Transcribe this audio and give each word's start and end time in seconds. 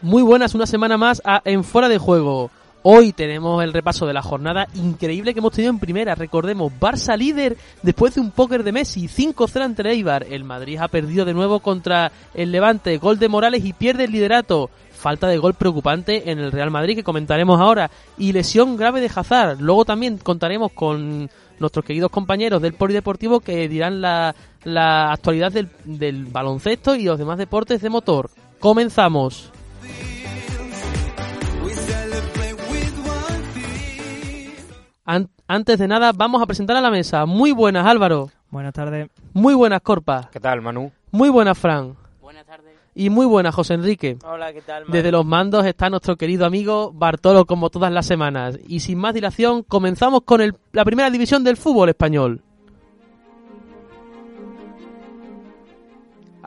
Muy 0.00 0.22
buenas, 0.22 0.54
una 0.54 0.66
semana 0.66 0.96
más 0.96 1.20
En 1.44 1.64
Fuera 1.64 1.88
de 1.88 1.98
Juego. 1.98 2.52
Hoy 2.84 3.12
tenemos 3.12 3.64
el 3.64 3.72
repaso 3.72 4.06
de 4.06 4.12
la 4.12 4.22
jornada 4.22 4.68
increíble 4.74 5.34
que 5.34 5.40
hemos 5.40 5.50
tenido 5.50 5.72
en 5.72 5.80
primera. 5.80 6.14
Recordemos, 6.14 6.72
Barça 6.78 7.16
líder 7.16 7.56
después 7.82 8.14
de 8.14 8.20
un 8.20 8.30
póker 8.30 8.62
de 8.62 8.70
Messi, 8.70 9.08
5-0 9.08 9.60
ante 9.60 9.82
el 9.82 9.88
Eibar. 9.88 10.24
El 10.30 10.44
Madrid 10.44 10.78
ha 10.80 10.86
perdido 10.86 11.24
de 11.24 11.34
nuevo 11.34 11.58
contra 11.58 12.12
el 12.32 12.52
Levante, 12.52 12.96
gol 12.98 13.18
de 13.18 13.28
Morales 13.28 13.64
y 13.64 13.72
pierde 13.72 14.04
el 14.04 14.12
liderato. 14.12 14.70
Falta 14.92 15.26
de 15.26 15.38
gol 15.38 15.54
preocupante 15.54 16.30
en 16.30 16.38
el 16.38 16.52
Real 16.52 16.70
Madrid 16.70 16.94
que 16.94 17.02
comentaremos 17.02 17.60
ahora. 17.60 17.90
Y 18.16 18.32
lesión 18.32 18.76
grave 18.76 19.00
de 19.00 19.10
Hazard. 19.12 19.60
Luego 19.60 19.84
también 19.84 20.18
contaremos 20.18 20.70
con 20.70 21.28
nuestros 21.58 21.84
queridos 21.84 22.12
compañeros 22.12 22.62
del 22.62 22.74
Polideportivo 22.74 23.40
que 23.40 23.68
dirán 23.68 24.00
la, 24.00 24.32
la 24.62 25.10
actualidad 25.10 25.50
del, 25.50 25.68
del 25.84 26.26
baloncesto 26.26 26.94
y 26.94 27.02
los 27.02 27.18
demás 27.18 27.36
deportes 27.36 27.82
de 27.82 27.90
motor. 27.90 28.30
Comenzamos. 28.60 29.50
An- 35.04 35.30
antes 35.46 35.78
de 35.78 35.88
nada, 35.88 36.12
vamos 36.12 36.42
a 36.42 36.46
presentar 36.46 36.76
a 36.76 36.80
la 36.80 36.90
mesa. 36.90 37.24
Muy 37.24 37.52
buenas, 37.52 37.86
Álvaro. 37.86 38.30
Buenas 38.50 38.74
tardes. 38.74 39.08
Muy 39.32 39.54
buenas, 39.54 39.80
Corpa. 39.80 40.28
¿Qué 40.32 40.40
tal, 40.40 40.60
Manu? 40.60 40.92
Muy 41.10 41.30
buenas, 41.30 41.56
Fran. 41.56 41.96
Buenas 42.20 42.44
tardes. 42.44 42.74
Y 42.94 43.08
muy 43.10 43.24
buenas, 43.26 43.54
José 43.54 43.74
Enrique. 43.74 44.18
Hola, 44.24 44.52
¿qué 44.52 44.60
tal? 44.60 44.84
Desde 44.88 45.10
los 45.12 45.24
mandos 45.24 45.64
está 45.64 45.88
nuestro 45.88 46.16
querido 46.16 46.44
amigo 46.44 46.92
Bartolo, 46.92 47.46
como 47.46 47.70
todas 47.70 47.92
las 47.92 48.04
semanas. 48.06 48.58
Y 48.66 48.80
sin 48.80 48.98
más 48.98 49.14
dilación, 49.14 49.62
comenzamos 49.62 50.22
con 50.24 50.40
el- 50.40 50.54
la 50.72 50.84
primera 50.84 51.08
división 51.08 51.42
del 51.44 51.56
fútbol 51.56 51.88
español. 51.90 52.42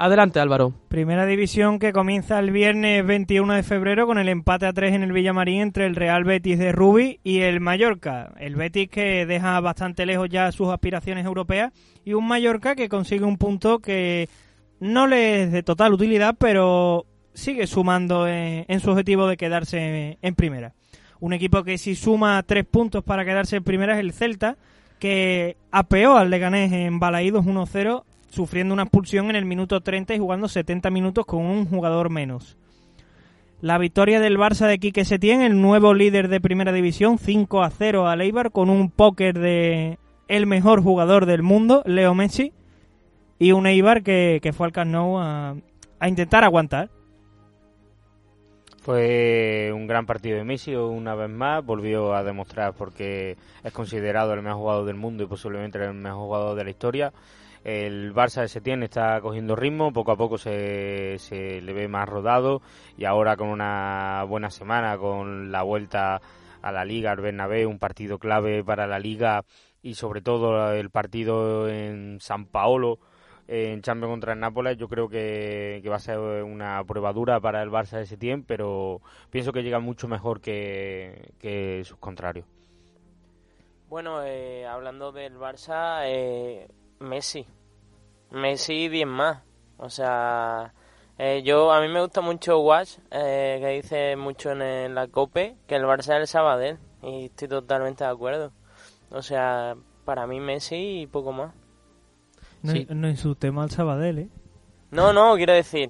Adelante, 0.03 0.39
Álvaro. 0.39 0.73
Primera 0.87 1.27
división 1.27 1.77
que 1.77 1.93
comienza 1.93 2.39
el 2.39 2.49
viernes 2.49 3.05
21 3.05 3.53
de 3.53 3.61
febrero 3.61 4.07
con 4.07 4.17
el 4.17 4.29
empate 4.29 4.65
a 4.65 4.73
3 4.73 4.95
en 4.95 5.03
el 5.03 5.11
Villamarín 5.11 5.61
entre 5.61 5.85
el 5.85 5.95
Real 5.95 6.23
Betis 6.23 6.57
de 6.57 6.71
Rubi 6.71 7.19
y 7.23 7.41
el 7.41 7.59
Mallorca. 7.59 8.33
El 8.39 8.55
Betis 8.55 8.89
que 8.89 9.27
deja 9.27 9.59
bastante 9.59 10.07
lejos 10.07 10.27
ya 10.27 10.51
sus 10.51 10.69
aspiraciones 10.69 11.23
europeas 11.23 11.71
y 12.03 12.13
un 12.13 12.27
Mallorca 12.27 12.73
que 12.73 12.89
consigue 12.89 13.25
un 13.25 13.37
punto 13.37 13.77
que 13.77 14.27
no 14.79 15.05
le 15.05 15.43
es 15.43 15.51
de 15.51 15.61
total 15.61 15.93
utilidad, 15.93 16.35
pero 16.35 17.05
sigue 17.35 17.67
sumando 17.67 18.27
en, 18.27 18.65
en 18.67 18.79
su 18.79 18.89
objetivo 18.89 19.27
de 19.27 19.37
quedarse 19.37 20.17
en 20.19 20.33
primera. 20.33 20.73
Un 21.19 21.33
equipo 21.33 21.63
que 21.63 21.77
si 21.77 21.93
suma 21.93 22.41
tres 22.41 22.65
puntos 22.65 23.03
para 23.03 23.23
quedarse 23.23 23.57
en 23.57 23.63
primera 23.63 23.93
es 23.93 23.99
el 23.99 24.13
Celta, 24.13 24.57
que 24.97 25.57
apeó 25.69 26.17
al 26.17 26.31
Leganés 26.31 26.71
en 26.71 26.99
Balaídos 26.99 27.45
1-0 27.45 28.03
sufriendo 28.31 28.73
una 28.73 28.83
expulsión 28.83 29.29
en 29.29 29.35
el 29.35 29.45
minuto 29.45 29.81
30 29.81 30.15
y 30.15 30.19
jugando 30.19 30.47
70 30.47 30.89
minutos 30.89 31.25
con 31.25 31.45
un 31.45 31.65
jugador 31.65 32.09
menos. 32.09 32.57
La 33.61 33.77
victoria 33.77 34.19
del 34.19 34.37
Barça 34.37 34.65
de 34.67 34.79
Quique 34.79 35.05
Setién, 35.05 35.41
el 35.41 35.61
nuevo 35.61 35.93
líder 35.93 36.29
de 36.29 36.41
Primera 36.41 36.71
División, 36.71 37.19
5 37.19 37.61
a 37.61 37.69
0 37.69 38.07
al 38.07 38.21
Eibar 38.21 38.51
con 38.51 38.71
un 38.71 38.89
póker 38.89 39.37
de 39.37 39.99
el 40.27 40.47
mejor 40.47 40.81
jugador 40.81 41.25
del 41.25 41.43
mundo, 41.43 41.83
Leo 41.85 42.15
Messi, 42.15 42.53
y 43.37 43.51
un 43.51 43.67
Eibar 43.67 44.01
que, 44.01 44.39
que 44.41 44.53
fue 44.53 44.65
al 44.65 44.71
Camp 44.71 44.95
a, 44.95 45.55
a 45.99 46.09
intentar 46.09 46.43
aguantar. 46.43 46.89
Fue 48.81 49.71
un 49.75 49.85
gran 49.85 50.07
partido 50.07 50.37
de 50.37 50.43
Messi 50.43 50.73
una 50.73 51.13
vez 51.13 51.29
más, 51.29 51.63
volvió 51.63 52.15
a 52.15 52.23
demostrar 52.23 52.73
porque 52.73 53.37
es 53.63 53.73
considerado 53.73 54.33
el 54.33 54.41
mejor 54.41 54.59
jugador 54.59 54.85
del 54.85 54.95
mundo 54.95 55.23
y 55.23 55.27
posiblemente 55.27 55.77
el 55.83 55.93
mejor 55.93 56.23
jugador 56.23 56.55
de 56.55 56.63
la 56.63 56.69
historia. 56.71 57.13
El 57.63 58.13
Barça 58.13 58.41
de 58.41 58.47
Setién 58.47 58.81
está 58.81 59.21
cogiendo 59.21 59.55
ritmo, 59.55 59.93
poco 59.93 60.11
a 60.11 60.17
poco 60.17 60.37
se, 60.37 61.17
se 61.19 61.61
le 61.61 61.73
ve 61.73 61.87
más 61.87 62.09
rodado 62.09 62.61
y 62.97 63.05
ahora 63.05 63.37
con 63.37 63.49
una 63.49 64.23
buena 64.27 64.49
semana, 64.49 64.97
con 64.97 65.51
la 65.51 65.61
vuelta 65.61 66.21
a 66.61 66.71
la 66.71 66.85
Liga, 66.85 67.11
al 67.11 67.21
Bernabéu, 67.21 67.69
un 67.69 67.77
partido 67.77 68.17
clave 68.17 68.63
para 68.63 68.87
la 68.87 68.97
Liga 68.97 69.43
y 69.83 69.93
sobre 69.95 70.21
todo 70.21 70.73
el 70.73 70.89
partido 70.89 71.69
en 71.69 72.19
San 72.19 72.45
Paolo, 72.45 72.99
en 73.47 73.81
Champions 73.81 74.11
contra 74.11 74.33
el 74.33 74.39
Nápoles 74.39 74.77
yo 74.77 74.87
creo 74.87 75.09
que, 75.09 75.81
que 75.83 75.89
va 75.89 75.97
a 75.97 75.99
ser 75.99 76.17
una 76.17 76.83
prueba 76.83 77.13
dura 77.13 77.39
para 77.39 77.61
el 77.61 77.69
Barça 77.69 77.97
de 77.97 78.05
Setién, 78.05 78.43
pero 78.43 79.01
pienso 79.29 79.51
que 79.51 79.61
llega 79.61 79.79
mucho 79.79 80.07
mejor 80.07 80.41
que, 80.41 81.33
que 81.39 81.83
sus 81.83 81.97
contrarios. 81.97 82.47
Bueno, 83.89 84.23
eh, 84.23 84.65
hablando 84.65 85.11
del 85.11 85.37
Barça, 85.37 86.03
eh, 86.05 86.67
Messi. 87.01 87.45
Messi 88.31 88.87
10 88.89 89.07
más. 89.07 89.39
O 89.77 89.89
sea, 89.89 90.73
eh, 91.17 91.41
yo 91.43 91.71
a 91.71 91.81
mí 91.81 91.87
me 91.87 92.01
gusta 92.01 92.21
mucho 92.21 92.59
Watch, 92.59 92.97
eh, 93.11 93.57
que 93.61 93.67
dice 93.81 94.15
mucho 94.15 94.51
en, 94.51 94.61
el- 94.61 94.95
la 94.95 95.07
COPE, 95.07 95.55
que 95.67 95.75
el 95.75 95.83
Barça 95.83 95.99
es 96.15 96.21
el 96.21 96.27
Sabadell. 96.27 96.77
Y 97.03 97.25
estoy 97.25 97.47
totalmente 97.47 98.03
de 98.03 98.09
acuerdo. 98.09 98.51
O 99.09 99.21
sea, 99.21 99.75
para 100.05 100.27
mí 100.27 100.39
Messi 100.39 101.01
y 101.01 101.07
poco 101.07 101.31
más. 101.31 101.53
No, 102.61 102.71
Sí. 102.73 102.87
no 102.89 103.09
insulte 103.09 103.47
al 103.47 103.71
Sabadell, 103.71 104.19
¿eh? 104.19 104.29
No, 104.91 105.13
no, 105.13 105.35
quiero 105.35 105.53
decir 105.53 105.89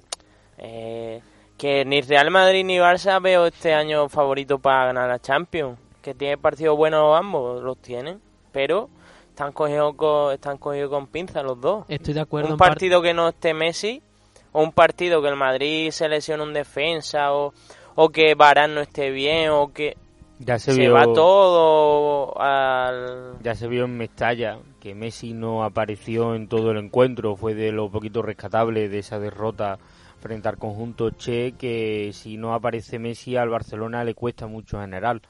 eh, 0.58 1.20
que 1.58 1.84
ni 1.84 2.00
Real 2.02 2.30
Madrid 2.30 2.64
ni 2.64 2.78
Barça 2.78 3.20
veo 3.20 3.46
este 3.46 3.74
año 3.74 4.08
favorito 4.08 4.58
para 4.58 4.86
ganar 4.86 5.08
la 5.08 5.18
Champions. 5.18 5.78
Que 6.00 6.14
tiene 6.14 6.38
partidos 6.38 6.76
buenos 6.76 7.16
ambos, 7.16 7.62
los 7.62 7.78
tienen, 7.78 8.20
pero 8.52 8.88
están 9.42 9.52
cogidos 9.52 9.94
con, 9.96 10.32
están 10.32 10.58
cogidos 10.58 10.90
con 10.90 11.06
pinzas 11.08 11.42
los 11.42 11.60
dos. 11.60 11.84
Estoy 11.88 12.14
de 12.14 12.20
acuerdo 12.20 12.52
Un 12.52 12.56
partido 12.56 13.02
que 13.02 13.12
no 13.12 13.28
esté 13.28 13.54
Messi, 13.54 14.00
o 14.52 14.62
un 14.62 14.72
partido 14.72 15.20
que 15.20 15.28
el 15.28 15.36
Madrid 15.36 15.90
se 15.90 16.08
lesione 16.08 16.42
un 16.44 16.52
defensa, 16.52 17.32
o, 17.32 17.52
o 17.96 18.08
que 18.10 18.34
Varane 18.34 18.74
no 18.74 18.80
esté 18.80 19.10
bien, 19.10 19.50
o 19.50 19.72
que 19.72 19.96
Ya 20.38 20.58
se, 20.58 20.72
se, 20.72 20.80
vio, 20.80 20.92
va 20.92 21.12
todo 21.12 22.40
al... 22.40 23.38
ya 23.42 23.54
se 23.54 23.66
vio 23.66 23.84
en 23.84 23.96
Mestalla 23.96 24.58
que 24.80 24.94
Messi 24.94 25.32
no 25.32 25.64
apareció 25.64 26.34
en 26.34 26.48
todo 26.48 26.70
el 26.70 26.78
encuentro, 26.78 27.34
fue 27.36 27.54
de 27.54 27.72
lo 27.72 27.90
poquito 27.90 28.22
rescatable 28.22 28.88
de 28.88 28.98
esa 29.00 29.18
derrota 29.18 29.78
frente 30.20 30.48
al 30.48 30.56
conjunto 30.56 31.10
Che, 31.10 31.52
que 31.58 32.10
si 32.12 32.36
no 32.36 32.54
aparece 32.54 33.00
Messi 33.00 33.36
al 33.36 33.48
Barcelona 33.48 34.04
le 34.04 34.14
cuesta 34.14 34.46
mucho 34.46 34.76
en 34.76 34.84
general. 34.84 35.20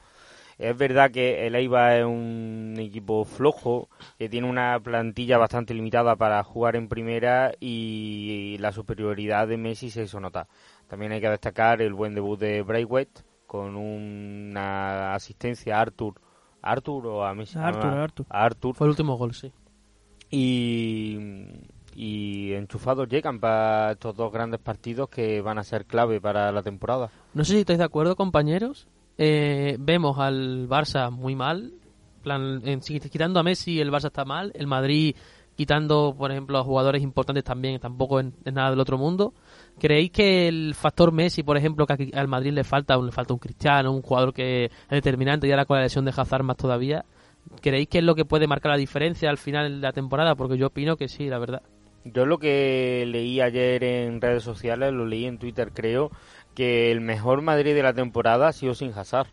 Es 0.57 0.77
verdad 0.77 1.11
que 1.11 1.47
el 1.47 1.55
Eibar 1.55 1.99
es 1.99 2.05
un 2.05 2.75
equipo 2.77 3.25
flojo, 3.25 3.89
que 4.17 4.29
tiene 4.29 4.49
una 4.49 4.79
plantilla 4.79 5.37
bastante 5.37 5.73
limitada 5.73 6.15
para 6.15 6.43
jugar 6.43 6.75
en 6.75 6.87
primera 6.87 7.51
y 7.59 8.57
la 8.59 8.71
superioridad 8.71 9.47
de 9.47 9.57
Messi 9.57 9.89
se 9.89 10.03
hizo 10.03 10.19
notar. 10.19 10.47
También 10.87 11.11
hay 11.11 11.21
que 11.21 11.29
destacar 11.29 11.81
el 11.81 11.93
buen 11.93 12.13
debut 12.13 12.39
de 12.39 12.61
Braithwaite 12.61 13.21
con 13.47 13.75
una 13.75 15.13
asistencia 15.13 15.77
a 15.77 15.81
Arthur. 15.81 16.15
¿Arthur 16.61 17.07
o 17.07 17.25
a 17.25 17.33
Messi? 17.33 17.57
A 17.57 17.67
Arthur, 17.67 17.85
a, 17.85 18.03
Arthur. 18.03 18.25
a 18.29 18.45
Arthur. 18.45 18.75
Fue 18.75 18.87
el 18.87 18.91
último 18.91 19.17
gol, 19.17 19.33
sí. 19.33 19.51
Y, 20.29 21.17
y 21.95 22.53
enchufados 22.53 23.07
llegan 23.07 23.39
para 23.39 23.91
estos 23.91 24.15
dos 24.15 24.31
grandes 24.31 24.59
partidos 24.59 25.09
que 25.09 25.41
van 25.41 25.59
a 25.59 25.63
ser 25.63 25.85
clave 25.85 26.21
para 26.21 26.51
la 26.51 26.63
temporada. 26.63 27.09
No 27.33 27.43
sé 27.43 27.53
si 27.53 27.59
estáis 27.59 27.79
de 27.79 27.85
acuerdo, 27.85 28.15
compañeros. 28.15 28.87
Eh, 29.17 29.75
vemos 29.79 30.17
al 30.19 30.67
Barça 30.67 31.09
muy 31.11 31.35
mal. 31.35 31.71
plan, 32.23 32.61
en- 32.65 32.79
quitando 32.79 33.39
a 33.39 33.43
Messi, 33.43 33.81
el 33.81 33.91
Barça 33.91 34.05
está 34.07 34.23
mal. 34.23 34.51
El 34.55 34.65
Madrid, 34.65 35.13
quitando, 35.57 36.15
por 36.17 36.31
ejemplo, 36.31 36.57
a 36.57 36.63
jugadores 36.63 37.03
importantes 37.03 37.43
también, 37.43 37.79
tampoco 37.81 38.21
es, 38.21 38.27
nada 38.45 38.69
del 38.69 38.79
otro 38.79 38.97
mundo. 38.97 39.33
¿Creéis 39.77 40.09
que 40.11 40.47
el 40.47 40.73
factor 40.73 41.11
Messi, 41.11 41.43
por 41.43 41.57
ejemplo, 41.57 41.85
que 41.85 42.11
al 42.13 42.27
Madrid 42.29 42.53
le 42.53 42.63
falta, 42.63 42.95
le 42.95 43.11
falta 43.11 43.33
un 43.33 43.39
Cristiano, 43.39 43.91
un 43.91 44.01
jugador 44.01 44.33
que 44.33 44.65
es 44.65 44.71
determinante 44.89 45.47
y 45.47 45.51
ahora 45.51 45.65
con 45.65 45.77
la 45.77 45.83
lesión 45.83 46.05
de 46.05 46.13
Hazard 46.15 46.43
más 46.43 46.55
todavía? 46.55 47.03
¿Creéis 47.61 47.89
que 47.89 47.97
es 47.97 48.03
lo 48.05 48.15
que 48.15 48.23
puede 48.23 48.47
marcar 48.47 48.71
la 48.71 48.77
diferencia 48.77 49.29
al 49.29 49.37
final 49.37 49.81
de 49.81 49.87
la 49.87 49.91
temporada? 49.91 50.35
Porque 50.35 50.57
yo 50.57 50.67
opino 50.67 50.95
que 50.95 51.09
sí, 51.09 51.27
la 51.27 51.39
verdad. 51.39 51.61
Yo 52.05 52.25
lo 52.25 52.37
que 52.37 53.05
leí 53.07 53.39
ayer 53.41 53.83
en 53.83 54.19
redes 54.21 54.43
sociales, 54.43 54.91
lo 54.93 55.05
leí 55.05 55.25
en 55.25 55.37
Twitter 55.37 55.71
creo, 55.73 56.09
que 56.55 56.91
el 56.91 57.01
mejor 57.01 57.41
Madrid 57.41 57.73
de 57.75 57.83
la 57.83 57.93
temporada 57.93 58.47
ha 58.47 58.53
sido 58.53 58.75
sin 58.75 58.91
Hazard. 58.93 59.27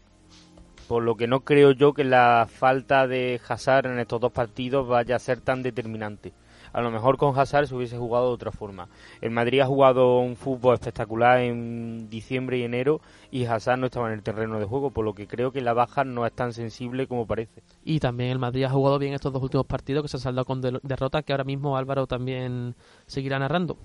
Por 0.89 1.05
lo 1.05 1.17
que 1.17 1.29
no 1.29 1.41
creo 1.41 1.71
yo 1.71 1.93
que 1.95 2.03
la 2.05 2.49
falta 2.51 3.07
de 3.07 3.41
Hazard 3.49 3.87
en 3.87 3.99
estos 4.01 4.21
dos 4.21 4.33
partidos 4.33 4.89
vaya 4.89 5.17
a 5.17 5.21
ser 5.21 5.41
tan 5.41 5.63
determinante. 5.63 6.33
A 6.73 6.81
lo 6.83 6.91
mejor 6.93 7.17
con 7.17 7.37
Hazard 7.37 7.67
se 7.67 7.75
hubiese 7.75 7.99
jugado 7.99 8.29
de 8.29 8.35
otra 8.35 8.53
forma. 8.53 8.89
El 9.21 9.31
Madrid 9.31 9.61
ha 9.61 9.67
jugado 9.67 10.19
un 10.21 10.37
fútbol 10.37 10.75
espectacular 10.75 11.41
en 11.41 12.09
diciembre 12.09 12.59
y 12.59 12.63
enero 12.63 13.01
y 13.31 13.45
Hazard 13.45 13.79
no 13.79 13.87
estaba 13.87 14.07
en 14.09 14.15
el 14.15 14.23
terreno 14.23 14.59
de 14.61 14.67
juego, 14.67 14.91
por 14.91 15.05
lo 15.05 15.13
que 15.15 15.27
creo 15.27 15.51
que 15.53 15.61
la 15.63 15.73
baja 15.75 16.05
no 16.05 16.27
es 16.27 16.33
tan 16.33 16.53
sensible 16.53 17.09
como 17.09 17.27
parece. 17.27 17.63
Y 17.85 17.99
también 17.99 18.31
el 18.31 18.39
Madrid 18.39 18.65
ha 18.65 18.71
jugado 18.71 18.99
bien 19.01 19.15
estos 19.15 19.33
dos 19.33 19.43
últimos 19.43 19.67
partidos 19.67 20.03
que 20.03 20.09
se 20.09 20.17
han 20.17 20.21
saldado 20.23 20.45
con 20.45 20.61
del- 20.61 20.81
derrota 20.85 21.23
que 21.23 21.33
ahora 21.33 21.45
mismo 21.45 21.77
Álvaro 21.77 22.07
también 22.07 22.77
seguirá 23.07 23.39
narrando. 23.41 23.77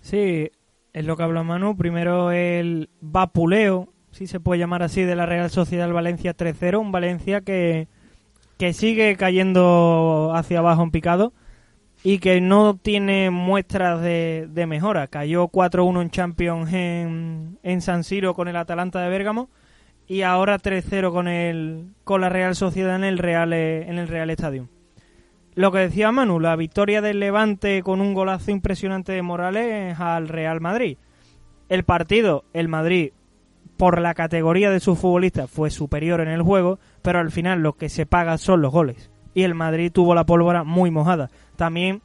Sí, 0.00 0.50
es 0.92 1.04
lo 1.04 1.16
que 1.16 1.22
habla 1.22 1.42
Manu. 1.42 1.76
Primero 1.76 2.30
el 2.32 2.90
vapuleo, 3.00 3.88
si 4.10 4.26
se 4.26 4.40
puede 4.40 4.58
llamar 4.60 4.82
así, 4.82 5.02
de 5.02 5.16
la 5.16 5.26
Real 5.26 5.50
Sociedad 5.50 5.90
Valencia 5.90 6.36
3-0. 6.36 6.80
Un 6.80 6.92
Valencia 6.92 7.40
que, 7.40 7.88
que 8.58 8.72
sigue 8.72 9.16
cayendo 9.16 10.32
hacia 10.34 10.58
abajo 10.58 10.82
en 10.82 10.90
picado 10.90 11.32
y 12.04 12.18
que 12.18 12.40
no 12.40 12.76
tiene 12.76 13.30
muestras 13.30 14.00
de, 14.00 14.48
de 14.50 14.66
mejora. 14.66 15.06
Cayó 15.06 15.48
4-1 15.48 16.02
en 16.02 16.10
Champions 16.10 16.72
en, 16.72 17.58
en 17.62 17.80
San 17.80 18.04
Siro 18.04 18.34
con 18.34 18.48
el 18.48 18.56
Atalanta 18.56 19.00
de 19.00 19.08
Bérgamo 19.08 19.48
y 20.08 20.22
ahora 20.22 20.58
3-0 20.58 21.12
con 21.12 21.28
el 21.28 21.86
con 22.04 22.20
la 22.20 22.28
Real 22.28 22.56
Sociedad 22.56 22.96
en 22.96 23.04
el 23.04 23.18
Real 23.18 23.52
en 23.52 23.98
el 23.98 24.08
Real 24.08 24.30
Stadium. 24.30 24.66
Lo 25.54 25.70
que 25.70 25.80
decía 25.80 26.12
Manu, 26.12 26.40
la 26.40 26.56
victoria 26.56 27.02
del 27.02 27.20
Levante 27.20 27.82
con 27.82 28.00
un 28.00 28.14
golazo 28.14 28.50
impresionante 28.50 29.12
de 29.12 29.20
Morales 29.20 30.00
al 30.00 30.28
Real 30.28 30.62
Madrid. 30.62 30.96
El 31.68 31.84
partido, 31.84 32.44
el 32.54 32.68
Madrid, 32.68 33.12
por 33.76 34.00
la 34.00 34.14
categoría 34.14 34.70
de 34.70 34.80
sus 34.80 34.98
futbolistas, 34.98 35.50
fue 35.50 35.68
superior 35.68 36.22
en 36.22 36.28
el 36.28 36.40
juego, 36.40 36.78
pero 37.02 37.18
al 37.18 37.30
final 37.30 37.60
lo 37.60 37.74
que 37.74 37.90
se 37.90 38.06
paga 38.06 38.38
son 38.38 38.62
los 38.62 38.72
goles. 38.72 39.10
Y 39.34 39.42
el 39.42 39.54
Madrid 39.54 39.92
tuvo 39.92 40.14
la 40.14 40.24
pólvora 40.24 40.64
muy 40.64 40.90
mojada. 40.90 41.28
También 41.56 42.00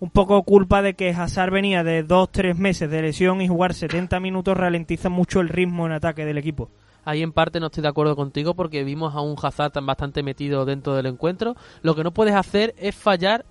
un 0.00 0.10
poco 0.10 0.42
culpa 0.42 0.82
de 0.82 0.94
que 0.94 1.10
Hazard 1.10 1.52
venía 1.52 1.84
de 1.84 2.02
dos, 2.02 2.32
tres 2.32 2.58
meses 2.58 2.90
de 2.90 3.02
lesión 3.02 3.40
y 3.40 3.46
jugar 3.46 3.72
70 3.72 4.18
minutos 4.18 4.56
ralentiza 4.56 5.10
mucho 5.10 5.40
el 5.40 5.48
ritmo 5.48 5.86
en 5.86 5.92
ataque 5.92 6.24
del 6.24 6.38
equipo. 6.38 6.70
Ahí 7.04 7.22
en 7.22 7.32
parte 7.32 7.60
no 7.60 7.66
estoy 7.66 7.82
de 7.82 7.88
acuerdo 7.88 8.14
contigo 8.16 8.54
porque 8.54 8.84
vimos 8.84 9.14
a 9.14 9.20
un 9.20 9.36
Hazard 9.40 9.72
tan 9.72 9.86
bastante 9.86 10.22
metido 10.22 10.64
dentro 10.64 10.94
del 10.94 11.06
encuentro. 11.06 11.56
Lo 11.82 11.94
que 11.94 12.04
no 12.04 12.12
puedes 12.12 12.34
hacer 12.34 12.74
es 12.78 12.94
fallar 12.94 13.44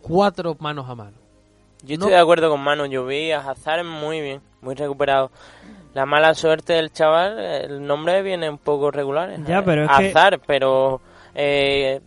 cuatro 0.00 0.56
manos 0.60 0.88
a 0.88 0.94
mano. 0.94 1.16
Yo 1.82 1.96
No. 1.96 2.04
estoy 2.04 2.10
de 2.12 2.18
acuerdo 2.18 2.50
con 2.50 2.60
Manu, 2.60 2.86
yo 2.86 3.06
vi 3.06 3.30
a 3.30 3.38
Hazard 3.40 3.84
muy 3.84 4.20
bien, 4.20 4.40
muy 4.62 4.74
recuperado. 4.74 5.30
La 5.94 6.06
mala 6.06 6.34
suerte 6.34 6.72
del 6.74 6.92
chaval, 6.92 7.38
el 7.38 7.86
nombre 7.86 8.22
viene 8.22 8.50
un 8.50 8.58
poco 8.58 8.90
regular. 8.90 9.30
¿eh? 9.30 9.38
Ya, 9.46 9.64
pero 9.64 9.84
es 9.84 9.90
que- 9.96 10.08
Hazard, 10.10 10.40
pero 10.46 11.00
eh, 11.34 12.00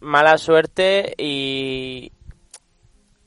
mala 0.00 0.38
suerte 0.38 1.14
y 1.18 2.10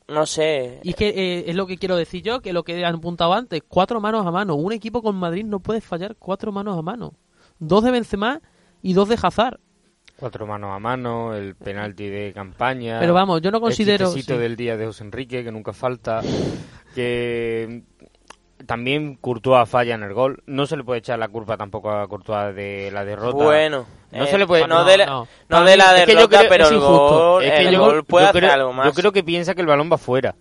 no 0.10 0.26
sé. 0.26 0.80
Y 0.84 0.90
es 0.90 0.96
que 0.96 1.10
eh, 1.10 1.44
es 1.48 1.56
lo 1.56 1.68
que 1.68 1.78
quiero 1.78 1.96
decir 1.96 2.24
yo, 2.24 2.42
que 2.42 2.54
lo 2.54 2.64
que 2.64 2.86
han 2.86 2.96
apuntado 2.96 3.34
antes, 3.34 3.62
cuatro 3.68 4.02
manos 4.02 4.26
a 4.26 4.32
mano. 4.32 4.56
Un 4.56 4.74
equipo 4.74 5.02
con 5.02 5.16
Madrid 5.16 5.46
no 5.46 5.60
puede 5.60 5.82
fallar 5.82 6.16
cuatro 6.18 6.52
manos 6.52 6.78
a 6.78 6.82
mano. 6.82 7.14
Dos 7.60 7.84
de 7.84 7.92
Benzema 7.92 8.42
y 8.82 8.94
dos 8.94 9.10
de 9.10 9.18
Hazard. 9.22 9.60
Cuatro 10.18 10.46
manos 10.46 10.72
a 10.76 10.80
mano, 10.80 11.34
el 11.34 11.56
penalti 11.56 12.08
de 12.08 12.34
campaña. 12.34 13.00
Pero 13.00 13.14
vamos, 13.14 13.42
yo 13.42 13.52
no 13.52 13.62
considero... 13.62 14.14
El 14.14 14.22
sí. 14.22 14.34
del 14.34 14.56
día 14.58 14.76
de 14.76 14.86
José 14.86 15.06
Enrique, 15.06 15.44
que 15.44 15.52
nunca 15.52 15.72
falta. 15.72 16.22
Que 16.94 17.84
también 18.66 19.16
Courtois 19.16 19.68
falla 19.68 19.96
en 19.96 20.04
el 20.04 20.14
gol. 20.14 20.44
No 20.46 20.66
se 20.66 20.78
le 20.78 20.84
puede 20.84 21.00
echar 21.00 21.18
la 21.20 21.28
culpa 21.28 21.58
tampoco 21.58 21.90
a 21.92 22.08
Courtois 22.08 22.56
de 22.56 22.90
la 22.92 23.04
derrota. 23.06 23.44
Bueno, 23.44 23.86
No 24.12 24.24
eh, 24.24 24.28
se 24.28 24.38
le 24.38 24.46
puede- 24.48 24.68
no, 24.68 24.80
no, 24.80 24.86
de 24.86 24.98
la, 24.98 25.06
no. 25.06 25.28
no 25.50 25.64
de 25.64 25.78
la 25.78 25.98
Es 25.98 26.06
que 26.06 26.12
yo 26.14 26.18
derrota, 26.20 26.38
creo- 26.40 26.50
pero 26.50 26.64
es 26.66 26.70
el 26.72 26.78
injusto. 26.78 27.20
gol, 27.34 27.44
Es 27.44 27.52
que 27.54 27.68
el 27.68 27.74
yo, 27.74 27.80
gol 27.82 28.04
puede 28.06 28.26
yo 28.26 28.30
hacer 28.30 28.42
creo, 28.44 28.54
algo 28.54 28.74
más. 28.74 28.86
yo 28.88 28.94
creo 28.94 29.12
que 29.12 29.24
piensa 29.24 29.56
que 29.56 29.62
el 29.62 29.68
balón 29.68 29.90
va 29.92 29.98
fuera. 29.98 30.36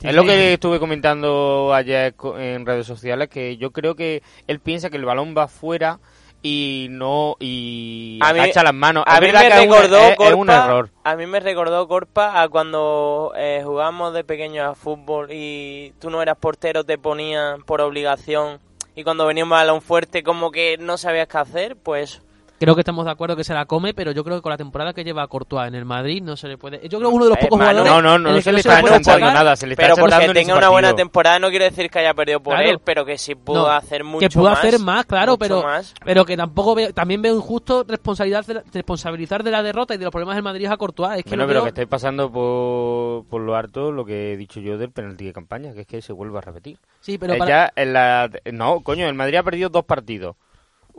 Sí, 0.00 0.08
es 0.08 0.14
lo 0.14 0.24
que 0.24 0.54
estuve 0.54 0.78
comentando 0.80 1.74
ayer 1.74 2.14
co- 2.14 2.38
en 2.38 2.64
redes 2.64 2.86
sociales, 2.86 3.28
que 3.28 3.58
yo 3.58 3.70
creo 3.70 3.94
que 3.94 4.22
él 4.46 4.58
piensa 4.60 4.88
que 4.88 4.96
el 4.96 5.04
balón 5.04 5.34
va 5.36 5.46
fuera 5.46 5.98
y 6.42 6.86
no 6.90 7.36
y 7.38 8.18
A 8.22 8.32
mí- 8.32 8.40
las 8.54 8.74
manos. 8.74 9.04
A 9.06 9.20
mí 9.20 9.26
me 9.32 9.40
que 9.40 9.50
recordó 9.50 9.98
es- 9.98 10.10
es 10.10 10.16
Corpa, 10.16 10.34
un 10.36 10.50
error. 10.50 10.90
A 11.04 11.16
mí 11.16 11.26
me 11.26 11.40
recordó 11.40 11.86
Corpa 11.88 12.40
a 12.42 12.48
cuando 12.48 13.32
eh, 13.36 13.62
jugábamos 13.64 14.14
de 14.14 14.24
pequeño 14.24 14.64
a 14.64 14.74
fútbol 14.74 15.28
y 15.30 15.92
tú 16.00 16.08
no 16.10 16.22
eras 16.22 16.36
portero, 16.38 16.84
te 16.84 16.96
ponían 16.98 17.62
por 17.62 17.80
obligación 17.80 18.58
y 18.94 19.04
cuando 19.04 19.26
venía 19.26 19.44
un 19.44 19.50
balón 19.50 19.82
fuerte 19.82 20.22
como 20.22 20.50
que 20.50 20.76
no 20.78 20.96
sabías 20.98 21.28
qué 21.28 21.38
hacer, 21.38 21.76
pues 21.76 22.22
Creo 22.60 22.74
que 22.74 22.82
estamos 22.82 23.06
de 23.06 23.10
acuerdo 23.10 23.36
que 23.36 23.42
se 23.42 23.54
la 23.54 23.64
come, 23.64 23.94
pero 23.94 24.12
yo 24.12 24.22
creo 24.22 24.36
que 24.36 24.42
con 24.42 24.50
la 24.50 24.58
temporada 24.58 24.92
que 24.92 25.02
lleva 25.02 25.26
Courtois 25.28 25.66
en 25.66 25.74
el 25.74 25.86
Madrid 25.86 26.22
no 26.22 26.36
se 26.36 26.46
le 26.46 26.58
puede... 26.58 26.86
Yo 26.90 26.98
creo 26.98 27.08
que 27.08 27.16
uno 27.16 27.24
de 27.24 27.30
los 27.30 27.38
Eh, 27.38 27.42
pocos 27.44 27.58
Manu, 27.58 27.78
jugadores... 27.80 27.90
No, 28.04 28.18
no, 28.18 28.18
no, 28.18 28.40
se 28.42 28.52
le 28.52 28.60
está 28.60 28.80
echando 28.80 29.18
nada, 29.32 29.56
se 29.56 29.66
le 29.66 29.72
está 29.72 29.82
pero 29.84 29.96
porque 29.96 30.28
tenga 30.34 30.58
una 30.58 30.68
buena 30.68 30.94
temporada 30.94 31.38
no 31.38 31.48
quiere 31.48 31.70
decir 31.70 31.88
que 31.88 32.00
haya 32.00 32.12
perdido 32.12 32.40
por 32.40 32.56
Claro. 32.56 32.68
él, 32.68 32.78
pero 32.84 33.06
que 33.06 33.16
sí 33.16 33.34
pudo 33.34 33.62
No, 33.62 33.66
hacer 33.68 34.04
mucho 34.04 34.28
que 34.28 34.34
pudo 34.34 34.50
más. 34.50 34.58
hacer 34.58 34.78
más, 34.78 35.06
claro, 35.06 35.38
pero 35.38 35.62
más. 35.62 35.94
pero 36.04 36.26
que 36.26 36.36
tampoco 36.36 36.74
veo, 36.74 36.92
también 36.92 37.22
veo 37.22 37.34
injusto 37.34 37.82
responsabilidad 37.88 38.44
de 38.44 38.52
la- 38.52 38.62
responsabilizar 38.74 39.42
de 39.42 39.50
la 39.52 39.62
derrota 39.62 39.94
y 39.94 39.96
de 39.96 40.04
los 40.04 40.12
problemas 40.12 40.36
del 40.36 40.44
Madrid 40.44 40.66
a 40.66 40.76
Courtois. 40.76 41.16
Es 41.16 41.24
que 41.24 41.30
Bueno, 41.30 41.46
pero 41.46 41.62
que 41.62 41.68
estáis 41.70 41.88
pasando 41.88 42.30
por, 42.30 43.24
por 43.24 43.40
lo 43.40 43.54
harto 43.56 43.90
lo 43.90 44.04
que 44.04 44.34
he 44.34 44.36
dicho 44.36 44.60
yo 44.60 44.76
del 44.76 44.90
penalti 44.90 45.24
de 45.24 45.32
campaña, 45.32 45.72
que 45.72 45.80
es 45.80 45.86
que 45.86 46.02
se 46.02 46.12
vuelve 46.12 46.36
a 46.36 46.42
repetir. 46.42 46.76
sí, 47.00 47.16
pero 47.16 47.32
Eh, 47.32 47.38
para- 47.38 47.48
ya 47.68 47.72
en 47.74 47.94
la- 47.94 48.28
no, 48.52 48.80
coño, 48.80 49.08
el 49.08 49.14
Madrid 49.14 49.36
ha 49.38 49.42
perdido 49.42 49.70
dos 49.70 49.86
partidos. 49.86 50.36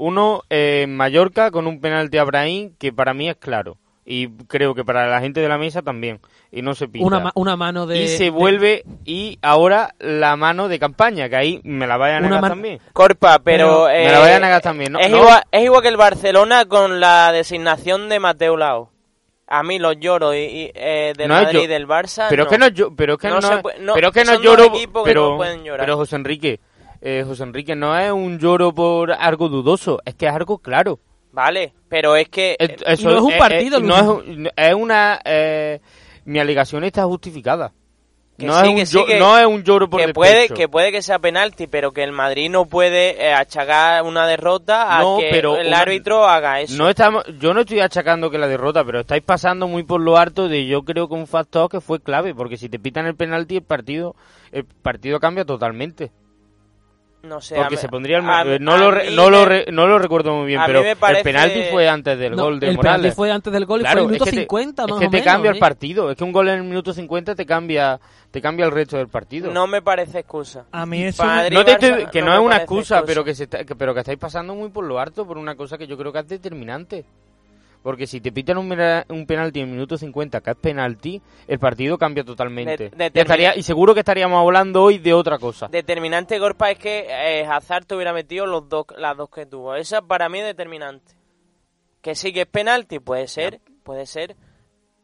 Uno 0.03 0.42
eh, 0.50 0.81
en 0.86 0.98
Mallorca 0.98 1.51
con 1.51 1.68
un 1.68 1.80
penalti 1.80 2.18
a 2.18 2.24
Brahim 2.24 2.74
que 2.80 2.92
para 2.92 3.13
mí 3.13 3.30
es 3.30 3.36
claro. 3.36 3.77
Y 4.03 4.30
creo 4.48 4.74
que 4.74 4.83
para 4.83 5.07
la 5.07 5.21
gente 5.21 5.42
de 5.42 5.48
la 5.48 5.59
mesa 5.59 5.83
también. 5.83 6.19
Y 6.51 6.63
no 6.63 6.74
se 6.74 6.88
pita. 6.88 7.06
una, 7.06 7.19
ma- 7.19 7.31
una 7.36 7.56
mano 7.56 7.86
de 7.86 8.01
y 8.01 8.07
se 8.07 8.24
de- 8.25 8.30
vuelve 8.31 8.83
y 9.06 9.38
ahora 9.44 9.94
la 10.00 10.36
mano 10.36 10.68
de 10.69 10.80
campaña, 10.80 11.30
que 11.30 11.36
ahí 11.36 11.62
me 11.63 11.86
la 11.86 11.98
vaya 11.98 12.18
a 12.18 12.19
negar 12.19 12.42
man- 12.42 12.50
también. 12.51 12.80
Corpa, 12.94 13.39
pero... 13.44 13.86
me 13.86 14.07
eh, 14.07 14.12
la 14.12 14.19
vayan 14.19 14.44
a 14.44 14.48
negar 14.48 14.62
también, 14.63 14.92
¿no? 14.92 15.00
Es, 15.00 15.12
No. 15.12 15.18
Igual, 15.19 15.44
es 15.51 15.63
igual 15.63 15.81
que 15.83 15.88
el 15.89 15.98
Barcelona 15.98 16.65
con 16.65 17.00
la 17.00 17.31
designación 17.31 18.09
de 18.09 18.19
Mateo 18.19 18.57
Lao. 18.57 18.89
A 19.47 19.62
mí 19.63 19.77
los 19.77 19.97
lloros 20.00 20.33
y, 20.33 20.39
y, 20.39 20.71
eh, 20.74 21.13
del 21.15 21.27
No 21.27 21.36
Madrid 21.36 21.59
y 21.63 21.68
del 21.68 21.88
Barça 21.88 22.25
Pero 22.30 22.44
es 22.44 22.50
que 22.50 22.57
no 22.57 22.68
pero 22.95 23.13
es 23.13 23.19
que 23.19 23.27
No 23.27 23.39
no, 23.39 23.62
puede- 23.62 23.80
no, 23.81 23.94
pero 23.94 24.07
es 24.07 24.13
que 24.13 24.24
no 24.25 24.42
lloro 24.42 24.71
que 24.74 24.88
pero 25.04 25.31
no 25.31 25.38
pueden 25.38 25.63
llorar. 25.63 25.86
pero 25.86 25.97
José 25.97 26.15
Enrique 26.15 26.59
eh, 27.01 27.24
José 27.25 27.44
Enrique 27.44 27.75
no 27.75 27.98
es 27.98 28.12
un 28.12 28.38
lloro 28.39 28.74
por 28.74 29.12
algo 29.12 29.50
dudoso 29.50 30.00
es 30.06 30.15
que 30.15 30.27
es 30.27 30.33
algo 30.33 30.57
claro 30.59 31.00
Vale, 31.33 31.74
pero 31.88 32.15
es 32.18 32.27
que... 32.27 32.56
Es- 32.59 32.69
eh, 32.71 32.75
eso 32.88 33.09
no 33.09 33.15
es 33.18 33.21
un 33.21 33.31
eh, 33.31 33.38
partido, 33.39 33.77
eh, 33.77 33.81
no 33.81 34.21
es, 34.21 34.51
es 34.56 34.74
una 34.74 35.19
eh, 35.24 35.80
mi 36.25 36.39
alegación 36.39 36.83
está 36.83 37.06
justificada 37.06 37.71
Que 38.38 38.45
no, 38.48 38.53
sí, 38.59 38.65
es 38.65 38.69
un 38.69 38.75
que 38.75 38.86
sí, 38.86 38.98
llo- 38.98 39.06
que- 39.06 39.18
no 39.19 39.38
es 39.39 39.45
un 39.45 39.63
lloro 39.63 39.89
por 39.89 40.01
que 40.06 40.13
puede, 40.13 40.31
despecho. 40.33 40.56
que 40.56 40.68
puede 40.68 40.92
que 40.92 41.01
sea 41.01 41.19
penalti, 41.19 41.68
pero 41.68 41.94
que 41.94 42.03
el 42.03 42.12
Madrid 42.12 42.50
no 42.50 42.65
puede 42.65 43.24
eh, 43.25 43.33
achacar 43.33 44.04
una 44.04 44.27
derrota 44.27 44.97
a 44.97 45.01
No, 45.04 45.18
que 45.19 45.30
pero 45.31 45.56
el 45.57 45.68
una- 45.68 45.80
árbitro 45.80 46.25
haga 46.27 46.59
eso. 46.59 46.75
No 46.77 46.90
estamos, 46.90 47.23
yo 47.40 47.54
no 47.54 47.61
estoy 47.61 47.80
achacando 47.80 48.30
que 48.30 48.37
la 48.37 48.47
derrota, 48.47 48.83
pero 48.83 48.99
estáis 48.99 49.23
pasando 49.23 49.68
muy 49.69 49.83
por 49.83 50.02
lo 50.02 50.18
harto 50.18 50.49
de 50.49 50.66
yo 50.68 50.81
creo 50.83 51.07
que 51.07 51.14
un 51.16 51.28
factor 51.28 51.69
que 51.69 51.80
fue 51.81 52.02
clave, 52.02 52.35
porque 52.35 52.57
si 52.57 52.68
te 52.68 52.78
pitan 52.78 53.06
el 53.06 53.16
penalti 53.16 53.56
el 53.57 53.64
partido, 53.64 54.16
el 54.52 54.66
partido 54.66 55.19
cambia 55.21 55.45
totalmente. 55.45 56.11
No 57.23 57.40
sé, 57.40 57.56
Porque 57.56 57.75
a 57.75 57.78
se 57.78 57.87
pondría 57.87 58.18
el, 58.18 58.28
a- 58.28 58.42
eh, 58.56 58.57
no, 58.59 58.73
a 58.73 58.78
lo, 58.78 58.90
re- 58.90 59.11
no, 59.11 59.30
lo 59.30 59.45
re- 59.45 59.68
no 59.71 59.85
lo 59.85 59.99
recuerdo 59.99 60.33
muy 60.37 60.47
bien, 60.47 60.61
pero 60.66 60.81
parece- 60.99 61.19
el 61.19 61.23
penalti 61.23 61.61
fue 61.69 61.87
antes 61.87 62.18
del 62.18 62.35
No, 62.35 62.44
gol 62.45 62.59
de 62.59 62.69
el 62.69 62.78
penalti 62.78 62.87
Morales. 62.87 63.16
fue 63.16 63.31
antes 63.31 63.54
del 63.54 63.66
gol 63.68 63.81
y 63.81 63.83
Claro, 63.83 63.94
fue 63.97 64.01
el 64.01 64.07
minuto 64.07 64.23
es 64.25 64.30
que 64.31 64.35
te- 64.37 64.42
50 64.42 64.81
es 64.81 64.87
que 64.87 64.94
o 64.94 64.97
te 64.99 65.09
menos, 65.09 65.25
cambia 65.25 65.51
el 65.51 65.57
¿eh? 65.57 65.59
partido, 65.59 66.09
es 66.09 66.18
que 66.18 66.23
un 66.23 66.31
gol 66.31 66.47
en 66.49 66.56
el 66.56 66.63
minuto 66.63 66.94
50 66.94 67.35
te 67.35 67.45
cambia 67.45 67.99
te 68.31 68.42
cambia 68.42 68.66
el 68.66 68.71
resto 68.71 68.97
del 68.97 69.07
partido. 69.09 69.51
No 69.51 69.68
me 69.68 69.81
parece 69.83 70.19
excusa. 70.19 70.66
A 70.71 70.85
mí 70.85 71.04
eso 71.04 71.23
Madrid- 71.23 71.54
No 71.54 71.63
te 71.66 71.73
Barça 71.78 71.83
estoy- 71.83 72.06
que 72.07 72.21
no, 72.21 72.28
no 72.28 72.33
es 72.33 72.40
una 72.40 72.57
excusa. 72.57 73.04
pero 73.06 73.23
que, 73.23 73.35
se 73.35 73.44
está- 73.44 73.66
que- 73.66 73.75
pero 73.75 73.94
que 73.94 73.99
estáis 73.99 74.18
pasando 74.18 74.56
muy 74.56 74.69
por 74.69 74.85
lo 74.85 74.97
harto 74.99 75.28
por 75.28 75.37
una 75.37 75.54
cosa 75.56 75.78
que 75.78 75.85
yo 75.85 75.97
creo 75.97 76.11
que 76.13 76.19
es 76.19 76.28
determinante. 76.28 77.06
Porque 77.83 78.06
si 78.06 78.21
te 78.21 78.31
pitan 78.31 78.59
un, 78.59 78.71
un 79.09 79.26
penalti 79.26 79.59
en 79.59 79.68
el 79.69 79.71
minuto 79.73 79.97
50, 79.97 80.42
que 80.42 80.52
es 80.52 80.56
penalti, 80.57 81.19
el 81.47 81.57
partido 81.57 81.97
cambia 81.97 82.23
totalmente. 82.23 82.90
De- 82.92 83.11
y, 83.14 83.19
estaría- 83.19 83.56
y 83.57 83.64
seguro 83.64 83.94
que 83.95 84.02
estaríamos 84.02 84.40
hablando 84.40 84.83
hoy 84.83 85.00
de 85.00 85.14
otra 85.14 85.40
cosa. 85.40 85.68
Determinante 85.68 86.38
Gorpa 86.38 86.69
es 86.71 86.78
que 86.78 87.07
eh, 87.09 87.44
Hazard 87.45 87.85
te 87.85 87.95
hubiera 87.95 88.14
metido 88.14 88.45
los 88.45 88.69
dos, 88.69 88.85
las 88.97 89.18
dos 89.18 89.30
que 89.31 89.47
tuvo. 89.47 89.73
Esa 89.76 90.02
para 90.04 90.30
mí 90.30 90.38
es 90.40 90.45
determinante. 90.45 91.14
Que 92.02 92.14
sí 92.14 92.31
que 92.31 92.42
es 92.42 92.47
penalti, 92.47 93.00
puede 93.00 93.28
ser, 93.28 93.59
puede 93.83 94.06
ser, 94.06 94.35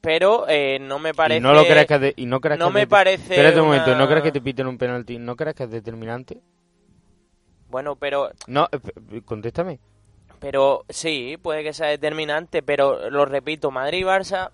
pero 0.02 0.46
eh, 0.48 0.78
no 0.80 1.00
me 1.00 1.14
parece. 1.16 1.40
y 1.40 1.42
no 1.42 1.54
lo 1.54 1.64
crees 1.66 1.88
que 1.88 1.98
de- 2.00 2.14
y 2.16 2.26
no 2.28 2.40
crees 2.42 2.60
no 2.60 2.68
que 2.68 2.74
me 2.74 2.80
de- 2.82 2.88
parece 2.88 3.34
Espérate 3.34 3.60
un 3.60 3.68
una- 3.70 3.78
momento, 3.80 3.96
¿no 3.98 4.08
crees 4.08 4.24
que 4.24 4.32
te 4.32 4.42
piten 4.42 4.68
un 4.68 4.78
penalti? 4.78 5.18
¿No 5.18 5.36
crees 5.36 5.56
que 5.56 5.64
es 5.64 5.72
determinante? 5.72 6.40
Bueno, 7.70 7.96
pero, 7.96 8.30
No, 8.48 8.68
eh, 8.72 9.22
contéstame. 9.26 9.80
Pero 10.40 10.86
sí, 10.90 11.38
puede 11.42 11.64
que 11.64 11.74
sea 11.74 11.88
determinante, 11.88 12.62
pero 12.64 13.10
lo 13.10 13.26
repito, 13.26 13.72
Madrid 13.72 14.00
y 14.00 14.04
Barça 14.04 14.52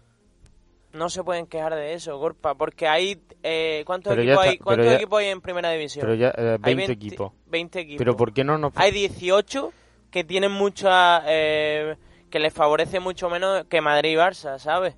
no 0.94 1.10
se 1.10 1.24
pueden 1.24 1.48
quejar 1.48 1.74
de 1.76 1.94
eso, 1.94 2.18
Gorpa, 2.18 2.54
porque 2.56 2.88
hay 2.88 3.20
eh, 3.42 3.84
¿cuántos, 3.86 4.14
equipos, 4.14 4.32
está, 4.34 4.42
hay, 4.52 4.58
¿cuántos 4.60 4.86
ya- 4.86 4.96
equipos 4.96 5.20
hay 5.20 5.28
en 5.28 5.42
primera 5.42 5.72
división? 5.72 6.02
Pero 6.06 6.16
ya, 6.16 6.30
eh, 6.30 6.58
20, 6.60 6.70
Hay 6.70 6.76
20 6.76 6.92
equipos. 6.94 7.32
20 7.48 7.80
equipos. 7.80 7.98
Pero 7.98 8.16
¿por 8.16 8.32
qué 8.34 8.44
no 8.44 8.58
nos... 8.58 8.74
Hay 8.76 8.92
18 8.92 9.74
que 10.12 10.24
tienen 10.24 10.52
mucha... 10.52 11.24
eh, 11.26 11.96
que 12.30 12.40
les 12.40 12.54
favorece 12.54 13.00
mucho 13.00 13.30
menos 13.30 13.66
que 13.66 13.82
Madrid 13.82 14.12
y 14.12 14.16
Barça, 14.16 14.58
¿sabes? 14.60 14.96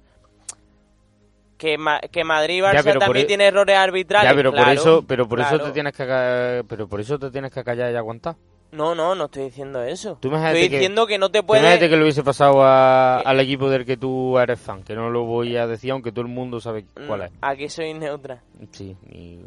Que, 1.58 1.77
Ma- 1.77 2.00
que 2.00 2.24
Madrid 2.25 2.58
y 2.58 2.62
Barça 2.62 2.98
también 3.00 3.25
e- 3.25 3.27
tiene 3.27 3.46
errores 3.48 3.77
arbitrales. 3.77 4.30
Ya, 4.30 4.36
pero 4.36 4.51
por 4.54 4.68
eso, 4.70 5.04
pero 5.08 5.27
por 5.27 5.39
eso 5.39 5.50
claro. 5.50 5.65
te 5.65 5.72
tienes 5.72 5.94
que 5.94 6.65
pero 6.68 6.88
por 6.88 7.00
eso 7.00 7.18
te 7.18 7.32
tienes 7.32 7.51
que 7.54 7.63
callar 7.63 7.92
y 7.94 7.96
aguantar. 7.96 8.36
No, 8.75 8.94
no, 8.96 9.15
no 9.15 9.25
estoy 9.25 9.44
diciendo 9.46 9.82
eso. 9.84 10.17
Tú 10.22 10.34
Estoy 10.36 10.53
que- 10.53 10.70
diciendo 10.70 11.08
que 11.08 11.17
no 11.17 11.29
te 11.32 11.41
puedes... 11.44 11.63
Imagínate 11.63 11.89
que 11.89 11.96
le 11.98 12.03
hubiese 12.03 12.24
pasado 12.24 12.63
a- 12.63 13.20
Eh. 13.22 13.24
al 13.25 13.39
equipo 13.39 13.70
del 13.70 13.86
que 13.86 13.98
tú 13.98 14.38
eres 14.38 14.60
fan, 14.60 14.84
que 14.84 14.96
no 14.96 15.10
lo 15.10 15.24
voy 15.24 15.55
a 15.58 15.65
decir 15.67 15.91
aunque 15.91 16.12
todo 16.12 16.22
el 16.22 16.32
mundo 16.32 16.60
sabe 16.60 16.86
cuál 17.08 17.22
es. 17.24 17.32
Mm, 17.32 17.36
Aquí 17.41 17.70
soy 17.70 17.94
neutra. 17.94 18.41
Sí, 18.72 18.96
y- 19.10 19.39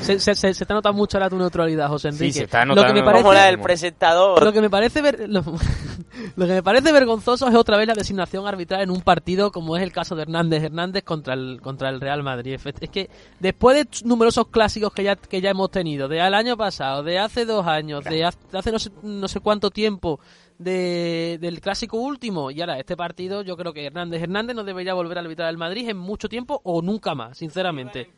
Se, 0.00 0.18
se, 0.18 0.34
se, 0.34 0.54
se 0.54 0.66
te 0.66 0.74
nota 0.74 0.90
mucho 0.92 1.16
ahora 1.18 1.30
tu 1.30 1.36
neutralidad, 1.36 1.88
José 1.88 2.08
Enrique. 2.08 2.32
se 2.32 2.44
está 2.44 2.64
lo 2.64 2.74
que 2.74 2.80
notando. 2.80 2.94
me 2.94 3.00
Como 3.00 3.12
parece, 3.12 3.34
la 3.34 3.44
del 3.46 3.60
presentador. 3.60 4.42
lo 4.44 4.52
que 4.52 4.60
me 4.60 4.70
parece 4.70 5.02
ver- 5.02 5.28
lo, 5.28 5.42
lo 6.36 6.46
que 6.46 6.52
me 6.52 6.62
parece 6.62 6.92
vergonzoso 6.92 7.46
es 7.48 7.54
otra 7.54 7.76
vez 7.76 7.86
la 7.86 7.94
designación 7.94 8.46
arbitral 8.46 8.82
en 8.82 8.90
un 8.90 9.02
partido 9.02 9.52
como 9.52 9.76
es 9.76 9.82
el 9.82 9.92
caso 9.92 10.16
de 10.16 10.22
Hernández 10.22 10.64
Hernández 10.64 11.04
contra 11.04 11.34
el 11.34 11.60
contra 11.62 11.88
el 11.90 12.00
Real 12.00 12.22
Madrid. 12.22 12.58
Es 12.80 12.90
que 12.90 13.08
después 13.38 13.76
de 13.76 14.06
numerosos 14.08 14.48
clásicos 14.48 14.92
que 14.92 15.04
ya 15.04 15.16
que 15.16 15.40
ya 15.40 15.50
hemos 15.50 15.70
tenido, 15.70 16.08
de 16.08 16.20
al 16.20 16.34
año 16.34 16.56
pasado, 16.56 17.02
de 17.02 17.18
hace 17.18 17.44
dos 17.44 17.66
años, 17.66 18.02
de 18.04 18.24
hace, 18.24 18.38
de 18.50 18.58
hace 18.58 18.72
no, 18.72 18.78
sé, 18.78 18.90
no 19.02 19.28
sé 19.28 19.40
cuánto 19.40 19.70
tiempo, 19.70 20.18
de, 20.58 21.38
del 21.40 21.60
clásico 21.60 21.98
último 21.98 22.50
y 22.50 22.60
ahora 22.60 22.78
este 22.80 22.96
partido, 22.96 23.42
yo 23.42 23.56
creo 23.56 23.72
que 23.72 23.86
Hernández 23.86 24.22
Hernández 24.22 24.56
no 24.56 24.64
debería 24.64 24.92
volver 24.94 25.18
a 25.18 25.20
arbitrar 25.20 25.48
al 25.48 25.56
Madrid 25.56 25.88
en 25.88 25.96
mucho 25.98 26.28
tiempo 26.28 26.60
o 26.64 26.82
nunca 26.82 27.14
más, 27.14 27.38
sinceramente. 27.38 28.10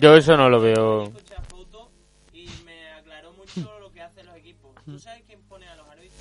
Yo 0.00 0.14
eso 0.16 0.36
no 0.36 0.48
lo 0.48 0.60
veo. 0.60 1.04
escuché 1.04 1.34
a 1.34 1.42
Foto 1.42 1.90
y 2.32 2.46
me 2.64 2.92
aclaró 2.92 3.32
mucho 3.32 3.78
lo 3.80 3.90
que 3.92 4.02
hacen 4.02 4.26
los 4.26 4.36
equipos. 4.36 4.70
¿Tú 4.84 4.98
sabes 4.98 5.22
quién 5.26 5.40
pone 5.42 5.66
a 5.68 5.76
los 5.76 5.86
árbitros? 5.88 6.18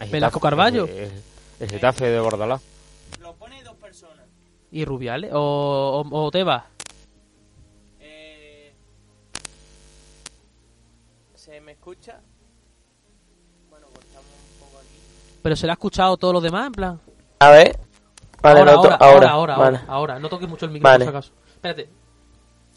El 0.00 0.10
Velasco 0.10 0.40
Carballo. 0.40 0.86
El, 0.86 1.10
el 1.60 1.70
Getafe 1.70 2.06
de 2.06 2.20
Bordalás. 2.20 2.62
Lo 3.20 3.34
pone 3.34 3.62
dos 3.64 3.74
personas. 3.76 4.26
¿Y 4.70 4.84
Rubiales? 4.84 5.30
¿O, 5.34 6.04
o, 6.10 6.18
o 6.26 6.30
Tebas? 6.30 6.64
Eh, 8.00 8.72
¿Se 11.34 11.60
me 11.60 11.72
escucha? 11.72 12.20
Bueno, 13.70 13.86
cortamos 13.86 14.24
un 14.52 14.60
poco 14.66 14.78
aquí. 14.78 14.98
¿Pero 15.42 15.56
se 15.56 15.66
le 15.66 15.72
ha 15.72 15.74
escuchado 15.74 16.16
todo 16.16 16.34
lo 16.34 16.40
demás, 16.40 16.66
en 16.66 16.72
plan? 16.72 17.00
A 17.40 17.50
ver. 17.50 17.78
Vale, 18.40 18.60
ahora, 18.60 18.72
ahora, 18.72 18.94
ahora, 18.96 19.30
ahora, 19.30 19.56
vale. 19.56 19.76
ahora, 19.78 19.92
ahora. 19.92 20.18
No 20.20 20.28
toques 20.28 20.48
mucho 20.48 20.66
el 20.66 20.70
micrófono, 20.70 20.92
Vale. 20.92 21.04
por 21.06 21.12
si 21.24 21.28
acaso. 21.30 21.32
Espérate. 21.56 21.88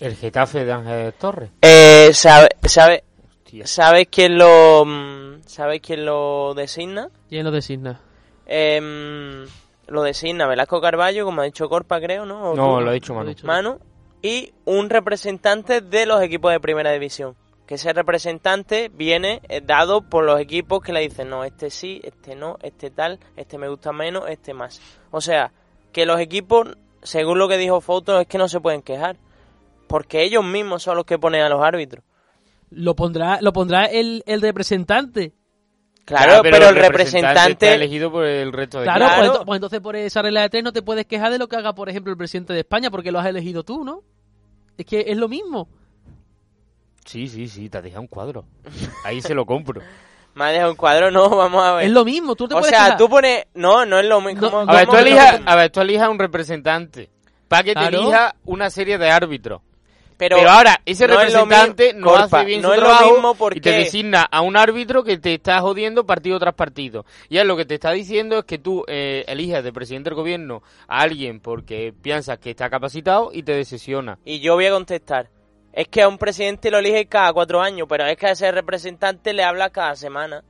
El 0.02 0.16
Getafe 0.16 0.66
de 0.66 0.72
Ángel 0.74 1.14
Torres. 1.14 1.52
Eh, 1.62 2.10
¿sabe, 2.14 2.50
sabe. 2.66 3.04
¿Sabes 3.66 4.08
quién 4.10 4.38
lo 4.38 4.84
mm, 4.86 5.42
¿Sabes 5.46 5.82
quién 5.82 6.06
lo 6.06 6.54
designa? 6.54 7.10
¿Quién 7.30 7.44
lo 7.46 7.52
designa? 7.52 8.00
Em, 8.46 9.46
lo 9.88 10.04
designa 10.04 10.48
Velasco 10.48 10.80
Carballo, 10.82 11.26
como 11.26 11.42
ha 11.42 11.46
dicho 11.46 11.68
Corpa, 11.70 12.00
creo, 12.00 12.26
¿no? 12.26 12.52
¿O 12.52 12.56
No, 12.56 12.78
tú? 12.78 12.82
lo 12.82 12.90
ha 12.90 12.94
dicho 12.94 13.14
Manu. 13.14 13.30
dicho. 13.30 13.46
Manu. 13.46 13.80
Y 14.22 14.54
un 14.66 14.90
representante 14.90 15.82
de 15.82 16.06
los 16.06 16.22
equipos 16.22 16.52
de 16.52 16.60
primera 16.60 16.92
división. 16.92 17.36
Que 17.68 17.76
ese 17.76 17.94
representante 17.94 18.90
viene 18.94 19.42
eh, 19.50 19.62
dado 19.64 20.02
por 20.02 20.24
los 20.26 20.40
equipos 20.40 20.82
que 20.82 20.94
le 20.94 21.02
dicen, 21.02 21.30
no, 21.30 21.44
este 21.44 21.70
sí, 21.70 22.02
este 22.04 22.36
no, 22.36 22.58
este 22.64 22.90
tal, 22.90 23.20
este 23.38 23.58
me 23.58 23.70
gusta 23.70 23.92
menos, 23.92 24.24
este 24.30 24.54
más. 24.54 24.82
O 25.12 25.22
sea, 25.22 25.52
que 25.92 26.06
los 26.06 26.20
equipos, 26.20 26.78
según 27.04 27.38
lo 27.40 27.48
que 27.48 27.58
dijo 27.58 27.82
Foto, 27.82 28.20
es 28.20 28.28
que 28.28 28.38
no 28.38 28.48
se 28.48 28.60
pueden 28.60 28.82
quejar. 28.82 29.18
Porque 29.92 30.24
ellos 30.24 30.44
mismos 30.46 30.84
son 30.84 30.96
los 30.96 31.06
que 31.06 31.20
ponen 31.20 31.42
a 31.42 31.50
los 31.50 31.62
árbitros. 31.62 32.06
Lo 32.70 32.96
pondrá, 32.96 33.40
lo 33.42 33.52
pondrá 33.52 33.86
el, 33.86 34.24
el 34.26 34.42
representante. 34.42 35.34
Claro, 36.06 36.42
pero, 36.42 36.56
el 36.56 36.64
está 36.64 36.88
representante... 36.88 37.74
elegido 37.74 38.10
por 38.10 38.26
el 38.26 38.54
resto 38.54 38.80
de 38.80 38.86
Claro, 38.86 39.06
Claro. 39.06 39.32
Pues, 39.34 39.46
pues 39.46 39.58
entonces 39.58 39.82
por 39.82 39.98
esa 39.98 40.22
regla 40.22 40.44
de 40.44 40.50
tres 40.50 40.64
no 40.64 40.72
te 40.72 40.82
puedes 40.82 41.06
quejar 41.06 41.30
de 41.30 41.38
lo 41.38 41.50
que 41.50 41.58
haga, 41.58 41.76
por 41.76 41.90
ejemplo, 41.90 42.10
el 42.10 42.18
presidente 42.18 42.54
de 42.54 42.60
España, 42.60 42.90
porque 42.90 43.12
lo 43.12 43.20
has 43.20 43.28
elegido 43.28 43.64
tú, 43.64 43.84
¿no? 43.84 44.02
Es 44.78 44.86
que 44.86 45.04
es 45.08 45.18
lo 45.18 45.28
mismo. 45.28 45.68
Sí, 47.06 47.28
sí, 47.28 47.50
sí, 47.50 47.70
te 47.70 47.78
ha 47.80 47.82
dejado 47.82 48.02
un 48.02 48.08
cuadro. 48.08 48.46
Ahí 49.04 49.22
se 49.22 49.36
lo 49.36 49.46
compro. 49.46 49.82
Me 50.36 50.46
ha 50.46 50.48
dejado 50.48 50.72
un 50.72 50.78
cuadro, 50.78 51.12
no, 51.12 51.30
vamos 51.30 51.62
a 51.62 51.74
ver. 51.74 51.86
Es 51.88 51.92
lo 51.92 52.06
mismo, 52.06 52.38
tú 52.38 52.48
te 52.48 52.56
o 52.56 52.60
puedes 52.60 52.74
sea, 52.74 52.86
quejar. 52.86 52.98
tú 52.98 53.10
pones... 53.10 53.48
No, 53.54 53.86
no 53.86 54.00
es 54.00 54.06
lo 54.06 54.22
mismo. 54.22 54.42
No, 54.44 54.52
¿Cómo- 54.52 54.72
A 54.72 54.76
ver, 54.76 54.88
tú 54.88 54.96
elijas, 54.96 55.42
a 55.46 55.56
ver, 55.58 55.70
tú 55.70 55.82
elijas 55.82 56.08
un 56.08 56.20
representante. 56.20 57.10
Para 57.50 57.64
que 57.64 57.74
te 57.74 57.86
elija 57.86 58.36
una 58.46 58.70
serie 58.70 58.98
de 58.98 59.12
árbitros. 59.12 59.62
Pero, 60.22 60.38
Pero, 60.38 60.52
ahora, 60.52 60.80
ese 60.86 61.08
no 61.08 61.16
es 61.16 61.20
representante 61.20 61.94
no 61.96 62.10
Corpa, 62.10 62.42
hace 62.42 62.46
bien 62.46 62.62
no 62.62 62.68
su 62.68 62.74
es 62.76 62.80
lo 62.80 62.86
trabajo 62.86 63.50
y 63.56 63.60
te 63.60 63.72
designa 63.72 64.22
a 64.22 64.42
un 64.42 64.56
árbitro 64.56 65.04
que 65.04 65.18
te 65.18 65.34
está 65.34 65.60
jodiendo 65.62 66.06
partido 66.06 66.38
tras 66.38 66.54
partido. 66.54 67.06
Y 67.28 67.38
él 67.38 67.48
lo 67.48 67.58
que 67.58 67.66
te 67.66 67.74
está 67.74 67.92
diciendo 67.92 68.38
es 68.38 68.46
que 68.46 68.60
tú 68.60 68.84
eh, 68.88 69.24
eliges 69.26 69.64
de 69.64 69.74
presidente 69.74 70.12
del 70.12 70.18
gobierno 70.18 70.62
a 70.88 71.02
alguien 71.02 71.40
porque 71.40 71.92
piensas 72.00 72.38
que 72.38 72.52
está 72.52 72.70
capacitado 72.70 73.32
y 73.34 73.42
te 73.42 73.54
decisiona. 73.54 74.20
Y 74.24 74.42
yo 74.42 74.54
voy 74.54 74.68
a 74.68 74.72
contestar. 74.72 75.32
Es 75.74 75.88
que 75.88 76.04
a 76.04 76.08
un 76.08 76.20
presidente 76.20 76.70
lo 76.70 76.78
elige 76.78 77.08
cada 77.08 77.34
cuatro 77.34 77.60
años, 77.60 77.88
pero 77.90 78.06
es 78.06 78.16
que 78.16 78.28
a 78.28 78.32
ese 78.34 78.52
representante 78.52 79.34
le 79.34 79.44
habla 79.44 79.72
cada 79.72 79.96
semana. 79.96 80.44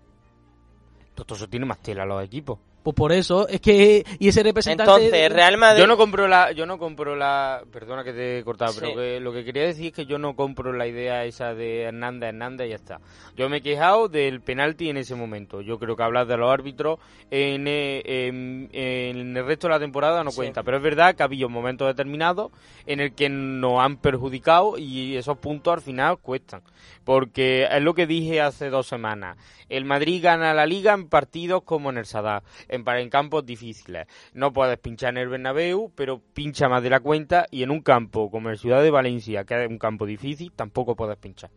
Todo 1.16 1.36
eso 1.36 1.48
tiene 1.48 1.66
más 1.66 1.80
tela 1.80 2.04
los 2.04 2.22
equipos. 2.22 2.60
Pues 2.84 2.96
por 2.96 3.12
eso, 3.12 3.48
es 3.48 3.62
que... 3.62 4.04
Y 4.18 4.28
ese 4.30 4.42
representante... 4.42 4.92
Entonces, 5.06 5.32
Real 5.32 5.58
Madrid... 5.58 5.82
Yo 5.82 5.88
no 5.88 5.98
compro 5.98 6.28
la, 6.28 6.52
yo 6.52 6.66
no 6.66 6.80
compro 6.80 7.16
la, 7.16 7.62
perdona 7.72 8.04
que 8.04 8.12
te 8.12 8.40
he 8.40 8.44
cortado, 8.44 8.74
pero 8.80 8.96
que 8.96 9.20
lo 9.20 9.32
que 9.32 9.46
quería 9.46 9.64
decir 9.64 9.88
es 9.88 9.94
que 9.94 10.06
yo 10.08 10.18
no 10.18 10.36
compro 10.36 10.74
la 10.74 10.88
idea 10.88 11.24
esa 11.26 11.54
de 11.54 11.84
Hernández, 11.84 12.30
Hernández 12.30 12.68
y 12.68 12.70
ya 12.72 12.76
está. 12.78 13.00
Yo 13.36 13.50
me 13.50 13.58
he 13.58 13.62
quejado 13.62 14.08
del 14.08 14.42
penalti 14.42 14.90
en 14.90 14.98
ese 14.98 15.14
momento. 15.14 15.62
Yo 15.62 15.78
creo 15.78 15.96
que 15.96 16.02
hablar 16.04 16.26
de 16.26 16.38
los 16.38 16.52
árbitros 16.52 16.98
en, 17.30 17.68
eh, 17.68 18.02
en- 18.28 18.70
en 18.74 19.38
el 19.38 19.46
resto 19.46 19.68
de 19.68 19.74
la 19.74 19.80
temporada 19.80 20.24
no 20.24 20.32
Sí. 20.32 20.38
cuenta, 20.38 20.64
pero 20.64 20.78
es 20.78 20.84
verdad 20.84 21.14
que 21.16 21.22
ha 21.22 21.28
habido 21.28 21.50
momentos 21.50 21.88
determinados 21.88 22.52
en 22.88 23.00
el 23.00 23.14
que 23.14 23.30
nos 23.30 23.80
han 23.80 23.98
perjudicado 23.98 24.78
y 24.80 25.16
esos 25.18 25.38
puntos 25.38 25.74
al 25.74 25.82
final 25.82 26.18
cuestan. 26.18 26.62
Porque 27.04 27.68
es 27.72 27.82
lo 27.82 27.94
que 27.94 28.06
dije 28.06 28.42
hace 28.42 28.70
dos 28.70 28.88
semanas. 28.88 29.38
El 29.70 29.86
Madrid 29.86 30.22
gana 30.24 30.54
la 30.54 30.66
liga 30.66 30.94
en 30.94 31.08
partidos 31.08 31.64
como 31.64 31.90
en 31.90 31.98
el 31.98 32.06
Sadar, 32.06 32.44
en, 32.72 32.84
pa- 32.84 33.00
en 33.00 33.10
campos 33.10 33.46
difíciles. 33.46 34.08
No 34.34 34.51
puedes 34.51 34.78
pinchar 34.80 35.10
en 35.12 35.18
el 35.18 35.30
Bernabéu, 35.30 35.92
pero 35.96 36.20
pincha 36.34 36.68
más 36.70 36.82
de 36.82 36.90
la 36.90 37.00
cuenta 37.00 37.46
y 37.51 37.62
en 37.63 37.70
un 37.72 37.82
campo 37.82 38.32
como 38.32 38.50
el 38.50 38.58
Ciudad 38.58 38.82
de 38.82 38.90
Valencia, 38.90 39.44
que 39.44 39.63
es 39.66 39.70
un 39.70 39.78
campo 39.78 40.06
difícil, 40.06 40.51
tampoco 40.56 40.96
puedes 40.96 41.18
pinchar. 41.18 41.51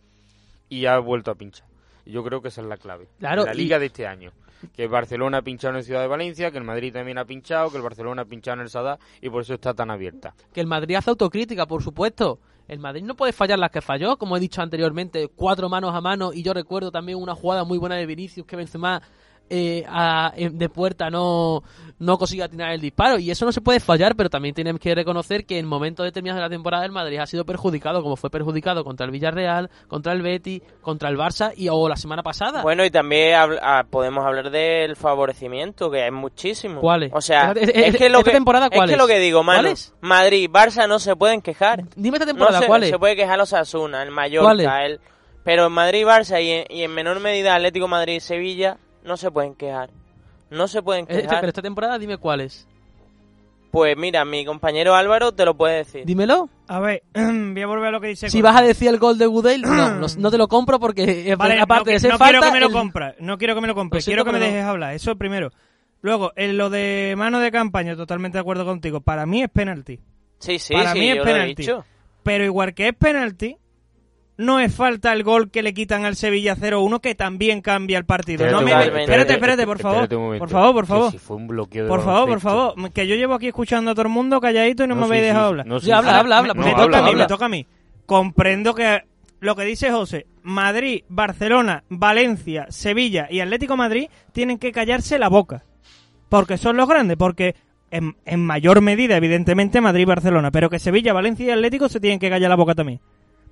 Y 0.68 0.86
ha 0.86 0.98
vuelto 0.98 1.30
a 1.30 1.34
pinchar. 1.34 1.66
Yo 2.06 2.22
creo 2.22 2.42
que 2.42 2.48
esa 2.48 2.60
es 2.60 2.66
la 2.66 2.76
clave 2.76 3.08
Claro, 3.18 3.44
la 3.46 3.54
y- 3.54 3.56
liga 3.56 3.78
de 3.78 3.86
este 3.86 4.06
año. 4.06 4.32
Que 4.74 4.84
el 4.84 4.88
Barcelona 4.88 5.38
ha 5.38 5.42
pinchado 5.42 5.72
en 5.74 5.78
el 5.78 5.84
Ciudad 5.84 6.00
de 6.00 6.06
Valencia, 6.06 6.50
que 6.50 6.56
el 6.58 6.64
Madrid 6.64 6.92
también 6.92 7.18
ha 7.18 7.24
pinchado, 7.26 7.70
que 7.70 7.76
el 7.76 7.82
Barcelona 7.82 8.22
ha 8.22 8.24
pinchado 8.24 8.56
en 8.56 8.60
el 8.62 8.70
Sadar 8.70 8.98
y 9.20 9.28
por 9.28 9.42
eso 9.42 9.54
está 9.54 9.74
tan 9.74 9.90
abierta. 9.90 10.34
Que 10.54 10.60
el 10.62 10.66
Madrid 10.66 10.94
hace 10.96 11.10
autocrítica, 11.10 11.66
por 11.66 11.82
supuesto. 11.82 12.38
El 12.66 12.78
Madrid 12.78 13.02
no 13.02 13.14
puede 13.14 13.34
fallar 13.34 13.58
las 13.58 13.70
que 13.70 13.82
falló, 13.82 14.16
como 14.16 14.38
he 14.38 14.40
dicho 14.40 14.62
anteriormente, 14.62 15.28
cuatro 15.28 15.68
manos 15.68 15.94
a 15.94 16.00
mano. 16.00 16.32
Y 16.32 16.42
yo 16.42 16.54
recuerdo 16.54 16.90
también 16.90 17.18
una 17.18 17.34
jugada 17.34 17.64
muy 17.64 17.76
buena 17.76 17.96
de 17.96 18.06
Vinicius 18.06 18.46
que 18.46 18.56
Benzema 18.56 19.02
eh, 19.50 19.84
a- 19.88 20.32
en- 20.36 20.58
de 20.58 20.68
puerta 20.68 21.10
no, 21.10 21.62
no 21.98 22.18
consigue 22.18 22.42
atinar 22.42 22.72
el 22.72 22.80
disparo. 22.80 23.18
Y 23.18 23.30
eso 23.30 23.44
no 23.44 23.52
se 23.52 23.60
puede 23.60 23.78
fallar, 23.80 24.16
pero 24.16 24.30
también 24.30 24.54
tenemos 24.54 24.80
que 24.80 24.94
reconocer 24.94 25.44
que 25.46 25.58
en 25.58 25.66
momentos 25.66 26.04
determinados 26.04 26.38
de 26.38 26.42
la 26.42 26.50
temporada 26.50 26.84
el 26.84 26.92
Madrid 26.92 27.18
ha 27.18 27.26
sido 27.26 27.44
perjudicado, 27.44 28.02
como 28.02 28.16
fue 28.16 28.30
perjudicado 28.30 28.84
contra 28.84 29.06
el 29.06 29.12
Villarreal, 29.12 29.70
contra 29.88 30.12
el 30.12 30.22
Betis, 30.22 30.62
contra 30.80 31.08
el 31.08 31.16
Barça 31.16 31.52
y 31.56 31.68
o 31.68 31.88
la 31.88 31.96
semana 31.96 32.22
pasada. 32.22 32.62
Bueno, 32.62 32.84
y 32.84 32.90
también 32.90 33.38
ah, 33.62 33.84
podemos 33.88 34.24
hablar 34.24 34.50
del 34.50 34.96
favorecimiento, 34.96 35.90
que 35.90 36.06
es 36.06 36.12
muchísimo. 36.12 36.80
¿Cuáles? 36.80 37.12
O 37.14 37.20
sea, 37.20 37.52
es, 37.52 37.96
que 37.96 38.08
lo 38.08 38.18
esta 38.18 38.30
que, 38.30 38.36
temporada, 38.36 38.68
es 38.70 38.90
que 38.90 38.96
lo 38.96 39.06
que 39.06 39.18
digo. 39.18 39.42
Madrid, 39.44 40.50
Barça 40.50 40.88
no 40.88 40.98
se 40.98 41.16
pueden 41.16 41.40
quejar. 41.42 41.84
Dime 41.96 42.16
esta 42.16 42.26
No 42.26 42.32
temporada, 42.32 42.60
se, 42.60 42.66
¿cuáles? 42.66 42.90
se 42.90 42.98
puede 42.98 43.16
quejar 43.16 43.38
los 43.38 43.52
Asuna, 43.52 44.02
el 44.02 44.10
Mallorca, 44.10 44.84
el... 44.84 45.00
Pero 45.44 45.66
en 45.66 45.72
Madrid, 45.72 46.04
Barça 46.06 46.42
y 46.42 46.50
en, 46.50 46.64
y 46.70 46.82
en 46.84 46.90
menor 46.94 47.20
medida 47.20 47.54
Atlético 47.54 47.86
Madrid 47.86 48.14
y 48.14 48.20
Sevilla 48.20 48.78
no 49.04 49.16
se 49.16 49.30
pueden 49.30 49.54
quejar. 49.54 49.90
No 50.50 50.68
se 50.68 50.82
pueden 50.82 51.06
quejar. 51.06 51.40
pero 51.40 51.48
esta 51.48 51.62
temporada 51.62 51.98
dime 51.98 52.18
cuáles. 52.18 52.66
Pues 53.70 53.96
mira, 53.96 54.24
mi 54.24 54.44
compañero 54.44 54.94
Álvaro 54.94 55.32
te 55.32 55.44
lo 55.44 55.56
puede 55.56 55.78
decir. 55.78 56.04
Dímelo. 56.06 56.48
A 56.68 56.78
ver, 56.78 57.02
voy 57.14 57.60
a 57.60 57.66
volver 57.66 57.86
a 57.88 57.90
lo 57.90 58.00
que 58.00 58.06
dice 58.08 58.30
Si 58.30 58.40
vas 58.40 58.56
a 58.56 58.62
decir 58.62 58.88
el 58.88 58.98
gol 58.98 59.18
de 59.18 59.26
Gudel, 59.26 59.62
no, 59.62 59.90
no, 59.98 60.06
no 60.16 60.30
te 60.30 60.38
lo 60.38 60.46
compro 60.46 60.78
porque 60.78 61.34
Vale, 61.36 61.60
aparte 61.60 61.90
no, 61.90 61.94
de 61.94 62.00
ser 62.00 62.12
no 62.12 62.18
falta, 62.18 62.38
quiero 62.38 62.46
que 62.46 62.52
me 62.52 62.60
lo 62.60 62.66
el- 62.68 62.72
compres, 62.72 63.14
no 63.18 63.36
quiero 63.36 63.54
que 63.56 63.60
me 63.60 63.66
lo 63.66 63.74
compres, 63.74 64.04
quiero 64.04 64.24
que 64.24 64.30
me 64.32 64.38
dejes 64.38 64.64
hablar, 64.64 64.94
eso 64.94 65.16
primero. 65.16 65.50
Luego, 66.02 66.32
en 66.36 66.56
lo 66.56 66.70
de 66.70 67.14
mano 67.16 67.40
de 67.40 67.50
campaña, 67.50 67.96
totalmente 67.96 68.36
de 68.36 68.42
acuerdo 68.42 68.64
contigo, 68.64 69.00
para 69.00 69.24
mí 69.26 69.42
es 69.42 69.48
penalti. 69.48 69.98
Sí, 70.38 70.58
sí, 70.58 70.74
Para 70.74 70.92
sí, 70.92 70.98
mí 71.00 71.08
es 71.10 71.16
yo 71.16 71.24
lo 71.24 71.30
he 71.30 71.32
penalti. 71.32 71.62
dicho. 71.62 71.84
Pero 72.22 72.44
igual 72.44 72.74
que 72.74 72.88
es 72.88 72.94
penalti, 72.94 73.56
no 74.36 74.58
es 74.60 74.74
falta 74.74 75.12
el 75.12 75.22
gol 75.22 75.50
que 75.50 75.62
le 75.62 75.72
quitan 75.74 76.04
al 76.04 76.16
Sevilla 76.16 76.56
0-1 76.56 77.00
que 77.00 77.14
también 77.14 77.60
cambia 77.60 77.98
el 77.98 78.04
partido. 78.04 78.50
No 78.50 78.62
me- 78.62 78.72
espérate, 78.72 79.34
espérate, 79.34 79.64
por 79.66 79.78
favor. 79.78 80.08
Por 80.38 80.48
favor, 80.48 80.74
por 80.74 80.84
Que 80.84 80.88
favor. 80.88 81.10
si 81.12 81.18
fue 81.18 81.36
un 81.36 81.46
bloqueo 81.46 81.84
de 81.84 81.88
Por 81.88 82.02
favor, 82.02 82.28
por 82.28 82.40
favor, 82.40 82.92
que 82.92 83.06
yo 83.06 83.14
llevo 83.14 83.34
aquí 83.34 83.46
escuchando 83.48 83.92
a 83.92 83.94
todo 83.94 84.02
el 84.06 84.08
mundo 84.12 84.40
calladito 84.40 84.84
y 84.84 84.88
no, 84.88 84.96
me 84.96 85.04
habéis 85.04 85.22
sí, 85.22 85.26
dejado 85.28 85.44
sí. 85.46 85.48
hablar. 85.50 85.66
No, 85.66 85.78
sí, 85.80 85.86
Sí, 85.86 85.92
habla, 85.92 86.10
sí. 86.12 86.16
habla, 86.18 86.38
habla, 86.38 86.54
me, 86.54 86.74
toca 86.74 86.98
a 86.98 87.02
mí, 87.02 87.14
me 87.14 87.26
toca 87.26 87.44
a 87.44 87.48
mí. 87.48 87.66
Comprendo 88.06 88.74
que 88.74 89.02
lo 89.40 89.54
que 89.56 89.64
dice 89.64 89.90
José, 89.92 90.26
Madrid, 90.42 91.02
Barcelona, 91.08 91.84
Valencia, 91.88 92.66
Sevilla 92.70 93.28
y 93.30 93.40
Atlético 93.40 93.76
Madrid 93.76 94.08
tienen 94.32 94.58
que 94.58 94.72
callarse 94.72 95.18
la 95.18 95.28
boca. 95.28 95.64
Porque 96.28 96.58
son 96.58 96.76
los 96.76 96.88
grandes, 96.88 97.16
porque 97.16 97.54
en, 97.90 98.16
en 98.24 98.44
mayor 98.44 98.80
medida, 98.80 99.16
evidentemente, 99.16 99.80
Madrid 99.80 100.02
y 100.02 100.06
Barcelona, 100.06 100.50
pero 100.50 100.68
que 100.68 100.78
Sevilla, 100.78 101.12
Valencia 101.12 101.46
y 101.46 101.50
Atlético 101.50 101.88
se 101.88 102.00
tienen 102.00 102.18
que 102.18 102.28
callar 102.30 102.48
la 102.50 102.56
boca 102.56 102.74
también. 102.74 103.00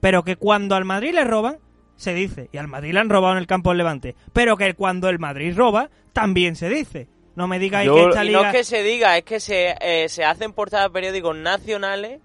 Pero 0.02 0.25
que 0.25 0.35
cuando 0.35 0.75
al 0.75 0.85
Madrid 0.85 1.14
le 1.14 1.23
roban, 1.23 1.59
se 1.94 2.12
dice, 2.12 2.49
y 2.50 2.59
al 2.59 2.66
Madrid 2.66 2.92
le 2.92 2.99
han 2.99 3.09
robado 3.09 3.35
en 3.35 3.38
el 3.38 3.47
campo 3.47 3.71
del 3.71 3.78
Levante, 3.78 4.16
pero 4.32 4.56
que 4.56 4.75
cuando 4.75 5.09
el 5.09 5.21
Madrid 5.21 5.56
roba, 5.56 5.90
también 6.12 6.56
se 6.56 6.68
dice. 6.68 7.06
No 7.37 7.47
me 7.47 7.61
digáis 7.61 7.87
Yo- 7.87 7.94
que 7.94 8.02
esta 8.09 8.25
liga... 8.25 8.42
no 8.42 8.49
es 8.49 8.52
que 8.52 8.64
se 8.64 8.82
diga, 8.82 9.16
es 9.16 9.23
que 9.23 9.38
se, 9.38 9.76
eh, 9.80 10.09
se 10.09 10.25
hacen 10.25 10.52
portadas 10.54 10.90
periódicos 10.90 11.37
nacionales 11.37 12.21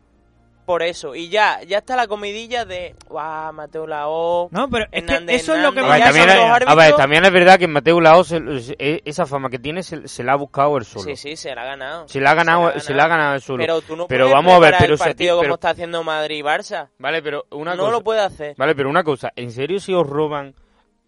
por 0.68 0.84
eso. 0.84 1.16
Y 1.16 1.30
ya, 1.30 1.64
ya 1.64 1.78
está 1.80 1.96
la 1.96 2.08
comidilla 2.08 2.66
de, 2.66 2.94
guau, 3.08 3.54
Mateo 3.54 3.88
Lao. 3.88 4.50
No, 4.52 4.70
pero 4.70 4.84
es 4.86 4.92
que 4.92 4.98
Hernández, 5.14 5.42
eso 5.42 5.56
es 5.56 5.62
lo 5.64 5.72
que 5.72 5.80
A 5.80 5.88
ver, 5.88 6.04
también, 6.04 6.30
a 6.30 6.36
ver, 6.36 6.68
árbitros. 6.68 6.98
también 6.98 7.26
es 7.26 7.32
verdad 7.32 7.58
que 7.58 7.68
Mateo 7.68 8.02
Laos, 8.02 8.34
esa 8.78 9.26
fama 9.26 9.50
que 9.50 9.60
tiene, 9.60 9.82
se, 9.82 10.08
se 10.10 10.24
la 10.24 10.34
ha 10.34 10.36
buscado 10.36 10.78
él 10.78 10.84
solo. 10.86 11.06
Sí, 11.06 11.16
sí, 11.16 11.36
se 11.38 11.56
la 11.56 11.62
ha 11.62 11.66
ganado. 11.66 12.08
Se 12.10 12.20
la 12.20 12.32
ha 12.32 12.36
ganado, 12.36 12.74
Se 12.74 12.80
se 12.82 12.94
la 12.94 13.06
ha 13.06 13.08
ganado 13.08 13.36
él 13.36 13.42
solo. 13.42 13.64
Pero 13.64 13.82
tú 13.82 13.96
no 13.96 14.08
Pero 14.08 14.26
puedes 14.26 14.34
vamos 14.36 14.54
a 14.54 14.60
ver, 14.60 14.76
pero 14.78 14.94
el 14.94 15.00
ti- 15.00 15.04
partido 15.06 15.36
como 15.38 15.42
pero- 15.44 15.54
está 15.56 15.70
haciendo 15.70 16.04
Madrid 16.04 16.38
y 16.38 16.42
Barça. 16.44 16.90
Vale, 17.00 17.22
pero 17.24 17.46
una 17.52 17.72
no 17.74 17.84
cosa. 17.84 17.92
lo 17.94 18.04
puede 18.04 18.20
hacer. 18.20 18.56
Vale, 18.58 18.76
pero 18.76 18.90
una 18.90 19.04
cosa, 19.04 19.32
¿en 19.36 19.52
serio 19.52 19.80
si 19.80 19.94
os 19.94 20.06
roban 20.06 20.54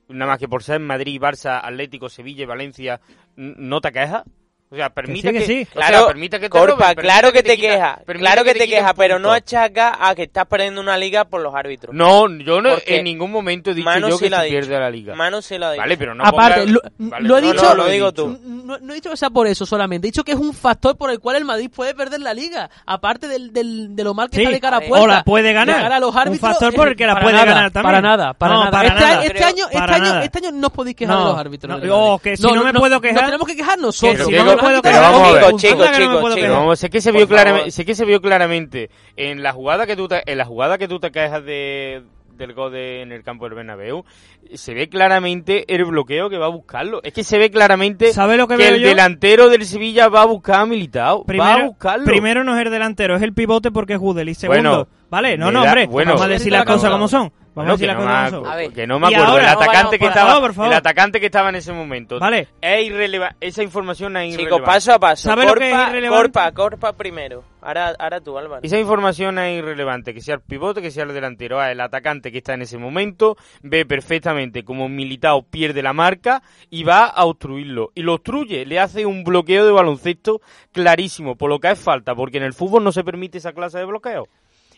nada 0.08 0.32
más 0.32 0.40
que 0.40 0.48
por 0.48 0.64
ser 0.64 0.80
Madrid, 0.80 1.22
Barça, 1.22 1.60
Atlético, 1.62 2.08
Sevilla 2.10 2.44
y 2.44 2.48
Valencia, 2.48 3.02
no 3.36 3.82
te 3.82 3.92
quejas? 3.92 4.24
O 4.72 4.76
sea, 4.76 4.92
permite 4.92 5.30
sí, 5.30 5.34
que 5.34 5.46
sí. 5.48 5.68
o 5.76 5.80
sea, 5.80 5.88
Claro, 5.90 6.08
permite 6.10 6.38
que 6.40 6.46
te 6.46 6.50
Corpa, 6.52 6.90
roben, 6.92 6.96
claro 6.98 7.32
que 7.32 7.42
te 7.42 7.58
queja, 7.58 8.02
claro 8.06 8.44
que 8.44 8.54
te 8.54 8.68
queja, 8.68 8.94
pero 8.94 9.18
no 9.18 9.32
achaca 9.32 9.98
a 10.00 10.14
que 10.14 10.22
estás 10.24 10.46
perdiendo 10.46 10.80
una 10.80 10.96
liga 10.96 11.26
por 11.26 11.42
los 11.42 11.56
árbitros. 11.56 11.96
No, 11.96 12.28
yo 12.38 12.62
no 12.62 12.70
Porque 12.76 12.98
en 12.98 13.06
ningún 13.06 13.32
momento 13.32 13.72
he 13.72 13.74
dicho 13.74 13.90
yo 14.00 14.20
que 14.20 14.30
se 14.30 14.36
dicho. 14.36 14.42
pierde 14.48 14.80
la 14.80 14.92
liga. 14.92 15.16
Manu 15.16 15.42
se 15.42 15.58
lo 15.58 15.66
ha 15.66 15.72
dicho. 15.72 15.82
Vale, 15.82 15.98
pero 15.98 16.14
no 16.14 16.24
Aparte, 16.24 16.66
ponga- 16.68 16.72
lo, 16.72 16.82
Vale, 17.00 17.28
lo 17.28 17.38
he 17.38 17.42
no, 17.42 17.52
dicho, 17.52 17.64
no, 17.66 17.74
lo 17.74 17.88
digo 17.88 18.12
dicho. 18.12 18.24
tú. 18.26 18.40
No, 18.44 18.78
no 18.78 18.92
he 18.94 18.96
dicho 18.98 19.10
que 19.10 19.18
sea 19.18 19.32
por 19.32 19.48
eso 19.48 19.66
solamente, 19.66 20.08
he 20.08 20.12
dicho 20.12 20.24
que 20.24 20.34
es 20.34 20.38
un 20.40 20.54
factor 20.54 20.96
por 20.96 21.10
el 21.10 21.20
cual 21.20 21.38
el 21.38 21.46
Madrid 21.46 21.72
puede 21.76 21.96
perder 21.96 22.20
la 22.20 22.36
liga, 22.36 22.70
aparte 22.86 23.28
del, 23.28 23.52
del- 23.52 23.96
de 23.96 24.04
lo 24.04 24.14
mal 24.14 24.30
que 24.30 24.36
Sí, 24.36 24.44
está 24.44 24.52
de 24.54 24.60
cara 24.62 24.78
a 24.78 24.80
o 24.82 24.88
puerta. 24.88 25.08
la 25.08 25.24
puede 25.24 25.52
ganar. 25.52 25.82
Cara 25.82 25.96
a 25.96 26.00
los 26.00 26.12
Un 26.14 26.18
árbitros, 26.20 26.52
factor 26.52 26.74
eh, 26.74 26.76
por 26.78 26.88
el 26.90 26.96
que 26.96 27.08
la 27.08 27.14
para 27.14 27.24
puede 27.24 27.36
nada, 27.38 27.46
ganar 27.54 27.72
también. 27.72 27.90
Para 27.96 28.02
nada, 28.02 28.34
para 28.36 28.54
No, 28.54 28.66
nada. 28.66 28.84
este, 28.86 29.00
nada. 29.00 29.10
año- 29.20 29.22
este 29.24 29.44
año, 29.44 29.66
este, 29.72 30.26
este 30.26 30.38
año 30.48 30.52
no 30.52 30.68
os 30.68 30.74
podéis 30.74 30.96
quejar 30.96 31.16
No, 31.16 31.22
de 31.26 31.30
los 31.32 31.40
árbitros. 31.40 31.84
no, 31.84 32.14
oh, 32.14 32.20
que 32.20 32.38
si 32.38 32.44
no 32.44 32.64
me 32.64 32.72
puedo 32.74 33.02
quejar- 33.02 33.16
Nos 33.16 33.26
tenemos 33.26 33.48
que 33.48 33.56
quejar 33.56 33.80
nosotros. 33.80 34.30
Puedo 34.60 34.82
pero 34.82 34.96
quejar, 34.96 35.12
vamos 35.12 35.28
a 35.28 35.32
ver. 35.34 35.42
punto. 35.44 35.58
Chicos, 35.58 35.74
Anda 35.74 35.86
que 35.86 35.92
no 35.92 36.00
me 36.00 36.06
chicos, 36.06 36.22
puedo 36.22 36.36
chicos. 36.36 36.80
Sé 36.80 36.90
que 36.90 37.02
se 37.02 37.12
vio 37.12 37.28
claramente, 37.28 37.72
sé 37.72 37.86
que 37.86 37.96
se 37.96 38.06
vio 38.06 38.22
claramente 38.22 38.90
en 39.16 39.44
la 39.44 39.52
jugada 39.54 39.86
que 39.88 39.96
tú 39.96 40.08
te, 40.08 40.22
en 40.32 40.38
la 40.38 40.46
jugada 40.46 40.78
que 40.78 40.88
tú 40.88 41.00
te 41.00 41.12
quejas 41.12 41.44
de 41.44 42.04
del 42.38 42.54
gol 42.54 42.72
de- 42.72 43.02
en 43.02 43.12
el 43.12 43.22
campo 43.22 43.44
del 43.46 43.54
Bernabéu, 43.56 44.06
se 44.54 44.74
ve 44.74 44.88
claramente 44.88 45.66
el 45.76 45.84
bloqueo 45.84 46.30
que 46.30 46.38
va 46.38 46.46
a 46.46 46.50
buscarlo. 46.50 47.02
Es 47.04 47.12
que 47.12 47.26
se 47.26 47.38
ve 47.38 47.52
claramente 47.52 48.14
¿Sabe 48.14 48.38
lo 48.38 48.48
que, 48.48 48.56
que 48.56 48.64
veo 48.64 48.76
el 48.76 48.82
yo? 48.82 48.88
delantero 48.88 49.50
del 49.50 49.66
Sevilla 49.66 50.08
va 50.08 50.22
a 50.22 50.26
buscar 50.26 50.62
a 50.62 50.66
Militao, 50.66 51.26
va 51.38 51.54
a 51.56 51.66
buscarlo. 51.66 52.06
primero 52.06 52.46
no 52.46 52.58
es 52.58 52.66
el 52.66 52.72
delantero, 52.72 53.18
es 53.18 53.22
el 53.24 53.34
pivote 53.34 53.72
porque 53.72 53.94
es 53.94 54.00
Gudel. 54.00 54.30
Y 54.30 54.36
segundo, 54.36 54.70
Bueno, 54.70 54.88
¿vale? 55.10 55.38
No, 55.38 55.52
no, 55.52 55.64
da- 55.64 55.72
hombre, 55.72 55.88
bueno. 55.88 56.12
vamos 56.12 56.26
a 56.26 56.30
decir 56.30 56.50
las 56.54 56.64
cosas 56.64 56.90
como 56.92 57.10
son. 57.10 57.30
Vamos 57.56 57.72
a 57.74 57.78
Bueno, 57.78 57.78
que, 57.78 57.88
no 57.88 58.42
me. 58.42 58.48
A 58.50 58.56
ver. 58.56 58.74
que 58.74 58.88
no 58.88 59.00
me 59.00 59.08
acuerdo. 59.08 59.26
ahora- 59.32 59.44
el 59.44 59.50
atacante 59.50 59.96
no, 59.98 60.00
que 60.00 60.06
estaba, 60.08 60.30
favor, 60.32 60.42
por 60.50 60.54
favor. 60.56 60.72
el 60.72 60.78
atacante 60.78 61.20
que 61.20 61.26
estaba 61.26 61.50
en 61.50 61.56
ese 61.56 61.74
momento. 61.74 62.20
Vale. 62.20 62.48
Es 62.62 62.86
irrelevante. 62.86 63.36
Esa 63.42 63.64
información 63.64 64.16
es 64.18 64.26
Chicos, 64.32 64.42
irrelevante. 64.44 64.66
paso 64.66 64.94
a 64.94 65.00
paso. 65.00 65.30
¿Sabe 65.30 65.46
lo 65.46 65.56
que 65.56 65.70
es 65.70 65.76
Corpa, 65.76 65.90
irrelevante? 65.90 66.22
Corpa, 66.32 66.52
Corpa 66.52 66.94
primero. 66.94 67.44
Ahora, 67.62 67.94
ahora 68.00 68.22
tú, 68.22 68.38
Álvaro. 68.38 68.62
Esa 68.64 68.80
información 68.80 69.38
es 69.40 69.58
irrelevante, 69.60 70.14
que 70.14 70.22
sea 70.22 70.36
el 70.36 70.42
pivote, 70.42 70.82
que 70.82 70.92
sea 70.92 71.04
el 71.04 71.14
delantero. 71.14 71.60
Ah, 71.60 71.72
el 71.72 71.82
atacante 71.82 72.32
que 72.32 72.38
está 72.38 72.54
en 72.54 72.62
ese 72.62 72.78
momento 72.78 73.36
ve 73.62 73.86
perfectamente 73.86 74.64
como 74.64 74.88
Militao 74.88 75.42
pierde 75.44 75.82
la 75.84 75.92
marca 75.92 76.42
y 76.70 76.84
va 76.84 77.06
a 77.06 77.26
obstruirlo. 77.26 77.92
Y 77.96 78.04
lo 78.04 78.14
obstruye, 78.14 78.66
le 78.66 78.80
hace 78.80 79.06
un 79.06 79.26
bloqueo 79.26 79.66
de 79.66 79.74
baloncesto 79.74 80.40
clarísimo, 80.72 81.36
por 81.36 81.50
lo 81.50 81.60
que 81.60 81.72
es 81.72 81.80
falta, 81.80 82.16
porque 82.16 82.38
en 82.38 82.44
el 82.44 82.54
fútbol 82.54 82.84
no 82.84 82.92
se 82.94 83.04
permite 83.04 83.40
esa 83.40 83.52
clase 83.52 83.80
de 83.80 83.86
bloqueo. 83.86 84.28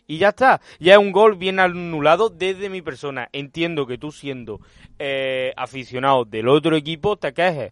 Y 0.07 0.17
ya 0.17 0.29
está, 0.29 0.59
ya 0.79 0.93
es 0.93 0.99
un 0.99 1.11
gol 1.11 1.35
bien 1.35 1.59
anulado 1.59 2.29
desde 2.29 2.69
mi 2.69 2.81
persona. 2.81 3.29
Entiendo 3.31 3.87
que 3.87 3.97
tú 3.97 4.11
siendo 4.11 4.59
eh, 4.99 5.53
aficionado 5.55 6.25
del 6.25 6.47
otro 6.49 6.75
equipo 6.75 7.15
te 7.17 7.33
quejes, 7.33 7.71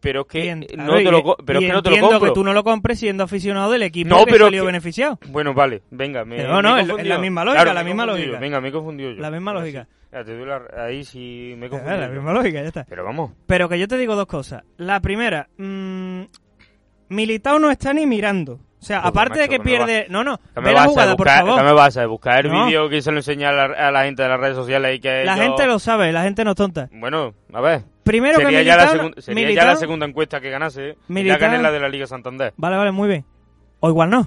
pero 0.00 0.22
es 0.22 0.26
que 0.26 0.50
en- 0.50 0.66
no 0.76 0.96
te 0.96 1.04
lo, 1.04 1.36
pero 1.46 1.60
es 1.60 1.66
que 1.66 1.72
no 1.72 1.82
te 1.82 1.88
lo 1.88 1.96
entiendo 1.96 2.08
compro. 2.10 2.20
que 2.20 2.34
tú 2.34 2.44
no 2.44 2.52
lo 2.52 2.62
compres 2.64 2.98
siendo 2.98 3.24
aficionado 3.24 3.70
del 3.72 3.82
equipo 3.84 4.10
No, 4.10 4.26
que 4.26 4.32
pero 4.32 4.46
salió 4.46 4.62
que- 4.62 4.66
beneficiado. 4.66 5.18
Bueno, 5.28 5.54
vale, 5.54 5.80
venga. 5.90 6.24
Me, 6.26 6.42
no, 6.42 6.76
es- 6.76 6.86
confundido. 6.86 7.08
la 7.14 7.18
misma 7.18 7.44
lógica, 7.44 7.62
Claro, 7.62 7.74
la 7.74 7.84
misma 7.84 8.02
confundido. 8.04 8.26
lógica. 8.32 8.40
Venga, 8.40 8.60
me 8.60 8.68
he 8.68 8.72
confundido 8.72 9.10
yo. 9.12 9.22
La 9.22 9.30
misma 9.30 9.52
lógica. 9.54 9.88
Ya, 10.12 10.22
te 10.24 10.36
doy 10.36 10.46
la- 10.46 10.84
ahí 10.84 11.02
sí 11.04 11.54
me 11.56 11.66
he 11.66 11.68
confundido. 11.70 12.00
la 12.00 12.08
misma 12.08 12.32
lógica, 12.34 12.60
ya 12.60 12.68
está. 12.68 12.84
Pero 12.84 13.04
vamos. 13.04 13.32
Pero 13.46 13.68
que 13.70 13.78
yo 13.78 13.88
te 13.88 13.96
digo 13.96 14.14
dos 14.16 14.26
cosas. 14.26 14.62
La 14.76 15.00
primera, 15.00 15.48
mm, 15.56 16.22
Militao 17.08 17.58
no 17.58 17.70
está 17.70 17.92
ni 17.94 18.06
mirando. 18.06 18.60
O 18.84 18.86
sea, 18.86 19.00
Joder, 19.00 19.08
aparte 19.10 19.38
de 19.38 19.46
macho, 19.46 19.50
que 19.50 19.60
pierde... 19.64 20.06
No, 20.10 20.22
no, 20.22 20.36
¿Qué 20.36 20.44
ve 20.56 20.60
me 20.62 20.72
la 20.74 20.84
jugada, 20.84 21.16
por 21.16 21.26
buscar? 21.26 21.38
favor. 21.44 21.58
¿Qué 21.58 21.64
me 21.64 21.72
vas 21.72 21.96
a 21.96 22.06
buscar 22.06 22.44
el 22.44 22.52
No. 22.52 22.66
vídeo 22.66 22.88
que 22.90 23.00
se 23.00 23.10
lo 23.12 23.16
enseña 23.16 23.48
a 23.48 23.52
la, 23.52 23.64
a 23.64 23.90
la 23.90 24.04
gente 24.04 24.22
de 24.22 24.28
las 24.28 24.38
redes 24.38 24.56
sociales 24.56 24.96
y 24.96 25.00
que 25.00 25.24
La 25.24 25.36
gente 25.36 25.66
lo 25.66 25.78
sabe, 25.78 26.12
la 26.12 26.22
gente 26.22 26.44
no 26.44 26.50
es 26.50 26.56
tonta. 26.58 26.90
Bueno, 26.92 27.32
a 27.54 27.60
ver. 27.62 27.82
Primero 28.04 28.36
sería 28.38 28.58
que 28.58 28.64
ya, 28.66 28.76
la, 28.76 28.84
Militao... 28.84 29.08
segun- 29.08 29.20
sería 29.22 29.50
ya 29.52 29.64
la 29.64 29.76
segunda 29.76 30.04
encuesta 30.06 30.40
que 30.40 30.50
ganase. 30.50 30.90
¿eh? 30.90 30.96
Militao- 31.08 31.24
Ya 31.26 31.38
gané 31.38 31.62
la 31.62 31.72
de 31.72 31.80
la 31.80 31.88
Liga 31.88 32.06
Santander. 32.06 32.52
Vale, 32.58 32.76
vale, 32.76 32.92
muy 32.92 33.08
bien. 33.08 33.24
O 33.80 33.88
igual 33.88 34.10
no. 34.10 34.20
O 34.20 34.24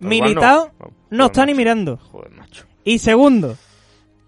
igual 0.00 0.08
Militao 0.08 0.70
no. 0.80 0.86
no, 1.10 1.24
Joder, 1.24 1.26
está 1.26 1.44
ni 1.46 1.52
mirando. 1.54 1.98
Joder, 1.98 2.30
macho. 2.32 2.64
Y 2.84 3.00
segundo, 3.00 3.56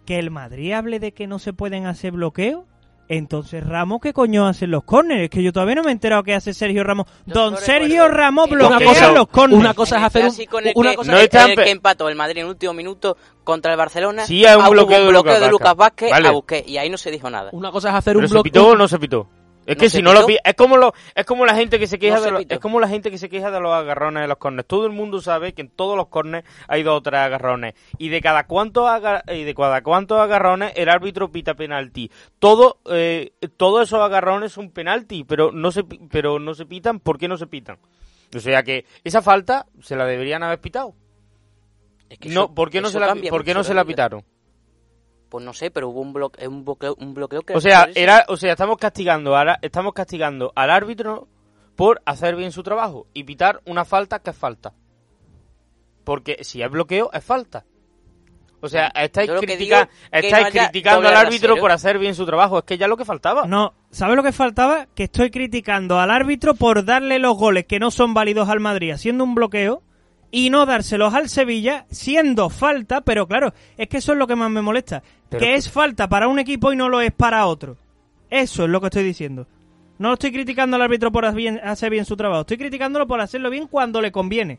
que 0.05 0.19
el 0.19 0.31
Madrid 0.31 0.73
hable 0.73 1.01
de 1.01 1.12
que 1.12 1.27
no 1.27 1.38
se 1.38 1.55
pueden 1.55 1.87
hacer 1.87 2.12
bloqueos. 2.12 2.64
Entonces, 3.09 3.64
Ramos, 3.64 4.01
¿qué 4.03 4.12
coño 4.12 4.47
hacen 4.49 4.71
los 4.71 4.83
córneres? 4.83 5.25
Es 5.25 5.31
que 5.31 5.42
yo 5.42 5.53
todavía 5.53 5.77
no 5.77 5.83
me 5.85 5.90
he 5.90 5.92
enterado 5.92 6.23
qué 6.25 6.35
hace 6.35 6.53
Sergio 6.53 6.83
Ramos. 6.83 7.07
Yo 7.27 7.35
Don 7.35 7.53
no 7.55 7.59
Sergio 7.59 8.03
recuerdo. 8.03 8.16
Ramos 8.16 8.51
Una 8.51 8.66
bloquea 8.69 8.88
cosa- 8.88 9.12
los 9.12 9.29
córneres. 9.29 9.61
Una 9.61 9.75
cosa 9.75 9.97
es 9.99 10.03
hacer 10.03 10.25
un, 10.25 10.31
el 10.66 10.73
una 10.75 10.90
que, 10.90 10.97
cosa 10.97 11.12
No 11.12 11.19
están 11.19 11.51
el 11.51 11.57
que 11.57 11.71
empató 11.71 12.09
el 12.09 12.16
Madrid 12.16 12.38
en 12.38 12.45
el 12.47 12.51
último 12.51 12.73
minuto 12.73 13.16
contra 13.45 13.71
el 13.73 13.79
Barcelona. 13.79 14.27
Sí, 14.27 14.45
hay 14.45 14.57
un 14.57 14.69
bloqueo 14.71 15.07
de 15.07 15.12
Lucas 15.12 15.40
de 15.40 15.49
Lucas 15.49 15.77
Vázquez. 15.77 16.11
Vázquez 16.11 16.11
Vale. 16.11 16.29
a 16.29 16.31
Busquets 16.33 16.69
y 16.69 16.79
ahí 16.79 16.90
no 16.90 16.99
se 16.99 17.11
dijo 17.12 17.31
nada. 17.31 17.51
una 17.53 17.71
cosa 17.71 17.90
es 17.90 17.95
hacer 17.95 18.14
¿Pero 18.14 18.25
un 18.25 18.29
se 18.29 18.35
bloque 18.35 18.51
pitó 18.51 18.69
o 18.69 18.77
no 18.77 18.88
se 18.88 18.99
pitó? 18.99 19.29
Es 19.66 19.76
¿No 19.76 19.81
que 19.81 19.90
si 19.90 20.00
no 20.00 20.12
lo 20.12 20.26
es 20.29 20.55
como 20.55 20.76
lo, 20.76 20.94
es 21.12 21.26
como 21.26 21.44
la 21.44 21.57
gente 21.57 21.81
que 21.81 21.88
se 21.88 21.98
queja 21.98 22.16
No 22.18 22.22
de 22.22 22.31
los, 22.31 22.42
es 22.48 22.59
como 22.61 22.79
la 22.79 22.87
gente 22.87 23.11
que 23.11 23.18
se 23.18 23.29
queja 23.29 23.50
de 23.50 23.61
los 23.61 23.72
agarrones 23.72 24.20
de 24.22 24.29
los 24.29 24.38
cornes. 24.38 24.64
Todo 24.64 24.87
el 24.87 24.92
mundo 24.92 25.20
sabe 25.20 25.55
que 25.55 25.62
en 25.62 25.70
todos 25.70 25.96
los 25.96 26.07
cornes 26.07 26.44
hay 26.68 26.85
dos 26.85 26.98
o 26.98 27.02
tres 27.02 27.18
agarrones 27.18 27.74
y 27.98 28.09
de 28.09 28.20
cada 28.20 28.46
cuántos 28.46 28.88
y 29.26 29.42
de 29.42 29.55
cada 29.57 29.83
cuántos 29.83 30.20
agarrones 30.20 30.72
el 30.76 30.88
árbitro 30.88 31.33
pita 31.33 31.55
penalti. 31.55 32.12
Todo 32.38 32.79
eh, 32.88 33.33
todos 33.57 33.88
esos 33.88 34.00
agarrones 34.00 34.52
son 34.52 34.70
penalti, 34.70 35.24
pero 35.24 35.50
no 35.50 35.72
se 35.72 35.83
pero 35.83 36.38
no 36.38 36.55
se 36.55 36.64
pitan, 36.64 37.00
¿por 37.00 37.18
qué 37.18 37.26
no 37.26 37.37
se 37.37 37.48
pitan? 37.48 37.79
O 38.37 38.38
sea 38.38 38.62
que 38.62 38.85
esa 39.02 39.20
falta 39.20 39.66
se 39.83 39.96
la 39.96 40.05
deberían 40.07 40.44
haber 40.44 40.61
pitado. 40.61 40.94
Es 42.09 42.18
que 42.20 42.29
No, 42.29 42.44
eso- 42.44 42.55
¿por 42.55 42.70
qué 42.70 42.81
no 42.81 42.88
se 42.88 43.00
la 43.00 43.16
por 43.31 43.42
qué 43.44 43.52
no 43.52 43.64
se 43.64 43.74
la 43.74 43.85
pitaron? 43.85 44.24
Pues 45.28 45.44
no 45.44 45.52
sé, 45.52 45.70
pero 45.70 45.88
hubo 45.88 46.00
un 46.00 46.12
bloqueo, 46.12 46.48
un 46.48 46.64
bloqueo, 46.64 46.94
un 47.00 47.12
bloqueo 47.14 47.42
que 47.42 47.54
O 47.54 47.60
sea, 47.60 47.88
era, 47.94 48.24
o 48.28 48.36
sea, 48.36 48.52
estamos 48.52 48.76
castigando, 48.78 49.36
ahora 49.36 49.58
estamos 49.60 49.92
castigando 49.92 50.52
al 50.54 50.70
árbitro 50.70 51.26
por 51.74 52.00
hacer 52.06 52.36
bien 52.36 52.52
su 52.52 52.62
trabajo 52.62 53.06
y 53.12 53.24
pitar 53.24 53.60
una 53.66 53.84
falta 53.84 54.20
que 54.20 54.30
es 54.30 54.36
falta. 54.36 54.72
Porque 56.04 56.38
si 56.44 56.62
es 56.62 56.70
bloqueo, 56.70 57.10
es 57.12 57.24
falta. 57.24 57.64
O 58.60 58.68
sea, 58.68 58.86
estáis, 58.94 59.30
critica- 59.40 59.88
estáis 60.10 60.54
no 60.54 60.60
criticando 60.60 61.08
al 61.08 61.16
árbitro 61.16 61.48
rasero. 61.50 61.60
por 61.60 61.70
hacer 61.72 61.98
bien 61.98 62.14
su 62.14 62.24
trabajo. 62.24 62.58
Es 62.58 62.64
que 62.64 62.78
ya 62.78 62.88
lo 62.88 62.96
que 62.96 63.04
faltaba. 63.04 63.46
No, 63.46 63.74
¿sabes 63.90 64.16
lo 64.16 64.22
que 64.22 64.32
faltaba? 64.32 64.86
Que 64.94 65.04
estoy 65.04 65.30
criticando 65.30 66.00
al 66.00 66.10
árbitro 66.10 66.54
por 66.54 66.84
darle 66.84 67.18
los 67.18 67.36
goles 67.36 67.66
que 67.66 67.78
no 67.78 67.90
son 67.90 68.14
válidos 68.14 68.48
al 68.48 68.60
Madrid 68.60 68.92
haciendo 68.92 69.24
un 69.24 69.34
bloqueo 69.34 69.82
y 70.38 70.51
no 70.51 70.66
dárselos 70.66 71.14
al 71.14 71.31
Sevilla 71.31 71.87
siendo 71.90 72.51
falta, 72.51 73.01
pero 73.01 73.27
claro, 73.27 73.55
es 73.79 73.88
que 73.88 73.96
eso 73.96 74.12
es 74.12 74.18
lo 74.18 74.27
que 74.27 74.37
más 74.37 74.51
me 74.51 74.61
molesta. 74.61 75.03
Pero- 75.31 75.40
que 75.40 75.55
es 75.55 75.70
falta 75.70 76.09
para 76.11 76.29
un 76.29 76.38
equipo 76.38 76.72
y 76.75 76.77
no 76.77 76.90
lo 76.90 77.01
es 77.01 77.11
para 77.11 77.46
otro. 77.46 77.79
Eso 78.29 78.64
es 78.64 78.68
lo 78.70 78.81
que 78.81 78.88
estoy 78.88 79.03
diciendo. 79.03 79.46
No 79.99 80.12
estoy 80.12 80.33
criticando 80.33 80.77
al 80.77 80.83
árbitro 80.83 81.11
por 81.11 81.25
hacer 81.25 81.90
bien, 81.90 82.05
su 82.05 82.16
trabajo, 82.18 82.42
estoy 82.42 82.59
criticándolo 82.59 83.07
por 83.07 83.18
hacerlo 83.20 83.49
bien 83.49 83.66
cuando 83.66 84.03
le 84.03 84.12
conviene. 84.12 84.59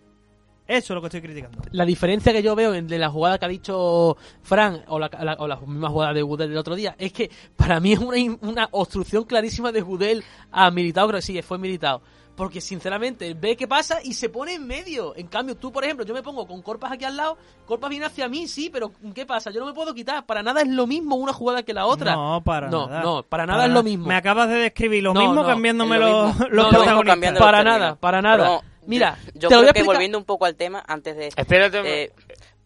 Eso 0.68 0.94
es 0.94 0.96
lo 0.96 1.02
que 1.02 1.08
estoy 1.08 1.22
criticando. 1.22 1.60
la 1.72 1.86
diferencia 1.86 2.34
que 2.34 2.42
yo 2.44 2.56
veo 2.56 2.74
entre 2.74 2.98
la 2.98 3.10
jugada 3.10 3.38
que 3.38 3.46
ha 3.46 3.48
dicho 3.48 4.18
Fran 4.42 4.84
o 4.88 4.98
la, 5.00 5.10
la- 5.22 5.36
o 5.40 5.48
la 5.48 5.58
misma 5.58 5.90
jugada 5.90 6.14
de 6.14 6.24
Gudel 6.24 6.50
del 6.50 6.58
otro 6.58 6.76
día 6.76 6.96
es 6.98 7.14
que 7.14 7.30
para 7.56 7.80
mí 7.80 7.94
es 7.94 8.00
una, 8.00 8.18
una 8.42 8.68
obstrucción 8.72 9.24
clarísima 9.26 9.72
de 9.72 9.82
Gudel 9.82 10.24
a 10.52 10.72
Militao, 10.72 11.08
creo 11.08 11.20
que 11.20 11.26
sí, 11.26 11.40
fue 11.44 11.58
Militao. 11.60 12.02
Porque 12.38 12.62
sinceramente 12.62 13.34
ve 13.34 13.58
qué 13.58 13.68
pasa 13.68 13.98
y 14.04 14.14
se 14.14 14.30
pone 14.30 14.54
en 14.54 14.66
medio. 14.66 15.14
En 15.18 15.28
cambio, 15.28 15.58
tú, 15.58 15.72
por 15.72 15.84
ejemplo, 15.84 16.06
yo 16.06 16.14
me 16.14 16.22
pongo 16.24 16.48
con 16.48 16.62
Corpas 16.62 16.92
aquí 16.92 17.04
al 17.04 17.18
lado, 17.18 17.36
Corpas 17.66 17.90
viene 17.90 18.06
hacia 18.06 18.30
mí, 18.30 18.48
sí, 18.48 18.70
pero 18.70 18.92
¿qué 19.14 19.26
pasa? 19.26 19.50
Yo 19.52 19.60
no 19.60 19.66
me 19.66 19.74
puedo 19.74 19.94
quitar. 19.94 20.26
Para 20.26 20.44
nada 20.44 20.62
es 20.62 20.68
lo 20.70 20.86
mismo 20.88 21.16
una 21.16 21.34
jugada 21.34 21.64
que 21.64 21.74
la 21.74 21.86
otra. 21.88 22.14
No, 22.16 22.42
para 22.46 22.70
no, 22.70 22.88
nada. 22.88 23.02
No, 23.02 23.24
para 23.24 23.46
nada 23.48 23.66
es 23.66 23.72
lo 23.72 23.82
mismo. 23.84 24.06
Me 24.08 24.16
acabas 24.16 24.48
de 24.50 24.56
describir 24.56 25.02
lo 25.04 25.14
No, 25.16 25.20
mismo 25.20 25.36
no, 25.42 25.46
cambiándome 25.48 25.98
lo 25.98 26.08
los, 26.28 26.28
mismo. 26.40 26.48
los 26.52 26.68
protagonistas. 26.68 27.40
Para 27.40 27.64
nada, 27.64 27.96
para 27.96 28.22
nada. 28.22 28.44
Pero, 28.62 28.62
Mira, 28.86 29.18
yo, 29.34 29.50
te 29.50 29.56
lo 29.56 29.62
creo 29.62 29.62
voy 29.62 29.70
a 29.70 29.74
que 29.74 29.84
volviendo 29.84 30.18
un 30.20 30.24
poco 30.24 30.46
al 30.46 30.56
tema, 30.56 30.82
antes 30.88 31.18
de... 31.18 31.28
Espérate. 31.36 32.04
eh, 32.04 32.12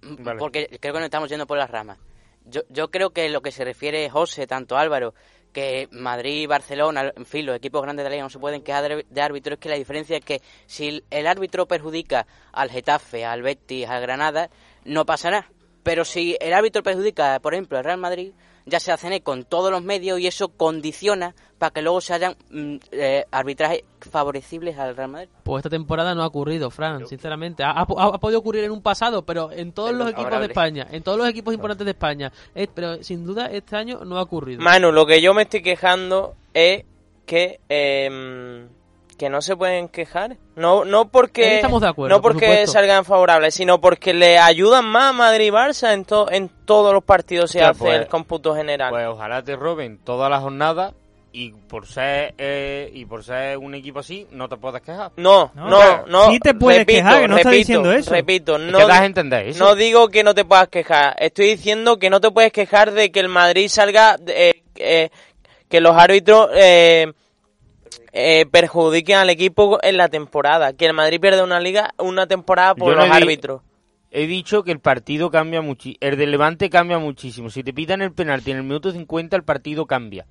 Vale. 0.01 0.37
Porque 0.37 0.67
creo 0.81 0.93
que 0.93 0.99
nos 0.99 1.05
estamos 1.05 1.29
yendo 1.29 1.47
por 1.47 1.57
las 1.57 1.69
ramas. 1.71 1.97
Yo, 2.45 2.61
yo 2.69 2.91
creo 2.91 3.11
que 3.11 3.29
lo 3.29 3.41
que 3.41 3.51
se 3.51 3.63
refiere 3.63 4.09
José, 4.09 4.47
tanto 4.47 4.77
Álvaro, 4.77 5.13
que 5.51 5.87
Madrid, 5.91 6.47
Barcelona, 6.47 7.11
en 7.15 7.25
fin, 7.25 7.45
los 7.45 7.55
equipos 7.55 7.81
grandes 7.81 8.03
de 8.03 8.09
la 8.09 8.15
liga 8.15 8.23
no 8.23 8.29
se 8.29 8.39
pueden 8.39 8.61
quejar 8.61 8.87
de, 8.87 9.05
de 9.09 9.21
árbitro, 9.21 9.53
es 9.55 9.59
que 9.59 9.69
la 9.69 9.75
diferencia 9.75 10.17
es 10.17 10.25
que 10.25 10.41
si 10.65 11.03
el- 11.09 11.27
árbitro 11.27 11.67
perjudica 11.67 12.25
al 12.51 12.69
Getafe, 12.69 13.25
al 13.25 13.41
Betis, 13.41 13.87
al 13.87 14.01
Granada, 14.01 14.49
no 14.85 15.05
pasa 15.05 15.31
nada. 15.31 15.49
Pero 15.83 16.05
si 16.05 16.37
el 16.39 16.53
árbitro 16.53 16.83
perjudica, 16.83 17.39
por 17.39 17.53
ejemplo, 17.53 17.77
al 17.77 17.83
Real 17.83 17.97
Madrid, 17.97 18.31
ya 18.65 18.79
se 18.79 18.91
hacen 18.91 19.19
con 19.21 19.43
todos 19.43 19.71
los 19.71 19.83
medios 19.83 20.19
y 20.19 20.27
eso 20.27 20.49
condiciona 20.49 21.35
para 21.57 21.71
que 21.71 21.81
luego 21.81 22.01
se 22.01 22.13
hayan 22.13 22.35
mm, 22.49 22.75
eh, 22.91 23.25
arbitrajes 23.31 23.83
favorecibles 23.99 24.77
al 24.79 24.95
Real 24.95 25.09
Madrid. 25.09 25.29
Pues 25.43 25.59
esta 25.61 25.69
temporada 25.69 26.15
no 26.15 26.23
ha 26.23 26.27
ocurrido, 26.27 26.71
Fran, 26.71 27.05
sinceramente. 27.07 27.63
Ha, 27.63 27.71
ha- 27.71 27.81
ha 27.81 28.17
podido 28.19 28.39
ocurrir 28.39 28.63
en 28.63 28.71
un 28.71 28.81
pasado, 28.81 29.23
pero 29.23 29.51
en 29.51 29.71
todos 29.71 29.91
Pero 29.91 30.03
los 30.03 30.13
equipos 30.13 30.39
de. 30.39 30.45
España, 30.47 30.87
en 30.91 31.03
todos 31.03 31.17
los 31.19 31.27
equipos 31.29 31.53
importantes 31.53 31.85
de 31.85 31.91
España. 31.91 32.31
Eh, 32.55 32.67
pero 32.73 33.03
sin 33.03 33.25
duda 33.25 33.45
este 33.47 33.75
año 33.75 34.03
no 34.05 34.17
ha 34.17 34.23
ocurrido. 34.23 34.61
Manu, 34.61 34.91
lo 34.91 35.05
que 35.05 35.21
yo 35.21 35.33
me 35.35 35.43
estoy 35.43 35.61
quejando 35.61 36.35
es 36.53 36.83
que 37.25 37.59
em, 37.69 38.67
que 39.21 39.29
no 39.29 39.39
se 39.41 39.55
pueden 39.55 39.87
quejar. 39.87 40.37
No 40.55 40.83
no 40.83 41.09
porque 41.09 41.55
estamos 41.57 41.79
de 41.81 41.87
acuerdo, 41.89 42.15
no 42.15 42.21
por 42.23 42.31
porque 42.33 42.47
supuesto. 42.47 42.71
salgan 42.71 43.05
favorables, 43.05 43.53
sino 43.53 43.79
porque 43.79 44.15
le 44.15 44.39
ayudan 44.39 44.83
más 44.85 45.11
a 45.11 45.13
Madrid 45.13 45.45
y 45.45 45.49
Barça 45.51 45.93
en 45.93 46.05
to- 46.05 46.31
en 46.31 46.49
todos 46.65 46.91
los 46.91 47.03
partidos 47.03 47.51
se 47.51 47.61
hace 47.61 47.77
pues- 47.79 47.93
el 47.99 48.07
cómputo 48.07 48.55
general. 48.55 48.89
Pues 48.89 49.05
ojalá 49.07 49.43
te 49.43 49.55
roben 49.55 49.99
toda 50.03 50.27
la 50.27 50.39
jornada 50.39 50.93
y 51.33 51.51
por 51.51 51.85
ser 51.85 52.33
eh, 52.39 52.89
y 52.95 53.05
por 53.05 53.23
ser 53.23 53.59
un 53.59 53.75
equipo 53.75 53.99
así 53.99 54.25
no 54.31 54.49
te 54.49 54.57
puedes 54.57 54.81
quejar. 54.81 55.11
no, 55.17 55.51
No, 55.53 55.69
no, 55.69 55.77
claro. 55.77 56.05
no. 56.07 56.31
Sí 56.31 56.39
te 56.39 56.55
puedes 56.55 56.79
repito, 56.79 56.97
quejar, 56.97 57.21
que 57.21 57.27
no 57.27 57.37
estás 57.37 57.51
repito, 57.51 57.57
diciendo 57.67 57.91
eso. 57.93 58.11
Repito, 58.11 58.55
Es 58.55 58.61
no 58.71 58.77
que 58.79 58.85
das 58.87 59.01
a 59.01 59.05
entender 59.05 59.47
eso. 59.49 59.63
No 59.63 59.75
digo 59.75 60.09
que 60.09 60.23
no 60.23 60.33
te 60.33 60.45
puedas 60.45 60.67
quejar, 60.67 61.15
estoy 61.19 61.45
diciendo 61.49 61.99
que 61.99 62.09
no 62.09 62.19
te 62.19 62.31
puedes 62.31 62.51
quejar 62.51 62.89
de 62.91 63.11
que 63.11 63.19
el 63.19 63.29
Madrid 63.29 63.67
salga, 63.69 64.17
eh, 64.25 64.63
eh, 64.77 65.09
que 65.69 65.79
los 65.79 65.95
árbitros 65.95 66.49
eh, 66.55 67.13
eh, 68.13 68.45
perjudiquen 68.45 69.17
al 69.17 69.29
equipo 69.29 69.79
en 69.81 69.97
la 69.97 70.09
temporada, 70.09 70.73
que 70.73 70.85
el 70.85 70.93
Madrid 70.93 71.19
pierde 71.19 71.43
una 71.43 71.59
liga, 71.59 71.93
una 71.97 72.27
temporada 72.27 72.75
por 72.75 72.89
Yo 72.93 72.95
no 72.99 73.05
los 73.07 73.15
árbitros. 73.15 73.61
He 74.11 74.27
dicho 74.27 74.63
que 74.63 74.71
el 74.71 74.79
partido 74.79 75.31
cambia 75.31 75.61
muchísimo. 75.61 75.97
El 76.01 76.17
de 76.17 76.27
Levante 76.27 76.69
cambia 76.69 76.99
muchísimo. 76.99 77.49
Si 77.49 77.63
te 77.63 77.73
pitan 77.73 78.01
el 78.01 78.11
penalti 78.11 78.51
en 78.51 78.57
el 78.57 78.63
minuto 78.63 78.91
50, 78.91 79.37
el 79.37 79.43
partido 79.43 79.85
cambia. 79.85 80.25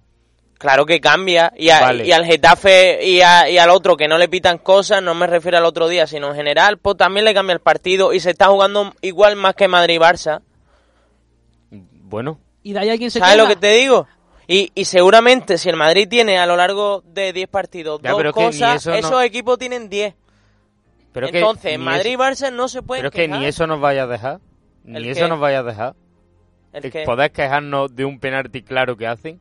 Claro 0.58 0.84
que 0.84 1.00
cambia, 1.00 1.50
y, 1.56 1.70
a- 1.70 1.80
Vale. 1.80 2.04
y 2.06 2.12
al 2.12 2.26
Getafe 2.26 3.02
y, 3.02 3.22
a- 3.22 3.48
y 3.48 3.56
al 3.56 3.70
otro 3.70 3.96
que 3.96 4.06
no 4.08 4.18
le 4.18 4.28
pitan 4.28 4.58
cosas, 4.58 5.02
no 5.02 5.14
me 5.14 5.26
refiero 5.26 5.56
al 5.56 5.64
otro 5.64 5.88
día, 5.88 6.06
sino 6.06 6.28
en 6.28 6.34
general, 6.34 6.76
pues 6.76 6.98
también 6.98 7.24
le 7.24 7.32
cambia 7.32 7.54
el 7.54 7.60
partido 7.60 8.12
y 8.12 8.20
se 8.20 8.28
está 8.32 8.48
jugando 8.48 8.92
igual 9.00 9.36
más 9.36 9.54
que 9.54 9.68
Madrid 9.68 9.94
y 9.94 9.98
Barça. 9.98 10.42
Bueno, 11.70 12.38
¿Y 12.62 12.74
de 12.74 12.78
ahí 12.80 12.90
alguien 12.90 13.10
se 13.10 13.20
¿Sabes 13.20 13.36
lo 13.38 13.46
que 13.48 13.56
te 13.56 13.72
digo? 13.72 14.06
Y, 14.52 14.72
y 14.74 14.84
seguramente 14.86 15.58
si 15.58 15.68
el 15.68 15.76
Madrid 15.76 16.08
tiene 16.08 16.38
a 16.38 16.44
lo 16.46 16.56
largo 16.56 17.02
de 17.06 17.32
10 17.32 17.48
partidos 17.48 18.00
Ya, 18.02 18.10
dos 18.10 18.32
cosas, 18.32 18.76
eso 18.80 18.90
no- 18.90 18.96
esos 18.96 19.22
equipos 19.22 19.58
tienen 19.58 19.88
10. 19.88 20.14
pero 21.12 21.28
Entonces, 21.28 21.78
Madrid 21.78 22.10
y 22.10 22.14
eso- 22.14 22.22
Barça 22.22 22.52
no 22.52 22.66
se 22.66 22.82
pueden 22.82 23.02
Pero 23.02 23.08
es 23.10 23.14
que 23.14 23.28
ni 23.28 23.34
quejar. 23.34 23.48
eso 23.48 23.66
nos 23.68 23.80
vaya 23.80 24.02
a 24.02 24.06
dejar. 24.08 24.40
Ni 24.82 24.96
¿El 24.96 25.06
eso 25.06 25.22
qué? 25.22 25.28
nos 25.28 25.38
vaya 25.38 25.60
a 25.60 25.62
dejar. 25.62 25.94
El 26.72 26.90
poder 27.04 27.30
quejarnos 27.32 27.94
de 27.94 28.04
un 28.04 28.18
penalti 28.18 28.62
claro 28.62 28.96
que 28.96 29.06
hacen. 29.06 29.40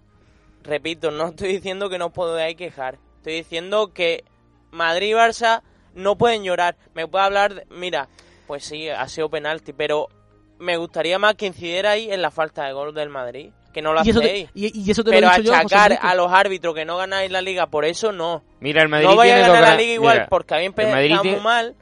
repito, 0.64 1.10
no 1.10 1.30
estoy 1.30 1.54
diciendo 1.54 1.90
que 1.90 1.98
no 1.98 2.12
podáis 2.12 2.56
quejar. 2.56 3.00
Estoy 3.18 3.34
diciendo 3.34 3.92
que 3.94 4.24
Madrid 4.72 5.10
y 5.10 5.14
Barça 5.14 5.62
no 5.96 6.18
pueden 6.18 6.44
llorar. 6.44 6.76
Me 6.94 7.08
puede 7.08 7.26
hablar, 7.26 7.56
de- 7.56 7.66
mira, 7.72 8.10
pues 8.46 8.64
sí, 8.66 8.90
ha 8.90 9.08
sido 9.08 9.30
penalti, 9.30 9.74
pero 9.74 10.08
me 10.60 10.78
gustaría 10.78 11.18
más 11.18 11.34
que 11.36 11.48
incidiera 11.48 11.92
ahí 11.92 12.12
en 12.12 12.22
la 12.22 12.30
falta 12.30 12.66
de 12.66 12.74
gol 12.74 12.94
del 12.94 13.10
Madrid. 13.10 13.52
Que 13.74 13.82
no 13.84 13.94
lo 13.94 14.04
Y 14.04 14.10
eso, 14.10 14.20
te, 14.20 14.26
hacéis. 14.28 14.50
y, 14.56 14.80
y 14.88 14.92
eso 14.92 15.04
te 15.04 15.12
Pero 15.12 15.28
lo 15.28 15.34
he 15.34 15.38
dicho 15.42 15.54
achacar 15.54 16.00
a 16.02 16.16
los 16.16 16.32
árbitros 16.32 16.74
que 16.74 16.86
no 16.86 16.98
ganáis 16.98 17.30
la 17.32 17.42
liga 17.42 17.68
por 17.68 17.86
eso 17.86 18.12
no. 18.12 18.42
Mira, 18.60 18.82
el 18.82 18.90
Madrid 18.90 19.08
no 19.08 19.16
vais 19.16 19.32
a 19.32 19.36
tiene 19.36 19.48
ganar 19.52 19.70
la 19.70 19.76
liga 19.78 19.94
igual 19.94 20.16
Mira, 20.18 20.28
porque 20.30 20.54
habéis 20.56 20.68
empezado 20.70 20.96
muy 20.96 21.22
tiene- 21.22 21.40
mal 21.42 21.76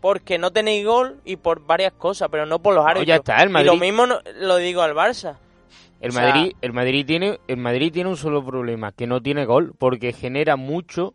porque 0.00 0.38
no 0.38 0.50
tenéis 0.50 0.84
gol 0.86 1.20
y 1.24 1.36
por 1.36 1.64
varias 1.66 1.92
cosas, 1.92 2.28
pero 2.30 2.46
no 2.46 2.58
por 2.58 2.74
los 2.74 2.84
árbitros. 2.84 3.06
ya 3.06 3.16
está, 3.16 3.36
el 3.42 3.50
Y 3.50 3.64
lo 3.64 3.76
mismo 3.76 4.06
no- 4.06 4.20
lo 4.38 4.56
digo 4.56 4.82
al 4.82 4.94
Barça. 4.94 5.36
El 6.00 6.10
O 6.10 6.12
sea- 6.12 6.28
Madrid, 6.28 6.52
el 6.62 6.72
Madrid 6.72 7.04
tiene, 7.06 7.38
el 7.48 7.56
Madrid 7.58 7.92
tiene 7.92 8.08
un 8.10 8.16
solo 8.16 8.44
problema, 8.44 8.92
que 8.92 9.06
no 9.06 9.20
tiene 9.22 9.44
gol, 9.44 9.72
porque 9.78 10.12
genera 10.14 10.56
mucho 10.56 11.14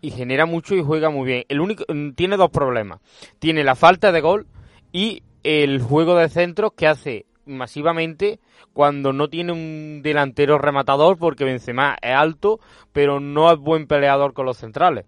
y 0.00 0.10
genera 0.10 0.46
mucho 0.46 0.74
y 0.74 0.82
juega 0.82 1.10
muy 1.10 1.26
bien. 1.26 1.44
El 1.48 1.60
único 1.60 1.84
mm, 1.88 2.10
tiene 2.12 2.36
dos 2.36 2.50
problemas. 2.50 3.00
Tiene 3.38 3.64
la 3.64 3.74
falta 3.74 4.12
de 4.12 4.20
gol 4.20 4.46
y 4.92 5.22
el 5.42 5.80
juego 5.80 6.16
de 6.16 6.28
centros 6.28 6.72
que 6.76 6.86
hace 6.86 7.26
masivamente 7.46 8.40
cuando 8.72 9.12
no 9.12 9.28
tiene 9.28 9.52
un 9.52 10.00
delantero 10.02 10.58
rematador 10.58 11.16
porque 11.18 11.44
Benzema 11.44 11.96
es 12.02 12.14
alto, 12.14 12.60
pero 12.92 13.20
no 13.20 13.50
es 13.52 13.58
buen 13.58 13.86
peleador 13.86 14.32
con 14.34 14.46
los 14.46 14.56
centrales. 14.58 15.06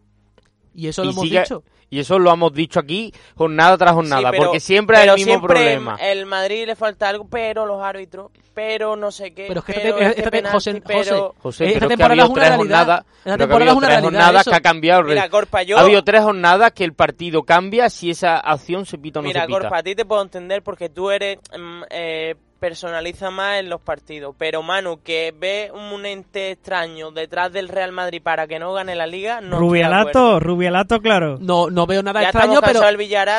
Y 0.74 0.86
eso 0.88 1.04
lo 1.04 1.10
hemos 1.10 1.24
sigue- 1.24 1.40
dicho. 1.40 1.64
Y 1.90 2.00
eso 2.00 2.18
lo 2.18 2.30
hemos 2.32 2.52
dicho 2.52 2.80
aquí 2.80 3.12
jornada 3.34 3.78
tras 3.78 3.92
jornada, 3.94 4.20
Sí, 4.22 4.26
pero- 4.32 4.44
porque 4.44 4.60
siempre 4.60 4.98
hay 4.98 5.08
el 5.08 5.14
mismo 5.14 5.32
siempre 5.32 5.54
problema. 5.54 5.96
El 6.00 6.26
Madrid 6.26 6.66
le 6.66 6.76
falta 6.76 7.08
algo, 7.08 7.26
pero 7.28 7.64
los 7.64 7.82
árbitros, 7.82 8.30
pero 8.52 8.94
no 8.96 9.10
sé 9.10 9.32
qué. 9.32 9.46
Pero 9.48 9.60
es 9.60 9.66
que 9.66 9.72
pero 9.72 9.98
este 9.98 10.18
esta- 10.20 10.30
penalti, 10.30 10.54
José- 10.56 10.82
pero... 10.86 11.34
José, 11.38 11.70
pero 11.72 11.88
es 11.88 11.96
que 11.96 12.02
ha 12.02 12.06
habido 12.06 12.32
tres 12.32 12.48
realidad. 12.48 12.56
jornadas, 12.58 13.04
que 13.24 13.30
ha 13.30 13.34
una 13.34 13.86
tres 13.88 14.00
jornadas 14.02 14.40
eso. 14.42 14.50
que 14.50 14.56
ha 14.56 14.60
cambiado. 14.60 15.02
Mira, 15.04 15.28
Corpa, 15.30 15.62
yo... 15.62 15.78
Ha 15.78 15.80
habido 15.80 16.04
tres 16.04 16.22
jornadas 16.22 16.72
que 16.72 16.84
el 16.84 16.92
partido 16.92 17.42
cambia 17.44 17.88
si 17.88 18.10
esa 18.10 18.36
acción 18.36 18.84
se 18.84 18.98
pita 18.98 19.20
o 19.20 19.22
no 19.22 19.28
Mira, 19.28 19.40
se 19.42 19.46
pita. 19.46 19.58
Corpa, 19.58 19.78
a 19.78 19.82
ti 19.82 19.94
te 19.94 20.04
puedo 20.04 20.20
entender 20.20 20.62
porque 20.62 20.90
tú 20.90 21.10
eres 21.10 21.38
mm, 21.58 21.82
eh, 21.90 22.34
personaliza 22.58 23.30
más 23.30 23.60
en 23.60 23.68
los 23.70 23.80
partidos, 23.80 24.34
pero 24.36 24.64
Manu 24.64 25.00
que 25.00 25.32
ve 25.38 25.70
un 25.72 26.04
ente 26.04 26.50
extraño 26.50 27.12
detrás 27.12 27.52
del 27.52 27.68
Real 27.68 27.92
Madrid 27.92 28.20
para 28.20 28.48
que 28.48 28.58
no 28.58 28.72
gane 28.72 28.96
la 28.96 29.06
liga, 29.06 29.40
no. 29.40 29.60
Rubialato, 29.60 30.40
Rubialato, 30.40 31.00
claro. 31.00 31.38
No, 31.40 31.70
no 31.70 31.77
veo 31.86 32.02
nada 32.02 32.20
Ya 32.20 32.28
extraño, 32.28 32.60
pero, 32.60 32.80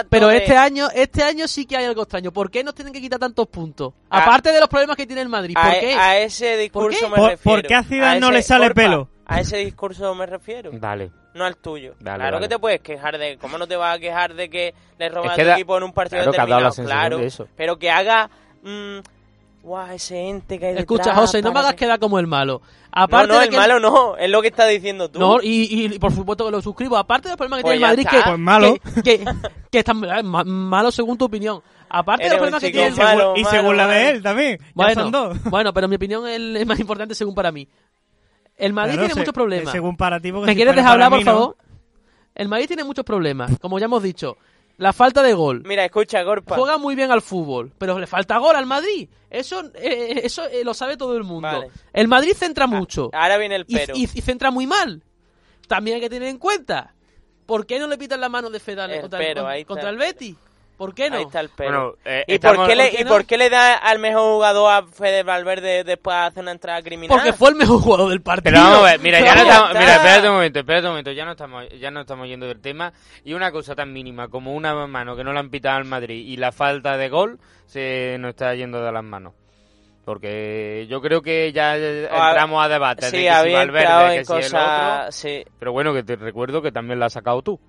pero 0.10 0.28
de- 0.28 0.38
este 0.38 0.56
año 0.58 0.88
este 0.93 1.23
año 1.23 1.47
sí 1.47 1.65
que 1.65 1.78
hay 1.78 1.86
algo 1.86 2.04
extraño. 2.04 2.32
¿Por 2.32 2.49
qué 2.52 2.63
nos 2.63 2.75
tienen 2.75 2.93
que 2.93 3.02
quitar 3.02 3.19
tantos 3.19 3.47
puntos? 3.47 3.93
A- 4.10 4.23
Aparte 4.23 4.52
de 4.52 4.60
los 4.60 4.69
problemas 4.69 4.95
que 4.97 5.06
tiene 5.06 5.21
el 5.21 5.30
Madrid. 5.30 5.54
¿Por 5.56 5.71
a, 5.71 5.80
qué? 5.80 5.93
a 5.93 6.17
ese 6.19 6.58
discurso 6.58 6.99
qué? 6.99 7.10
me 7.10 7.15
¿Por- 7.17 7.30
refiero. 7.32 7.58
por 7.62 7.67
qué 7.67 7.75
a 7.75 7.84
Zidane 7.84 8.19
no 8.19 8.32
le 8.32 8.41
sale 8.41 8.65
Corpa, 8.67 8.82
pelo? 8.82 9.10
A 9.25 9.39
ese 9.41 9.58
discurso 9.58 10.13
me 10.15 10.25
refiero. 10.25 10.71
Dale. 10.73 11.12
No 11.36 11.45
al 11.45 11.58
tuyo. 11.58 11.93
Vale, 11.99 12.17
claro 12.17 12.38
vale. 12.38 12.45
que 12.47 12.49
te 12.56 12.60
puedes 12.60 12.82
quejar 12.82 13.17
de... 13.19 13.38
¿Cómo 13.38 13.58
no 13.60 13.67
te 13.67 13.75
vas 13.75 13.95
a 13.95 13.99
quejar 13.99 14.34
de 14.34 14.49
que 14.49 14.73
le 14.97 15.10
roban 15.10 15.28
Es 15.28 15.34
a 15.34 15.36
que 15.36 15.41
tu 15.43 15.47
da- 15.49 15.54
equipo 15.54 15.78
en 15.78 15.84
un 15.84 15.93
partido 15.93 16.23
claro 16.23 16.32
que 16.32 16.38
ha 16.41 16.45
dado 16.45 16.49
la 16.62 16.69
determinado? 16.69 16.73
sensación 16.73 16.99
Claro, 16.99 17.17
de 17.19 17.25
eso. 17.28 17.47
pero 17.56 17.78
que 17.78 17.91
haga... 17.91 18.30
mm, 18.63 18.97
guau, 19.62 19.88
ese 19.91 20.30
ente 20.30 20.58
que 20.60 20.65
hay 20.67 20.78
Escucha, 20.78 21.04
detrás 21.06 21.19
José, 21.19 21.41
no 21.41 21.52
me 21.52 21.60
hagas 21.60 21.74
que- 21.74 21.80
quedar 21.86 22.00
como 22.00 22.17
el 22.19 22.28
malo. 22.28 22.62
No, 22.63 22.69
Aparte 22.91 23.28
no, 23.34 23.38
de 23.39 23.45
el 23.45 23.50
que 23.52 23.58
malo 23.58 23.80
no, 23.80 24.17
es 24.17 24.30
lo 24.30 24.41
que 24.41 24.48
estás 24.48 24.67
diciendo 24.69 25.10
tú. 25.10 25.19
No, 25.19 25.39
y, 25.41 25.86
y 25.93 26.00
por 26.00 26.12
supuesto 26.12 26.45
que 26.45 26.52
lo 26.52 26.62
suscribo. 26.62 26.98
Aparte 26.98 27.28
de 27.28 27.32
los 27.34 27.38
problemas 27.38 27.60
que 27.60 27.63
Pues 27.63 27.74
tiene 27.78 27.86
el 27.86 27.91
Madrid, 27.91 28.06
está. 28.08 28.17
que, 28.17 28.30
Pues 28.30 28.39
malo. 28.39 28.76
que, 28.95 29.02
que, 29.19 29.26
que 29.72 29.80
están 29.80 30.04
eh, 30.06 30.24
ma- 30.24 30.43
malo 30.43 30.91
según 30.91 31.17
tu 31.17 31.26
opinión. 31.26 31.62
Aparte 31.89 32.24
de 32.24 32.30
los 32.30 32.38
problemas 32.38 32.62
que 32.62 32.72
tiene 32.72 32.88
el 32.88 32.95
malo, 32.95 33.34
y 33.36 33.43
malo, 33.43 33.56
según 33.56 33.78
la 33.78 33.88
de 33.88 33.95
malo. 34.04 34.10
él 34.17 34.24
también. 34.24 34.60
Bueno, 34.74 35.02
son 35.04 35.12
dos. 35.12 35.43
bueno, 35.45 35.74
pero 35.74 35.88
mi 35.88 35.95
opinión 35.98 36.28
es, 36.28 36.39
es 36.62 36.65
más 36.67 36.80
importante 36.80 37.13
según 37.15 37.36
para 37.36 37.52
mí. 37.52 37.67
El 38.58 38.74
Madrid 38.74 38.93
Claro, 38.93 39.06
tiene 39.08 39.13
se- 39.13 39.19
muchos 39.22 39.34
problemas. 39.34 39.72
Según 39.72 39.95
para 39.98 40.19
ti, 40.19 40.32
porque 40.32 40.48
¿Me 40.48 40.52
si 40.54 40.56
quieres 40.58 40.76
dejar 40.76 40.93
hablar, 40.93 41.10
por 41.10 41.19
no. 41.19 41.26
favor? 41.26 41.58
El 42.36 42.48
Madrid 42.48 42.67
tiene 42.67 42.84
muchos 42.84 43.06
problemas, 43.06 43.52
como 43.60 43.78
ya 43.80 43.86
hemos 43.86 44.02
dicho. 44.04 44.38
La 44.80 44.94
falta 44.94 45.22
de 45.22 45.34
gol. 45.34 45.62
Mira, 45.65 45.84
escucha, 45.86 46.24
Gorpa. 46.24 46.56
Juega 46.56 46.78
muy 46.78 46.96
bien 46.96 47.12
al 47.12 47.22
fútbol, 47.22 47.72
pero 47.78 48.00
le 48.00 48.08
falta 48.08 48.38
gol 48.38 48.56
al 48.56 48.65
Madrid. 48.65 49.10
Eso, 49.30 49.62
eh, 49.76 50.22
eso 50.24 50.46
eh, 50.46 50.63
lo 50.63 50.74
sabe 50.74 50.96
todo 50.98 51.15
el 51.18 51.24
mundo. 51.24 51.48
Vale. 51.50 51.70
El 51.94 52.08
Madrid 52.08 52.32
centra 52.34 52.65
mucho 52.65 53.10
Ahora 53.13 53.38
viene 53.38 53.58
el 53.58 53.65
pero. 53.65 53.94
y- 53.96 54.04
y 54.04 54.22
centra 54.22 54.52
muy 54.52 54.65
mal. 54.68 55.04
También 55.68 55.96
hay 55.96 56.02
que 56.02 56.10
tener 56.10 56.30
en 56.30 56.38
cuenta. 56.38 56.96
¿Por 57.46 57.65
qué 57.65 57.78
no 57.78 57.88
le 57.88 57.98
pitan 57.98 58.22
la 58.22 58.30
mano 58.30 58.50
de 58.50 58.60
Fedal 58.60 59.02
contra, 59.02 59.20
pero, 59.20 59.50
el, 59.52 59.65
contra 59.65 59.89
el 59.89 59.98
Betis? 59.98 60.36
¿Por 60.80 60.96
qué 60.96 61.10
no? 61.10 61.18
Ahí 61.18 61.24
está 61.24 61.42
el 61.42 61.50
pero. 61.56 61.70
Bueno, 61.72 61.96
eh, 62.06 62.24
¿Y, 62.26 62.34
estamos- 62.36 62.58
por 62.60 62.68
qué 62.70 62.76
le, 62.78 62.84
¿por 62.86 62.92
qué 62.96 63.02
¿Y 63.02 63.04
no? 63.04 63.10
por 63.10 63.26
qué 63.26 63.38
le 63.38 63.50
da 63.50 63.76
al 63.76 64.00
mejor 64.00 64.22
jugador 64.34 64.72
a 64.72 64.84
Fede 64.88 65.24
Valverde 65.24 65.84
después 65.84 66.15
de 66.15 66.22
hacer 66.24 66.42
una 66.42 66.52
entrada 66.54 66.82
criminal? 66.82 67.15
Porque 67.18 67.34
fue 67.34 67.50
el 67.50 67.56
mejor 67.58 67.82
jugador 67.82 68.10
del 68.10 68.22
partido. 68.22 68.54
Pero 68.56 68.63
vamos 68.63 68.80
a 68.80 68.92
ver, 68.92 69.00
mira, 69.02 69.20
ya 69.20 69.36
no 69.36 69.42
estamos, 69.42 69.70
mira, 69.78 69.96
espérate 69.98 70.28
un 70.30 70.34
momento, 70.36 70.60
espérate 70.60 70.86
un 70.88 70.92
momento, 70.94 71.12
ya 71.12 71.26
no 71.26 71.32
estamos, 71.32 71.65
ya 71.80 71.92
no 71.92 72.00
estamos 72.02 72.28
yendo 72.30 72.48
del 72.48 72.62
tema 72.62 72.94
y 73.26 73.34
una 73.34 73.52
cosa 73.52 73.76
tan 73.76 73.92
mínima 73.92 74.30
como 74.30 74.54
una 74.54 74.74
mano 74.88 75.15
que 75.18 75.24
no 75.26 75.34
la 75.34 75.42
han 75.42 75.50
pitado 75.50 75.76
al 75.76 75.86
Madrid 75.86 76.26
y 76.26 76.38
la 76.38 76.54
falta 76.54 76.96
de 76.96 77.10
gol 77.10 77.39
se 77.65 78.15
nos 78.18 78.30
está 78.30 78.56
yendo 78.56 78.82
de 78.82 78.92
las 78.92 79.04
manos. 79.04 79.34
Porque 80.06 80.88
yo 80.89 81.02
creo 81.02 81.22
que 81.22 81.52
ya 81.52 81.74
Ah, 81.74 82.30
entramos 82.30 82.63
a 82.65 82.68
debate 82.68 83.06
de 83.06 83.12
Sí, 83.12 83.18
que 83.18 83.22
si 83.22 83.54
Valverde, 83.54 84.15
en 84.15 84.20
que 84.22 84.26
si 84.26 84.32
el 84.34 84.56
otro. 84.56 85.12
Sí, 85.12 85.46
Pero 85.60 85.72
bueno, 85.72 85.94
que 85.94 86.04
te 86.04 86.15
recuerdo 86.15 86.62
que 86.62 86.72
también 86.72 87.00
la 87.00 87.08
has 87.08 87.13
sacado 87.13 87.42
tú. 87.44 87.60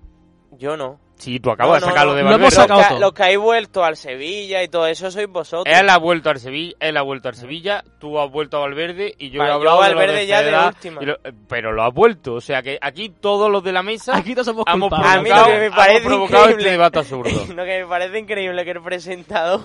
Yo 0.51 0.77
no. 0.77 0.99
Sí, 1.15 1.39
tú 1.39 1.51
acabas 1.51 1.81
No, 1.81 1.85
de 1.85 1.91
sacarlo 1.91 2.11
no. 2.13 2.17
de 2.17 2.23
Lo 2.23 2.29
Valverde. 2.31 2.43
hemos 2.45 2.53
sacado 2.55 2.79
Los 2.79 2.87
que, 2.87 2.93
todo. 2.95 2.99
los 3.01 3.13
que 3.13 3.23
habéis 3.23 3.37
vuelto 3.37 3.83
al 3.83 3.95
Sevilla 3.95 4.63
y 4.63 4.67
todo 4.69 4.87
eso 4.87 5.11
sois 5.11 5.27
vosotros. 5.27 5.71
Él 5.77 5.87
ha 5.87 5.97
vuelto 5.97 6.31
al 6.31 6.39
Sevilla, 6.39 6.75
él 6.79 6.97
ha 6.97 7.03
vuelto 7.03 7.27
al 7.29 7.35
Sevilla, 7.35 7.83
tú 7.99 8.19
has 8.19 8.31
vuelto 8.31 8.57
a 8.57 8.61
Valverde 8.61 9.13
y 9.19 9.29
yo 9.29 9.37
Vale, 9.37 9.51
he 9.51 9.53
yo 9.53 9.57
hablado 9.59 9.83
de 9.83 9.89
lo 9.91 9.95
Valverde 9.97 10.15
de 10.21 10.25
ya 10.25 10.37
de 10.41 10.45
Federer 10.49 10.65
última. 10.67 11.01
lo- 11.03 11.17
pero 11.47 11.71
lo 11.73 11.83
has 11.83 11.93
vuelto, 11.93 12.33
o 12.33 12.41
sea 12.41 12.63
que 12.63 12.79
aquí 12.81 13.09
todos 13.09 13.51
los 13.51 13.63
de 13.63 13.71
la 13.71 13.83
mesa 13.83 14.17
Aquí 14.17 14.33
no 14.33 14.43
somos 14.43 14.65
hemos 14.67 14.89
culpables. 14.89 15.31
A 15.31 15.45
mí 15.45 15.51
que 15.53 15.59
me 15.59 15.69
parece 15.71 16.05
provocado 16.07 16.41
increíble. 16.45 16.63
este 16.63 16.71
debate 16.71 16.99
absurdo. 16.99 17.29
lo 17.55 17.65
que 17.65 17.79
me 17.81 17.85
parece 17.85 18.17
increíble 18.17 18.65
que 18.65 18.71
el 18.71 18.81
presentado 18.81 19.63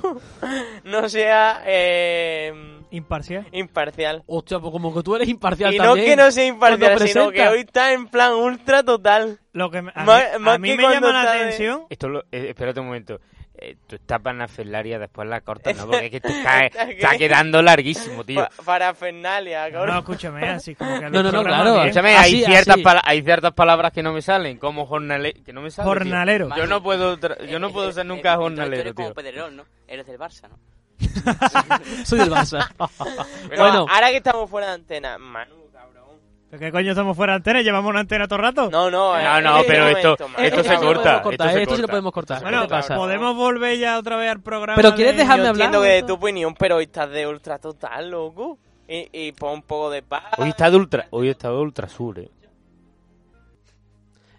no 0.84 1.08
sea 1.08 1.62
eh, 1.64 2.52
Imparcial. 2.96 3.46
imparcial. 3.52 4.22
Hostia, 4.26 4.58
pues 4.58 4.72
como 4.72 4.94
que 4.94 5.02
tú 5.02 5.14
eres 5.16 5.28
imparcial 5.28 5.74
Y 5.74 5.78
no 5.78 5.94
que 5.94 6.16
no 6.16 6.30
sea 6.30 6.46
imparcial, 6.46 6.98
sino 7.08 7.30
que 7.30 7.46
hoy 7.48 7.60
está 7.60 7.92
en 7.92 8.08
plan 8.08 8.32
ultra 8.34 8.82
total. 8.82 9.38
Lo 9.52 9.70
que 9.70 9.82
me- 9.82 9.92
a 9.94 10.04
Más- 10.04 10.24
mí, 10.34 10.38
más 10.40 10.54
a 10.54 10.58
mí 10.58 10.68
que 10.70 10.76
me 10.76 10.82
llama 10.82 11.12
la 11.12 11.20
está 11.20 11.32
de- 11.32 11.38
atención. 11.40 11.82
Esto 11.90 12.08
lo, 12.08 12.20
eh, 12.32 12.46
espérate 12.48 12.80
un 12.80 12.86
momento. 12.86 13.20
Eh, 13.58 13.74
tú 13.86 13.96
estás 13.96 14.20
panafernalia, 14.20 14.98
después 14.98 15.26
la 15.26 15.40
cortas, 15.40 15.74
¿no? 15.78 15.86
Porque 15.90 16.04
es 16.06 16.10
que 16.10 16.20
te 16.20 16.28
está, 16.28 16.66
está 16.66 17.16
quedando 17.16 17.62
larguísimo, 17.62 18.22
tío. 18.22 18.36
Pa- 18.42 18.50
parafernalia, 18.66 19.68
No, 19.68 19.72
cabrón. 19.72 19.96
escúchame, 19.98 20.46
así 20.46 20.74
como 20.74 21.00
que 21.00 21.06
No, 21.10 21.22
no, 21.22 21.32
no, 21.32 21.42
claro. 21.42 21.72
bien. 21.72 21.86
Escúchame, 21.86 22.16
Así, 22.16 22.36
hay, 22.36 22.44
ciertas 22.44 22.76
hay 23.02 23.22
ciertas 23.22 23.52
palabras 23.52 23.92
que 23.92 24.02
no 24.02 24.12
me 24.12 24.20
salen, 24.20 24.58
como 24.58 24.84
jornalero. 24.84 25.40
Que 25.42 25.54
no 25.54 25.62
me 25.62 25.70
salen. 25.70 25.90
tío. 25.90 26.00
Jornalero. 26.00 26.50
Yo 26.54 26.66
no 26.66 26.82
puedo, 26.82 27.18
yo 27.46 27.58
no 27.58 27.72
puedo 27.72 27.92
ser 27.92 28.04
Eh, 28.04 28.08
nunca 28.08 28.32
eh, 28.32 28.34
entonces 28.34 28.36
tú 28.36 28.42
jornalero, 28.60 28.80
eres 28.82 28.92
como 28.94 29.14
tío. 29.14 29.50
¿no? 29.50 29.64
Eres 29.88 30.06
del 30.06 30.18
Barça, 30.18 30.48
¿no? 30.50 30.58
Soy 32.04 32.18
del 32.18 32.30
Barça. 32.30 32.68
Pero 33.48 33.62
bueno, 33.62 33.86
ahora 33.88 34.10
que 34.10 34.16
estamos 34.18 34.48
fuera 34.48 34.68
de 34.68 34.72
antena, 34.74 35.18
Manu, 35.18 35.54
cabrón. 35.72 36.04
¿Pero 36.50 36.60
¿Qué 36.60 36.72
coño 36.72 36.90
estamos 36.90 37.16
fuera 37.16 37.34
de 37.34 37.36
antena? 37.38 37.60
¿Llevamos 37.62 37.90
una 37.90 38.00
antena 38.00 38.26
todo 38.26 38.36
el 38.38 38.42
rato? 38.44 38.70
No, 38.70 38.90
no, 38.90 39.20
No, 39.22 39.40
no, 39.40 39.56
este 39.58 39.68
pero 39.72 39.88
esto- 39.88 40.16
esto 40.38 40.62
se 40.64 40.76
corta, 40.76 41.22
cortar, 41.22 41.48
esto 41.48 41.56
se 41.56 41.62
esto 41.62 41.76
sí 41.76 41.82
lo 41.82 41.88
podemos 41.88 42.12
cortar. 42.12 42.42
Bueno, 42.42 42.62
¿Qué 42.62 42.68
te 42.68 42.70
pasa? 42.74 42.96
podemos 42.96 43.36
volver 43.36 43.78
ya 43.78 43.98
otra 43.98 44.16
vez 44.16 44.30
al 44.30 44.40
programa. 44.40 44.76
Pero 44.76 44.94
¿quieres 44.94 45.14
de- 45.16 45.22
dejarme 45.22 45.44
Yo 45.44 45.50
hablar? 45.50 45.66
entiendo 45.66 45.82
que 45.86 45.92
de 45.92 46.02
tu 46.02 46.14
opinión, 46.14 46.54
pero 46.54 46.76
hoy 46.76 46.84
estás 46.84 47.10
de 47.10 47.26
ultra 47.26 47.58
total, 47.58 48.10
loco. 48.10 48.58
Y, 48.88 49.08
y 49.12 49.32
pon 49.32 49.54
un 49.54 49.62
poco 49.62 49.90
de 49.90 50.02
paz. 50.02 50.22
Hoy 50.38 50.50
está 50.50 50.70
de 50.70 50.76
ultra, 50.76 51.06
hoy 51.10 51.28
está 51.28 51.48
de 51.48 51.56
ultra 51.56 51.88
sur, 51.88 52.20
eh. 52.20 52.30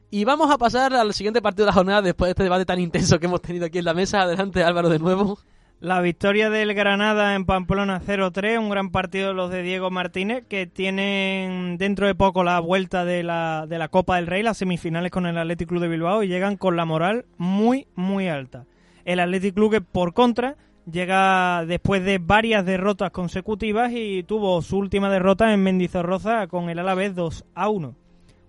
Y 0.09 0.23
vamos 0.23 0.49
a 0.49 0.57
pasar 0.57 0.93
al 0.93 1.13
siguiente 1.13 1.41
partido 1.41 1.65
de 1.65 1.71
la 1.71 1.73
jornada 1.73 2.01
después 2.01 2.27
de 2.27 2.31
este 2.31 2.43
debate 2.43 2.65
tan 2.65 2.79
intenso 2.79 3.19
que 3.19 3.25
hemos 3.25 3.41
tenido 3.41 3.65
aquí 3.65 3.79
en 3.79 3.83
la 3.85 3.93
mesa. 3.93 4.21
Adelante, 4.21 4.63
Álvaro, 4.63 4.87
de 4.87 4.99
nuevo. 4.99 5.37
La 5.79 6.01
victoria 6.01 6.49
del 6.49 6.73
Granada 6.73 7.35
en 7.35 7.45
Pamplona 7.45 8.01
0-3, 8.01 8.57
un 8.57 8.69
gran 8.69 8.89
partido 8.89 9.27
de 9.27 9.35
los 9.35 9.51
de 9.51 9.61
Diego 9.61 9.91
Martínez, 9.91 10.43
que 10.49 10.65
tienen 10.65 11.77
dentro 11.77 12.07
de 12.07 12.15
poco 12.15 12.43
la 12.43 12.59
vuelta 12.59 13.05
de 13.05 13.21
la, 13.21 13.67
de 13.69 13.77
la 13.77 13.87
Copa 13.87 14.15
del 14.15 14.25
Rey, 14.25 14.41
las 14.41 14.57
semifinales 14.57 15.11
con 15.11 15.27
el 15.27 15.37
Athletic 15.37 15.69
Club 15.69 15.83
de 15.83 15.87
Bilbao, 15.87 16.23
y 16.23 16.29
llegan 16.29 16.57
con 16.57 16.77
la 16.77 16.85
moral 16.85 17.25
muy, 17.37 17.85
muy 17.93 18.27
alta. 18.27 18.65
El 19.05 19.19
Athletic 19.19 19.53
Club, 19.53 19.73
que 19.73 19.81
por 19.81 20.15
contra, 20.15 20.55
llega 20.91 21.63
después 21.67 22.03
de 22.03 22.17
varias 22.17 22.65
derrotas 22.65 23.11
consecutivas 23.11 23.91
y 23.93 24.23
tuvo 24.23 24.63
su 24.63 24.79
última 24.79 25.11
derrota 25.11 25.53
en 25.53 25.61
Mendizorroza 25.61 26.47
con 26.47 26.71
el 26.71 26.79
Alavés 26.79 27.15
2-1. 27.15 27.93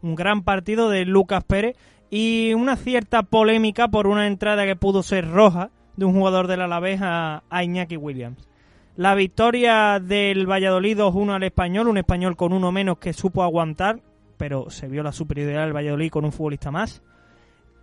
Un 0.00 0.14
gran 0.14 0.44
partido 0.44 0.88
de 0.88 1.04
Lucas 1.04 1.44
Pérez 1.44 1.76
y 2.08 2.54
una 2.54 2.76
cierta 2.76 3.22
polémica 3.22 3.88
por 3.88 4.06
una 4.06 4.26
entrada 4.26 4.64
que 4.64 4.76
pudo 4.76 5.02
ser 5.02 5.28
roja 5.28 5.72
de 5.98 6.04
un 6.04 6.12
jugador 6.12 6.46
del 6.46 6.60
Alavés 6.60 7.00
a, 7.02 7.42
a 7.50 7.64
Iñaki 7.64 7.96
Williams. 7.96 8.48
La 8.94 9.16
victoria 9.16 9.98
del 10.00 10.48
Valladolid 10.48 10.96
2-1 10.96 11.34
al 11.34 11.42
español, 11.42 11.88
un 11.88 11.98
español 11.98 12.36
con 12.36 12.52
uno 12.52 12.70
menos 12.70 12.98
que 12.98 13.12
supo 13.12 13.42
aguantar, 13.42 14.00
pero 14.36 14.70
se 14.70 14.86
vio 14.86 15.02
la 15.02 15.10
superioridad 15.10 15.64
del 15.64 15.74
Valladolid 15.74 16.10
con 16.10 16.24
un 16.24 16.30
futbolista 16.30 16.70
más. 16.70 17.02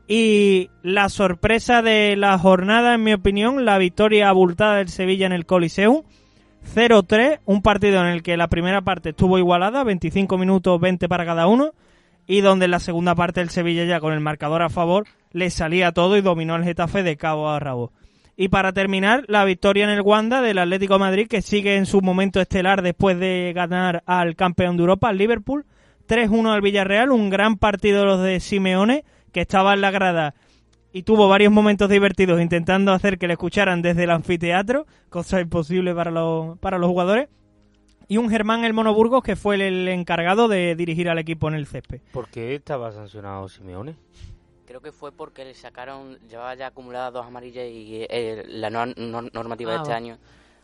Y 0.08 0.70
la 0.82 1.10
sorpresa 1.10 1.82
de 1.82 2.16
la 2.16 2.38
jornada, 2.38 2.94
en 2.94 3.04
mi 3.04 3.14
opinión, 3.14 3.66
la 3.66 3.78
victoria 3.78 4.30
abultada 4.30 4.78
del 4.78 4.88
Sevilla 4.88 5.26
en 5.26 5.34
el 5.34 5.46
Coliseum. 5.46 6.04
0-3, 6.74 7.40
un 7.46 7.62
partido 7.62 8.00
en 8.00 8.08
el 8.08 8.24
que 8.24 8.38
la 8.38 8.48
primera 8.48 8.82
parte 8.82 9.10
estuvo 9.10 9.38
igualada, 9.38 9.84
25 9.84 10.38
minutos 10.38 10.80
20 10.80 11.10
para 11.10 11.26
cada 11.26 11.48
uno, 11.48 11.74
y 12.28 12.42
donde 12.42 12.66
en 12.66 12.72
la 12.72 12.80
segunda 12.80 13.14
parte 13.14 13.42
el 13.42 13.50
Sevilla 13.50 13.84
ya 13.84 14.00
con 14.00 14.14
el 14.14 14.22
marcador 14.22 14.62
a 14.62 14.70
favor 14.70 15.06
le 15.32 15.50
salía 15.50 15.92
todo 15.92 16.16
y 16.16 16.22
dominó 16.22 16.56
el 16.56 16.64
Getafe 16.64 17.04
de 17.04 17.18
cabo 17.18 17.50
a 17.50 17.60
rabo. 17.60 17.92
Y 18.38 18.50
para 18.50 18.74
terminar, 18.74 19.24
la 19.28 19.46
victoria 19.46 19.86
en 19.86 19.92
el 19.92 20.02
Wanda 20.02 20.42
del 20.42 20.58
Atlético 20.58 21.00
Madrid, 21.00 21.28
que 21.28 21.42
sigue 21.42 21.78
en 21.78 21.86
su 21.86 22.02
momento 22.02 22.42
estelar 22.42 22.82
después 22.82 23.18
de 23.18 23.54
ganar 23.56 24.04
al 24.06 24.36
campeón 24.36 24.76
de 24.76 24.82
Europa, 24.82 25.10
al 25.10 25.18
Liverpool. 25.18 25.66
3-1 26.08 26.54
al 26.54 26.62
Villarreal, 26.62 27.12
un 27.12 27.30
gran 27.30 27.58
partido 27.58 28.02
de 28.02 28.06
los 28.06 28.22
de 28.22 28.40
Simeone, 28.40 29.06
que 29.32 29.42
estaba 29.42 29.74
en 29.74 29.82
la 29.82 29.92
grada 29.92 30.36
y 30.96 31.04
tuvo 31.04 31.28
varios 31.28 31.52
momentos 31.52 31.90
divertidos 31.90 32.40
intentando 32.40 32.94
hacer 32.94 33.18
que 33.18 33.28
le 33.28 33.34
escucharan 33.34 33.82
desde 33.82 34.06
el 34.06 34.12
anfiteatro, 34.12 34.86
cosa 35.10 35.42
imposible 35.42 35.94
para 35.94 36.10
los, 36.10 36.58
para 36.60 36.78
los 36.78 36.88
jugadores. 36.90 37.28
Y 38.08 38.16
un 38.16 38.30
Germán 38.30 38.64
El 38.64 38.72
Mono 38.72 38.94
Burgos, 38.94 39.22
que 39.22 39.36
fue 39.36 39.56
el, 39.56 39.62
el 39.62 39.88
encargado 39.90 40.48
de 40.48 40.74
dirigir 40.74 41.10
al 41.10 41.20
equipo 41.20 41.50
en 41.50 41.56
el 41.56 41.68
césped. 41.68 42.00
¿Por 42.14 42.30
qué 42.30 42.56
estaba 42.56 42.94
sancionado 42.94 43.50
Simeone? 43.50 43.96
Creo 44.68 44.82
que 44.82 44.92
fue 44.92 45.12
porque 45.12 45.46
le 45.46 45.54
sacaron, 45.54 46.18
llevaba 46.28 46.56
ya 46.56 46.68
acumuladas 46.68 47.14
dos 47.14 47.26
amarillas 47.26 47.66
y 47.70 48.06
eh, 48.10 48.44
la 48.48 48.70
nor- 48.70 49.30
normativa 49.32 49.72
de 49.74 49.78
Ah, 49.78 49.82
este 49.82 49.94
año, 49.94 50.18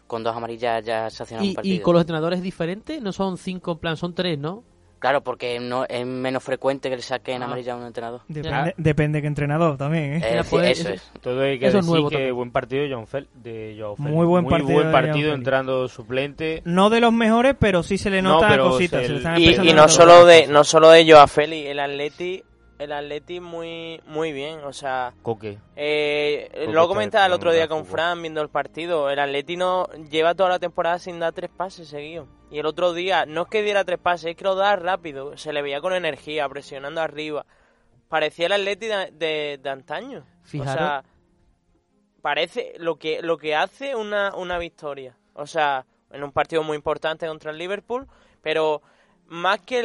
con 0.07 0.23
dos 0.23 0.35
amarillas 0.35 0.83
ya 0.83 1.09
sancionaba 1.09 1.43
un 1.45 1.51
¿Y, 1.51 1.53
partido. 1.55 1.75
y 1.75 1.79
con 1.79 1.93
los 1.93 2.01
entrenadores 2.01 2.41
diferentes? 2.41 3.01
No 3.01 3.11
son 3.13 3.37
cinco, 3.37 3.73
en 3.73 3.77
plan, 3.77 3.97
son 3.97 4.13
tres, 4.15 4.39
¿no? 4.39 4.63
Claro, 4.99 5.21
porque 5.23 5.59
no 5.59 5.83
es 5.89 6.05
menos 6.05 6.43
frecuente 6.43 6.87
que 6.89 6.95
le 6.95 7.01
saquen 7.01 7.41
Ah. 7.41 7.45
amarilla 7.45 7.73
a 7.73 7.77
un 7.77 7.85
entrenador. 7.87 8.21
Depende, 8.27 8.73
depende 8.77 9.21
qué 9.21 9.27
entrenador 9.27 9.75
también, 9.77 10.13
¿eh? 10.13 10.21
Eh, 10.23 10.43
sí, 10.43 10.49
pues, 10.51 10.79
eso 10.79 10.89
es. 10.89 11.11
Todo 11.21 11.41
hay 11.41 11.57
que 11.57 11.67
Eso 11.67 11.79
es 11.79 11.83
decir 11.85 11.91
nuevo 11.91 12.09
que 12.09 12.15
también. 12.17 12.35
buen 12.35 12.51
partido 12.51 12.83
de 12.83 12.93
John 12.93 13.07
Fel, 13.07 13.27
de 13.33 13.75
Joao 13.79 13.95
Félix. 13.95 14.13
Muy 14.13 14.25
buen 14.27 14.45
partido 14.47 14.73
buen 14.73 14.91
partido 14.91 15.33
entrando 15.33 15.87
suplente. 15.87 16.61
No 16.65 16.89
de 16.91 16.99
los 17.01 17.13
mejores, 17.13 17.55
pero 17.59 17.81
sí 17.81 17.97
se 17.97 18.09
le 18.11 18.21
No, 18.21 18.33
nota 18.33 18.47
pero 18.49 18.69
cositas. 18.71 19.01
se- 19.01 19.07
se 19.07 19.11
le 19.13 19.17
están 19.19 19.39
Y, 19.41 19.69
y 19.69 19.73
no 19.73 19.87
solo 19.87 20.25
de 20.25 20.45
no 20.47 20.63
solo 20.63 20.89
de 20.91 21.11
Joao 21.11 21.27
Félix, 21.27 21.67
el 21.69 21.79
Atleti, 21.79 22.43
el 22.83 22.91
Atleti 22.91 23.39
muy 23.39 24.01
muy 24.05 24.31
bien, 24.31 24.59
o 24.63 24.73
sea, 24.73 25.13
Coque. 25.21 25.57
eh, 25.75 26.65
lo 26.69 26.87
comentaba 26.87 27.25
el 27.25 27.33
otro 27.33 27.51
día 27.53 27.67
con. 27.67 27.85
Fran 27.85 28.21
viendo 28.21 28.41
el 28.41 28.49
partido, 28.49 29.09
el 29.09 29.19
Atleti 29.19 29.57
no 29.57 29.87
lleva 30.09 30.35
toda 30.35 30.49
la 30.49 30.59
temporada 30.59 30.99
sin 30.99 31.19
dar 31.19 31.33
tres 31.33 31.49
pases 31.49 31.87
seguidos. 31.87 32.27
Y 32.49 32.59
el 32.59 32.65
otro 32.65 32.93
día 32.93 33.25
no 33.25 33.43
es 33.43 33.47
que 33.47 33.61
diera 33.63 33.85
tres 33.85 33.99
pases, 33.99 34.31
es 34.31 34.35
que 34.35 34.43
lo 34.43 34.55
da 34.55 34.75
rápido, 34.75 35.37
se 35.37 35.53
le 35.53 35.61
veía 35.61 35.79
con 35.81 35.93
energía, 35.93 36.49
presionando 36.49 36.99
arriba. 37.01 37.45
Parecía 38.09 38.47
el 38.47 38.51
Atleti 38.53 38.87
de, 38.87 39.11
de- 39.11 39.59
de 39.61 39.69
antaño. 39.69 40.25
Fijaros. 40.43 40.73
O 40.73 40.77
sea, 40.77 41.03
parece 42.21 42.73
lo 42.77 42.97
que 42.97 43.21
lo 43.21 43.37
que 43.37 43.55
hace 43.55 43.95
una, 43.95 44.35
una 44.35 44.57
victoria. 44.57 45.17
O 45.33 45.47
sea, 45.47 45.85
en 46.11 46.23
un 46.23 46.31
partido 46.31 46.61
muy 46.63 46.75
importante 46.75 47.27
contra 47.27 47.51
el 47.51 47.57
Liverpool, 47.57 48.07
pero 48.41 48.81
más 49.31 49.61
que 49.61 49.79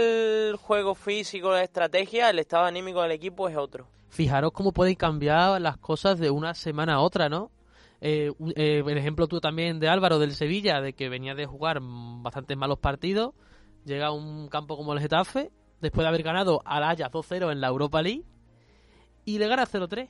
el 0.51 0.57
juego 0.57 0.95
físico, 0.97 1.51
la 1.53 1.63
estrategia, 1.63 2.29
el 2.31 2.39
estado 2.41 2.65
anímico 2.65 3.01
del 3.03 3.13
equipo 3.13 3.49
es 3.49 3.57
otro. 3.57 3.87
Fijaros 4.09 4.51
cómo 4.53 4.73
pueden 4.73 4.97
cambiar 4.97 5.61
las 5.61 5.77
cosas 5.79 6.19
de 6.19 6.31
una 6.31 6.53
semana 6.55 6.95
a 6.95 7.01
otra, 7.01 7.29
¿no? 7.29 7.51
Eh, 8.01 8.33
eh, 8.57 8.83
el 8.85 8.99
ejemplo 8.99 9.27
tú 9.29 9.41
también 9.41 9.79
de 9.79 9.89
Álvaro 9.89 10.19
del 10.19 10.33
Sevilla, 10.33 10.81
de 10.81 10.95
que 10.95 11.09
venía 11.09 11.35
de 11.37 11.47
jugar 11.47 11.79
bastantes 11.81 12.57
malos 12.57 12.79
partidos, 12.81 13.35
llega 13.85 14.09
a 14.09 14.13
un 14.13 14.49
campo 14.49 14.77
como 14.77 14.93
el 14.93 15.01
Getafe, 15.01 15.51
después 15.81 16.05
de 16.05 16.09
haber 16.09 16.23
ganado 16.25 16.61
al 16.65 16.83
Ajax 16.83 17.11
2-0 17.13 17.53
en 17.53 17.61
la 17.61 17.69
Europa 17.69 18.03
League, 18.03 18.25
y 19.25 19.39
le 19.39 19.47
gana 19.49 19.65
0-3. 19.65 20.09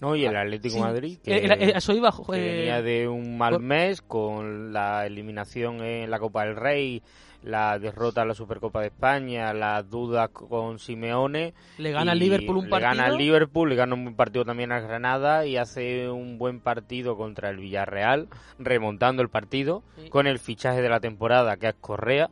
No, 0.00 0.14
y 0.14 0.24
el 0.24 0.36
Atlético 0.36 0.74
Sí. 0.74 0.80
de 0.80 0.84
Madrid, 0.86 1.18
que, 1.24 1.32
Eh, 1.36 1.44
era- 1.44 1.54
eh, 1.56 1.72
eso 1.74 1.92
iba, 1.92 2.12
que 2.12 2.36
eh, 2.36 2.56
venía 2.58 2.82
de 2.82 3.08
un 3.08 3.36
mal 3.36 3.58
mes 3.58 4.00
con 4.00 4.72
la 4.72 5.04
eliminación 5.06 5.82
en 5.82 6.08
la 6.08 6.20
Copa 6.20 6.44
del 6.44 6.54
Rey, 6.54 7.02
la 7.42 7.78
derrota 7.78 8.22
en 8.22 8.28
la 8.28 8.34
Supercopa 8.34 8.80
de 8.80 8.88
España, 8.88 9.52
las 9.54 9.88
dudas 9.88 10.28
con 10.30 10.78
Simeone. 10.78 11.54
le 11.78 11.92
gana 11.92 12.12
al 12.12 12.18
Liverpool 12.18 12.56
un 12.56 12.64
le 12.64 12.70
partido. 12.70 12.90
gana 12.90 13.06
al 13.06 13.16
Liverpool, 13.16 13.68
le 13.68 13.76
gana 13.76 13.94
un 13.94 14.14
partido 14.16 14.44
también 14.44 14.72
al 14.72 14.82
Granada 14.82 15.46
y 15.46 15.56
hace 15.56 16.10
un 16.10 16.36
buen 16.38 16.60
partido 16.60 17.16
contra 17.16 17.50
el 17.50 17.58
Villarreal, 17.58 18.28
remontando 18.58 19.22
el 19.22 19.28
partido 19.28 19.82
Sí. 19.96 20.08
con 20.10 20.26
el 20.26 20.38
fichaje 20.38 20.82
de 20.82 20.88
la 20.88 21.00
temporada 21.00 21.56
que 21.56 21.68
es 21.68 21.74
Correa, 21.80 22.28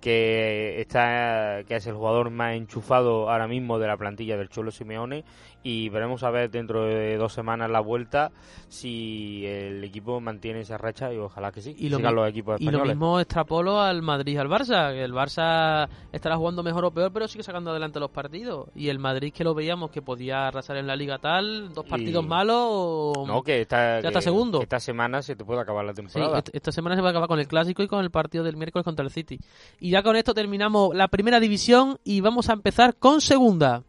que 0.00 0.80
está 0.80 1.62
que 1.68 1.76
es 1.76 1.86
el 1.86 1.94
jugador 1.94 2.30
más 2.30 2.54
enchufado 2.56 3.30
ahora 3.30 3.46
mismo 3.46 3.78
de 3.78 3.86
la 3.86 3.96
plantilla 3.96 4.36
del 4.36 4.48
Cholo 4.48 4.70
Simeone 4.72 5.24
y 5.62 5.88
veremos 5.90 6.22
a 6.22 6.30
ver 6.30 6.50
dentro 6.50 6.84
de 6.84 7.16
dos 7.16 7.32
semanas 7.32 7.70
la 7.70 7.80
vuelta 7.80 8.32
si 8.68 9.44
el 9.46 9.84
equipo 9.84 10.20
mantiene 10.20 10.60
esa 10.60 10.78
racha 10.78 11.12
y 11.12 11.18
ojalá 11.18 11.52
que 11.52 11.60
sí, 11.60 11.74
Y 11.78 11.88
lo, 11.88 11.98
sigan 11.98 12.14
los 12.14 12.28
equipos 12.28 12.60
y 12.60 12.64
lo 12.70 12.84
mismo 12.84 13.20
extrapolo 13.20 13.80
al 13.80 14.02
Madrid 14.02 14.32
y 14.34 14.36
al 14.38 14.48
Barça, 14.48 14.92
que 14.92 15.04
el 15.04 15.12
Barça 15.12 15.88
estará 16.10 16.36
jugando 16.36 16.62
mejor 16.62 16.84
o 16.86 16.90
peor, 16.90 17.12
pero 17.12 17.28
sigue 17.28 17.44
sacando 17.44 17.70
adelante 17.70 18.00
los 18.00 18.10
partidos. 18.10 18.68
Y 18.74 18.88
el 18.88 18.98
Madrid 18.98 19.32
que 19.32 19.44
lo 19.44 19.54
veíamos 19.54 19.90
que 19.90 20.02
podía 20.02 20.48
arrasar 20.48 20.76
en 20.78 20.86
la 20.86 20.96
liga 20.96 21.18
tal, 21.18 21.72
dos 21.74 21.86
Y- 21.86 21.90
partidos 21.90 22.26
malos. 22.26 22.56
o- 22.58 23.24
No, 23.26 23.42
que 23.42 23.66
Ya 23.70 23.98
está 24.00 24.20
segundo. 24.20 24.58
que 24.58 24.64
esta 24.64 24.80
semana 24.80 25.22
se 25.22 25.36
te 25.36 25.44
puede 25.44 25.60
acabar 25.60 25.84
la 25.84 25.94
temporada. 25.94 26.38
est- 26.38 26.50
esta 26.54 26.72
semana 26.72 26.96
se 26.96 27.02
va 27.02 27.08
a 27.08 27.10
acabar 27.10 27.28
con 27.28 27.38
el 27.38 27.46
clásico 27.46 27.82
y 27.82 27.88
con 27.88 28.02
el 28.02 28.10
partido 28.10 28.42
del 28.44 28.56
miércoles 28.56 28.84
contra 28.84 29.04
el 29.04 29.10
City. 29.10 29.38
Y 29.80 29.90
ya 29.90 30.02
con 30.02 30.16
esto 30.16 30.34
terminamos 30.34 30.94
la 30.94 31.08
primera 31.08 31.40
división 31.40 31.98
y 32.04 32.20
vamos 32.20 32.48
a 32.48 32.54
empezar 32.54 32.96
con 32.96 33.20
segunda. 33.20 33.82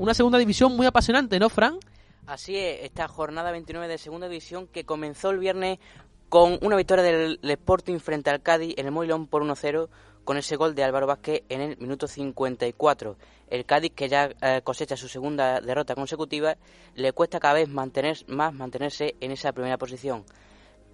Una 0.00 0.14
segunda 0.14 0.38
división 0.38 0.74
muy 0.74 0.86
apasionante, 0.86 1.38
¿no, 1.38 1.50
Fran? 1.50 1.78
Así 2.26 2.56
es, 2.56 2.84
esta 2.84 3.06
jornada 3.06 3.50
29 3.50 3.86
de 3.86 3.98
segunda 3.98 4.30
división 4.30 4.66
que 4.66 4.86
comenzó 4.86 5.28
el 5.28 5.38
viernes 5.38 5.78
con 6.30 6.58
una 6.62 6.76
victoria 6.76 7.04
del 7.04 7.38
Sporting 7.42 7.98
frente 7.98 8.30
al 8.30 8.40
Cádiz 8.40 8.72
en 8.78 8.86
el 8.86 8.92
Moilón 8.92 9.26
por 9.26 9.42
1-0 9.42 9.90
con 10.24 10.38
ese 10.38 10.56
gol 10.56 10.74
de 10.74 10.84
Álvaro 10.84 11.06
Vázquez 11.06 11.42
en 11.50 11.60
el 11.60 11.76
minuto 11.76 12.06
54. 12.08 13.18
El 13.50 13.66
Cádiz, 13.66 13.92
que 13.94 14.08
ya 14.08 14.30
eh, 14.40 14.62
cosecha 14.64 14.96
su 14.96 15.06
segunda 15.06 15.60
derrota 15.60 15.94
consecutiva, 15.94 16.56
le 16.94 17.12
cuesta 17.12 17.38
cada 17.38 17.52
vez 17.52 17.68
mantener, 17.68 18.16
más 18.26 18.54
mantenerse 18.54 19.16
en 19.20 19.32
esa 19.32 19.52
primera 19.52 19.76
posición. 19.76 20.24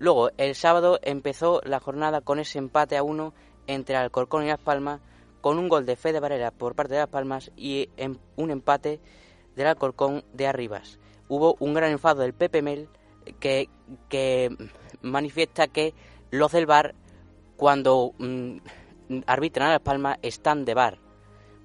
Luego, 0.01 0.31
el 0.37 0.57
sábado 0.57 0.99
empezó 1.03 1.61
la 1.63 1.79
jornada 1.79 2.23
con 2.23 2.41
ese 2.41 2.59
empate 2.59 2.97
a 2.97 3.05
uno 3.05 3.35
entre 3.69 3.95
Alcorcón 3.95 4.43
y 4.43 4.49
Las 4.49 4.59
Palmas, 4.59 5.01
con 5.47 5.61
un 5.61 5.69
gol 5.69 5.87
de 5.87 5.95
Fede 5.95 6.19
Varela 6.19 6.51
por 6.51 6.75
parte 6.75 6.95
de 6.95 6.99
Las 6.99 7.09
Palmas 7.09 7.53
y 7.57 7.89
em- 7.97 8.19
un 8.35 8.51
empate 8.51 8.99
del 9.55 9.69
Alcorcón 9.69 10.25
de 10.33 10.49
Arribas. 10.49 10.99
Hubo 11.29 11.55
un 11.61 11.73
gran 11.73 11.93
enfado 11.93 12.23
del 12.23 12.35
Pepe 12.35 12.63
Mel 12.63 12.89
que, 13.39 13.69
que 14.09 14.51
manifiesta 15.03 15.69
que 15.69 15.95
los 16.33 16.51
del 16.51 16.67
bar, 16.67 16.97
cuando 17.57 18.11
mm, 18.19 18.57
arbitran 19.27 19.69
a 19.69 19.75
Las 19.75 19.83
Palmas, 19.83 20.19
están 20.23 20.65
de 20.65 20.75
bar. 20.75 20.99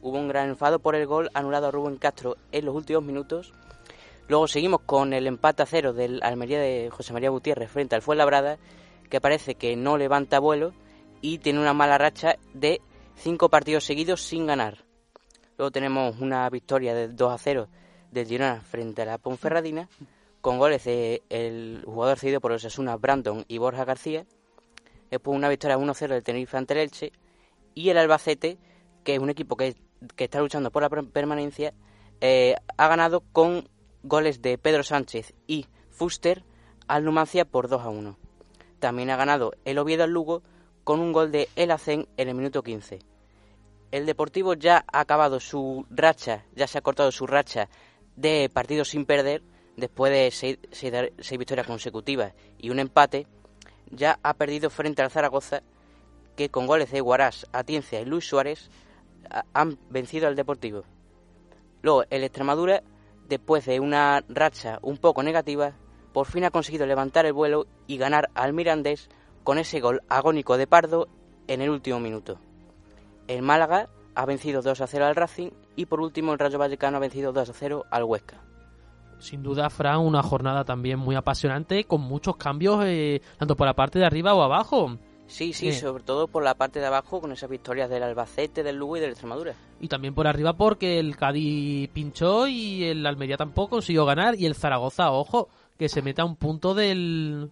Hubo 0.04 0.20
un 0.20 0.28
gran 0.28 0.50
enfado 0.50 0.78
por 0.78 0.94
el 0.94 1.08
gol 1.08 1.32
anulado 1.34 1.66
a 1.66 1.72
Rubén 1.72 1.98
Castro 1.98 2.38
en 2.52 2.66
los 2.66 2.76
últimos 2.76 3.04
minutos. 3.04 3.52
Luego 4.28 4.48
seguimos 4.48 4.82
con 4.82 5.12
el 5.12 5.26
empate 5.26 5.64
a 5.64 5.66
cero 5.66 5.92
del 5.92 6.22
Almería 6.22 6.60
de 6.60 6.92
José 6.92 7.14
María 7.14 7.32
Gutiérrez 7.32 7.72
frente 7.72 7.96
al 7.96 8.04
Fuenlabrada, 8.04 8.60
que 9.10 9.20
parece 9.20 9.56
que 9.56 9.76
no 9.76 9.98
levanta 9.98 10.38
vuelo 10.38 10.72
y 11.20 11.40
tiene 11.40 11.60
una 11.60 11.74
mala 11.74 11.98
racha 11.98 12.36
de 12.54 12.80
cinco 13.16 13.50
partidos 13.50 13.84
seguidos 13.86 14.22
sin 14.22 14.46
ganar. 14.48 14.86
Luego 15.58 15.72
tenemos 15.72 16.20
una 16.20 16.50
victoria 16.50 16.94
de 16.94 17.08
2 17.10 17.34
a 17.34 17.38
0 17.38 17.68
del 18.12 18.28
Girona 18.28 18.62
frente 18.62 19.02
a 19.04 19.06
la 19.06 19.18
Ponferradina, 19.18 19.88
con 20.42 20.58
goles 20.58 20.84
de 20.86 21.22
el 21.30 21.84
jugador 21.86 22.18
cedido 22.18 22.42
por 22.42 22.52
Osasuna, 22.52 22.96
Brandon 22.98 23.46
y 23.48 23.58
Borja 23.60 23.86
García. 23.86 24.26
Después 25.12 25.36
una 25.38 25.50
victoria 25.50 25.78
1-0 25.78 26.08
del 26.08 26.24
Tenerife 26.24 26.58
ante 26.58 26.74
el 26.74 26.80
Elche. 26.80 27.12
Y 27.76 27.90
el 27.90 27.98
Albacete, 27.98 28.58
que 29.04 29.14
es 29.16 29.20
un 29.20 29.30
equipo 29.30 29.56
que, 29.56 29.76
que 30.16 30.24
está 30.26 30.40
luchando 30.40 30.72
por 30.72 30.82
la 30.82 30.90
per- 30.90 31.08
permanencia, 31.10 31.74
eh, 32.22 32.56
ha 32.78 32.88
ganado 32.88 33.22
con 33.32 33.70
goles 34.04 34.42
de 34.42 34.58
Pedro 34.58 34.84
Sánchez 34.84 35.34
y 35.48 35.68
Fuster 35.90 36.44
al 36.88 37.04
Numancia 37.06 37.46
por 37.46 37.68
2 37.68 37.82
a 37.82 37.90
1. 37.90 38.18
También 38.80 39.10
ha 39.12 39.16
ganado 39.16 39.54
el 39.64 39.78
Oviedo 39.78 40.04
al 40.06 40.12
Lugo 40.12 40.42
con 40.84 41.00
un 41.00 41.12
gol 41.12 41.32
de 41.32 41.50
El 41.56 41.72
Hacén 41.72 42.08
en 42.18 42.30
el 42.30 42.36
minuto 42.36 42.64
15. 42.64 43.00
El 43.92 44.06
Deportivo 44.06 44.54
ya 44.54 44.86
ha 44.92 45.02
acabado 45.02 45.40
su 45.40 45.86
racha, 45.90 46.46
ya 46.56 46.68
se 46.68 46.78
ha 46.78 46.82
cortado 46.82 47.12
su 47.12 47.28
racha 47.28 47.70
de 48.16 48.50
partidos 48.54 48.90
sin 48.90 49.06
perder 49.06 49.44
después 49.76 50.12
de 50.12 50.32
seis, 50.32 51.38
victorias 51.38 51.68
consecutivas 51.68 52.34
y 52.58 52.70
un 52.70 52.80
empate. 52.80 53.28
Ya 53.90 54.20
ha 54.24 54.34
perdido 54.36 54.70
frente 54.70 55.02
al 55.02 55.12
Zaragoza, 55.12 55.64
que 56.38 56.50
con 56.50 56.68
goles 56.68 56.92
de 56.92 57.02
Guarás, 57.02 57.48
Atienza 57.52 58.00
y 58.00 58.06
Luis 58.06 58.26
Suárez 58.26 58.70
han 59.54 59.78
vencido 59.90 60.28
al 60.28 60.36
Deportivo. 60.36 60.84
Luego, 61.82 62.04
el 62.10 62.24
Extremadura, 62.24 62.84
después 63.28 63.66
de 63.66 63.80
una 63.80 64.24
racha 64.30 64.80
un 64.82 64.98
poco 64.98 65.24
negativa, 65.24 65.74
por 66.14 66.28
fin 66.28 66.46
ha 66.46 66.52
conseguido 66.52 66.86
levantar 66.86 67.26
el 67.26 67.34
vuelo 67.34 67.68
y 67.88 67.98
ganar 67.98 68.30
al 68.36 68.54
Mirandés 68.54 69.10
con 69.44 69.58
ese 69.58 69.80
gol 69.80 70.02
agónico 70.10 70.58
de 70.58 70.68
Pardo 70.68 71.08
en 71.48 71.62
el 71.62 71.70
último 71.70 72.00
minuto. 72.00 72.38
El 73.28 73.42
Málaga 73.42 73.90
ha 74.16 74.26
vencido 74.26 74.62
2 74.62 74.82
a 74.82 74.88
0 74.88 75.06
al 75.06 75.16
Racing 75.16 75.50
y 75.76 75.86
por 75.86 76.02
último 76.02 76.34
el 76.34 76.40
Rayo 76.40 76.60
Vallecano 76.60 76.98
ha 76.98 77.00
vencido 77.02 77.32
2 77.32 77.50
a 77.50 77.54
0 77.54 77.86
al 77.90 78.04
Huesca. 78.04 78.38
Sin 79.20 79.44
duda, 79.44 79.70
Fran, 79.70 80.00
una 80.00 80.24
jornada 80.24 80.66
también 80.66 80.98
muy 80.98 81.16
apasionante, 81.16 81.84
con 81.84 82.02
muchos 82.02 82.38
cambios, 82.38 82.84
eh, 82.86 83.22
tanto 83.38 83.56
por 83.56 83.68
la 83.68 83.76
parte 83.76 84.00
de 84.00 84.06
arriba 84.06 84.34
o 84.34 84.42
abajo. 84.42 84.98
Sí, 85.28 85.54
sí, 85.54 85.70
Eh. 85.70 85.74
sobre 85.74 86.04
todo 86.04 86.28
por 86.28 86.44
la 86.44 86.56
parte 86.56 86.80
de 86.80 86.88
abajo 86.88 87.22
con 87.22 87.32
esas 87.32 87.50
victorias 87.50 87.90
del 87.90 88.04
Albacete, 88.04 88.64
del 88.64 88.76
Lugo 88.78 88.98
y 88.98 89.00
del 89.00 89.12
Extremadura. 89.12 89.54
Y 89.80 89.88
también 89.88 90.14
por 90.14 90.28
arriba 90.28 90.54
porque 90.54 91.00
el 91.00 91.16
Cádiz 91.16 91.88
pinchó 91.94 92.48
y 92.48 92.84
el 92.84 93.06
Almería 93.06 93.38
tampoco 93.38 93.70
consiguió 93.78 94.06
ganar. 94.06 94.36
Y 94.38 94.46
el 94.46 94.56
Zaragoza, 94.56 95.12
ojo, 95.12 95.48
que 95.78 95.88
se 95.88 96.02
meta 96.02 96.24
a 96.24 96.26
un 96.26 96.36
punto 96.36 96.74
del, 96.74 97.50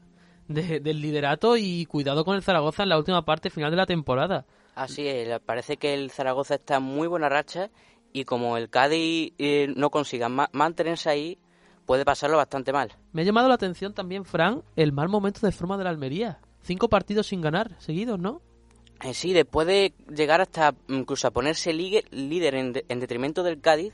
de- 0.49 0.81
del 0.81 0.99
liderato 1.01 1.55
y 1.55 1.85
cuidado 1.85 2.25
con 2.25 2.35
el 2.35 2.43
Zaragoza 2.43 2.83
en 2.83 2.89
la 2.89 2.97
última 2.97 3.23
parte 3.23 3.49
final 3.49 3.71
de 3.71 3.77
la 3.77 3.85
temporada. 3.85 4.45
Así 4.75 5.07
es, 5.07 5.39
parece 5.41 5.77
que 5.77 5.93
el 5.93 6.11
Zaragoza 6.11 6.55
está 6.55 6.75
en 6.77 6.83
muy 6.83 7.07
buena 7.07 7.29
racha 7.29 7.69
y 8.11 8.25
como 8.25 8.57
el 8.57 8.69
Cádiz 8.69 9.33
eh, 9.37 9.71
no 9.75 9.89
consiga 9.89 10.27
ma- 10.29 10.49
mantenerse 10.51 11.09
ahí, 11.09 11.37
puede 11.85 12.05
pasarlo 12.05 12.37
bastante 12.37 12.73
mal. 12.73 12.91
Me 13.13 13.21
ha 13.21 13.25
llamado 13.25 13.47
la 13.47 13.55
atención 13.55 13.93
también, 13.93 14.25
Fran, 14.25 14.63
el 14.75 14.91
mal 14.91 15.07
momento 15.09 15.45
de 15.45 15.51
forma 15.51 15.77
del 15.77 15.87
Almería. 15.87 16.39
Cinco 16.61 16.89
partidos 16.89 17.27
sin 17.27 17.41
ganar 17.41 17.75
seguidos, 17.79 18.19
¿no? 18.19 18.41
Eh, 19.01 19.13
sí, 19.13 19.31
después 19.33 19.65
de 19.67 19.93
llegar 20.13 20.41
hasta 20.41 20.73
incluso 20.87 21.27
a 21.27 21.31
ponerse 21.31 21.71
líder 21.73 22.55
en, 22.55 22.73
de- 22.73 22.85
en 22.89 22.99
detrimento 22.99 23.43
del 23.43 23.61
Cádiz, 23.61 23.93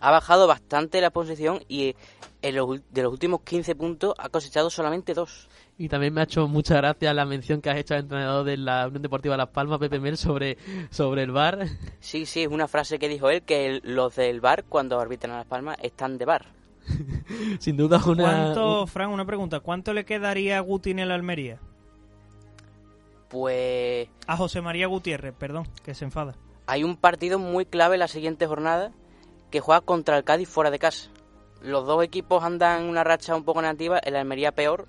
ha 0.00 0.10
bajado 0.10 0.46
bastante 0.46 1.00
la 1.00 1.10
posición 1.10 1.60
y 1.68 1.84
eh, 1.90 1.96
en 2.42 2.56
los 2.56 2.80
de 2.90 3.02
los 3.02 3.12
últimos 3.12 3.40
15 3.42 3.74
puntos 3.74 4.14
ha 4.18 4.28
cosechado 4.28 4.68
solamente 4.70 5.14
dos. 5.14 5.48
Y 5.76 5.88
también 5.88 6.14
me 6.14 6.20
ha 6.20 6.24
hecho 6.24 6.46
mucha 6.46 6.76
gracia 6.76 7.12
la 7.12 7.24
mención 7.24 7.60
que 7.60 7.68
has 7.70 7.76
hecho 7.78 7.94
al 7.94 8.00
entrenador 8.00 8.44
de 8.44 8.56
la 8.56 8.86
Unión 8.86 9.02
Deportiva 9.02 9.36
Las 9.36 9.48
Palmas, 9.48 9.80
Pepe 9.80 9.98
Mel, 9.98 10.16
sobre, 10.16 10.56
sobre 10.90 11.24
el 11.24 11.32
bar. 11.32 11.66
Sí, 12.00 12.26
sí, 12.26 12.42
es 12.42 12.48
una 12.48 12.68
frase 12.68 12.98
que 13.00 13.08
dijo 13.08 13.28
él, 13.28 13.42
que 13.42 13.66
el- 13.66 13.82
los 13.84 14.14
del 14.14 14.40
bar, 14.40 14.64
cuando 14.68 15.00
arbitran 15.00 15.32
a 15.34 15.38
Las 15.38 15.46
Palmas, 15.46 15.76
están 15.82 16.16
de 16.16 16.24
bar. 16.26 16.46
Sin 17.58 17.76
duda 17.76 18.00
una... 18.06 18.22
¿Cuánto, 18.22 18.86
Fran, 18.86 19.10
una 19.10 19.24
pregunta, 19.24 19.58
¿cuánto 19.60 19.92
le 19.92 20.04
quedaría 20.04 20.58
a 20.58 20.60
Guti 20.60 20.92
en 20.92 21.00
el 21.00 21.10
Almería? 21.10 21.58
Pues 23.28 24.08
A 24.26 24.36
José 24.36 24.60
María 24.60 24.86
Gutiérrez, 24.86 25.34
perdón, 25.36 25.66
que 25.84 25.94
se 25.94 26.04
enfada. 26.04 26.36
hay 26.66 26.84
un 26.84 26.96
partido 26.96 27.38
muy 27.38 27.66
clave 27.66 27.98
la 27.98 28.06
siguiente 28.08 28.46
jornada 28.46 28.92
que 29.50 29.60
juega 29.60 29.80
contra 29.80 30.16
el 30.16 30.24
Cádiz 30.24 30.48
fuera 30.48 30.70
de 30.70 30.78
casa. 30.78 31.08
Los 31.62 31.86
dos 31.86 32.04
equipos 32.04 32.44
andan 32.44 32.82
en 32.82 32.88
una 32.90 33.02
racha 33.02 33.34
un 33.34 33.44
poco 33.44 33.60
negativa, 33.62 33.98
el 33.98 34.14
Almería 34.16 34.52
peor, 34.52 34.86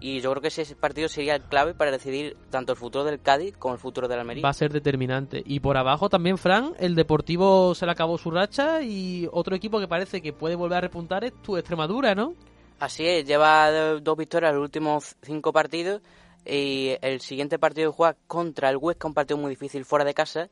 y 0.00 0.20
yo 0.20 0.30
creo 0.30 0.42
que 0.42 0.48
ese 0.48 0.76
partido 0.76 1.08
sería 1.08 1.36
el 1.36 1.42
clave 1.42 1.74
para 1.74 1.90
decidir 1.90 2.36
tanto 2.50 2.72
el 2.72 2.78
futuro 2.78 3.04
del 3.04 3.20
Cádiz 3.20 3.56
como 3.56 3.74
el 3.74 3.80
futuro 3.80 4.08
del 4.08 4.20
Almería. 4.20 4.42
va 4.42 4.50
a 4.50 4.54
ser 4.54 4.72
determinante. 4.72 5.42
Y 5.44 5.60
por 5.60 5.76
abajo 5.76 6.08
también, 6.08 6.38
Fran, 6.38 6.74
el 6.78 6.94
Deportivo 6.94 7.74
se 7.74 7.86
le 7.86 7.92
acabó 7.92 8.18
su 8.18 8.30
racha 8.30 8.82
y 8.82 9.28
otro 9.32 9.56
equipo 9.56 9.80
que 9.80 9.88
parece 9.88 10.20
que 10.20 10.32
puede 10.32 10.54
volver 10.54 10.78
a 10.78 10.80
repuntar 10.82 11.24
es 11.24 11.32
tu 11.42 11.56
Extremadura, 11.56 12.14
¿no? 12.14 12.34
Así 12.78 13.06
es, 13.06 13.24
lleva 13.24 13.70
dos 14.00 14.16
victorias 14.18 14.50
en 14.50 14.56
los 14.56 14.64
últimos 14.64 15.16
cinco 15.22 15.50
partidos 15.50 16.02
y 16.44 16.96
el 17.00 17.20
siguiente 17.20 17.58
partido 17.58 17.90
juega 17.90 18.16
contra 18.26 18.68
el 18.68 18.76
Huesca, 18.76 19.08
un 19.08 19.14
partido 19.14 19.38
muy 19.38 19.50
difícil 19.50 19.84
fuera 19.86 20.04
de 20.04 20.12
casa, 20.12 20.50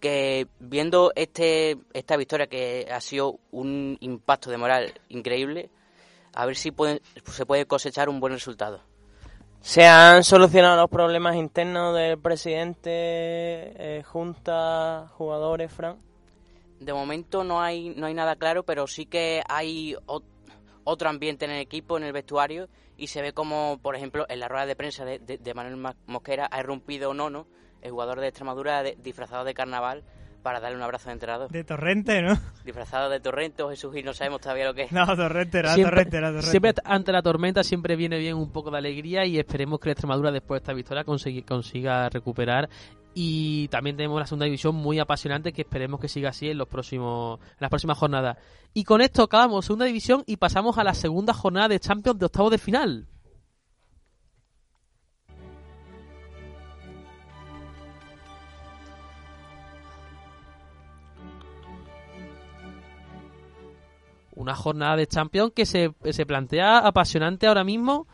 que 0.00 0.46
viendo 0.58 1.12
este 1.14 1.76
esta 1.92 2.16
victoria 2.16 2.46
que 2.46 2.88
ha 2.90 3.00
sido 3.00 3.38
un 3.50 3.98
impacto 4.00 4.50
de 4.50 4.56
moral 4.56 4.94
increíble, 5.08 5.70
a 6.38 6.46
ver 6.46 6.54
si 6.54 6.70
pueden- 6.70 7.00
se 7.32 7.44
puede 7.44 7.66
cosechar 7.66 8.08
un 8.08 8.20
buen 8.20 8.32
resultado. 8.32 8.80
¿Se 9.60 9.84
han 9.86 10.22
solucionado 10.22 10.76
los 10.76 10.88
problemas 10.88 11.34
internos 11.34 11.96
del 11.96 12.16
presidente, 12.16 12.90
eh, 12.92 14.02
junta, 14.04 15.08
jugadores, 15.16 15.72
Fran? 15.72 15.96
De 16.78 16.92
momento 16.92 17.42
no 17.42 17.60
hay 17.60 17.90
no 17.90 18.06
hay 18.06 18.14
nada 18.14 18.36
claro, 18.36 18.62
pero 18.62 18.86
sí 18.86 19.04
que 19.04 19.42
hay 19.48 19.94
ot- 20.06 20.22
otro 20.84 21.08
ambiente 21.08 21.44
en 21.44 21.50
el 21.50 21.60
equipo, 21.60 21.96
en 21.96 22.04
el 22.04 22.12
vestuario, 22.12 22.68
y 22.96 23.08
se 23.08 23.20
ve 23.20 23.32
como, 23.32 23.80
por 23.82 23.96
ejemplo, 23.96 24.24
en 24.28 24.38
la 24.38 24.46
rueda 24.46 24.66
de 24.66 24.76
prensa 24.76 25.04
de, 25.04 25.18
de- 25.18 25.38
de 25.38 25.54
Manuel 25.54 25.76
Ma- 25.76 25.96
Mosquera 26.06 26.48
ha 26.52 26.60
irrumpido 26.60 27.12
Nono, 27.14 27.48
el 27.82 27.90
jugador 27.90 28.20
de 28.20 28.28
Extremadura, 28.28 28.84
de- 28.84 28.96
disfrazado 29.02 29.42
de 29.44 29.54
carnaval, 29.54 30.04
para 30.48 30.60
darle 30.60 30.78
un 30.78 30.82
abrazo 30.82 31.10
de 31.10 31.12
entrenador. 31.12 31.50
De 31.50 31.62
Torrente, 31.62 32.22
¿no? 32.22 32.40
Disfrazado 32.64 33.10
de 33.10 33.20
Torrente 33.20 33.62
o 33.62 33.68
Jesús 33.68 33.94
y 33.94 34.02
no 34.02 34.14
sabemos 34.14 34.40
todavía 34.40 34.64
lo 34.64 34.72
que 34.72 34.84
es. 34.84 34.92
No, 34.92 35.04
Torrente, 35.14 35.58
era 35.58 35.74
siempre, 35.74 35.94
Torrente, 35.94 36.16
era 36.16 36.28
Torrente. 36.28 36.50
siempre 36.50 36.74
ante 36.84 37.12
la 37.12 37.20
tormenta 37.20 37.62
siempre 37.62 37.96
viene 37.96 38.16
bien 38.18 38.34
un 38.34 38.50
poco 38.50 38.70
de 38.70 38.78
alegría 38.78 39.26
y 39.26 39.38
esperemos 39.38 39.78
que 39.78 39.90
la 39.90 39.92
Extremadura 39.92 40.32
después 40.32 40.58
de 40.58 40.62
esta 40.62 40.72
victoria 40.72 41.04
consiga, 41.04 41.44
consiga 41.44 42.08
recuperar. 42.08 42.70
Y 43.12 43.68
también 43.68 43.98
tenemos 43.98 44.18
la 44.18 44.26
segunda 44.26 44.46
división 44.46 44.74
muy 44.74 44.98
apasionante 44.98 45.52
que 45.52 45.60
esperemos 45.60 46.00
que 46.00 46.08
siga 46.08 46.30
así 46.30 46.48
en 46.48 46.56
los 46.56 46.66
próximos 46.66 47.40
en 47.40 47.56
las 47.60 47.68
próximas 47.68 47.98
jornadas. 47.98 48.38
Y 48.72 48.84
con 48.84 49.02
esto 49.02 49.24
acabamos 49.24 49.66
segunda 49.66 49.84
división 49.84 50.22
y 50.24 50.38
pasamos 50.38 50.78
a 50.78 50.82
la 50.82 50.94
segunda 50.94 51.34
jornada 51.34 51.68
de 51.68 51.78
Champions 51.78 52.18
de 52.18 52.24
octavos 52.24 52.52
de 52.52 52.58
final. 52.58 53.06
Una 64.38 64.54
jornada 64.54 64.94
de 64.94 65.08
Champions 65.08 65.52
que 65.52 65.66
se, 65.66 65.92
se 66.10 66.24
plantea 66.24 66.78
apasionante 66.78 67.48
ahora 67.48 67.64
mismo 67.64 68.06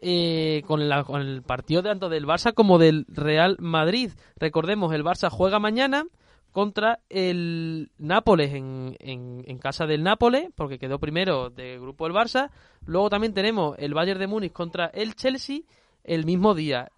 eh, 0.00 0.62
con, 0.66 0.88
la- 0.88 1.04
con 1.04 1.20
el 1.20 1.42
partido 1.42 1.82
tanto 1.84 2.08
del 2.08 2.26
Barça 2.26 2.52
como 2.52 2.78
del 2.78 3.06
Real 3.08 3.56
Madrid. 3.60 4.10
Recordemos, 4.36 4.92
el 4.92 5.04
Barça 5.04 5.30
juega 5.30 5.60
mañana 5.60 6.04
contra 6.50 6.98
el 7.08 7.90
Nápoles 7.98 8.54
en, 8.54 8.96
en, 8.98 9.58
casa 9.58 9.86
del 9.86 10.02
Nápoles, 10.02 10.50
porque 10.56 10.78
quedó 10.80 10.98
primero 10.98 11.50
del 11.50 11.78
grupo 11.80 12.04
del 12.06 12.14
Barça. 12.16 12.50
Luego 12.84 13.08
también 13.08 13.32
tenemos 13.34 13.76
el 13.78 13.94
Bayern 13.94 14.18
de 14.18 14.26
Múnich 14.26 14.52
contra 14.52 14.86
el 14.86 15.14
Chelsea 15.14 15.60
el 16.02 16.24
mismo 16.24 16.54
día. 16.54 16.90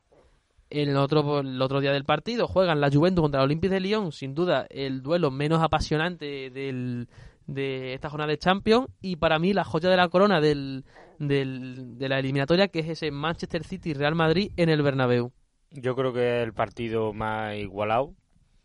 El 0.71 0.97
otro, 0.97 1.41
el 1.41 1.61
otro 1.61 1.81
día 1.81 1.93
del 1.93 2.05
partido 2.05 2.47
juegan 2.47 2.81
la 2.81 2.91
Juventus 2.91 3.23
contra 3.23 3.41
el 3.41 3.47
Olympique 3.47 3.75
de 3.75 3.81
Lyon, 3.81 4.13
sin 4.13 4.35
duda 4.35 4.67
el 4.71 5.03
duelo 5.03 5.31
menos 5.33 5.61
apasionante 5.63 6.49
del, 6.49 7.09
de 7.47 7.95
esta 7.95 8.11
jornada 8.11 8.31
de 8.31 8.39
Champions 8.39 8.89
y 9.01 9.17
para 9.17 9.39
mí 9.39 9.53
la 9.53 9.65
joya 9.65 9.91
de 9.91 9.97
la 9.97 10.09
corona 10.09 10.41
del, 10.41 10.85
del- 11.19 11.99
de 11.99 12.09
la 12.09 12.19
eliminatoria 12.19 12.69
que 12.69 12.81
es 12.81 12.89
ese 12.89 13.11
Manchester 13.11 13.65
City 13.65 13.93
Real 13.95 14.15
Madrid 14.15 14.53
en 14.57 14.69
el 14.69 14.83
Bernabéu. 14.83 15.33
Yo 15.73 15.95
creo 15.95 16.13
que 16.13 16.39
es 16.41 16.45
el 16.45 16.53
partido 16.53 17.13
más 17.13 17.57
igualado, 17.57 18.15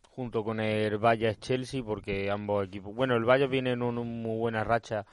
junto 0.10 0.44
con 0.44 0.60
el 0.60 0.98
Bayern 0.98 1.40
Chelsea, 1.40 1.84
porque 1.84 2.32
ambos 2.32 2.66
equipos. 2.68 2.96
Bueno, 2.96 3.16
el 3.16 3.26
Bayern 3.26 3.52
viene 3.52 3.72
en 3.72 3.82
una 3.84 4.02
muy 4.02 4.38
buena 4.38 4.64
racha 4.64 5.06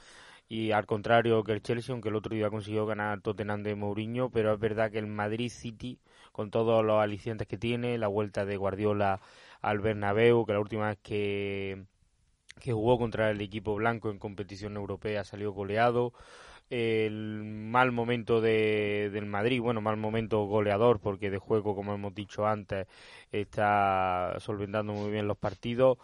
y 0.49 0.71
al 0.71 0.85
contrario 0.85 1.43
que 1.43 1.51
el 1.53 1.61
Chelsea, 1.61 1.93
aunque 1.93 2.09
el 2.09 2.15
otro 2.15 2.35
día 2.35 2.49
consiguió 2.49 2.85
ganar 2.85 3.21
Tottenham 3.21 3.63
de 3.63 3.75
Mourinho, 3.75 4.29
pero 4.29 4.53
es 4.53 4.59
verdad 4.59 4.91
que 4.91 4.99
el 4.99 5.07
Madrid 5.07 5.49
City, 5.49 5.99
con 6.31 6.51
todos 6.51 6.83
los 6.85 7.01
alicientes 7.01 7.47
que 7.47 7.57
tiene, 7.57 7.97
la 7.97 8.07
vuelta 8.07 8.45
de 8.45 8.57
Guardiola 8.57 9.21
al 9.61 9.79
Bernabéu, 9.79 10.45
que 10.45 10.53
la 10.53 10.59
última 10.59 10.87
vez 10.89 10.99
que, 11.01 11.85
que 12.59 12.73
jugó 12.73 12.97
contra 12.97 13.31
el 13.31 13.41
equipo 13.41 13.75
blanco 13.75 14.09
en 14.09 14.19
competición 14.19 14.75
europea 14.75 15.23
salió 15.23 15.51
goleado 15.51 16.13
el 16.69 17.43
mal 17.43 17.91
momento 17.91 18.41
de, 18.41 19.09
del 19.13 19.25
Madrid, 19.25 19.61
bueno, 19.61 19.81
mal 19.81 19.97
momento 19.97 20.43
goleador, 20.45 20.99
porque 20.99 21.29
de 21.29 21.37
juego, 21.37 21.75
como 21.75 21.93
hemos 21.93 22.15
dicho 22.15 22.47
antes, 22.47 22.87
está 23.31 24.35
solventando 24.39 24.93
muy 24.93 25.11
bien 25.11 25.27
los 25.27 25.37
partidos. 25.37 25.97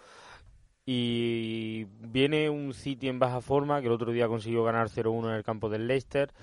Y 0.86 1.86
viene 2.00 2.50
un 2.50 2.74
City 2.74 3.10
en 3.10 3.20
baja 3.20 3.42
forma, 3.42 3.80
que 3.80 3.88
el 3.88 3.94
otro 3.94 4.12
día 4.12 4.28
consiguió 4.28 4.64
ganar 4.64 4.90
0-1 4.90 5.30
en 5.30 5.36
el 5.36 5.44
campo 5.44 5.70
del 5.70 5.88
Leicester. 5.88 6.34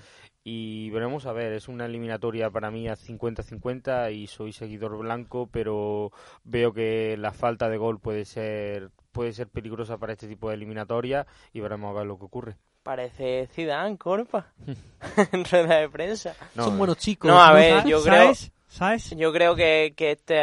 Y 0.43 0.89
veremos 0.91 1.25
a 1.25 1.33
ver, 1.33 1.51
es 1.53 1.67
una 1.67 1.85
eliminatoria 1.85 2.49
para 2.49 2.71
mí 2.71 2.87
a 2.87 2.95
50-50 2.95 4.13
y 4.13 4.27
soy 4.27 4.53
seguidor 4.53 4.97
blanco, 4.97 5.47
pero 5.51 6.11
veo 6.45 6.71
que 6.71 7.17
la 7.17 7.33
falta 7.33 7.67
de 7.69 7.77
gol 7.77 7.99
puede 7.99 8.23
ser 8.23 8.91
puede 9.17 9.33
ser 9.33 9.47
peligrosa 9.47 9.97
para 9.97 10.13
este 10.13 10.27
tipo 10.27 10.49
de 10.49 10.55
eliminatoria 10.55 11.25
y 11.51 11.59
veremos 11.59 11.89
a 11.89 11.97
ver 11.97 12.05
lo 12.05 12.19
que 12.19 12.25
ocurre. 12.25 12.55
Parece 12.83 13.47
Zidane, 13.51 13.97
Corpa. 13.97 14.53
en 15.31 15.43
rueda 15.43 15.77
de 15.77 15.89
prensa. 15.89 16.35
No, 16.53 16.65
Son 16.65 16.75
eh, 16.75 16.77
buenos 16.77 16.97
chicos. 16.97 17.27
No, 17.27 17.41
a 17.41 17.51
ver, 17.51 17.83
yo 17.87 18.03
creo, 18.03 18.13
¿Sabes? 18.35 18.51
¿Sabes? 18.69 19.11
yo 19.17 19.31
creo 19.31 19.55
que, 19.55 19.93
que, 19.95 20.11
este, 20.11 20.35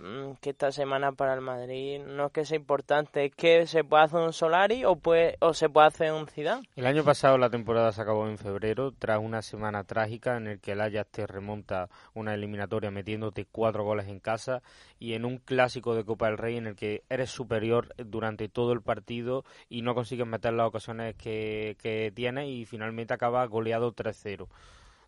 mm, 0.00 0.34
que 0.40 0.50
esta 0.50 0.70
semana 0.70 1.12
para 1.12 1.34
el 1.34 1.40
Madrid 1.40 2.00
no 2.00 2.26
es 2.26 2.32
que 2.32 2.44
sea 2.44 2.58
importante, 2.58 3.24
es 3.24 3.34
que 3.34 3.66
se 3.66 3.82
puede 3.82 4.04
hacer 4.04 4.20
un 4.20 4.32
Solari 4.32 4.84
o, 4.84 4.96
puede, 4.96 5.36
o 5.40 5.54
se 5.54 5.68
puede 5.68 5.88
hacer 5.88 6.12
un 6.12 6.26
Zidane. 6.26 6.68
El 6.76 6.86
año 6.86 7.02
pasado 7.02 7.38
la 7.38 7.50
temporada 7.50 7.90
se 7.90 8.02
acabó 8.02 8.28
en 8.28 8.38
febrero 8.38 8.92
tras 8.92 9.18
una 9.18 9.42
semana 9.42 9.84
trágica 9.84 10.36
en 10.36 10.46
el 10.46 10.60
que 10.60 10.72
el 10.72 10.80
Ajax 10.82 11.10
te 11.10 11.26
remonta 11.26 11.88
una 12.14 12.34
eliminatoria 12.34 12.90
metiéndote 12.90 13.46
cuatro 13.50 13.84
goles 13.84 14.06
en 14.06 14.20
casa 14.20 14.62
y 14.98 15.14
en 15.14 15.24
un 15.24 15.38
clásico 15.38 15.94
de 15.94 16.04
Copa 16.04 16.26
del 16.26 16.38
Rey 16.38 16.58
en 16.58 16.66
el 16.68 16.76
que 16.76 17.02
eres 17.08 17.30
superior 17.30 17.94
durante 17.96 18.48
todo 18.48 18.72
el 18.72 18.82
partido 18.82 19.44
y 19.68 19.82
no 19.82 19.94
consigues 19.94 20.26
meter 20.26 20.52
las 20.52 20.68
ocasiones 20.68 21.16
que, 21.16 21.76
que 21.80 22.12
tienes 22.14 22.48
y 22.48 22.66
finalmente 22.66 23.14
acaba 23.14 23.44
goleado 23.46 23.92
3-0. 23.94 24.46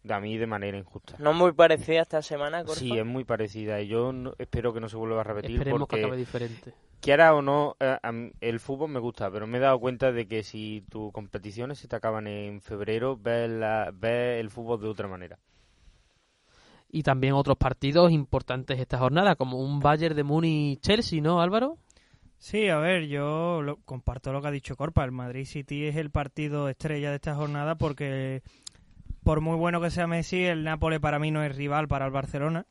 De 0.04 0.14
a 0.14 0.20
mí 0.20 0.36
de 0.36 0.46
manera 0.46 0.76
injusta. 0.78 1.16
No 1.18 1.32
muy 1.32 1.52
parecida 1.52 2.02
esta 2.02 2.20
semana, 2.22 2.58
Corpa. 2.62 2.78
Sí, 2.78 2.96
es 2.96 3.04
muy 3.06 3.24
parecida 3.24 3.80
y 3.80 3.88
yo 3.88 4.12
no- 4.12 4.34
espero 4.38 4.72
que 4.72 4.78
no 4.80 4.88
se 4.88 4.96
vuelva 4.96 5.22
a 5.22 5.24
repetir 5.24 5.56
Esperemos 5.56 5.88
que 5.88 5.98
acabe 5.98 6.16
diferente. 6.18 6.74
quiera 7.00 7.34
o 7.34 7.40
no, 7.42 7.74
eh, 7.80 7.98
el 8.40 8.60
fútbol 8.60 8.90
me 8.90 9.00
gusta, 9.00 9.30
pero 9.30 9.46
me 9.46 9.56
he 9.58 9.60
dado 9.62 9.80
cuenta 9.80 10.12
de 10.12 10.28
que 10.28 10.42
si 10.42 10.84
tus 10.90 11.10
competiciones 11.10 11.78
se 11.78 11.88
te 11.88 11.96
acaban 11.96 12.26
en 12.26 12.60
febrero, 12.60 13.16
ves, 13.16 13.50
la- 13.50 13.90
ves 13.94 14.40
el 14.40 14.50
fútbol 14.50 14.80
de 14.80 14.88
otra 14.88 15.08
manera. 15.08 15.38
Y 16.90 17.02
también 17.02 17.32
otros 17.34 17.56
partidos 17.56 18.12
importantes 18.12 18.78
esta 18.78 18.98
jornada, 18.98 19.34
como 19.36 19.58
un 19.58 19.80
Bayern 19.80 20.14
de 20.14 20.22
Múnich-Chelsea, 20.22 21.20
¿no, 21.20 21.40
Álvaro? 21.40 21.78
Sí, 22.38 22.68
a 22.68 22.76
ver, 22.78 23.06
yo 23.06 23.62
lo- 23.62 23.78
comparto 23.84 24.32
lo 24.32 24.42
que 24.42 24.48
ha 24.48 24.52
dicho 24.52 24.76
Corpa. 24.76 25.02
El 25.04 25.12
Madrid 25.12 25.46
City 25.46 25.86
es 25.86 25.96
el 25.96 26.10
partido 26.10 26.68
estrella 26.68 27.08
de 27.08 27.16
esta 27.16 27.34
jornada 27.34 27.74
porque, 27.76 28.42
por 29.24 29.40
muy 29.40 29.56
bueno 29.56 29.80
que 29.80 29.90
sea 29.90 30.06
Messi, 30.06 30.44
el 30.44 30.62
Nápoles 30.64 31.00
para 31.00 31.18
mí 31.18 31.30
no 31.30 31.42
es 31.42 31.56
rival 31.56 31.88
para 31.88 32.06
el 32.06 32.12
Barcelona. 32.12 32.66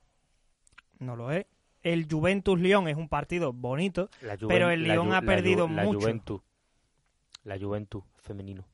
No 0.99 1.16
lo 1.16 1.32
es. 1.32 1.45
El 1.82 2.08
Juventus-Lyon 2.10 2.88
es 2.88 2.95
un 2.95 3.10
partido 3.10 3.51
bonito. 3.51 4.10
Juven- 4.22 4.47
Pero 4.47 4.70
el 4.70 4.84
Lyon 4.84 5.12
ha 5.14 5.22
perdido 5.22 5.68
Ju- 5.68 5.74
la 5.76 5.84
mucho. 5.84 5.99
Juventus. 5.99 6.41
La 7.43 7.60
Juventus 7.60 8.04
femenino. 8.22 8.66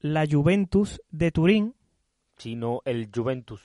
La 0.00 0.26
Juventus 0.30 1.02
de 1.10 1.30
Turín. 1.32 1.74
Sí, 2.36 2.54
no, 2.56 2.80
el 2.84 3.10
Juventus. 3.14 3.60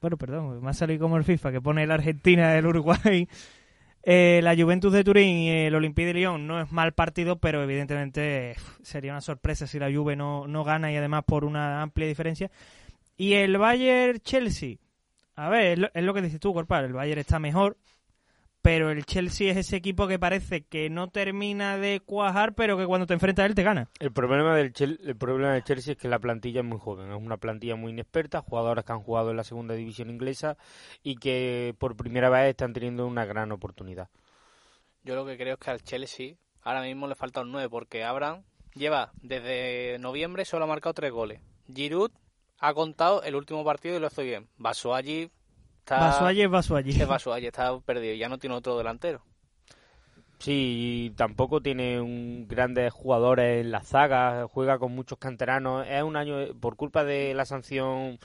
Bueno, 0.00 0.16
perdón, 0.16 0.62
me 0.62 0.70
ha 0.70 0.74
salido 0.74 1.00
como 1.00 1.16
el 1.16 1.24
FIFA, 1.24 1.52
que 1.52 1.60
pone 1.60 1.86
la 1.86 1.94
Argentina, 1.94 2.56
el 2.56 2.66
Uruguay. 2.66 3.28
Eh, 4.08 4.38
la 4.40 4.54
Juventus 4.54 4.92
de 4.92 5.02
Turín 5.02 5.36
y 5.36 5.50
el 5.50 5.74
Olympique 5.74 6.06
de 6.06 6.14
Lyon 6.14 6.46
no 6.46 6.60
es 6.60 6.70
mal 6.70 6.92
partido, 6.92 7.40
pero 7.40 7.60
evidentemente 7.64 8.54
sería 8.80 9.10
una 9.10 9.20
sorpresa 9.20 9.66
si 9.66 9.80
la 9.80 9.90
Juve 9.92 10.14
no, 10.14 10.46
no 10.46 10.62
gana 10.62 10.92
y 10.92 10.96
además 10.96 11.24
por 11.26 11.44
una 11.44 11.82
amplia 11.82 12.06
diferencia. 12.06 12.48
Y 13.16 13.32
el 13.32 13.58
Bayern 13.58 14.20
Chelsea, 14.20 14.76
a 15.34 15.48
ver, 15.48 15.72
es 15.72 15.78
lo, 15.80 15.90
es 15.92 16.04
lo 16.04 16.14
que 16.14 16.22
dices 16.22 16.38
tú, 16.38 16.54
Corpal, 16.54 16.84
el 16.84 16.92
Bayern 16.92 17.18
está 17.18 17.40
mejor, 17.40 17.76
pero 18.66 18.90
el 18.90 19.06
Chelsea 19.06 19.52
es 19.52 19.56
ese 19.58 19.76
equipo 19.76 20.08
que 20.08 20.18
parece 20.18 20.62
que 20.64 20.90
no 20.90 21.08
termina 21.08 21.78
de 21.78 22.00
cuajar, 22.00 22.56
pero 22.56 22.76
que 22.76 22.84
cuando 22.84 23.06
te 23.06 23.14
enfrentas 23.14 23.44
a 23.44 23.46
él 23.46 23.54
te 23.54 23.62
gana. 23.62 23.88
El 24.00 24.10
problema 24.12 24.56
del 24.56 24.72
Chel- 24.72 24.98
el 25.04 25.14
problema 25.16 25.52
del 25.52 25.62
Chelsea 25.62 25.92
es 25.92 25.98
que 26.00 26.08
la 26.08 26.18
plantilla 26.18 26.62
es 26.62 26.66
muy 26.66 26.76
joven, 26.80 27.12
es 27.12 27.16
una 27.16 27.36
plantilla 27.36 27.76
muy 27.76 27.92
inexperta, 27.92 28.40
jugadores 28.42 28.84
que 28.84 28.90
han 28.92 29.02
jugado 29.02 29.30
en 29.30 29.36
la 29.36 29.44
segunda 29.44 29.74
división 29.74 30.10
inglesa 30.10 30.56
y 31.04 31.14
que 31.14 31.76
por 31.78 31.96
primera 31.96 32.28
vez 32.28 32.50
están 32.50 32.72
teniendo 32.72 33.06
una 33.06 33.24
gran 33.24 33.52
oportunidad. 33.52 34.08
Yo 35.04 35.14
lo 35.14 35.24
que 35.24 35.36
creo 35.36 35.54
es 35.54 35.60
que 35.60 35.70
al 35.70 35.82
Chelsea 35.84 36.34
ahora 36.62 36.82
mismo 36.82 37.06
le 37.06 37.14
falta 37.14 37.42
un 37.42 37.52
9 37.52 37.68
porque 37.70 38.02
Abraham 38.02 38.42
lleva 38.74 39.12
desde 39.22 39.96
noviembre 40.00 40.44
solo 40.44 40.64
ha 40.64 40.66
marcado 40.66 40.92
tres 40.92 41.12
goles. 41.12 41.40
Giroud 41.72 42.10
ha 42.58 42.74
contado 42.74 43.22
el 43.22 43.36
último 43.36 43.64
partido 43.64 43.96
y 43.96 44.00
lo 44.00 44.08
hizo 44.08 44.22
bien. 44.22 44.48
Batshuayi 44.58 45.30
está 45.86 45.98
Basualle 46.00 46.42
es 46.44 46.50
Basualle. 46.50 46.90
es 46.90 47.06
Batshuayi, 47.08 47.46
está 47.46 47.78
perdido, 47.80 48.14
ya 48.16 48.28
no 48.28 48.38
tiene 48.38 48.56
otro 48.56 48.76
delantero. 48.76 49.22
Sí, 50.38 51.06
y 51.06 51.10
tampoco 51.16 51.62
tiene 51.62 52.00
un 52.00 52.46
grandes 52.46 52.92
jugadores 52.92 53.64
en 53.64 53.70
la 53.70 53.80
zaga, 53.80 54.46
juega 54.48 54.78
con 54.78 54.92
muchos 54.94 55.18
canteranos. 55.18 55.86
Es 55.88 56.02
un 56.02 56.16
año, 56.16 56.36
por 56.60 56.76
culpa 56.76 57.04
de 57.04 57.32
la 57.34 57.44
sanción 57.46 58.18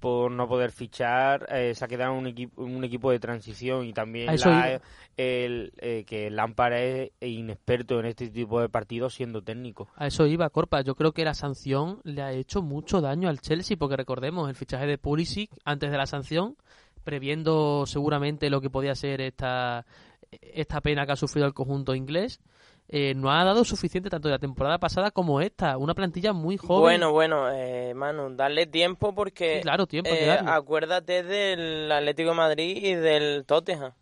por 0.00 0.30
no 0.30 0.46
poder 0.46 0.70
fichar, 0.70 1.46
eh, 1.50 1.74
se 1.74 1.82
ha 1.82 1.88
quedado 1.88 2.12
un 2.12 2.26
equipo, 2.26 2.62
un 2.62 2.84
equipo 2.84 3.10
de 3.10 3.18
transición 3.18 3.86
y 3.86 3.94
también 3.94 4.26
la- 4.26 4.82
el, 5.16 5.72
eh, 5.78 6.04
que 6.06 6.28
Lampard 6.28 6.74
es 6.74 7.10
inexperto 7.22 7.98
en 8.00 8.06
este 8.06 8.28
tipo 8.28 8.60
de 8.60 8.68
partidos 8.68 9.14
siendo 9.14 9.40
técnico. 9.42 9.88
A 9.96 10.08
eso 10.08 10.26
iba, 10.26 10.50
Corpa. 10.50 10.82
Yo 10.82 10.94
creo 10.94 11.12
que 11.12 11.24
la 11.24 11.32
sanción 11.32 12.00
le 12.04 12.20
ha 12.20 12.32
hecho 12.32 12.60
mucho 12.60 13.00
daño 13.00 13.30
al 13.30 13.40
Chelsea, 13.40 13.78
porque 13.78 13.96
recordemos 13.96 14.50
el 14.50 14.56
fichaje 14.56 14.86
de 14.86 14.98
Pulisic 14.98 15.50
antes 15.64 15.90
de 15.90 15.96
la 15.96 16.04
sanción, 16.06 16.56
previendo 17.04 17.84
seguramente 17.86 18.50
lo 18.50 18.60
que 18.60 18.70
podía 18.70 18.94
ser 18.94 19.20
esta, 19.20 19.86
esta 20.30 20.80
pena 20.80 21.06
que 21.06 21.12
ha 21.12 21.16
sufrido 21.16 21.46
el 21.46 21.54
conjunto 21.54 21.94
inglés. 21.94 22.40
eh, 22.88 23.14
no 23.14 23.30
ha 23.30 23.44
dado 23.44 23.64
suficiente 23.64 24.10
tanto 24.10 24.28
de 24.28 24.32
la 24.34 24.38
temporada 24.38 24.78
pasada 24.78 25.10
como 25.10 25.40
esta. 25.40 25.78
Una 25.78 25.94
plantilla 25.94 26.32
muy 26.32 26.56
joven. 26.58 26.80
Bueno, 26.82 27.12
bueno, 27.12 27.50
eh, 27.50 27.94
Manu, 27.94 28.34
darle 28.36 28.66
tiempo 28.66 29.14
porque 29.14 29.56
Sí, 29.56 29.62
claro, 29.62 29.86
tiempo 29.86 30.10
eh, 30.12 30.38
acuérdate 30.46 31.22
del 31.22 31.90
Atlético 31.90 32.30
de 32.30 32.36
Madrid 32.36 32.76
y 32.84 32.94
del 32.94 33.44
Tottenham. 33.46 33.92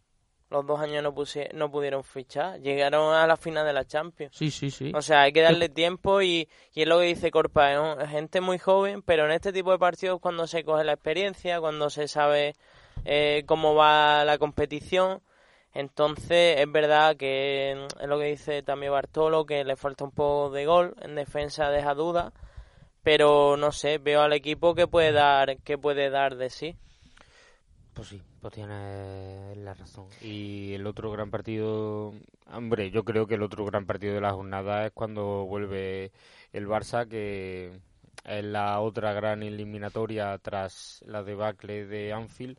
Los 0.51 0.67
dos 0.67 0.81
años 0.81 1.03
no, 1.03 1.15
no 1.55 1.71
pudieron 1.71 2.05
fichar. 2.05 2.61
Llegaron 2.61 3.15
a 3.15 3.27
la 3.27 3.39
final 3.39 3.65
de 3.65 3.73
la 3.73 3.87
Champions. 3.87 4.37
Sí, 4.37 4.51
sí, 4.51 4.71
sí. 4.71 4.93
O 4.95 5.01
sea, 5.01 5.23
hay 5.23 5.33
que 5.33 5.41
darle 5.41 5.71
tiempo 5.71 6.21
y, 6.21 6.47
y 6.75 6.83
es 6.83 6.87
lo 6.89 6.99
que 6.99 7.07
dice 7.07 7.31
Corpa, 7.31 7.73
es 7.73 8.11
gente 8.11 8.43
muy 8.43 8.59
joven, 8.59 9.01
pero 9.01 9.25
en 9.25 9.31
este 9.31 9.51
tipo 9.53 9.71
de 9.71 9.79
partidos 9.79 10.21
cuando 10.21 10.47
se 10.47 10.63
coge 10.63 10.85
la 10.85 10.93
experiencia, 10.93 11.59
cuando 11.61 11.89
se 11.89 12.07
sabe 12.07 12.55
eh, 13.05 13.45
cómo 13.47 13.75
va 13.75 14.25
la 14.25 14.39
competición, 14.39 15.21
entonces 15.75 16.61
es 16.61 16.71
verdad 16.71 17.17
que 17.17 17.75
mm, 17.77 18.03
es 18.03 18.09
lo 18.09 18.19
que 18.19 18.27
dice 18.27 18.63
también 18.63 18.93
Bartolo, 18.93 19.47
que 19.47 19.65
le 19.65 19.77
falta 19.77 20.05
un 20.05 20.11
poco 20.11 20.51
de 20.51 20.67
gol, 20.67 20.95
en 21.01 21.15
defensa 21.15 21.71
deja 21.71 21.95
dudas, 21.95 22.33
pero 23.03 23.57
no 23.57 23.73
sé, 23.73 23.99
veo 23.99 24.23
al 24.23 24.33
equipo 24.33 24.75
que 24.75 24.87
puede 24.87 25.13
dar, 25.13 25.59
que 25.59 25.79
puede 25.79 26.11
dar 26.11 26.37
de 26.37 26.51
sí. 26.51 26.77
Pues 27.95 28.09
sí, 28.09 28.23
pues 28.41 28.55
tienes 28.55 29.57
la 29.59 29.75
razón. 29.75 30.07
Y 30.23 30.73
el 30.73 30.87
otro 30.87 31.11
gran 31.11 31.31
partido, 31.31 32.15
hombre, 32.51 32.91
yo 32.91 33.05
creo 33.05 33.27
que 33.27 33.35
el 33.35 33.43
otro 33.43 33.67
gran 33.67 33.85
partido 33.85 34.15
de 34.15 34.21
la 34.21 34.33
jornada 34.33 34.87
es 34.87 34.93
cuando 34.93 35.45
vuelve 35.45 36.11
el 36.53 36.67
Barça, 36.67 37.07
que 37.07 37.71
es 38.25 38.45
la 38.45 38.81
otra 38.81 39.13
gran 39.13 39.43
eliminatoria 39.43 40.39
tras 40.39 41.05
la 41.07 41.23
debacle 41.23 41.85
de 41.87 42.13
Anfield. 42.13 42.59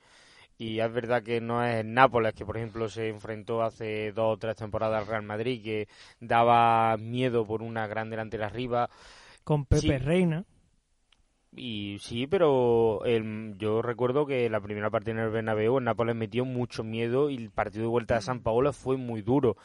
Y 0.58 0.80
es 0.80 0.94
verdad 0.94 1.24
que 1.24 1.42
no 1.42 1.66
es 1.66 1.84
Nápoles, 1.84 2.34
que 2.34 2.46
por 2.46 2.58
ejemplo 2.58 2.88
se 2.88 3.10
enfrentó 3.10 3.64
hace 3.64 4.12
dos 4.12 4.36
o 4.36 4.38
tres 4.38 4.56
temporadas 4.56 5.02
al 5.02 5.08
Real 5.08 5.24
Madrid, 5.24 5.62
que 5.64 5.88
daba 6.20 6.96
miedo 6.98 7.46
por 7.46 7.62
una 7.62 7.88
gran 7.88 8.10
delantera 8.10 8.48
arriba. 8.48 8.90
Con 9.44 9.66
Pepe 9.66 9.82
Sí. 9.82 9.98
Reina. 9.98 10.46
Y 11.56 11.98
sí, 12.00 12.26
pero 12.26 13.04
el- 13.06 13.56
yo 13.58 13.82
recuerdo 13.82 14.26
que 14.26 14.50
la 14.50 14.60
primera 14.62 14.90
partida 14.90 15.14
en 15.14 15.20
el 15.20 15.30
Bernabéu, 15.30 15.78
el 15.78 15.84
Nápoles 15.84 16.16
metió 16.16 16.46
mucho 16.46 16.84
miedo 16.84 17.30
y 17.30 17.36
el 17.36 17.52
partido 17.52 17.84
de 17.84 17.90
vuelta 17.90 18.16
de 18.16 18.22
San 18.22 18.42
Paolo 18.42 18.74
fue 18.74 18.98
muy 18.98 19.22
duro. 19.22 19.56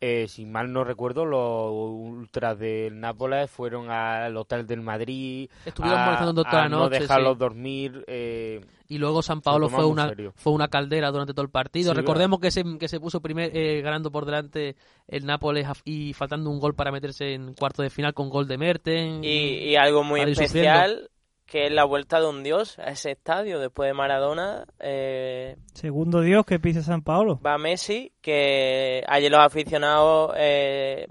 Eh, 0.00 0.26
si 0.28 0.44
mal 0.44 0.70
no 0.72 0.84
recuerdo, 0.84 1.24
los 1.24 1.70
ultras 1.72 2.58
del 2.58 3.00
Nápoles 3.00 3.50
fueron 3.50 3.90
al 3.90 4.36
hotel 4.36 4.66
del 4.66 4.82
Madrid 4.82 5.48
Estuvieron 5.64 5.98
a, 6.00 6.04
molestando 6.04 6.44
toda 6.44 6.60
a 6.60 6.62
la 6.64 6.68
no 6.68 6.78
noche, 6.80 7.00
dejarlos 7.00 7.34
sí. 7.34 7.38
dormir. 7.38 8.04
eh, 8.06 8.60
Y 8.88 8.98
luego 8.98 9.22
San 9.22 9.40
Paolo 9.40 9.66
Lo 9.66 9.70
fue 9.70 9.86
una, 9.86 10.08
serio. 10.08 10.32
fue 10.36 10.52
una 10.52 10.68
caldera 10.68 11.10
durante 11.10 11.32
todo 11.32 11.44
el 11.44 11.50
partido. 11.50 11.92
Sí, 11.92 11.96
Recordemos 11.96 12.38
que 12.40 12.50
se, 12.50 12.64
que 12.78 12.88
se 12.88 13.00
puso 13.00 13.22
primer, 13.22 13.56
eh, 13.56 13.80
ganando 13.80 14.10
por 14.10 14.26
delante 14.26 14.76
el 15.08 15.24
Nápoles 15.24 15.66
a- 15.66 15.74
y 15.84 16.12
faltando 16.12 16.50
un 16.50 16.60
gol 16.60 16.74
para 16.74 16.92
meterse 16.92 17.32
en 17.32 17.54
cuarto 17.54 17.80
de 17.82 17.88
final 17.88 18.12
con 18.12 18.28
gol 18.28 18.46
de 18.46 18.58
Merten. 18.58 19.24
Y, 19.24 19.28
y 19.70 19.76
algo 19.76 20.04
muy 20.04 20.20
especial, 20.20 21.08
que 21.54 21.66
es 21.66 21.72
la 21.72 21.84
vuelta 21.84 22.18
de 22.18 22.26
un 22.26 22.42
dios 22.42 22.80
a 22.80 22.90
ese 22.90 23.12
estadio 23.12 23.60
después 23.60 23.86
de 23.88 23.94
Maradona. 23.94 24.66
eh, 24.80 25.54
Segundo 25.72 26.20
Dios 26.20 26.44
que 26.44 26.58
pisa 26.58 26.82
San 26.82 27.02
Paolo. 27.02 27.38
va 27.46 27.58
Messi, 27.58 28.10
que 28.20 29.04
ayer 29.06 29.30
los 29.30 29.38
aficionados 29.38 30.32
eh, 30.36 31.06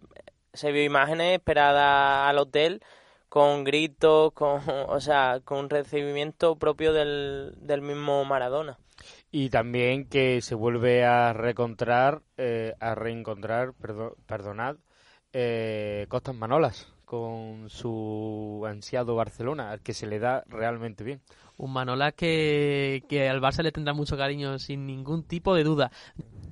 se 0.51 0.73
vio 0.73 0.83
imágenes 0.83 1.35
esperadas 1.35 2.27
al 2.29 2.39
hotel 2.39 2.81
con 3.29 3.63
gritos, 3.63 4.33
con, 4.33 4.59
o 4.89 4.99
sea, 4.99 5.39
con 5.45 5.59
un 5.59 5.69
recibimiento 5.69 6.57
propio 6.57 6.91
del, 6.91 7.53
del 7.61 7.81
mismo 7.81 8.25
Maradona. 8.25 8.77
Y 9.31 9.49
también 9.49 10.09
que 10.09 10.41
se 10.41 10.55
vuelve 10.55 11.05
a 11.05 11.31
reencontrar, 11.31 12.21
eh, 12.35 12.73
a 12.81 12.95
reencontrar, 12.95 13.69
perdo- 13.81 14.17
perdonad, 14.27 14.75
eh, 15.31 16.05
Costas 16.09 16.35
Manolas 16.35 16.92
con 17.13 17.69
su 17.69 18.63
ansiado 18.67 19.13
Barcelona, 19.15 19.69
al 19.69 19.81
que 19.81 19.93
se 19.93 20.07
le 20.07 20.17
da 20.17 20.43
realmente 20.47 21.03
bien. 21.03 21.21
Un 21.57 21.71
Manolas 21.71 22.13
que, 22.15 23.03
que 23.07 23.29
al 23.29 23.39
Barça 23.39 23.61
le 23.61 23.71
tendrá 23.71 23.93
mucho 23.93 24.17
cariño 24.17 24.57
sin 24.57 24.87
ningún 24.87 25.21
tipo 25.21 25.53
de 25.53 25.63
duda. 25.63 25.91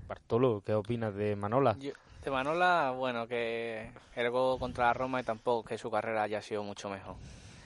Bartolo, 0.07 0.61
¿qué 0.63 0.75
opinas 0.75 1.15
de 1.15 1.35
Manolas? 1.35 1.79
Yo- 1.79 1.93
de 2.23 2.29
Manola, 2.29 2.93
bueno, 2.95 3.27
que 3.27 3.89
el 4.15 4.29
gol 4.29 4.59
contra 4.59 4.85
la 4.85 4.93
Roma 4.93 5.19
y 5.21 5.23
tampoco 5.23 5.67
que 5.67 5.79
su 5.79 5.89
carrera 5.89 6.21
haya 6.21 6.43
sido 6.43 6.63
mucho 6.63 6.87
mejor. 6.91 7.15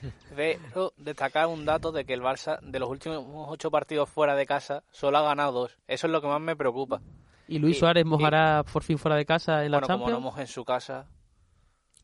Pero 0.34 0.94
destacar 0.96 1.48
un 1.48 1.66
dato 1.66 1.92
de 1.92 2.06
que 2.06 2.14
el 2.14 2.22
Barça, 2.22 2.58
de 2.62 2.78
los 2.78 2.88
últimos 2.88 3.22
ocho 3.50 3.70
partidos 3.70 4.08
fuera 4.08 4.34
de 4.34 4.46
casa, 4.46 4.82
solo 4.90 5.18
ha 5.18 5.22
ganado 5.22 5.52
dos. 5.52 5.76
Eso 5.86 6.06
es 6.06 6.12
lo 6.14 6.22
que 6.22 6.28
más 6.28 6.40
me 6.40 6.56
preocupa. 6.56 7.02
Y 7.46 7.58
Luis 7.58 7.76
Y- 7.76 7.80
Suárez 7.80 8.06
y- 8.06 8.08
mojará 8.08 8.64
por 8.72 8.82
fin 8.82 8.96
fuera 8.96 9.16
de 9.18 9.26
casa 9.26 9.64
en 9.66 9.70
la 9.72 9.80
Bueno, 9.80 9.86
como 9.92 9.98
Champions. 10.06 10.12
no 10.18 10.20
moje 10.30 10.40
en 10.40 10.46
su 10.48 10.64
casa. 10.64 11.06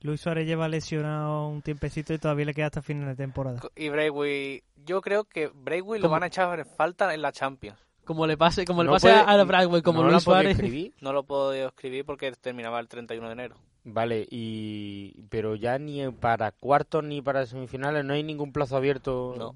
Luis 0.03 0.21
Suárez 0.21 0.47
lleva 0.47 0.69
lesionado 0.69 1.49
un 1.49 1.63
tiempecito 1.63 2.13
y 2.15 2.19
todavía 2.19 2.47
le 2.47 2.55
queda 2.55 2.67
hasta 2.67 2.83
final 2.83 3.07
de 3.09 3.15
temporada. 3.17 3.61
Y 3.77 3.89
Braithwaite, 3.89 4.65
yo 4.85 5.01
creo 5.01 5.25
que 5.25 5.49
Braithwaite 5.49 6.03
lo 6.03 6.09
van 6.11 6.23
a 6.25 6.27
echar 6.27 6.59
en 6.59 6.67
falta 6.67 7.13
en 7.15 7.23
la 7.23 7.33
Champions. 7.33 7.79
Como 8.05 8.27
le 8.27 8.37
pase, 8.37 8.65
como 8.65 8.83
le 8.83 8.91
pase 8.91 9.09
puede- 9.13 9.21
a 9.41 9.45
Bragway, 9.45 9.81
como 9.83 10.01
¿no 10.01 10.07
la 10.07 10.13
Luis 10.15 10.25
Suárez. 10.25 10.53
escribir? 10.53 10.93
No 11.01 11.13
lo 11.13 11.23
podido 11.23 11.69
escribir 11.69 12.05
porque 12.05 12.33
terminaba 12.33 12.81
el 12.81 12.89
31 12.89 13.29
de 13.29 13.33
enero. 13.33 13.57
Vale, 13.85 14.27
y 14.31 15.23
pero 15.29 15.55
ya 15.57 15.79
ni 15.79 16.09
para 16.11 16.51
cuartos 16.53 17.03
ni 17.05 17.21
para 17.23 17.47
semifinales 17.47 18.05
no 18.05 18.15
hay 18.15 18.23
ningún 18.25 18.53
plazo 18.53 18.77
abierto. 18.77 19.35
No. 19.39 19.55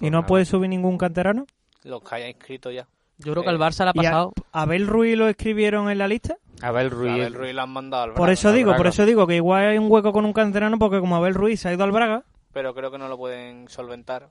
¿Y 0.00 0.10
no 0.10 0.20
Pues 0.22 0.28
puede 0.28 0.44
subir 0.44 0.68
ningún 0.70 0.96
canterano? 0.98 1.46
Los 1.84 2.02
que 2.02 2.14
haya 2.14 2.28
inscrito 2.28 2.70
ya. 2.70 2.86
Yo 3.24 3.32
creo 3.32 3.42
que 3.42 3.48
Eh, 3.48 3.52
al 3.52 3.58
Barça 3.58 3.84
le 3.84 3.90
ha 3.90 3.92
¿Y 3.94 3.98
a 4.00 4.02
pasado. 4.10 4.32
Abel 4.52 4.86
Ruiz 4.86 5.16
lo 5.16 5.28
escribieron 5.28 5.90
en 5.90 5.98
la 5.98 6.08
lista? 6.08 6.36
Abel 6.60 6.90
Ruiz. 6.90 7.12
Abel 7.12 7.34
Ruiz 7.34 7.54
lo 7.54 7.62
han 7.62 7.70
mandado 7.70 8.02
al 8.04 8.10
Por 8.10 8.18
Braga, 8.20 8.32
eso 8.32 8.48
al 8.48 8.54
digo, 8.54 8.76
por 8.76 8.86
eso 8.86 9.04
digo 9.04 9.26
que 9.26 9.36
igual 9.36 9.66
hay 9.66 9.78
un 9.78 9.90
hueco 9.90 10.12
con 10.12 10.24
un 10.24 10.32
canterano 10.32 10.78
porque 10.78 11.00
como 11.00 11.16
Abel 11.16 11.34
Ruiz 11.34 11.60
se 11.60 11.68
ha 11.68 11.72
ido 11.72 11.84
al 11.84 11.92
Braga, 11.92 12.24
pero 12.52 12.74
creo 12.74 12.90
que 12.90 12.98
no 12.98 13.08
lo 13.08 13.16
pueden 13.16 13.68
solventar. 13.68 14.30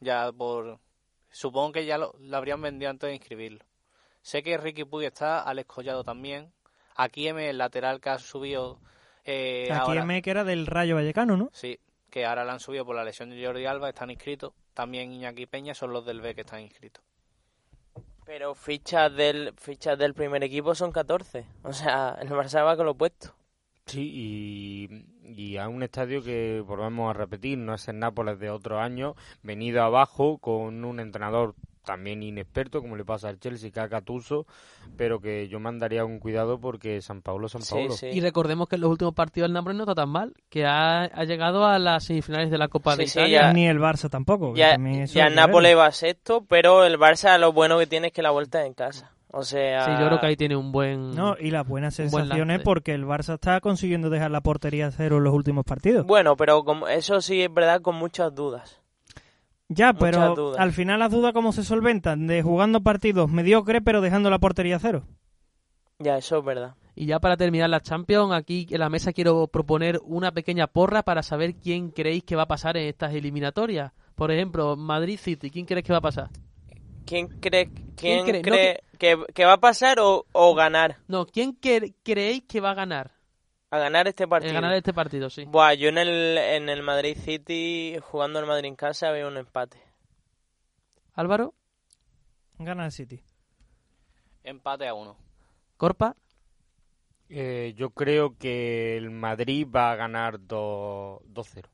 Ya 0.00 0.30
por. 0.32 0.78
Supongo 1.30 1.72
que 1.72 1.84
ya 1.86 1.98
lo, 1.98 2.14
lo 2.18 2.36
habrían 2.36 2.62
vendido 2.62 2.90
antes 2.90 3.08
de 3.08 3.14
inscribirlo. 3.14 3.64
Sé 4.22 4.42
que 4.42 4.56
Ricky 4.56 4.84
Puy 4.84 5.04
está, 5.04 5.40
Alex 5.42 5.66
Collado 5.68 6.02
también. 6.04 6.52
Aquí 6.94 7.28
M, 7.28 7.48
el 7.48 7.58
lateral 7.58 8.00
que 8.00 8.10
ha 8.10 8.18
subido. 8.18 8.78
Eh, 9.24 9.68
aquí 9.70 9.80
ahora, 9.90 10.02
M 10.02 10.22
que 10.22 10.30
era 10.30 10.44
del 10.44 10.66
Rayo 10.66 10.94
Vallecano, 10.94 11.36
¿no? 11.36 11.50
Sí, 11.52 11.78
que 12.10 12.24
ahora 12.24 12.44
la 12.44 12.52
han 12.54 12.60
subido 12.60 12.84
por 12.86 12.96
la 12.96 13.04
lesión 13.04 13.30
de 13.30 13.44
Jordi 13.44 13.66
Alba, 13.66 13.88
están 13.88 14.10
inscritos. 14.10 14.52
También 14.72 15.12
Iñaki 15.12 15.46
Peña 15.46 15.74
son 15.74 15.92
los 15.92 16.04
del 16.06 16.20
B 16.20 16.34
que 16.34 16.40
están 16.42 16.60
inscritos. 16.60 17.04
Pero 18.26 18.56
fichas 18.56 19.14
del, 19.14 19.54
fichas 19.56 19.96
del 19.96 20.12
primer 20.12 20.42
equipo 20.42 20.74
son 20.74 20.90
14. 20.90 21.46
O 21.62 21.72
sea, 21.72 22.18
el 22.20 22.28
Barça 22.28 22.64
va 22.64 22.76
con 22.76 22.86
lo 22.86 22.94
puesto. 22.96 23.34
Sí, 23.86 24.10
y, 24.12 25.06
y 25.22 25.58
a 25.58 25.68
un 25.68 25.84
estadio 25.84 26.22
que 26.24 26.60
volvemos 26.66 27.08
a 27.08 27.16
repetir, 27.16 27.56
no 27.56 27.74
es 27.74 27.86
el 27.86 28.00
Nápoles 28.00 28.40
de 28.40 28.50
otro 28.50 28.80
año, 28.80 29.14
venido 29.42 29.80
abajo 29.84 30.38
con 30.38 30.84
un 30.84 30.98
entrenador 30.98 31.54
también 31.86 32.22
inexperto, 32.22 32.82
como 32.82 32.96
le 32.96 33.04
pasa 33.06 33.28
al 33.30 33.38
Chelsea, 33.38 33.70
que 33.70 33.80
a 33.80 33.86
Gattuso, 33.86 34.44
pero 34.98 35.20
que 35.20 35.48
yo 35.48 35.60
mandaría 35.60 36.04
un 36.04 36.18
cuidado 36.18 36.60
porque 36.60 37.00
San 37.00 37.22
Paulo, 37.22 37.48
San 37.48 37.62
Sí, 37.62 37.74
Paulo. 37.74 37.92
sí. 37.92 38.08
Y 38.08 38.20
recordemos 38.20 38.68
que 38.68 38.74
en 38.74 38.82
los 38.82 38.90
últimos 38.90 39.14
partidos 39.14 39.46
el 39.46 39.54
Nápoles 39.54 39.76
no 39.78 39.84
está 39.84 39.94
tan 39.94 40.10
mal, 40.10 40.34
que 40.50 40.66
ha, 40.66 41.04
ha 41.04 41.24
llegado 41.24 41.64
a 41.64 41.78
las 41.78 42.04
semifinales 42.04 42.50
de 42.50 42.58
la 42.58 42.68
Copa 42.68 42.96
de 42.96 43.04
Sí, 43.04 43.12
sí, 43.12 43.18
Italia. 43.20 43.40
ya- 43.42 43.52
Ni 43.54 43.66
el 43.68 43.78
Barça 43.78 44.10
tampoco. 44.10 44.54
Ya, 44.54 44.76
ya 45.06 45.28
que 45.28 45.34
Nápoles 45.34 45.76
va 45.78 45.90
sexto, 45.92 46.44
pero 46.46 46.84
el 46.84 46.98
Barça 46.98 47.38
lo 47.38 47.52
bueno 47.52 47.78
que 47.78 47.86
tiene 47.86 48.08
es 48.08 48.12
que 48.12 48.20
la 48.22 48.32
vuelta 48.32 48.60
es 48.60 48.66
en 48.66 48.74
casa. 48.74 49.12
O 49.38 49.42
sea, 49.42 49.84
Sí, 49.84 49.90
yo 50.00 50.06
creo 50.06 50.18
que 50.20 50.26
ahí 50.26 50.36
tiene 50.36 50.56
un 50.56 50.72
buen... 50.72 51.10
No, 51.14 51.36
y 51.38 51.50
las 51.50 51.66
buenas 51.68 51.96
buen 51.98 52.10
sensaciones 52.10 52.60
porque 52.62 52.94
el 52.94 53.04
Barça 53.04 53.34
está 53.34 53.60
consiguiendo 53.60 54.08
dejar 54.08 54.30
la 54.30 54.40
portería 54.40 54.86
a 54.86 54.90
cero 54.90 55.18
en 55.18 55.24
los 55.24 55.34
últimos 55.34 55.64
partidos. 55.64 56.06
Bueno, 56.06 56.36
pero 56.36 56.64
como- 56.64 56.88
eso 56.88 57.20
sí 57.20 57.42
es 57.42 57.52
verdad 57.52 57.82
con 57.82 57.96
muchas 57.96 58.34
dudas. 58.34 58.80
Ya, 59.68 59.92
pero 59.94 60.54
al 60.58 60.72
final 60.72 61.00
las 61.00 61.10
dudas 61.10 61.32
cómo 61.32 61.52
se 61.52 61.64
solventan, 61.64 62.26
de 62.26 62.42
jugando 62.42 62.82
partidos 62.82 63.30
mediocres 63.30 63.82
pero 63.84 64.00
dejando 64.00 64.30
la 64.30 64.38
portería 64.38 64.76
a 64.76 64.80
cero. 64.80 65.04
Ya, 65.98 66.18
eso 66.18 66.38
es 66.38 66.44
verdad. 66.44 66.74
Y 66.94 67.06
ya 67.06 67.18
para 67.20 67.36
terminar 67.36 67.68
la 67.68 67.80
Champions, 67.80 68.32
aquí 68.32 68.66
en 68.70 68.80
la 68.80 68.88
mesa 68.88 69.12
quiero 69.12 69.46
proponer 69.48 70.00
una 70.04 70.32
pequeña 70.32 70.66
porra 70.66 71.02
para 71.02 71.22
saber 71.22 71.54
quién 71.56 71.90
creéis 71.90 72.22
que 72.24 72.36
va 72.36 72.42
a 72.42 72.48
pasar 72.48 72.76
en 72.76 72.86
estas 72.88 73.12
eliminatorias. 73.14 73.92
Por 74.14 74.30
ejemplo, 74.30 74.76
Madrid 74.76 75.18
City, 75.18 75.50
¿quién 75.50 75.66
creéis 75.66 75.84
que 75.86 75.92
va 75.92 75.98
a 75.98 76.02
pasar? 76.02 76.30
¿Quién 77.04 77.28
cree, 77.28 77.70
quién 77.96 78.24
cree? 78.42 78.80
No 78.82 78.98
que, 78.98 79.18
que 79.34 79.44
va 79.44 79.54
a 79.54 79.60
pasar 79.60 80.00
o, 80.00 80.24
o 80.32 80.54
ganar? 80.54 80.98
No, 81.06 81.26
¿quién 81.26 81.58
cre- 81.60 81.94
creéis 82.02 82.44
que 82.44 82.60
va 82.60 82.70
a 82.70 82.74
ganar? 82.74 83.10
A 83.70 83.78
ganar 83.78 84.06
este 84.06 84.24
En 84.24 84.30
partido. 84.30 84.52
ganar 84.54 84.74
este 84.74 84.92
partido, 84.94 85.28
sí. 85.28 85.44
Buah, 85.44 85.74
yo 85.74 85.88
en 85.88 85.98
el, 85.98 86.38
en 86.38 86.68
el 86.68 86.82
Madrid 86.82 87.16
City, 87.18 87.96
jugando 88.00 88.38
el 88.38 88.46
Madrid 88.46 88.68
en 88.68 88.76
casa, 88.76 89.10
veo 89.10 89.28
un 89.28 89.36
empate. 89.36 89.78
Álvaro, 91.14 91.54
Gana 92.58 92.86
el 92.86 92.92
City. 92.92 93.22
Empate 94.44 94.86
a 94.88 94.94
uno. 94.94 95.16
Corpa, 95.76 96.14
Eh, 97.28 97.74
yo 97.76 97.90
creo 97.90 98.36
que 98.38 98.96
el 98.96 99.10
Madrid 99.10 99.66
va 99.74 99.90
a 99.90 99.96
ganar 99.96 100.38
2 100.46 101.20
2-0. 101.26 101.68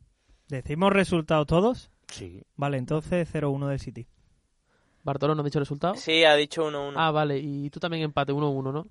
¿Decimos 0.49 0.93
resultados 0.93 1.47
todos? 1.47 1.91
Sí. 2.09 2.43
Vale, 2.57 2.79
entonces 2.79 3.29
0-1 3.33 3.69
del 3.69 3.79
City. 3.79 4.07
Bartolo, 5.03 5.35
¿no 5.35 5.43
ha 5.43 5.45
dicho 5.45 5.59
el 5.59 5.65
resultado? 5.67 5.95
Sí, 5.97 6.25
ha 6.25 6.35
dicho 6.37 6.65
1-1. 6.71 6.95
Ah, 6.97 7.11
vale, 7.11 7.39
y 7.39 7.69
tú 7.71 7.81
también 7.81 8.03
empate 8.05 8.33
1-1, 8.33 8.73
¿no? 8.73 8.87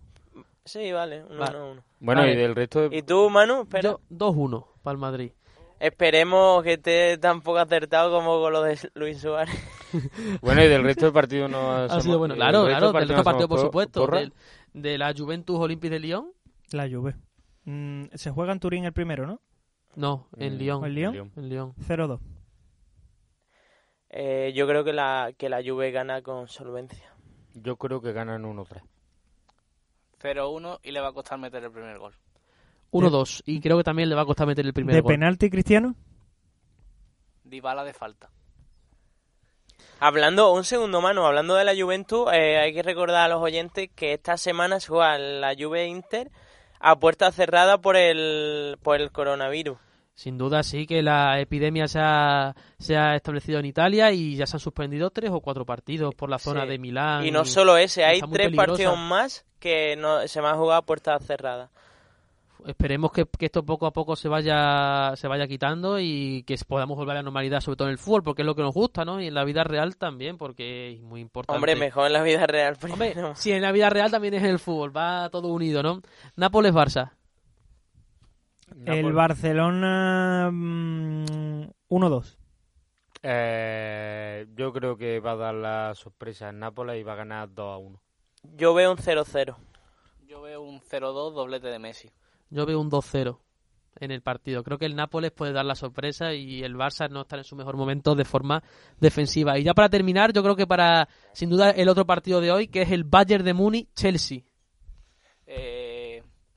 Sí, 0.65 0.91
vale, 0.91 1.23
1-1. 1.25 1.37
Vale. 1.37 1.81
Bueno, 1.99 2.21
Vale. 2.21 2.33
y 2.33 2.35
del 2.37 2.55
resto 2.55 2.89
de... 2.89 2.97
¿Y 2.97 3.01
tú, 3.01 3.29
Manu? 3.29 3.61
Espera. 3.63 3.81
Yo 3.81 3.99
2-1 4.11 4.65
para 4.83 4.93
el 4.93 4.97
Madrid. 4.99 5.31
Esperemos 5.79 6.61
que 6.63 6.73
esté 6.73 7.17
tan 7.17 7.41
poco 7.41 7.57
acertado 7.57 8.11
como 8.11 8.39
con 8.39 8.53
lo 8.53 8.61
de 8.61 8.77
Luis 8.93 9.19
Suárez. 9.19 9.53
Bueno, 10.41 10.63
y 10.63 10.67
del 10.69 10.83
resto 10.83 11.05
del 11.05 11.13
partido 11.13 11.47
no 11.49 11.71
Ha 11.73 11.99
sido 11.99 12.17
bueno, 12.19 12.35
y 12.35 12.37
claro, 12.37 12.59
del 12.63 12.69
claro, 12.77 12.91
resto 12.93 13.13
del 13.13 13.23
partido, 13.23 13.47
por 13.49 13.59
supuesto. 13.59 14.07
del- 14.07 14.33
de 14.73 14.97
la 14.97 15.13
Juventus 15.17 15.59
Olympique 15.59 15.91
de 15.93 15.99
Lyon. 15.99 16.31
La 16.71 16.87
Juve. 16.89 17.15
Mm, 17.65 18.05
se 18.13 18.31
juega 18.31 18.53
en 18.53 18.59
Turín 18.61 18.85
el 18.85 18.93
primero, 18.93 19.25
¿no? 19.27 19.41
No, 19.95 20.27
en 20.37 20.53
Mm, 20.55 20.57
Lyon. 20.59 20.85
¿El 20.85 20.95
Lyon? 20.95 21.13
Lyon. 21.13 21.31
En 21.35 21.49
Lyon. 21.49 21.73
0-2. 21.85 22.19
Eh, 24.09 24.51
yo 24.55 24.67
creo 24.67 24.83
que 24.83 24.93
la, 24.93 25.31
que 25.37 25.49
la 25.49 25.61
Juve 25.65 25.91
gana 25.91 26.21
con 26.21 26.47
solvencia. 26.47 27.13
Yo 27.53 27.75
creo 27.77 28.01
que 28.01 28.13
ganan 28.13 28.43
1-3. 28.45 28.81
0-1 30.21 30.79
y 30.83 30.91
le 30.91 31.01
va 31.01 31.09
a 31.09 31.13
costar 31.13 31.39
meter 31.39 31.63
el 31.63 31.71
primer 31.71 31.97
gol. 31.97 32.13
1-2. 32.91 33.43
Y 33.45 33.61
creo 33.61 33.77
que 33.77 33.83
también 33.83 34.09
le 34.09 34.15
va 34.15 34.21
a 34.21 34.25
costar 34.25 34.47
meter 34.47 34.65
el 34.65 34.73
primer 34.73 34.95
¿De 34.95 35.01
gol. 35.01 35.13
penalti 35.13 35.49
cristiano? 35.49 35.95
Dybala 37.43 37.83
de 37.83 37.93
falta. 37.93 38.29
Hablando, 39.99 40.51
un 40.51 40.63
segundo, 40.63 40.99
Manu, 40.99 41.23
hablando 41.25 41.55
de 41.55 41.63
la 41.63 41.75
Juventus, 41.75 42.27
eh, 42.33 42.57
hay 42.57 42.73
que 42.73 42.81
recordar 42.81 43.25
a 43.25 43.33
los 43.33 43.41
oyentes 43.41 43.89
que 43.95 44.13
esta 44.13 44.35
semana 44.35 44.79
se 44.79 44.87
juega 44.87 45.17
la 45.17 45.53
Juve 45.57 45.85
Inter 45.85 46.31
a 46.79 46.97
puerta 46.97 47.31
cerrada 47.31 47.77
por 47.79 47.95
el, 47.95 48.77
por 48.81 48.99
el 48.99 49.11
coronavirus. 49.11 49.77
Sin 50.21 50.37
duda 50.37 50.61
sí 50.61 50.85
que 50.85 51.01
la 51.01 51.39
epidemia 51.39 51.87
se 51.87 51.97
ha, 51.99 52.53
se 52.77 52.95
ha 52.95 53.15
establecido 53.15 53.57
en 53.57 53.65
Italia 53.65 54.11
y 54.11 54.35
ya 54.35 54.45
se 54.45 54.55
han 54.57 54.59
suspendido 54.59 55.09
tres 55.09 55.31
o 55.31 55.39
cuatro 55.41 55.65
partidos 55.65 56.13
por 56.13 56.29
la 56.29 56.37
zona 56.37 56.61
Sí. 56.61 56.67
de 56.69 56.77
Milán. 56.77 57.25
Y 57.25 57.31
no 57.31 57.43
solo 57.43 57.75
ese, 57.75 58.05
hay 58.05 58.19
tres 58.19 58.29
peligrosa. 58.31 58.67
partidos 58.67 58.99
más 58.99 59.45
que 59.57 59.95
no, 59.95 60.27
se 60.27 60.39
van 60.39 60.53
a 60.53 60.57
jugar 60.59 60.77
a 60.77 60.81
puertas 60.83 61.25
cerradas. 61.25 61.71
esperemos 62.67 63.11
que, 63.11 63.25
que 63.25 63.47
esto 63.47 63.65
poco 63.65 63.87
a 63.87 63.91
poco 63.93 64.15
se 64.15 64.29
vaya 64.29 65.15
se 65.15 65.27
vaya 65.27 65.47
quitando 65.47 65.99
y 65.99 66.43
que 66.43 66.55
podamos 66.67 66.95
volver 66.95 67.13
a 67.13 67.19
la 67.21 67.23
normalidad, 67.23 67.59
sobre 67.59 67.77
todo 67.77 67.87
en 67.87 67.93
el 67.93 67.97
fútbol, 67.97 68.21
porque 68.21 68.43
es 68.43 68.45
lo 68.45 68.53
que 68.53 68.61
nos 68.61 68.75
gusta, 68.75 69.03
¿no? 69.03 69.19
Y 69.19 69.25
en 69.25 69.33
la 69.33 69.43
vida 69.43 69.63
real 69.63 69.97
también, 69.97 70.37
porque 70.37 70.91
es 70.93 71.01
muy 71.01 71.19
importante. 71.21 71.57
Hombre, 71.57 71.75
mejor 71.75 72.05
en 72.05 72.13
la 72.13 72.21
vida 72.21 72.45
real 72.45 72.77
Hombre, 72.83 73.11
primero. 73.13 73.35
sí, 73.35 73.51
en 73.53 73.63
la 73.63 73.71
vida 73.71 73.89
real 73.89 74.11
también 74.11 74.35
es 74.35 74.43
en 74.43 74.49
el 74.51 74.59
fútbol, 74.59 74.95
va 74.95 75.29
todo 75.31 75.47
unido, 75.47 75.81
¿no? 75.81 75.99
Nápoles-Barça. 76.37 77.13
El 78.85 79.13
Barcelona 79.13 80.49
mm, 80.51 81.65
1-2. 81.89 82.37
Eh, 83.23 84.47
yo 84.55 84.73
creo 84.73 84.97
que 84.97 85.19
va 85.19 85.31
a 85.33 85.35
dar 85.35 85.53
la 85.53 85.95
sorpresa 85.95 86.49
en 86.49 86.59
Nápoles 86.59 86.99
y 86.99 87.03
va 87.03 87.13
a 87.13 87.17
ganar 87.17 87.53
2 87.53 87.73
a 87.73 87.77
1. 87.77 88.01
Yo 88.55 88.73
veo 88.73 88.91
un 88.91 88.97
0-0. 88.97 89.55
Yo 90.27 90.41
veo 90.41 90.61
un 90.61 90.79
0-2 90.81 91.33
doblete 91.33 91.67
de 91.67 91.79
Messi. 91.79 92.09
Yo 92.49 92.65
veo 92.65 92.79
un 92.79 92.89
2-0 92.89 93.37
en 93.99 94.11
el 94.11 94.21
partido. 94.21 94.63
Creo 94.63 94.77
que 94.77 94.85
el 94.85 94.95
Nápoles 94.95 95.31
puede 95.31 95.53
dar 95.53 95.65
la 95.65 95.75
sorpresa 95.75 96.33
y 96.33 96.63
el 96.63 96.75
Barça 96.75 97.09
no 97.09 97.21
está 97.21 97.37
en 97.37 97.43
su 97.43 97.55
mejor 97.55 97.77
momento 97.77 98.15
de 98.15 98.25
forma 98.25 98.63
defensiva. 98.99 99.59
Y 99.59 99.63
ya 99.63 99.73
para 99.73 99.89
terminar, 99.89 100.33
yo 100.33 100.41
creo 100.41 100.55
que 100.55 100.67
para, 100.67 101.07
sin 101.33 101.49
duda, 101.49 101.71
el 101.71 101.89
otro 101.89 102.05
partido 102.05 102.41
de 102.41 102.51
hoy, 102.51 102.67
que 102.67 102.81
es 102.81 102.91
el 102.91 103.03
Bayern 103.03 103.45
de 103.45 103.53
Múnich-Chelsea. 103.53 104.43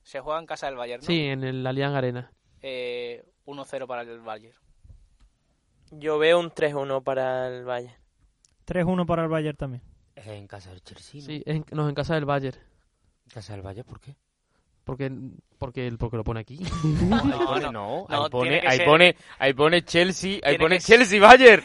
Se 0.05 0.19
juega 0.19 0.39
en 0.39 0.45
casa 0.45 0.67
del 0.67 0.75
Bayern, 0.75 1.01
¿no? 1.01 1.07
Sí, 1.07 1.19
en 1.19 1.43
el 1.43 1.65
Allianz 1.65 1.95
Arena. 1.95 2.31
Eh, 2.61 3.25
1-0 3.47 3.87
para 3.87 4.03
el 4.03 4.21
Bayern. 4.21 4.55
Yo 5.89 6.19
veo 6.19 6.39
un 6.39 6.51
3-1 6.51 7.03
para 7.03 7.47
el 7.47 7.65
Valle. 7.65 7.97
3-1 8.67 9.07
para 9.07 9.23
el 9.23 9.29
Bayern 9.29 9.57
también. 9.57 9.81
Es 10.13 10.27
en 10.27 10.45
casa 10.45 10.69
del 10.69 10.83
Chelsea, 10.83 11.21
¿no? 11.21 11.25
Sí, 11.25 11.41
en, 11.47 11.65
no, 11.71 11.89
en 11.89 11.95
casa 11.95 12.13
del 12.13 12.25
Bayern. 12.25 12.55
¿En 13.25 13.31
casa 13.31 13.53
del 13.53 13.63
Valle? 13.63 13.83
¿Por 13.83 13.99
qué? 13.99 14.15
Porque, 14.85 15.11
porque, 15.57 15.91
porque 15.97 16.17
lo 16.17 16.23
pone 16.23 16.41
aquí. 16.41 16.59
no, 17.09 17.23
no, 17.59 17.71
no, 17.71 18.05
ahí 18.07 18.29
pone, 18.29 18.61
ahí 18.67 18.77
ser- 18.77 18.85
pone, 18.85 19.15
ahí 19.39 19.53
pone 19.53 19.83
Chelsea, 19.83 20.39
ahí 20.43 20.59
pone 20.59 20.77
Chelsea 20.79 21.19
Bayern. 21.19 21.63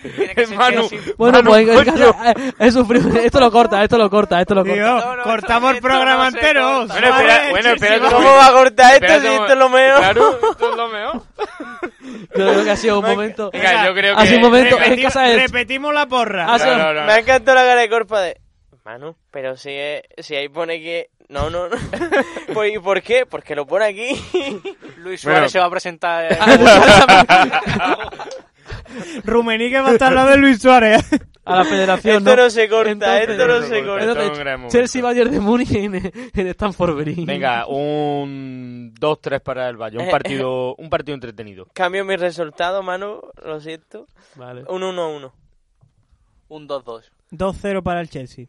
Manu, 0.57 0.89
Chelsea. 0.89 1.13
bueno, 1.19 1.43
Manu, 1.43 1.51
pues 1.51 1.91
coño. 1.91 2.15
eh, 2.25 2.53
esto 3.27 3.41
lo 3.41 3.51
corta, 3.51 3.85
esto 3.85 3.99
lo 3.99 4.09
corta, 4.09 4.41
esto 4.41 4.55
lo 4.55 4.65
corta. 4.65 5.17
No, 5.17 5.23
cortamos 5.23 5.75
el 5.75 5.83
programa 5.83 6.29
entero. 6.29 6.87
Bueno, 6.87 7.09
espera, 7.09 7.51
bueno, 7.51 7.69
espera 7.71 7.99
¿Cómo 8.11 8.29
va 8.31 8.47
a 8.47 8.53
cortar 8.53 8.95
esto 8.95 9.21
si 9.21 9.27
esto 9.27 9.53
es 9.53 9.59
lo 9.59 9.69
mejor? 9.69 9.99
Claro, 9.99 10.41
esto 10.51 10.71
es 10.71 10.77
lo 10.77 10.89
mejor. 10.89 11.23
Yo 12.03 12.27
creo 12.35 12.65
que 12.65 12.71
ha 12.71 12.77
sido 12.77 13.01
un 13.01 13.05
momento. 13.07 13.51
Venga, 13.53 13.87
yo 13.87 13.95
creo 13.95 14.17
Ha 14.17 14.25
sido 14.27 14.39
un 14.39 14.43
momento- 14.45 14.79
Repetimos 14.79 15.93
la 15.93 16.07
porra. 16.07 16.47
Me 16.57 17.13
ha 17.13 17.19
encantado 17.19 17.55
la 17.57 17.65
cara 17.65 17.81
de 17.83 17.89
Corpa 17.89 18.21
de... 18.23 18.41
Manu, 18.85 19.15
pero 19.31 19.57
si, 19.57 19.71
es- 19.71 20.03
si 20.19 20.35
ahí 20.37 20.49
pone 20.49 20.81
que... 20.81 21.11
No, 21.31 21.49
no, 21.49 21.69
no. 21.69 21.77
Pues, 22.53 22.75
¿Y 22.75 22.79
por 22.81 23.01
qué? 23.03 23.25
Porque 23.25 23.55
lo 23.55 23.65
pone 23.67 23.85
aquí. 23.87 24.09
Luis 24.99 25.23
Bueno. 25.25 25.39
Suárez 25.39 25.53
se 25.53 25.59
va 25.61 25.67
a 25.67 25.71
presentar. 25.71 26.33
eh, 26.33 26.39
Rumenique 29.25 29.81
va 29.81 29.91
a 29.91 29.93
estar 29.93 30.09
al 30.09 30.15
lado 30.17 30.31
de 30.31 30.37
Luis 30.39 30.61
Suárez. 30.61 31.03
a 31.45 31.57
la 31.57 31.65
federación, 31.65 32.19
Esto 32.19 32.37
¿no? 32.37 32.43
no 32.43 32.51
se 32.51 32.69
corta, 32.69 32.91
Entonces- 32.93 33.29
esto 33.31 33.47
no 33.47 33.61
se 33.63 33.79
Esto 33.79 33.91
corta. 33.91 34.07
no 34.07 34.13
Entonces. 34.23 34.73
Chelsea 34.73 35.03
Bayern 35.03 35.31
de 35.31 35.41
Múnich 35.41 35.73
en, 35.73 35.95
en 35.95 36.47
Stamford 36.49 36.95
Bridge. 36.97 37.25
Venga, 37.27 37.67
un 37.67 38.93
2-3 39.01 39.41
para 39.41 39.69
el 39.69 39.77
Valle, 39.77 39.99
un 39.99 40.11
partido, 40.11 40.75
un 40.77 40.91
partido 40.91 41.15
entretenido. 41.15 41.67
Cambio 41.73 42.05
mi 42.05 42.17
resultado, 42.17 42.83
Manu, 42.83 43.21
lo 43.45 43.61
siento. 43.61 44.07
Vale. 44.37 44.65
Un 44.69 44.83
1-1. 44.83 45.33
un 46.49 46.69
2-2. 46.69 47.05
2-0 47.33 47.83
para 47.83 48.01
el 48.01 48.09
Chelsea. 48.11 48.47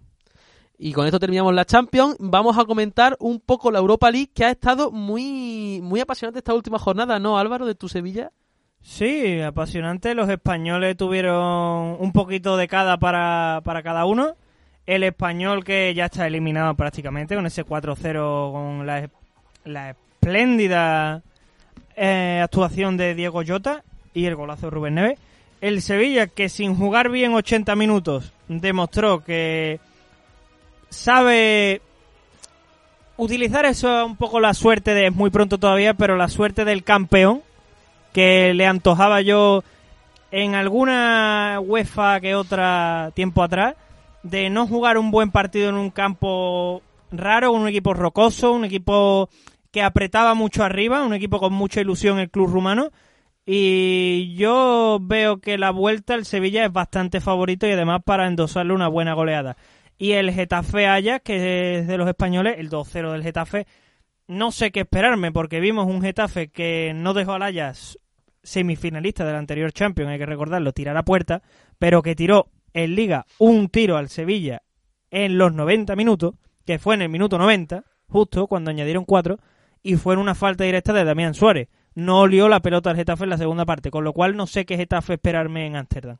Y 0.84 0.94
con 0.94 1.06
esto 1.06 1.20
terminamos 1.20 1.54
la 1.54 1.64
Champions. 1.64 2.16
Vamos 2.18 2.58
a 2.58 2.66
comentar 2.66 3.16
un 3.20 3.40
poco 3.40 3.70
la 3.70 3.78
Europa 3.78 4.10
League, 4.10 4.32
que 4.34 4.46
ha 4.46 4.50
estado 4.50 4.90
muy, 4.90 5.80
muy 5.84 6.00
apasionante 6.00 6.40
esta 6.40 6.56
última 6.56 6.80
jornada, 6.80 7.20
¿no, 7.20 7.38
Álvaro, 7.38 7.68
de 7.68 7.76
tu 7.76 7.88
Sevilla? 7.88 8.32
Sí, 8.82 9.40
apasionante. 9.42 10.16
Los 10.16 10.28
españoles 10.28 10.98
tuvieron 10.98 11.98
un 12.00 12.12
poquito 12.12 12.58
de 12.58 12.68
cada 12.68 12.98
para, 12.98 13.62
para 13.64 13.84
cada 13.84 14.06
uno. 14.06 14.36
El 14.88 15.04
español 15.04 15.64
que 15.64 15.94
ya 15.94 16.06
está 16.06 16.26
eliminado 16.26 16.74
prácticamente 16.74 17.36
con 17.36 17.46
ese 17.46 17.64
4-0 17.64 18.52
con 18.52 18.88
la, 18.88 19.08
la 19.66 19.92
espléndida 19.92 21.22
eh, 21.96 22.42
actuación 22.44 22.98
de 22.98 23.14
Diego 23.14 23.44
Jota 23.48 23.84
y 24.16 24.26
el 24.26 24.36
golazo 24.36 24.66
de 24.66 24.72
Rubén 24.72 24.96
Neves. 24.96 25.20
El 25.62 25.84
Sevilla 25.84 26.26
que 26.26 26.50
sin 26.50 26.76
jugar 26.76 27.12
bien 27.12 27.36
80 27.36 27.76
minutos 27.76 28.34
demostró 28.48 29.24
que 29.24 29.80
sabe 30.92 31.82
utilizar 33.18 33.66
eso 33.66 34.06
un 34.06 34.18
poco 34.18 34.40
la 34.40 34.54
suerte 34.54 34.94
de 34.94 35.08
es 35.08 35.16
muy 35.16 35.32
pronto 35.32 35.58
todavía, 35.58 35.96
pero 35.96 36.16
la 36.16 36.28
suerte 36.28 36.66
del 36.66 36.84
campeón 36.84 37.42
que 38.14 38.54
le 38.54 38.68
antojaba 38.68 39.22
yo 39.22 39.64
en 40.32 40.54
alguna 40.54 41.60
UEFA 41.62 42.20
que 42.20 42.36
otra 42.36 43.12
tiempo 43.16 43.42
atrás 43.42 43.76
de 44.24 44.50
no 44.50 44.68
jugar 44.68 44.98
un 44.98 45.12
buen 45.12 45.32
partido 45.32 45.70
en 45.70 45.76
un 45.76 45.90
campo 45.90 46.84
raro, 47.12 47.52
un 47.52 47.68
equipo 47.68 47.94
rocoso, 47.94 48.52
un 48.52 48.66
equipo 48.66 49.30
que 49.72 49.82
apretaba 49.82 50.34
mucho 50.34 50.64
arriba, 50.64 51.04
un 51.04 51.14
equipo 51.14 51.40
con 51.40 51.54
mucha 51.54 51.82
ilusión 51.82 52.20
el 52.20 52.30
club 52.30 52.50
rumano 52.50 52.92
y 53.46 54.36
yo 54.36 55.00
veo 55.02 55.38
que 55.38 55.58
la 55.58 55.72
vuelta 55.72 56.16
el 56.16 56.26
Sevilla 56.26 56.66
es 56.66 56.72
bastante 56.72 57.22
favorito 57.22 57.66
y 57.66 57.72
además 57.72 58.02
para 58.04 58.28
endosarle 58.28 58.74
una 58.74 58.88
buena 58.88 59.14
goleada. 59.14 59.58
Y 60.02 60.14
el 60.14 60.32
Getafe 60.32 60.88
Ajax, 60.88 61.22
que 61.24 61.78
es 61.78 61.88
de 61.88 61.96
los 61.96 62.08
españoles, 62.08 62.56
el 62.58 62.72
2-0 62.72 63.12
del 63.12 63.22
Getafe, 63.22 63.68
no 64.26 64.52
sé 64.52 64.72
qué 64.72 64.80
esperarme 64.80 65.32
porque 65.32 65.60
vimos 65.60 65.86
un 65.86 66.02
Getafe 66.02 66.48
que 66.48 66.92
no 66.96 67.14
dejó 67.14 67.34
al 67.34 67.44
Ajax 67.44 68.00
semifinalista 68.42 69.26
del 69.26 69.36
anterior 69.36 69.72
Champions, 69.72 70.10
hay 70.10 70.18
que 70.18 70.26
recordarlo, 70.26 70.74
tirar 70.74 70.98
a 70.98 71.06
puerta, 71.06 71.44
pero 71.78 72.02
que 72.02 72.16
tiró 72.16 72.48
en 72.74 72.96
Liga 72.96 73.28
un 73.38 73.70
tiro 73.70 73.96
al 73.96 74.10
Sevilla 74.10 74.64
en 75.12 75.38
los 75.38 75.54
90 75.54 75.96
minutos, 75.96 76.34
que 76.66 76.80
fue 76.80 76.96
en 76.96 77.04
el 77.04 77.10
minuto 77.10 77.38
90, 77.38 77.84
justo 78.08 78.48
cuando 78.48 78.72
añadieron 78.72 79.06
cuatro, 79.06 79.38
y 79.84 79.98
fue 79.98 80.16
en 80.16 80.20
una 80.22 80.34
falta 80.34 80.64
directa 80.64 80.94
de 80.94 81.04
Damián 81.04 81.36
Suárez. 81.36 81.68
No 81.94 82.22
olió 82.22 82.50
la 82.50 82.62
pelota 82.62 82.90
al 82.90 82.96
Getafe 82.96 83.26
en 83.26 83.30
la 83.30 83.38
segunda 83.38 83.66
parte, 83.66 83.92
con 83.92 84.04
lo 84.04 84.14
cual 84.14 84.36
no 84.36 84.48
sé 84.48 84.66
qué 84.66 84.78
Getafe 84.78 85.14
esperarme 85.14 85.68
en 85.68 85.76
Ámsterdam. 85.76 86.18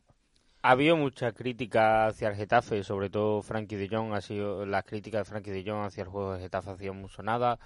Ha 0.64 0.72
habido 0.72 0.96
mucha 0.96 1.32
crítica 1.32 2.06
hacia 2.08 2.28
el 2.30 2.36
Getafe, 2.36 2.84
sobre 2.84 3.10
todo 3.10 3.42
Frankie 3.42 3.78
de 3.78 3.90
Jong, 3.90 4.14
ha 4.14 4.22
sido 4.22 4.66
las 4.66 4.84
críticas 4.86 5.22
de 5.22 5.26
Frankie 5.32 5.50
de 5.52 5.64
Jong 5.70 5.86
hacia 5.88 6.04
el 6.04 6.10
juego 6.10 6.34
de 6.34 6.40
Getafe 6.42 6.70
ha 6.72 6.78
sido 6.78 6.94
muy 6.94 7.10
sonada. 7.10 7.58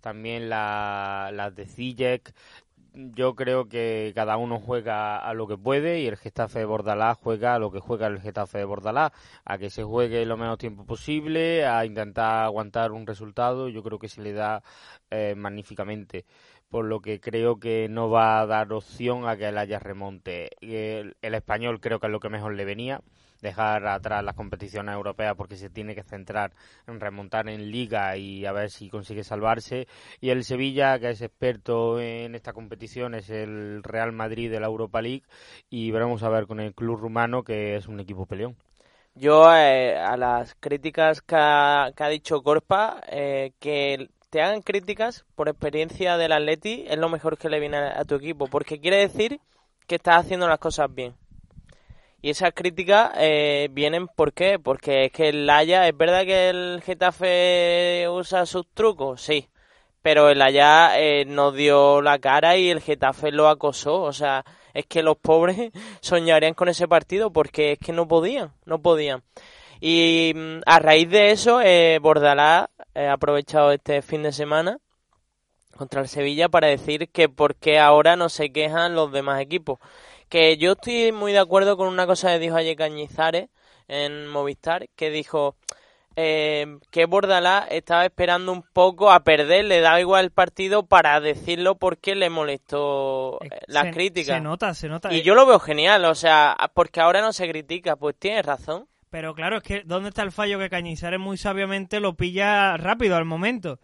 También 0.00 0.48
la- 0.50 1.30
las 1.32 1.54
de 1.54 1.66
Zijek. 1.66 2.34
Yo 2.94 3.34
creo 3.36 3.68
que 3.68 4.12
cada 4.14 4.36
uno 4.36 4.60
juega 4.60 5.16
a 5.18 5.32
lo 5.34 5.46
que 5.48 5.56
puede 5.58 6.00
y 6.00 6.06
el 6.08 6.16
Getafe 6.18 6.58
de 6.60 6.66
Bordalás 6.66 7.16
juega 7.18 7.54
a 7.54 7.58
lo 7.58 7.70
que 7.72 7.80
juega 7.80 8.06
el 8.08 8.20
Getafe 8.20 8.58
de 8.58 8.64
Bordalás, 8.66 9.12
a 9.46 9.56
que 9.58 9.70
se 9.70 9.82
juegue 9.84 10.26
lo 10.26 10.36
menos 10.36 10.58
tiempo 10.58 10.84
posible, 10.84 11.64
a 11.66 11.86
intentar 11.86 12.44
aguantar 12.44 12.92
un 12.92 13.06
resultado. 13.06 13.68
Yo 13.70 13.82
creo 13.82 13.98
que 13.98 14.08
se 14.08 14.20
le 14.22 14.32
da 14.34 14.62
eh, 15.10 15.34
magníficamente 15.36 16.26
por 16.72 16.86
lo 16.86 17.00
que 17.00 17.20
creo 17.20 17.60
que 17.60 17.86
no 17.90 18.08
va 18.08 18.40
a 18.40 18.46
dar 18.46 18.72
opción 18.72 19.28
a 19.28 19.36
que 19.36 19.46
el 19.46 19.58
Ajax 19.58 19.82
remonte. 19.82 20.48
El, 20.62 21.16
el 21.20 21.34
español 21.34 21.80
creo 21.80 22.00
que 22.00 22.06
es 22.06 22.10
lo 22.10 22.18
que 22.18 22.30
mejor 22.30 22.54
le 22.54 22.64
venía, 22.64 23.02
dejar 23.42 23.86
atrás 23.86 24.24
las 24.24 24.34
competiciones 24.34 24.94
europeas 24.94 25.34
porque 25.36 25.56
se 25.56 25.68
tiene 25.68 25.94
que 25.94 26.02
centrar 26.02 26.52
en 26.86 26.98
remontar 26.98 27.50
en 27.50 27.70
liga 27.70 28.16
y 28.16 28.46
a 28.46 28.52
ver 28.52 28.70
si 28.70 28.88
consigue 28.88 29.22
salvarse. 29.22 29.86
Y 30.18 30.30
el 30.30 30.44
Sevilla, 30.44 30.98
que 30.98 31.10
es 31.10 31.20
experto 31.20 32.00
en 32.00 32.34
esta 32.34 32.54
competición, 32.54 33.14
es 33.14 33.28
el 33.28 33.82
Real 33.82 34.12
Madrid 34.12 34.50
de 34.50 34.60
la 34.60 34.68
Europa 34.68 35.02
League 35.02 35.24
y 35.68 35.90
veremos 35.90 36.22
a 36.22 36.30
ver 36.30 36.46
con 36.46 36.58
el 36.58 36.72
club 36.74 36.98
rumano 36.98 37.42
que 37.42 37.76
es 37.76 37.86
un 37.86 38.00
equipo 38.00 38.24
peleón. 38.24 38.56
Yo, 39.14 39.54
eh, 39.54 39.94
a 39.94 40.16
las 40.16 40.54
críticas 40.54 41.20
que 41.20 41.36
ha, 41.36 41.92
que 41.94 42.02
ha 42.02 42.08
dicho 42.08 42.42
Corpa, 42.42 43.02
eh, 43.10 43.52
que 43.60 44.08
te 44.32 44.40
hagan 44.40 44.62
críticas 44.62 45.26
por 45.34 45.50
experiencia 45.50 46.16
del 46.16 46.32
Atleti 46.32 46.86
es 46.88 46.96
lo 46.96 47.10
mejor 47.10 47.36
que 47.36 47.50
le 47.50 47.60
viene 47.60 47.76
a, 47.76 48.02
tu 48.06 48.14
equipo, 48.14 48.46
porque 48.46 48.80
quiere 48.80 48.96
decir 48.96 49.40
que 49.86 49.96
estás 49.96 50.24
haciendo 50.24 50.48
las 50.48 50.58
cosas 50.58 50.88
bien. 50.92 51.14
Y 52.22 52.30
esas 52.30 52.54
críticas 52.54 53.12
eh, 53.18 53.68
vienen, 53.72 54.08
¿por 54.08 54.32
qué? 54.32 54.58
Porque 54.58 55.04
es 55.04 55.12
que 55.12 55.28
el 55.28 55.50
Haya, 55.50 55.86
es 55.86 55.94
verdad 55.94 56.24
que 56.24 56.48
el 56.48 56.80
Getafe 56.82 58.06
usa 58.08 58.46
sus 58.46 58.66
trucos, 58.72 59.20
sí, 59.20 59.50
pero 60.00 60.30
el 60.30 60.40
Haya 60.40 60.98
eh, 60.98 61.26
nos 61.26 61.54
dio 61.54 62.00
la 62.00 62.18
cara 62.18 62.56
y 62.56 62.70
el 62.70 62.80
Getafe 62.80 63.32
lo 63.32 63.50
acosó, 63.50 64.00
o 64.00 64.14
sea, 64.14 64.46
es 64.72 64.86
que 64.86 65.02
los 65.02 65.18
pobres 65.18 65.72
soñarían 66.00 66.54
con 66.54 66.70
ese 66.70 66.88
partido 66.88 67.34
porque 67.34 67.72
es 67.72 67.78
que 67.78 67.92
no 67.92 68.08
podían, 68.08 68.54
no 68.64 68.80
podían. 68.80 69.22
Y 69.84 70.32
mm, 70.36 70.60
a 70.64 70.78
raíz 70.78 71.10
de 71.10 71.32
eso, 71.32 71.60
eh, 71.60 71.98
Bordalás 72.00 72.68
eh, 72.94 73.06
ha 73.08 73.14
aprovechado 73.14 73.72
este 73.72 74.00
fin 74.00 74.22
de 74.22 74.30
semana 74.30 74.78
contra 75.76 76.00
el 76.00 76.06
Sevilla 76.08 76.48
para 76.48 76.68
decir 76.68 77.08
que 77.10 77.28
por 77.28 77.56
qué 77.56 77.80
ahora 77.80 78.14
no 78.14 78.28
se 78.28 78.52
quejan 78.52 78.94
los 78.94 79.10
demás 79.10 79.40
equipos. 79.40 79.80
Que 80.28 80.56
yo 80.56 80.72
estoy 80.72 81.10
muy 81.10 81.32
de 81.32 81.40
acuerdo 81.40 81.76
con 81.76 81.88
una 81.88 82.06
cosa 82.06 82.30
que 82.30 82.38
dijo 82.38 82.54
ayer 82.54 82.76
Cañizares 82.76 83.48
en 83.88 84.28
Movistar, 84.28 84.88
que 84.94 85.10
dijo, 85.10 85.56
eh, 86.14 86.78
que 86.92 87.06
Bordalás 87.06 87.66
estaba 87.70 88.04
esperando 88.04 88.52
un 88.52 88.62
poco 88.72 89.10
a 89.10 89.24
perder, 89.24 89.64
le 89.64 89.80
daba 89.80 90.00
igual 90.00 90.26
el 90.26 90.30
partido 90.30 90.84
para 90.84 91.18
decirlo 91.20 91.74
porque 91.74 92.14
le 92.14 92.30
molestó 92.30 93.38
eh, 93.42 93.48
las 93.66 93.86
Se- 93.86 93.90
críticas. 93.90 94.36
Se 94.36 94.40
nota, 94.40 94.74
se 94.74 94.88
nota. 94.88 95.12
Y 95.12 95.18
Eh, 95.18 95.22
yo 95.22 95.34
lo 95.34 95.44
veo 95.44 95.58
genial, 95.58 96.04
o 96.04 96.14
sea, 96.14 96.56
porque 96.72 97.00
ahora 97.00 97.20
no 97.20 97.32
se 97.32 97.48
critica, 97.50 97.96
pues 97.96 98.14
tienes 98.16 98.46
razón. 98.46 98.86
Pero 99.12 99.34
claro, 99.34 99.58
es 99.58 99.62
que 99.62 99.82
¿dónde 99.84 100.08
está 100.08 100.22
el 100.22 100.32
fallo 100.32 100.58
que 100.58 100.70
Cañizares 100.70 101.20
muy 101.20 101.36
sabiamente 101.36 102.00
lo 102.00 102.16
pilla 102.16 102.78
rápido 102.78 103.14
al 103.14 103.26
momento? 103.26 103.78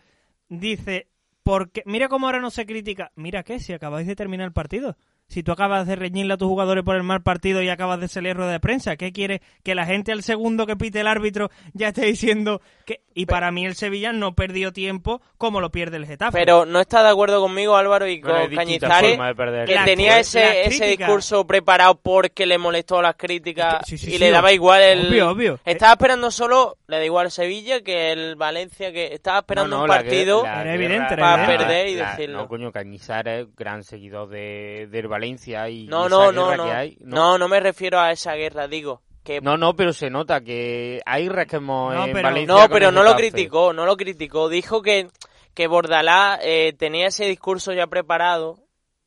Dice, 0.48 1.10
porque 1.42 1.82
mira 1.84 2.08
cómo 2.08 2.24
ahora 2.24 2.40
no 2.40 2.50
se 2.50 2.64
critica. 2.64 3.12
Mira 3.14 3.42
qué, 3.42 3.60
si 3.60 3.74
acabáis 3.74 4.06
de 4.06 4.16
terminar 4.16 4.46
el 4.46 4.54
partido. 4.54 4.96
Si 5.28 5.42
tú 5.42 5.52
acabas 5.52 5.86
de 5.86 5.94
reñirle 5.94 6.32
a 6.32 6.36
tus 6.38 6.48
jugadores 6.48 6.82
por 6.84 6.96
el 6.96 7.02
mal 7.02 7.22
partido 7.22 7.60
y 7.62 7.68
acabas 7.68 8.00
de 8.00 8.08
salir 8.08 8.34
rueda 8.34 8.52
de 8.52 8.60
prensa, 8.60 8.96
¿qué 8.96 9.12
quiere? 9.12 9.42
Que 9.62 9.74
la 9.74 9.84
gente 9.84 10.10
al 10.10 10.22
segundo 10.22 10.66
que 10.66 10.74
pite 10.74 11.00
el 11.00 11.06
árbitro 11.06 11.50
ya 11.74 11.88
esté 11.88 12.06
diciendo 12.06 12.62
que... 12.86 13.02
Y 13.14 13.26
para 13.26 13.50
mí 13.50 13.66
el 13.66 13.74
Sevilla 13.74 14.12
no 14.12 14.34
perdió 14.34 14.72
tiempo 14.72 15.20
como 15.36 15.60
lo 15.60 15.70
pierde 15.70 15.96
el 15.98 16.06
Getafe. 16.06 16.38
Pero 16.38 16.64
no 16.64 16.80
está 16.80 17.02
de 17.02 17.10
acuerdo 17.10 17.40
conmigo 17.42 17.76
Álvaro 17.76 18.06
y 18.06 18.20
con 18.20 18.48
distintas 18.48 18.88
Cañizares, 18.90 19.66
que 19.66 19.76
tenía 19.84 20.18
ese, 20.20 20.66
ese 20.66 20.86
discurso 20.96 21.44
preparado 21.46 21.96
porque 22.00 22.46
le 22.46 22.56
molestó 22.58 23.02
las 23.02 23.16
críticas 23.16 23.82
Sí, 23.86 23.98
sí, 23.98 24.06
y 24.06 24.12
sí, 24.12 24.18
le 24.18 24.30
daba 24.30 24.52
igual 24.52 24.80
el... 24.82 25.08
obvio, 25.08 25.30
obvio. 25.30 25.60
Estaba 25.64 25.92
esperando 25.92 26.30
solo, 26.30 26.78
le 26.86 26.98
da 26.98 27.04
igual 27.04 27.26
el 27.26 27.32
Sevilla 27.32 27.82
que 27.82 28.12
el 28.12 28.36
Valencia, 28.36 28.92
que 28.92 29.12
estaba 29.12 29.40
esperando 29.40 29.70
No, 29.76 29.76
no, 29.78 29.82
un 29.82 29.88
partido... 29.88 30.42
la 30.44 30.62
Era 30.62 30.74
evidente, 30.74 31.14
era 31.14 31.16
para 31.16 31.42
evidente. 31.44 31.64
perder 31.64 31.88
y 31.88 31.94
la- 31.96 32.10
decirlo. 32.12 32.38
No, 32.38 32.48
coño, 32.48 32.72
Cañizares, 32.72 33.48
gran 33.56 33.82
seguidor 33.82 34.28
de, 34.28 34.86
del 34.90 35.02
Valencia 35.08 35.17
y 35.26 35.86
No, 35.86 36.06
esa 36.06 36.16
no, 36.16 36.32
no, 36.32 36.44
guerra 36.48 36.56
no. 36.56 36.64
que 36.66 36.72
hay. 36.72 36.98
no, 37.00 37.38
no 37.38 37.48
me 37.48 37.60
refiero 37.60 37.98
a 38.00 38.10
esa 38.12 38.34
guerra, 38.34 38.68
digo. 38.68 39.02
Que 39.24 39.40
No, 39.40 39.56
no, 39.56 39.74
pero 39.76 39.92
se 39.92 40.08
nota 40.10 40.40
que 40.40 41.00
hay 41.04 41.28
resquemos 41.28 41.94
No, 41.94 42.06
en 42.06 42.12
pero- 42.12 42.28
Valencia. 42.28 42.54
No, 42.54 42.68
pero 42.68 42.90
no 42.92 43.02
lo 43.02 43.14
criticó, 43.14 43.72
no 43.72 43.84
lo 43.84 43.96
criticó. 43.96 44.48
Dijo 44.48 44.80
que, 44.82 45.08
que 45.54 45.66
Bordalás 45.66 46.40
eh, 46.42 46.72
tenía 46.78 47.08
ese 47.08 47.26
discurso 47.26 47.72
ya 47.72 47.86
preparado, 47.88 48.56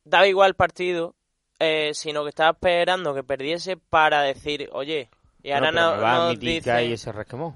daba 0.04 0.26
igual 0.28 0.50
el 0.50 0.54
partido, 0.54 1.14
eh, 1.58 1.90
sino 1.94 2.22
que 2.22 2.28
estaba 2.28 2.50
esperando 2.50 3.14
que 3.14 3.24
perdiese 3.24 3.76
para 3.76 4.22
decir, 4.22 4.68
oye, 4.72 5.08
y 5.42 5.50
ahora 5.50 5.72
No, 5.72 5.78
pero 5.78 5.90
no, 5.90 5.96
me 5.96 6.02
va 6.02 6.12
a 6.12 6.14
nos 6.18 6.24
admitir 6.26 6.48
dice... 6.50 6.62
que 6.64 6.70
hay 6.70 6.92
ese 6.92 7.10
resquemón. 7.12 7.54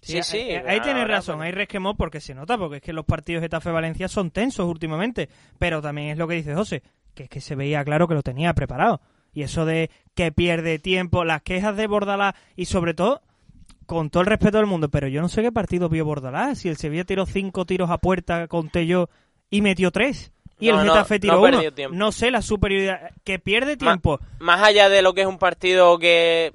Sí, 0.00 0.22
sí. 0.22 0.38
eh, 0.38 0.62
Ahí 0.66 0.80
tienes 0.80 1.06
razón, 1.08 1.42
hay 1.42 1.50
resquemor 1.52 1.96
porque 1.96 2.20
se 2.20 2.32
nota, 2.34 2.56
porque 2.56 2.76
es 2.76 2.82
que 2.82 2.92
los 2.92 3.04
partidos 3.04 3.42
Getafe-Valencia 3.42 4.06
son 4.08 4.30
tensos 4.30 4.66
últimamente. 4.66 5.28
Pero 5.58 5.82
también 5.82 6.08
es 6.10 6.18
lo 6.18 6.26
que 6.28 6.34
dice 6.34 6.54
José, 6.54 6.82
que 7.18 7.24
es 7.24 7.28
que 7.30 7.40
se 7.40 7.56
veía 7.56 7.84
claro 7.84 8.06
que 8.06 8.14
lo 8.14 8.22
tenía 8.22 8.54
preparado. 8.54 9.00
Y 9.32 9.42
eso 9.42 9.64
de 9.66 9.90
que 10.14 10.30
pierde 10.30 10.78
tiempo, 10.78 11.24
las 11.24 11.42
quejas 11.42 11.76
de 11.76 11.88
Bordalás 11.88 12.34
y 12.54 12.66
sobre 12.66 12.94
todo, 12.94 13.22
con 13.86 14.08
todo 14.08 14.20
el 14.20 14.28
respeto 14.28 14.58
del 14.58 14.66
mundo, 14.66 14.88
pero 14.88 15.08
yo 15.08 15.20
no 15.20 15.28
sé 15.28 15.42
qué 15.42 15.50
partido 15.50 15.88
vio 15.88 16.04
Bordalás. 16.04 16.58
Si 16.58 16.68
el 16.68 16.76
Sevilla 16.76 17.02
tiró 17.02 17.26
cinco 17.26 17.64
tiros 17.66 17.90
a 17.90 17.98
puerta, 17.98 18.46
conté 18.46 18.86
yo, 18.86 19.08
y 19.50 19.62
metió 19.62 19.90
tres. 19.90 20.30
Y 20.60 20.68
No, 20.68 20.80
el 20.80 20.86
no, 20.86 20.92
Getafe 20.92 21.14
no 21.16 21.20
tiró 21.20 21.40
uno. 21.40 21.50
perdió 21.50 21.72
tiempo. 21.74 21.96
No 21.96 22.12
sé 22.12 22.30
la 22.30 22.40
superioridad. 22.42 23.10
Que 23.24 23.40
pierde 23.40 23.76
tiempo. 23.76 24.20
Más 24.38 24.62
allá 24.62 24.88
de 24.88 25.02
lo 25.02 25.12
que 25.12 25.22
es 25.22 25.26
un 25.26 25.38
partido 25.38 25.98
que 25.98 26.52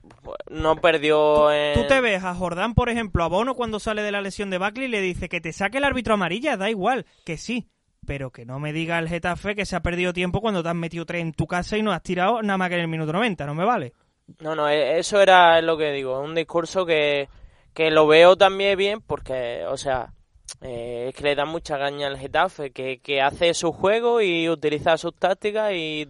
no 0.49 0.77
perdió 0.77 1.51
en... 1.51 1.73
Tú 1.73 1.85
te 1.87 1.99
ves 1.99 2.23
a 2.23 2.33
Jordán, 2.35 2.73
por 2.73 2.87
ejemplo, 2.89 3.23
a 3.23 3.27
Bono 3.27 3.55
cuando 3.55 3.79
sale 3.81 4.01
de 4.01 4.11
la 4.13 4.21
lesión 4.21 4.49
de 4.49 4.59
Buckley 4.59 4.85
y 4.85 4.91
le 4.91 5.01
dice 5.01 5.27
que 5.27 5.41
te 5.41 5.51
saque 5.51 5.79
el 5.79 5.83
árbitro 5.83 6.13
amarilla, 6.13 6.55
da 6.55 6.69
igual, 6.69 7.05
que 7.25 7.37
sí. 7.37 7.67
Pero 8.05 8.31
que 8.31 8.45
no 8.45 8.59
me 8.59 8.73
diga 8.73 8.99
el 8.99 9.07
Getafe 9.09 9.55
que 9.55 9.65
se 9.65 9.75
ha 9.75 9.81
perdido 9.81 10.13
tiempo 10.13 10.41
cuando 10.41 10.61
te 10.63 10.69
has 10.69 10.75
metido 10.75 11.05
tres 11.05 11.21
en 11.21 11.33
tu 11.33 11.47
casa 11.47 11.77
y 11.77 11.83
no 11.83 11.91
has 11.91 12.03
tirado 12.03 12.41
nada 12.41 12.57
más 12.57 12.69
que 12.69 12.75
en 12.75 12.81
el 12.81 12.87
minuto 12.87 13.13
90, 13.13 13.45
no 13.45 13.55
me 13.55 13.65
vale. 13.65 13.93
No, 14.39 14.55
no, 14.55 14.67
e- 14.69 14.99
eso 14.99 15.21
era 15.21 15.61
lo 15.61 15.77
que 15.77 15.91
digo, 15.91 16.19
un 16.19 16.35
discurso 16.35 16.85
que, 16.85 17.29
que 17.73 17.91
lo 17.91 18.07
veo 18.07 18.35
también 18.37 18.77
bien 18.77 19.01
porque, 19.01 19.65
o 19.67 19.77
sea, 19.77 20.13
eh, 20.61 21.07
es 21.09 21.15
que 21.15 21.23
le 21.23 21.35
da 21.35 21.45
mucha 21.45 21.77
caña 21.77 22.07
al 22.07 22.17
Getafe, 22.17 22.71
que, 22.71 22.99
que 23.01 23.21
hace 23.21 23.53
su 23.53 23.71
juego 23.71 24.21
y 24.21 24.49
utiliza 24.49 24.97
sus 24.97 25.15
tácticas 25.15 25.73
y 25.73 26.07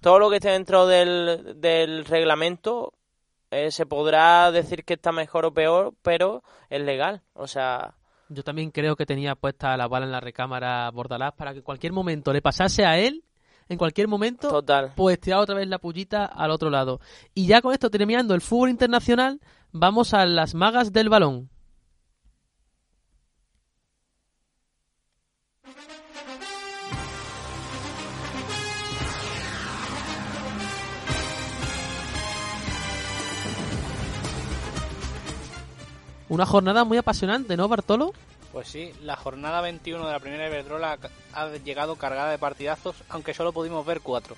todo 0.00 0.18
lo 0.18 0.30
que 0.30 0.36
esté 0.36 0.50
dentro 0.50 0.86
del, 0.86 1.60
del 1.60 2.04
reglamento 2.04 2.94
eh, 3.50 3.70
se 3.70 3.86
podrá 3.86 4.50
decir 4.52 4.84
que 4.84 4.94
está 4.94 5.12
mejor 5.12 5.46
o 5.46 5.54
peor, 5.54 5.94
pero 6.02 6.42
es 6.70 6.82
legal, 6.82 7.22
o 7.34 7.46
sea, 7.46 7.94
Yo 8.34 8.42
también 8.42 8.70
creo 8.70 8.96
que 8.96 9.06
tenía 9.06 9.34
puesta 9.34 9.76
la 9.76 9.88
bala 9.88 10.06
en 10.06 10.12
la 10.12 10.20
recámara 10.20 10.90
Bordalás 10.90 11.32
para 11.34 11.52
que 11.52 11.58
en 11.58 11.64
cualquier 11.64 11.92
momento 11.92 12.32
le 12.32 12.42
pasase 12.42 12.84
a 12.84 12.98
él, 12.98 13.24
en 13.68 13.78
cualquier 13.78 14.08
momento, 14.08 14.48
total. 14.48 14.92
pues 14.96 15.20
tirar 15.20 15.40
otra 15.40 15.54
vez 15.54 15.68
la 15.68 15.78
pullita 15.78 16.24
al 16.24 16.50
otro 16.50 16.70
lado. 16.70 17.00
Y 17.34 17.46
ya 17.46 17.60
con 17.60 17.72
esto 17.72 17.90
terminando 17.90 18.34
el 18.34 18.40
fútbol 18.40 18.70
internacional, 18.70 19.40
vamos 19.70 20.14
a 20.14 20.26
las 20.26 20.54
magas 20.54 20.92
del 20.92 21.08
balón. 21.08 21.51
Una 36.32 36.46
jornada 36.46 36.84
muy 36.84 36.96
apasionante, 36.96 37.58
¿no, 37.58 37.68
Bartolo? 37.68 38.14
Pues 38.52 38.66
sí, 38.66 38.90
la 39.02 39.16
jornada 39.16 39.60
21 39.60 40.06
de 40.06 40.12
la 40.12 40.18
primera 40.18 40.46
Iberdrola 40.46 40.96
ha 41.34 41.48
llegado 41.58 41.96
cargada 41.96 42.30
de 42.30 42.38
partidazos, 42.38 42.96
aunque 43.10 43.34
solo 43.34 43.52
pudimos 43.52 43.84
ver 43.84 44.00
cuatro. 44.00 44.34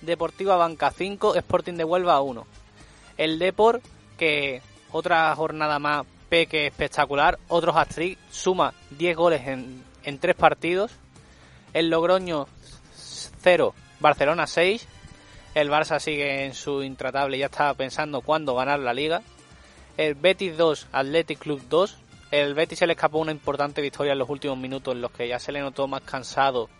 Deportiva 0.00 0.56
Banca 0.56 0.90
5, 0.90 1.36
Sporting 1.36 1.74
de 1.74 1.84
Huelva 1.84 2.20
1. 2.20 2.44
El 3.16 3.38
Depor, 3.38 3.80
que 4.18 4.60
otra 4.90 5.32
jornada 5.36 5.78
más 5.78 6.04
peque 6.28 6.66
espectacular, 6.66 7.38
otros 7.46 7.76
hat-trick, 7.76 8.18
suma 8.32 8.74
10 8.98 9.16
goles 9.16 9.46
en, 9.46 9.84
en 10.02 10.18
3 10.18 10.34
partidos. 10.34 10.90
El 11.72 11.90
Logroño 11.90 12.48
0, 13.42 13.72
Barcelona 14.00 14.48
6. 14.48 14.84
El 15.54 15.70
Barça 15.70 16.00
sigue 16.00 16.44
en 16.46 16.54
su 16.54 16.82
intratable, 16.82 17.38
ya 17.38 17.46
está 17.46 17.72
pensando 17.74 18.20
cuándo 18.20 18.56
ganar 18.56 18.80
la 18.80 18.92
liga. 18.92 19.22
El 20.00 20.14
Betis 20.14 20.56
2, 20.56 20.86
Athletic 20.92 21.38
Club 21.40 21.60
2. 21.68 21.98
El 22.30 22.54
Betis 22.54 22.78
se 22.78 22.86
le 22.86 22.94
escapó 22.94 23.18
una 23.18 23.32
importante 23.32 23.82
victoria 23.82 24.14
en 24.14 24.18
los 24.18 24.30
últimos 24.30 24.56
minutos, 24.56 24.94
en 24.94 25.02
los 25.02 25.10
que 25.10 25.28
ya 25.28 25.38
se 25.38 25.52
le 25.52 25.60
notó 25.60 25.86
más 25.88 26.00
cansado. 26.00 26.70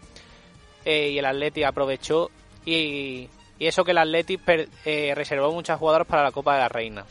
eh, 0.87 1.11
y 1.11 1.19
el 1.19 1.27
Athletic 1.27 1.65
aprovechó. 1.65 2.31
Y, 2.65 3.29
y 3.59 3.67
eso 3.67 3.85
que 3.85 3.91
el 3.91 3.99
Athletic 3.99 4.41
eh, 4.87 5.13
reservó 5.15 5.53
muchas 5.53 5.79
jugadoras 5.79 6.09
para 6.09 6.23
la 6.23 6.33
Copa 6.33 6.55
de 6.55 6.61
la 6.61 6.71
Reina. 6.71 7.05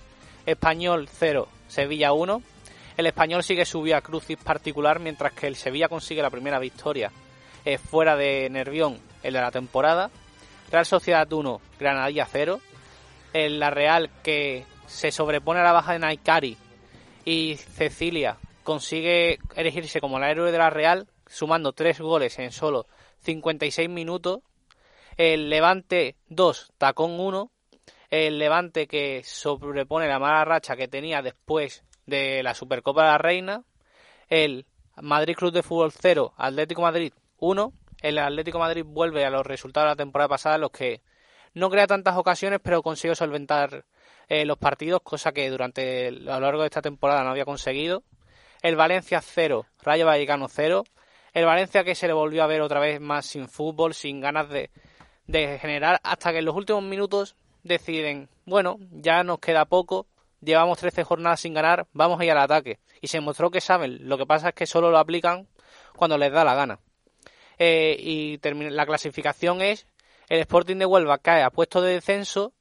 Español 0.48 1.08
0, 1.08 1.48
Sevilla 1.68 2.12
1. 2.12 2.42
El 2.98 3.06
Español 3.06 3.44
sigue 3.44 3.64
su 3.64 3.84
vía 3.84 4.02
crucis 4.02 4.38
particular, 4.38 5.00
mientras 5.00 5.34
que 5.34 5.46
el 5.46 5.56
Sevilla 5.58 5.90
consigue 5.90 6.24
la 6.24 6.32
primera 6.32 6.58
victoria 6.58 7.12
eh, 7.66 7.78
fuera 7.78 8.16
de 8.16 8.50
Nervión, 8.50 8.98
el 9.22 9.34
de 9.34 9.42
la 9.42 9.52
temporada. 9.52 10.10
Real 10.72 10.88
Sociedad 10.88 11.32
1, 11.32 11.62
Granadilla 11.80 12.26
0. 12.26 12.60
El 13.32 13.60
La 13.60 13.70
Real 13.70 14.10
que 14.24 14.66
se 14.90 15.12
sobrepone 15.12 15.60
a 15.60 15.64
la 15.64 15.72
baja 15.72 15.94
de 15.94 16.00
Naikari 16.00 16.58
y 17.24 17.56
Cecilia 17.56 18.38
consigue 18.64 19.40
elegirse 19.56 20.02
como 20.02 20.20
la 20.20 20.32
héroe 20.32 20.52
de 20.52 20.58
la 20.58 20.70
Real, 20.70 21.08
sumando 21.28 21.74
tres 21.74 22.02
goles 22.02 22.38
en 22.40 22.52
solo 22.52 22.88
56 23.22 23.88
minutos. 23.88 24.40
El 25.16 25.50
Levante 25.50 26.16
2, 26.30 26.74
Tacón 26.78 27.20
1. 27.20 27.52
El 28.10 28.40
Levante 28.40 28.88
que 28.88 29.22
sobrepone 29.24 30.08
la 30.08 30.20
mala 30.20 30.44
racha 30.44 30.76
que 30.76 30.88
tenía 30.88 31.22
después 31.22 31.84
de 32.06 32.42
la 32.42 32.56
Supercopa 32.56 33.04
de 33.04 33.10
la 33.10 33.18
Reina. 33.20 33.64
El 34.28 34.66
Madrid 34.98 35.36
Club 35.36 35.52
de 35.52 35.64
Fútbol 35.64 35.92
0, 35.92 36.34
Atlético 36.36 36.82
Madrid 36.82 37.14
1. 37.38 37.74
El 38.02 38.18
Atlético 38.18 38.60
Madrid 38.60 38.84
vuelve 38.86 39.26
a 39.26 39.30
los 39.30 39.46
resultados 39.46 39.88
de 39.88 39.92
la 39.92 40.04
temporada 40.04 40.30
pasada, 40.30 40.56
en 40.56 40.62
los 40.62 40.72
que 40.72 41.02
no 41.54 41.70
crea 41.70 41.88
tantas 41.88 42.18
ocasiones, 42.18 42.60
pero 42.64 42.82
consigue 42.82 43.16
solventar 43.16 43.86
eh, 44.30 44.46
los 44.46 44.58
partidos, 44.58 45.02
cosa 45.02 45.32
que 45.32 45.50
durante 45.50 46.08
a 46.08 46.12
lo 46.12 46.40
largo 46.40 46.62
de 46.62 46.68
esta 46.68 46.82
temporada 46.82 47.24
no 47.24 47.32
había 47.32 47.46
conseguido. 47.46 48.04
El 48.62 48.76
Valencia 48.76 49.22
0, 49.22 49.66
Rayo 49.82 50.06
Vallecano 50.06 50.48
0. 50.48 50.84
El 51.34 51.46
Valencia 51.46 51.84
que 51.84 51.96
se 51.96 52.08
le 52.08 52.14
volvió 52.14 52.44
a 52.44 52.48
ver 52.48 52.62
otra 52.62 52.80
vez 52.80 53.02
más 53.02 53.26
sin 53.26 53.48
fútbol, 53.48 53.94
sin 53.94 54.22
ganas 54.22 54.50
de, 54.50 54.70
de 55.28 55.60
generar, 55.60 56.00
hasta 56.04 56.32
que 56.32 56.40
en 56.40 56.46
los 56.46 56.56
últimos 56.56 56.84
minutos 56.84 57.36
deciden, 57.64 58.30
bueno, 58.46 58.78
ya 58.92 59.24
nos 59.24 59.40
queda 59.40 59.66
poco, 59.66 60.08
llevamos 60.42 60.80
13 60.80 61.04
jornadas 61.04 61.40
sin 61.40 61.54
ganar, 61.54 61.88
vamos 61.94 62.20
a 62.20 62.26
ir 62.26 62.32
al 62.32 62.40
ataque. 62.40 62.80
Y 63.02 63.08
se 63.08 63.22
mostró 63.22 63.52
que 63.52 63.62
saben, 63.62 64.08
lo 64.08 64.18
que 64.18 64.26
pasa 64.26 64.50
es 64.50 64.56
que 64.56 64.66
solo 64.66 64.92
lo 64.92 64.98
aplican 64.98 65.48
cuando 65.96 66.18
les 66.18 66.32
da 66.32 66.44
la 66.44 66.56
gana. 66.56 66.80
Eh, 67.58 67.96
y 68.00 68.40
la 68.70 68.86
clasificación 68.86 69.62
es 69.62 69.86
el 70.30 70.40
Sporting 70.40 70.78
de 70.78 70.86
Huelva 70.86 71.18
cae 71.18 71.44
a 71.44 71.50
puesto 71.50 71.82
de 71.82 71.94
descenso 71.94 72.54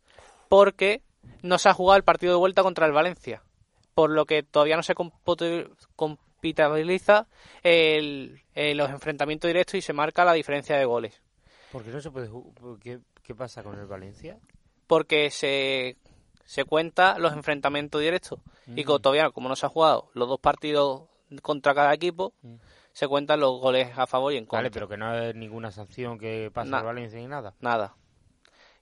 porque 0.49 1.03
no 1.43 1.59
se 1.59 1.69
ha 1.69 1.75
jugado 1.75 1.97
el 1.97 2.05
partido 2.05 2.33
de 2.33 2.39
vuelta 2.39 2.63
contra 2.63 2.87
el 2.87 2.93
Valencia, 2.93 3.43
por 3.95 4.11
lo 4.11 4.27
que 4.27 4.43
todavía 4.43 4.77
no 4.77 4.83
se 4.83 4.95
compitabiliza 5.97 7.27
el- 7.63 8.41
eh, 8.55 8.75
los 8.75 8.91
enfrentamientos 8.91 9.49
directos 9.49 9.75
y 9.75 9.83
se 9.83 9.93
marca 9.93 10.25
la 10.25 10.33
diferencia 10.33 10.77
de 10.77 10.85
goles. 10.85 11.21
¿Por 11.73 11.85
qué 11.85 11.91
no 11.91 12.01
se 12.01 12.11
puede 12.11 12.31
¿Qué, 12.81 13.01
¿Qué 13.23 13.35
pasa 13.35 13.63
con 13.63 13.79
el 13.79 13.87
Valencia? 13.87 14.39
Porque 14.87 15.31
se, 15.31 15.97
se 16.45 16.65
cuenta 16.65 17.19
los 17.19 17.33
enfrentamientos 17.35 18.01
directos. 18.01 18.41
Y 18.75 18.85
como 18.85 18.99
todavía, 19.01 19.31
como 19.31 19.49
no 19.49 19.57
se 19.57 19.67
ha 19.67 19.69
jugado 19.69 20.11
los 20.15 20.29
dos 20.29 20.41
partidos 20.41 21.03
contra 21.43 21.75
cada 21.75 21.93
equipo, 21.93 22.33
se 22.93 23.07
cuentan 23.07 23.41
los 23.41 23.61
goles 23.61 23.97
a 23.97 24.07
favor 24.07 24.33
y 24.33 24.37
en 24.37 24.45
contra. 24.47 24.59
Vale, 24.61 24.71
pero 24.71 24.89
que 24.89 24.97
no 24.97 25.11
hay 25.11 25.35
ninguna 25.35 25.71
sanción 25.71 26.19
que 26.19 26.51
pase 26.53 26.71
al 26.75 26.85
Valencia 26.85 27.19
ni 27.19 27.27
nada. 27.27 27.55
Nada. 27.61 27.95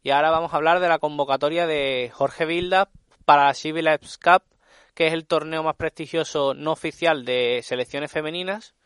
Y 0.07 0.13
ahora 0.13 0.31
vamos 0.31 0.55
a 0.55 0.59
hablar 0.59 0.79
de 0.79 0.89
la 0.89 1.01
convocatoria 1.01 1.67
de 1.67 2.13
Jorge 2.15 2.47
Vilda 2.47 2.91
para 3.25 3.47
la 3.47 3.55
Civileps 3.55 4.19
Cup, 4.19 4.45
que 4.95 5.09
es 5.09 5.13
el 5.13 5.27
torneo 5.27 5.65
más 5.65 5.75
prestigioso 5.75 6.55
no 6.55 6.71
oficial 6.71 7.25
de 7.25 7.59
selecciones 7.65 8.13
femeninas. 8.13 8.77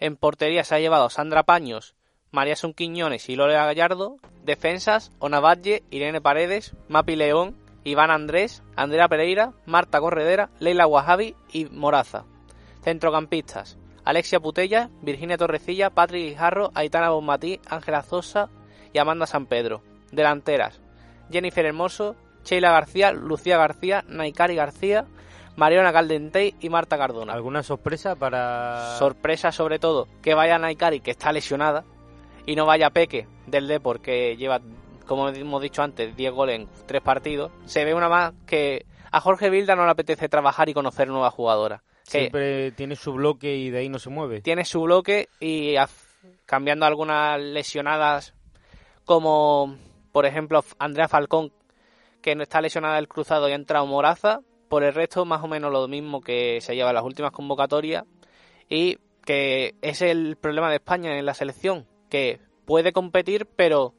En 0.00 0.16
portería 0.16 0.64
se 0.64 0.74
ha 0.74 0.78
llevado 0.78 1.08
Sandra 1.08 1.44
Paños, 1.44 1.94
María 2.30 2.56
Sun 2.56 2.74
Quiñones 2.74 3.30
y 3.30 3.36
Lola 3.36 3.64
Gallardo. 3.64 4.18
Defensas, 4.44 5.12
Ona 5.18 5.40
Valle, 5.40 5.82
Irene 5.90 6.20
Paredes, 6.20 6.74
Mapi 6.88 7.16
León, 7.16 7.56
Iván 7.82 8.10
Andrés, 8.10 8.62
Andrea 8.76 9.08
Pereira, 9.08 9.54
Marta 9.64 9.98
Corredera, 9.98 10.50
Leila 10.58 10.86
Wahabi 10.86 11.36
y 11.54 11.64
Moraza. 11.70 12.26
Centrocampistas, 12.82 13.78
Alexia 14.04 14.40
Putella, 14.40 14.90
Virginia 15.00 15.38
Torrecilla, 15.38 15.88
Patrick 15.88 16.28
Guijarro, 16.28 16.70
Aitana 16.74 17.08
Bonmatí, 17.08 17.62
Ángela 17.66 18.02
Zosa 18.02 18.50
y 18.92 18.98
Amanda 18.98 19.26
San 19.26 19.46
Pedro. 19.46 19.95
Delanteras, 20.12 20.80
Jennifer 21.30 21.66
Hermoso, 21.66 22.16
Sheila 22.44 22.70
García, 22.70 23.12
Lucía 23.12 23.58
García, 23.58 24.04
Naikari 24.08 24.54
García, 24.54 25.06
Mariona 25.56 25.92
Caldentey 25.92 26.54
y 26.60 26.68
Marta 26.68 26.98
Cardona. 26.98 27.32
¿Alguna 27.32 27.62
sorpresa 27.62 28.14
para...? 28.14 28.96
Sorpresa 28.98 29.50
sobre 29.52 29.78
todo 29.78 30.06
que 30.22 30.34
vaya 30.34 30.58
Naikari, 30.58 31.00
que 31.00 31.10
está 31.10 31.32
lesionada, 31.32 31.84
y 32.44 32.54
no 32.54 32.66
vaya 32.66 32.90
Peque 32.90 33.26
del 33.46 33.66
Depor, 33.66 34.00
que 34.00 34.36
lleva, 34.36 34.60
como 35.06 35.28
hemos 35.28 35.62
dicho 35.62 35.82
antes, 35.82 36.14
10 36.14 36.32
goles 36.32 36.60
en 36.60 36.68
3 36.86 37.02
partidos. 37.02 37.50
Se 37.64 37.84
ve 37.84 37.94
una 37.94 38.08
más 38.08 38.32
que 38.46 38.86
a 39.10 39.20
Jorge 39.20 39.50
Vilda 39.50 39.74
no 39.74 39.84
le 39.84 39.90
apetece 39.90 40.28
trabajar 40.28 40.68
y 40.68 40.74
conocer 40.74 41.08
nuevas 41.08 41.32
jugadoras. 41.32 41.80
Siempre 42.02 42.70
tiene 42.72 42.94
su 42.94 43.14
bloque 43.14 43.56
y 43.56 43.70
de 43.70 43.78
ahí 43.78 43.88
no 43.88 43.98
se 43.98 44.10
mueve. 44.10 44.40
tiene 44.42 44.64
su 44.64 44.82
bloque 44.82 45.28
y 45.40 45.74
cambiando 46.44 46.86
algunas 46.86 47.40
lesionadas, 47.40 48.34
como 49.04 49.76
por 50.16 50.24
ejemplo 50.24 50.64
Andrea 50.78 51.08
Falcón, 51.08 51.52
que 52.22 52.34
no 52.34 52.42
está 52.42 52.62
lesionada 52.62 52.94
del 52.94 53.06
cruzado 53.06 53.50
y 53.50 53.52
ha 53.52 53.54
entrado 53.54 53.84
Moraza. 53.84 54.40
Por 54.70 54.82
el 54.82 54.94
resto, 54.94 55.26
más 55.26 55.44
o 55.44 55.46
menos 55.46 55.70
lo 55.70 55.88
mismo 55.88 56.22
que 56.22 56.62
se 56.62 56.74
lleva 56.74 56.88
en 56.88 56.94
las 56.94 57.04
últimas 57.04 57.32
convocatorias. 57.32 58.04
Y 58.66 58.96
que 59.26 59.74
es 59.82 60.00
el 60.00 60.36
problema 60.36 60.70
de 60.70 60.76
España 60.76 61.18
en 61.18 61.26
la 61.26 61.34
selección, 61.34 61.86
que 62.08 62.40
puede 62.64 62.94
competir, 62.94 63.44
pero 63.44 63.92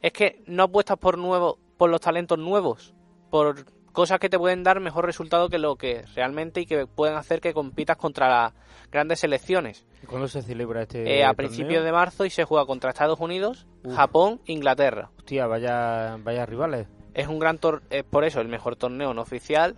es 0.00 0.10
que 0.14 0.42
no 0.46 0.62
apuestas 0.62 0.96
por 0.96 1.18
nuevo, 1.18 1.58
por 1.76 1.90
los 1.90 2.00
talentos 2.00 2.38
nuevos, 2.38 2.94
por 3.30 3.66
cosas 3.96 4.18
que 4.20 4.28
te 4.28 4.38
pueden 4.38 4.62
dar 4.62 4.78
mejor 4.80 5.06
resultado 5.06 5.48
que 5.48 5.58
lo 5.58 5.76
que 5.76 6.04
realmente 6.14 6.60
y 6.60 6.66
que 6.66 6.86
pueden 6.86 7.16
hacer 7.16 7.40
que 7.40 7.54
compitas 7.54 7.96
contra 7.96 8.28
las 8.28 8.52
grandes 8.92 9.20
selecciones. 9.20 9.86
¿Y 10.02 10.06
¿Cuándo 10.06 10.28
se 10.28 10.42
celebra 10.42 10.82
este 10.82 11.00
Eh, 11.02 11.24
a 11.24 11.28
torneo? 11.28 11.36
principios 11.36 11.82
de 11.82 11.92
marzo 11.92 12.26
y 12.26 12.30
se 12.30 12.44
juega 12.44 12.66
contra 12.66 12.90
Estados 12.90 13.18
Unidos, 13.20 13.66
Uf. 13.84 13.94
Japón, 13.96 14.42
Inglaterra. 14.44 15.10
Hostia, 15.16 15.46
vaya, 15.46 16.18
vaya 16.22 16.44
rivales. 16.44 16.88
Es 17.14 17.26
un 17.26 17.38
gran 17.38 17.56
tor 17.56 17.82
es 17.88 18.04
por 18.04 18.24
eso 18.24 18.42
el 18.42 18.48
mejor 18.48 18.76
torneo 18.76 19.14
no 19.14 19.22
oficial 19.22 19.76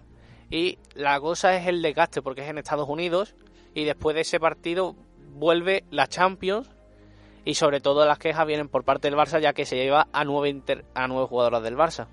y 0.50 0.78
la 0.94 1.20
cosa 1.20 1.56
es 1.56 1.68
el 1.68 1.80
desgaste 1.80 2.20
porque 2.20 2.42
es 2.42 2.48
en 2.48 2.58
Estados 2.58 2.88
Unidos 2.88 3.36
y 3.72 3.84
después 3.84 4.16
de 4.16 4.22
ese 4.22 4.40
partido 4.40 4.96
vuelve 5.34 5.84
la 5.92 6.08
Champions 6.08 6.68
y 7.44 7.54
sobre 7.54 7.80
todo 7.80 8.04
las 8.04 8.18
quejas 8.18 8.46
vienen 8.48 8.68
por 8.68 8.82
parte 8.82 9.08
del 9.08 9.16
Barça 9.16 9.40
ya 9.40 9.52
que 9.52 9.64
se 9.64 9.76
lleva 9.76 10.08
a 10.12 10.24
nueve 10.24 10.48
inter- 10.48 10.84
a 10.94 11.06
nueve 11.06 11.28
jugadoras 11.28 11.62
del 11.62 11.76
Barça. 11.76 12.08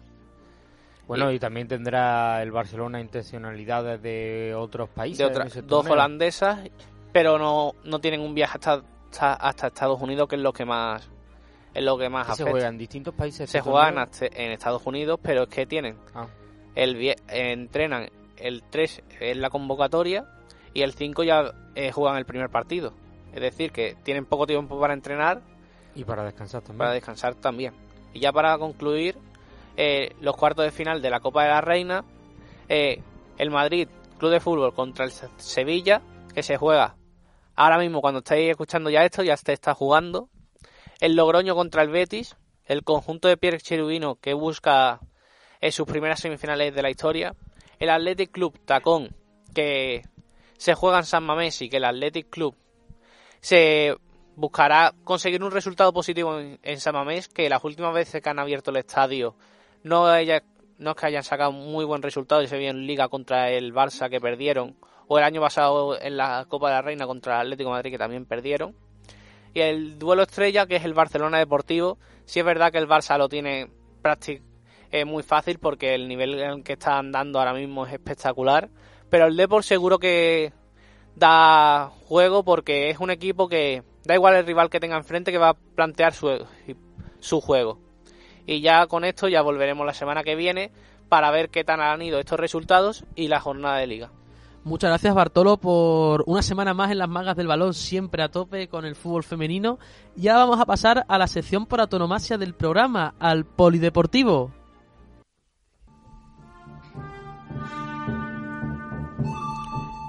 Bueno, 1.07 1.31
y, 1.31 1.39
también 1.39 1.67
tendrá 1.67 2.41
el 2.41 2.51
Barcelona 2.51 2.99
intencionalidades 2.99 4.01
de 4.01 4.53
otros 4.57 4.89
países. 4.89 5.19
de 5.19 5.25
otras 5.25 5.53
dos 5.55 5.65
torneo. 5.67 5.93
holandesas, 5.93 6.59
pero 7.11 7.37
no, 7.37 7.73
no 7.83 7.99
tienen 7.99 8.21
un 8.21 8.33
viaje 8.33 8.57
hasta, 8.57 8.81
hasta, 9.11 9.33
hasta 9.33 9.67
Estados 9.67 10.01
Unidos 10.01 10.27
que 10.27 10.35
es 10.35 10.41
lo 10.41 10.51
que 10.53 10.65
más 10.65 11.07
es 11.73 11.83
lo 11.83 11.97
que 11.97 12.07
más 12.09 12.25
¿Que 12.27 12.35
se 12.35 12.43
afecta. 12.43 12.51
juega 12.51 12.67
en 12.69 12.77
distintos 12.77 13.13
países. 13.13 13.49
se 13.49 13.57
este 13.57 13.69
juegan 13.69 13.95
torneo? 13.95 14.03
hasta- 14.05 14.25
en 14.27 14.51
Estados 14.51 14.85
Unidos, 14.85 15.19
pero 15.21 15.43
es 15.43 15.49
que 15.49 15.65
tienen 15.65 15.97
Ah. 16.13 16.27
el 16.73 17.15
entrenan 17.27 18.09
el 18.37 18.63
3 18.69 19.03
en 19.19 19.41
la 19.41 19.49
convocatoria 19.49 20.25
y 20.73 20.81
el 20.83 20.93
5 20.93 21.23
ya 21.23 21.53
eh, 21.75 21.91
juegan 21.91 22.17
el 22.17 22.25
primer 22.25 22.49
partido. 22.49 22.93
Es 23.33 23.41
decir, 23.41 23.71
que 23.73 23.95
tienen 24.03 24.25
poco 24.25 24.47
tiempo 24.47 24.79
para 24.79 24.93
entrenar, 24.93 25.41
Y 25.93 26.05
para 26.05 26.23
descansar 26.23 26.61
también. 26.61 26.77
para 26.77 26.91
descansar 26.93 27.35
también. 27.35 27.73
Y 28.13 28.21
ya 28.21 28.31
para 28.31 28.57
concluir, 28.57 29.17
eh, 29.77 30.15
los 30.21 30.35
cuartos 30.35 30.65
de 30.65 30.71
final 30.71 31.01
de 31.01 31.09
la 31.09 31.19
Copa 31.19 31.43
de 31.43 31.49
la 31.49 31.61
Reina, 31.61 32.03
eh, 32.69 33.01
el 33.37 33.51
Madrid 33.51 33.87
Club 34.17 34.31
de 34.31 34.39
Fútbol 34.39 34.73
contra 34.73 35.05
el 35.05 35.11
Se- 35.11 35.29
Sevilla, 35.37 36.01
que 36.33 36.43
se 36.43 36.57
juega 36.57 36.95
ahora 37.55 37.77
mismo 37.77 38.01
cuando 38.01 38.19
estáis 38.19 38.49
escuchando 38.51 38.89
ya 38.89 39.03
esto, 39.05 39.23
ya 39.23 39.37
se 39.37 39.53
está 39.53 39.73
jugando. 39.73 40.29
El 40.99 41.15
Logroño 41.15 41.55
contra 41.55 41.81
el 41.83 41.89
Betis, 41.89 42.35
el 42.65 42.83
conjunto 42.83 43.27
de 43.27 43.37
Pierre 43.37 43.59
Cherubino 43.59 44.15
que 44.15 44.33
busca 44.33 44.99
en 45.61 45.71
sus 45.71 45.85
primeras 45.85 46.19
semifinales 46.19 46.73
de 46.73 46.81
la 46.81 46.89
historia. 46.89 47.35
El 47.79 47.89
Athletic 47.89 48.31
Club 48.31 48.57
Tacón, 48.65 49.15
que 49.53 50.03
se 50.57 50.73
juega 50.73 50.99
en 50.99 51.05
San 51.05 51.23
Mamés 51.23 51.61
y 51.61 51.69
que 51.69 51.77
el 51.77 51.85
Athletic 51.85 52.29
Club 52.29 52.55
se 53.41 53.95
buscará 54.35 54.93
conseguir 55.03 55.43
un 55.43 55.51
resultado 55.51 55.93
positivo 55.93 56.39
en, 56.39 56.59
en 56.63 56.79
San 56.79 56.93
Mamés, 56.93 57.27
que 57.27 57.49
las 57.49 57.63
últimas 57.63 57.93
veces 57.93 58.21
que 58.21 58.29
han 58.29 58.39
abierto 58.39 58.71
el 58.71 58.77
estadio 58.77 59.35
no, 59.85 60.07
haya- 60.07 60.43
no 60.77 60.91
es 60.91 60.95
que 60.97 61.05
hayan 61.05 61.23
sacado 61.23 61.51
muy 61.53 61.85
buen 61.85 62.01
resultado 62.01 62.41
y 62.43 62.47
se 62.47 62.57
vio 62.57 62.69
en 62.71 62.85
Liga 62.85 63.07
contra 63.07 63.49
el 63.51 63.73
Barça 63.73 64.09
que 64.09 64.19
perdieron, 64.19 64.75
o 65.07 65.17
el 65.17 65.23
año 65.23 65.39
pasado 65.39 65.97
en 66.01 66.17
la 66.17 66.45
Copa 66.49 66.67
de 66.69 66.73
la 66.75 66.81
Reina 66.81 67.05
contra 67.07 67.35
el 67.35 67.41
Atlético 67.41 67.69
Madrid 67.69 67.91
que 67.91 67.97
también 67.97 68.25
perdieron. 68.25 68.75
Y 69.53 69.61
el 69.61 69.97
duelo 69.99 70.23
estrella, 70.23 70.65
que 70.65 70.75
es 70.75 70.83
el 70.83 70.93
Barcelona 70.93 71.37
Deportivo, 71.37 71.97
sí 72.25 72.39
es 72.39 72.45
verdad 72.45 72.71
que 72.71 72.77
el 72.79 72.87
Barça 72.89 73.17
lo 73.17 73.29
tiene 73.29 73.69
prácticamente 74.01 74.43
muy 75.05 75.23
fácil 75.23 75.59
porque 75.59 75.93
el 75.93 76.07
nivel 76.07 76.39
en 76.39 76.49
el 76.51 76.63
que 76.63 76.73
están 76.73 77.11
dando 77.11 77.39
ahora 77.39 77.53
mismo 77.53 77.85
es 77.85 77.93
espectacular, 77.93 78.69
pero 79.09 79.25
el 79.27 79.35
Depor 79.37 79.63
seguro 79.63 79.99
que 79.99 80.53
da 81.15 81.91
juego 82.07 82.43
porque 82.43 82.89
es 82.89 82.99
un 82.99 83.11
equipo 83.11 83.47
que 83.47 83.83
da 84.05 84.15
igual 84.15 84.35
el 84.35 84.45
rival 84.45 84.69
que 84.69 84.79
tenga 84.79 84.97
enfrente 84.97 85.31
que 85.31 85.37
va 85.37 85.49
a 85.49 85.53
plantear 85.53 86.13
su, 86.13 86.45
su 87.19 87.41
juego. 87.41 87.79
Y 88.45 88.61
ya 88.61 88.87
con 88.87 89.05
esto 89.05 89.27
ya 89.27 89.41
volveremos 89.41 89.85
la 89.85 89.93
semana 89.93 90.23
que 90.23 90.35
viene 90.35 90.71
para 91.09 91.31
ver 91.31 91.49
qué 91.49 91.63
tan 91.63 91.81
han 91.81 92.01
ido 92.01 92.19
estos 92.19 92.39
resultados 92.39 93.05
y 93.15 93.27
la 93.27 93.39
jornada 93.39 93.77
de 93.77 93.87
liga. 93.87 94.11
Muchas 94.63 94.89
gracias 94.89 95.13
Bartolo 95.13 95.57
por 95.57 96.23
una 96.25 96.41
semana 96.41 96.73
más 96.73 96.91
en 96.91 96.97
las 96.97 97.07
mangas 97.07 97.35
del 97.35 97.45
balón, 97.45 97.75
siempre 97.75 98.23
a 98.23 98.29
tope 98.29 98.67
con 98.67 98.83
el 98.85 98.95
fútbol 98.95 99.23
femenino. 99.23 99.77
Y 100.17 100.27
ahora 100.27 100.45
vamos 100.45 100.59
a 100.59 100.65
pasar 100.65 101.05
a 101.07 101.17
la 101.19 101.27
sección 101.27 101.67
por 101.67 101.81
autonomasia 101.81 102.39
del 102.39 102.55
programa, 102.55 103.13
al 103.19 103.45
polideportivo. 103.45 104.51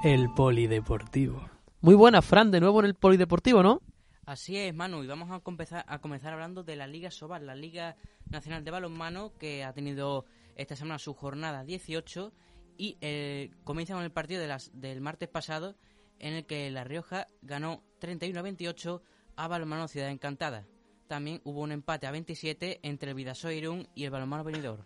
El 0.02 0.30
polideportivo. 0.34 1.42
Muy 1.82 1.94
buena, 1.94 2.22
Fran, 2.22 2.50
de 2.50 2.60
nuevo 2.60 2.80
en 2.80 2.86
el 2.86 2.94
polideportivo, 2.94 3.62
¿no? 3.62 3.82
Así 4.24 4.56
es, 4.56 4.74
Manu, 4.74 5.04
y 5.04 5.06
vamos 5.06 5.30
a 5.30 5.40
comenzar, 5.40 5.84
a 5.86 5.98
comenzar 5.98 6.32
hablando 6.32 6.64
de 6.64 6.76
la 6.76 6.86
Liga 6.86 7.10
Sobal, 7.10 7.46
la 7.46 7.54
Liga 7.54 7.96
Nacional 8.30 8.64
de 8.64 8.70
Balonmano, 8.70 9.32
que 9.38 9.64
ha 9.64 9.72
tenido 9.72 10.24
esta 10.56 10.76
semana 10.76 10.98
su 10.98 11.14
jornada 11.14 11.64
18 11.64 12.32
y 12.78 12.96
eh, 13.00 13.50
comienza 13.64 13.94
con 13.94 14.04
el 14.04 14.10
partido 14.12 14.40
de 14.40 14.48
las, 14.48 14.70
del 14.74 15.00
martes 15.00 15.28
pasado 15.28 15.76
en 16.18 16.34
el 16.34 16.46
que 16.46 16.70
La 16.70 16.84
Rioja 16.84 17.26
ganó 17.42 17.82
31 18.00 18.38
a 18.38 18.42
28 18.42 19.02
a 19.36 19.48
Balonmano 19.48 19.88
Ciudad 19.88 20.10
Encantada. 20.10 20.66
También 21.08 21.40
hubo 21.44 21.60
un 21.60 21.72
empate 21.72 22.06
a 22.06 22.10
27 22.10 22.80
entre 22.82 23.10
el 23.10 23.16
Vidasoa 23.16 23.52
Irún 23.52 23.88
y 23.94 24.04
el 24.04 24.10
Balonmano 24.10 24.44
Benidorm. 24.44 24.84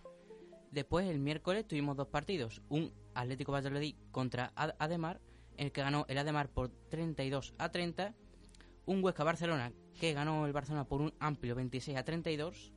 Después, 0.70 1.08
el 1.08 1.18
miércoles, 1.18 1.66
tuvimos 1.66 1.96
dos 1.96 2.08
partidos. 2.08 2.62
Un 2.68 2.92
Atlético 3.14 3.52
Valladolid 3.52 3.96
contra 4.12 4.52
Ad- 4.54 4.74
Ademar, 4.78 5.20
en 5.56 5.66
el 5.66 5.72
que 5.72 5.80
ganó 5.82 6.04
el 6.08 6.18
Ademar 6.18 6.48
por 6.48 6.68
32 6.90 7.54
a 7.58 7.70
30. 7.70 8.14
Un 8.86 9.02
Huesca 9.02 9.24
Barcelona, 9.24 9.72
que 9.98 10.12
ganó 10.12 10.46
el 10.46 10.52
Barcelona 10.52 10.84
por 10.84 11.00
un 11.00 11.12
amplio 11.18 11.54
26 11.54 11.96
a 11.96 12.04
32. 12.04 12.72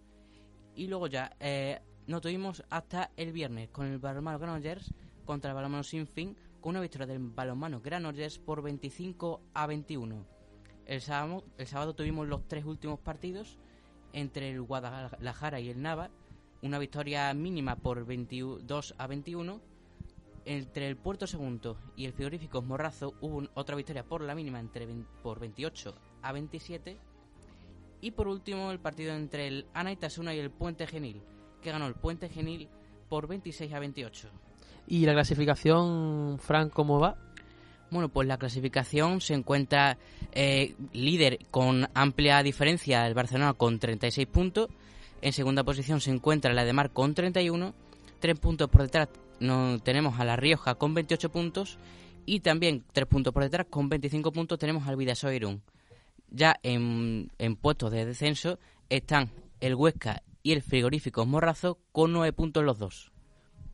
Y 0.75 0.87
luego 0.87 1.07
ya 1.07 1.35
eh, 1.39 1.79
no 2.07 2.19
tuvimos 2.21 2.63
hasta 2.69 3.11
el 3.17 3.31
viernes 3.31 3.69
con 3.69 3.87
el 3.87 3.99
balonmano 3.99 4.39
Granollers 4.39 4.93
contra 5.25 5.51
el 5.51 5.55
balonmano 5.55 5.83
Sinfín, 5.83 6.35
con 6.59 6.71
una 6.71 6.81
victoria 6.81 7.07
del 7.07 7.19
balonmano 7.19 7.79
Granollers 7.81 8.39
por 8.39 8.61
25 8.61 9.41
a 9.53 9.67
21. 9.67 10.25
El 10.85 11.01
sábado, 11.01 11.43
el 11.57 11.67
sábado 11.67 11.93
tuvimos 11.93 12.27
los 12.27 12.47
tres 12.47 12.65
últimos 12.65 12.99
partidos 12.99 13.57
entre 14.11 14.49
el 14.49 14.61
Guadalajara 14.61 15.59
y 15.59 15.69
el 15.69 15.81
Nava, 15.81 16.09
una 16.61 16.79
victoria 16.79 17.33
mínima 17.33 17.75
por 17.75 18.05
22 18.05 18.95
a 18.97 19.07
21. 19.07 19.61
Entre 20.45 20.89
el 20.89 20.97
Puerto 20.97 21.25
Segundo 21.25 21.77
y 21.95 22.03
el 22.05 22.11
frigorífico 22.13 22.61
Morrazo 22.61 23.13
hubo 23.21 23.43
otra 23.53 23.77
victoria 23.77 24.03
por 24.03 24.21
la 24.21 24.35
mínima 24.35 24.59
entre 24.59 24.85
vein- 24.85 25.07
por 25.21 25.39
28 25.39 25.95
a 26.21 26.31
27. 26.33 26.97
Y 28.03 28.11
por 28.11 28.27
último 28.27 28.69
el 28.69 28.79
partido 28.79 29.15
entre 29.15 29.47
el 29.47 29.65
Anaitasuna 29.73 30.35
y 30.35 30.39
el 30.39 30.51
Puente 30.51 30.85
Genil, 30.85 31.21
que 31.61 31.71
ganó 31.71 31.87
el 31.87 31.93
Puente 31.93 32.27
Genil 32.27 32.67
por 33.07 33.27
26 33.27 33.71
a 33.71 33.79
28. 33.79 34.27
¿Y 34.87 35.05
la 35.05 35.13
clasificación, 35.13 36.37
Fran, 36.37 36.69
cómo 36.69 36.99
va? 36.99 37.15
Bueno, 37.91 38.09
pues 38.09 38.27
la 38.27 38.37
clasificación 38.37 39.21
se 39.21 39.35
encuentra 39.35 39.97
eh, 40.33 40.75
líder 40.91 41.39
con 41.49 41.87
amplia 41.93 42.43
diferencia 42.43 43.07
el 43.07 43.13
Barcelona 43.13 43.53
con 43.53 43.79
36 43.79 44.27
puntos. 44.27 44.67
En 45.21 45.31
segunda 45.31 45.63
posición 45.63 46.01
se 46.01 46.11
encuentra 46.11 46.51
la 46.51 46.65
de 46.65 46.73
Mar 46.73 46.91
con 46.91 47.13
31. 47.13 47.73
Tres 48.19 48.37
puntos 48.37 48.69
por 48.69 48.81
detrás 48.81 49.07
no, 49.39 49.79
tenemos 49.79 50.19
a 50.19 50.25
La 50.25 50.35
Rioja 50.35 50.75
con 50.75 50.93
28 50.93 51.31
puntos. 51.31 51.77
Y 52.25 52.41
también 52.41 52.83
tres 52.91 53.07
puntos 53.07 53.33
por 53.33 53.43
detrás 53.43 53.65
con 53.69 53.87
25 53.87 54.33
puntos 54.33 54.59
tenemos 54.59 54.85
al 54.89 54.97
Vidasoa 54.97 55.33
Irún. 55.33 55.61
Ya 56.33 56.59
en, 56.63 57.31
en 57.37 57.55
puestos 57.55 57.91
de 57.91 58.05
descenso 58.05 58.59
están 58.89 59.31
el 59.61 59.75
Huesca 59.75 60.23
y 60.41 60.51
el 60.51 60.61
Frigorífico 60.61 61.25
Morrazo 61.25 61.77
con 61.91 62.11
nueve 62.11 62.33
puntos 62.33 62.63
los 62.63 62.79
dos. 62.79 63.11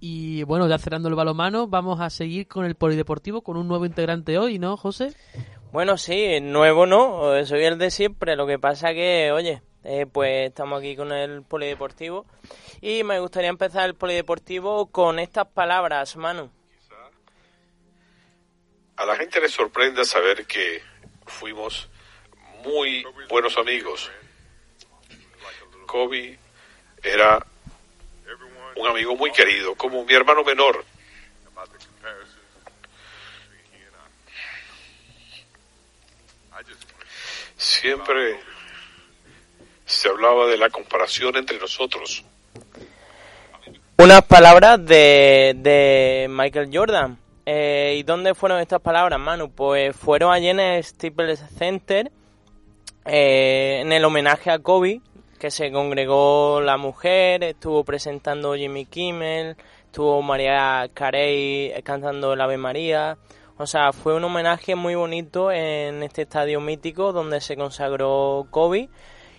Y 0.02 0.44
bueno, 0.44 0.68
ya 0.68 0.78
cerrando 0.78 1.10
el 1.10 1.16
balomano, 1.16 1.68
vamos 1.68 2.00
a 2.00 2.10
seguir 2.10 2.48
con 2.48 2.66
el 2.66 2.76
polideportivo 2.76 3.42
con 3.42 3.58
un 3.58 3.68
nuevo 3.68 3.86
integrante 3.86 4.38
hoy, 4.38 4.60
¿no, 4.60 4.78
José? 4.78 5.14
Bueno, 5.72 5.98
sí, 5.98 6.40
nuevo 6.42 6.86
no, 6.86 7.46
soy 7.46 7.64
el 7.64 7.78
de 7.78 7.92
siempre. 7.92 8.36
Lo 8.36 8.46
que 8.46 8.60
pasa 8.60 8.94
que, 8.94 9.32
oye, 9.32 9.62
eh, 9.84 10.06
pues 10.06 10.50
estamos 10.50 10.80
aquí 10.80 10.96
con 10.96 11.12
el 11.12 11.44
polideportivo 11.44 12.26
y 12.82 13.04
me 13.04 13.20
gustaría 13.20 13.50
empezar 13.50 13.88
el 13.88 13.96
polideportivo 13.96 14.88
con 14.88 15.20
estas 15.20 15.48
palabras, 15.48 16.18
Manu. 16.18 16.50
A 18.98 19.06
la 19.06 19.16
gente 19.16 19.40
le 19.40 19.48
sorprende 19.48 20.04
saber 20.04 20.46
que 20.46 20.82
fuimos 21.26 21.90
muy 22.64 23.06
buenos 23.30 23.58
amigos. 23.58 24.12
Kobe 25.86 26.38
era 27.02 27.46
un 28.76 28.88
amigo 28.88 29.16
muy 29.16 29.32
querido, 29.32 29.76
como 29.76 30.06
mi 30.06 30.14
hermano 30.14 30.44
menor. 30.44 30.86
Siempre 37.58 38.40
se 39.86 40.08
hablaba 40.08 40.48
de 40.48 40.58
la 40.58 40.70
comparación 40.70 41.36
entre 41.38 41.58
nosotros. 41.58 42.24
Unas 43.98 44.22
palabras 44.24 44.86
de, 44.86 45.56
de 45.58 46.28
Michael 46.30 46.70
Jordan. 46.72 47.18
Eh, 47.46 47.96
¿Y 47.98 48.04
dónde 48.04 48.36
fueron 48.36 48.60
estas 48.60 48.80
palabras, 48.80 49.20
Manu? 49.20 49.52
Pues 49.52 49.96
fueron 49.96 50.32
allí 50.32 50.50
en 50.50 50.60
el 50.60 50.84
Staples 50.84 51.44
Center, 51.58 52.12
eh, 53.12 53.80
en 53.82 53.92
el 53.92 54.06
homenaje 54.06 54.52
a 54.52 54.60
Kobe, 54.60 55.02
que 55.40 55.50
se 55.50 55.72
congregó 55.72 56.62
la 56.62 56.78
mujer, 56.78 57.44
estuvo 57.44 57.84
presentando 57.84 58.54
Jimmy 58.54 58.86
Kimmel, 58.86 59.56
estuvo 59.86 60.22
María 60.22 60.88
Carey 60.94 61.74
cantando 61.84 62.34
el 62.34 62.42
Ave 62.42 62.58
María. 62.58 63.18
O 63.58 63.66
sea, 63.66 63.94
fue 63.94 64.14
un 64.14 64.24
homenaje 64.26 64.76
muy 64.76 64.94
bonito 64.94 65.52
en 65.52 66.04
este 66.04 66.22
estadio 66.22 66.62
mítico 66.62 67.12
donde 67.12 67.42
se 67.42 67.58
consagró 67.58 68.46
Kobe 68.52 68.90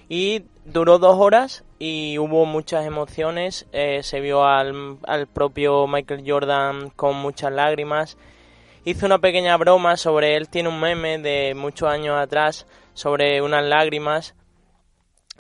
y 0.08 0.42
duró 0.64 0.98
dos 0.98 1.16
horas 1.20 1.62
y 1.78 2.18
hubo 2.18 2.46
muchas 2.46 2.84
emociones. 2.84 3.66
Eh, 3.70 4.02
se 4.02 4.18
vio 4.18 4.44
al, 4.44 4.98
al 5.06 5.28
propio 5.28 5.86
Michael 5.86 6.24
Jordan 6.26 6.90
con 6.90 7.14
muchas 7.14 7.52
lágrimas. 7.52 8.18
Hizo 8.84 9.06
una 9.06 9.18
pequeña 9.18 9.56
broma 9.58 9.96
sobre 9.96 10.34
él, 10.34 10.48
tiene 10.48 10.70
un 10.70 10.80
meme 10.80 11.18
de 11.18 11.54
muchos 11.54 11.88
años 11.88 12.18
atrás 12.18 12.66
sobre 12.94 13.42
unas 13.42 13.64
lágrimas 13.64 14.34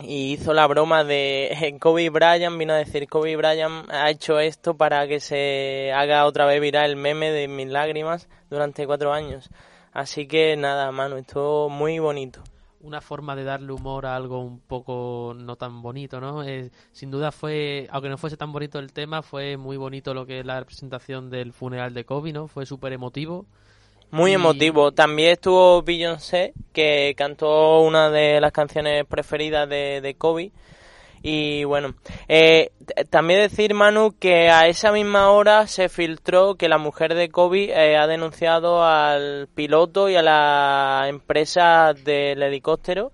y 0.02 0.32
hizo 0.32 0.54
la 0.54 0.66
broma 0.66 1.04
de 1.04 1.76
Kobe 1.80 2.10
Bryant, 2.10 2.58
vino 2.58 2.72
a 2.72 2.76
decir 2.76 3.08
Kobe 3.08 3.36
Bryant 3.36 3.90
ha 3.90 4.10
hecho 4.10 4.40
esto 4.40 4.76
para 4.76 5.06
que 5.06 5.20
se 5.20 5.92
haga 5.92 6.26
otra 6.26 6.46
vez 6.46 6.60
viral 6.60 6.90
el 6.90 6.96
meme 6.96 7.30
de 7.30 7.48
mis 7.48 7.68
lágrimas 7.68 8.28
durante 8.48 8.86
cuatro 8.86 9.12
años. 9.12 9.50
Así 9.92 10.26
que 10.26 10.56
nada, 10.56 10.92
mano, 10.92 11.16
estuvo 11.16 11.68
muy 11.68 11.98
bonito. 11.98 12.42
Una 12.80 13.02
forma 13.02 13.36
de 13.36 13.44
darle 13.44 13.72
humor 13.72 14.06
a 14.06 14.16
algo 14.16 14.40
un 14.40 14.60
poco 14.60 15.34
no 15.36 15.56
tan 15.56 15.82
bonito, 15.82 16.18
¿no? 16.20 16.42
Sin 16.92 17.10
duda 17.10 17.30
fue, 17.30 17.86
aunque 17.90 18.08
no 18.08 18.16
fuese 18.16 18.38
tan 18.38 18.52
bonito 18.52 18.78
el 18.78 18.92
tema, 18.92 19.22
fue 19.22 19.58
muy 19.58 19.76
bonito 19.76 20.14
lo 20.14 20.24
que 20.24 20.40
es 20.40 20.46
la 20.46 20.60
representación 20.60 21.28
del 21.28 21.52
funeral 21.52 21.92
de 21.92 22.04
Kobe, 22.04 22.32
¿no? 22.32 22.48
Fue 22.48 22.64
súper 22.64 22.94
emotivo. 22.94 23.46
Muy 24.10 24.32
emotivo. 24.32 24.92
También 24.92 25.32
estuvo 25.32 25.82
Beyoncé, 25.82 26.52
que 26.72 27.14
cantó 27.16 27.80
una 27.80 28.10
de 28.10 28.40
las 28.40 28.52
canciones 28.52 29.04
preferidas 29.06 29.68
de, 29.68 30.00
de 30.00 30.14
Kobe. 30.14 30.50
Y 31.22 31.64
bueno, 31.64 31.94
eh, 32.28 32.72
también 33.10 33.40
decir, 33.40 33.74
Manu, 33.74 34.14
que 34.18 34.48
a 34.48 34.66
esa 34.68 34.90
misma 34.90 35.30
hora 35.30 35.66
se 35.66 35.88
filtró 35.88 36.54
que 36.54 36.68
la 36.68 36.78
mujer 36.78 37.14
de 37.14 37.28
Kobe 37.28 37.70
eh, 37.70 37.96
ha 37.96 38.06
denunciado 38.06 38.82
al 38.84 39.46
piloto 39.54 40.08
y 40.08 40.16
a 40.16 40.22
la 40.22 41.04
empresa 41.08 41.92
del 41.92 42.42
helicóptero, 42.42 43.12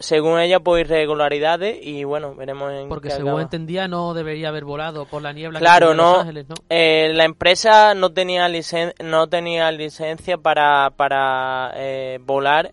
según 0.00 0.38
ella, 0.40 0.60
por 0.60 0.78
irregularidades. 0.78 1.78
Y 1.82 2.04
bueno, 2.04 2.34
veremos 2.34 2.72
en 2.72 2.88
Porque 2.88 3.08
qué 3.08 3.14
según 3.14 3.30
acaba. 3.30 3.42
entendía 3.42 3.88
no 3.88 4.14
debería 4.14 4.48
haber 4.48 4.64
volado 4.64 5.06
por 5.06 5.22
la 5.22 5.32
niebla 5.32 5.58
que 5.58 5.64
Claro, 5.64 5.88
Los 5.88 5.96
no. 5.96 6.20
Ángeles, 6.20 6.48
¿no? 6.48 6.54
Eh, 6.68 7.10
la 7.14 7.24
empresa 7.24 7.94
no 7.94 8.10
tenía 8.12 8.48
licen 8.48 8.92
no 9.02 9.26
tenía 9.28 9.70
licencia 9.72 10.38
para, 10.38 10.90
para 10.96 11.72
eh, 11.76 12.18
volar 12.24 12.72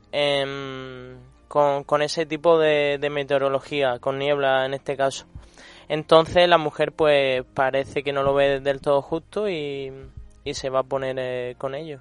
con, 1.47 1.84
con 1.84 2.01
ese 2.01 2.26
tipo 2.26 2.59
de, 2.59 2.97
de 2.99 3.09
meteorología, 3.09 3.99
con 3.99 4.19
niebla 4.19 4.65
en 4.65 4.73
este 4.73 4.97
caso. 4.97 5.26
Entonces 5.88 6.49
la 6.49 6.57
mujer 6.57 6.91
pues 6.91 7.43
parece 7.53 8.03
que 8.03 8.11
no 8.11 8.23
lo 8.23 8.34
ve 8.34 8.59
del 8.59 8.82
todo 8.82 9.01
justo 9.01 9.47
y, 9.49 9.91
y 10.43 10.53
se 10.55 10.69
va 10.69 10.80
a 10.80 10.84
poner 10.84 11.15
eh, 11.19 11.55
con 11.57 11.76
ello. 11.76 11.99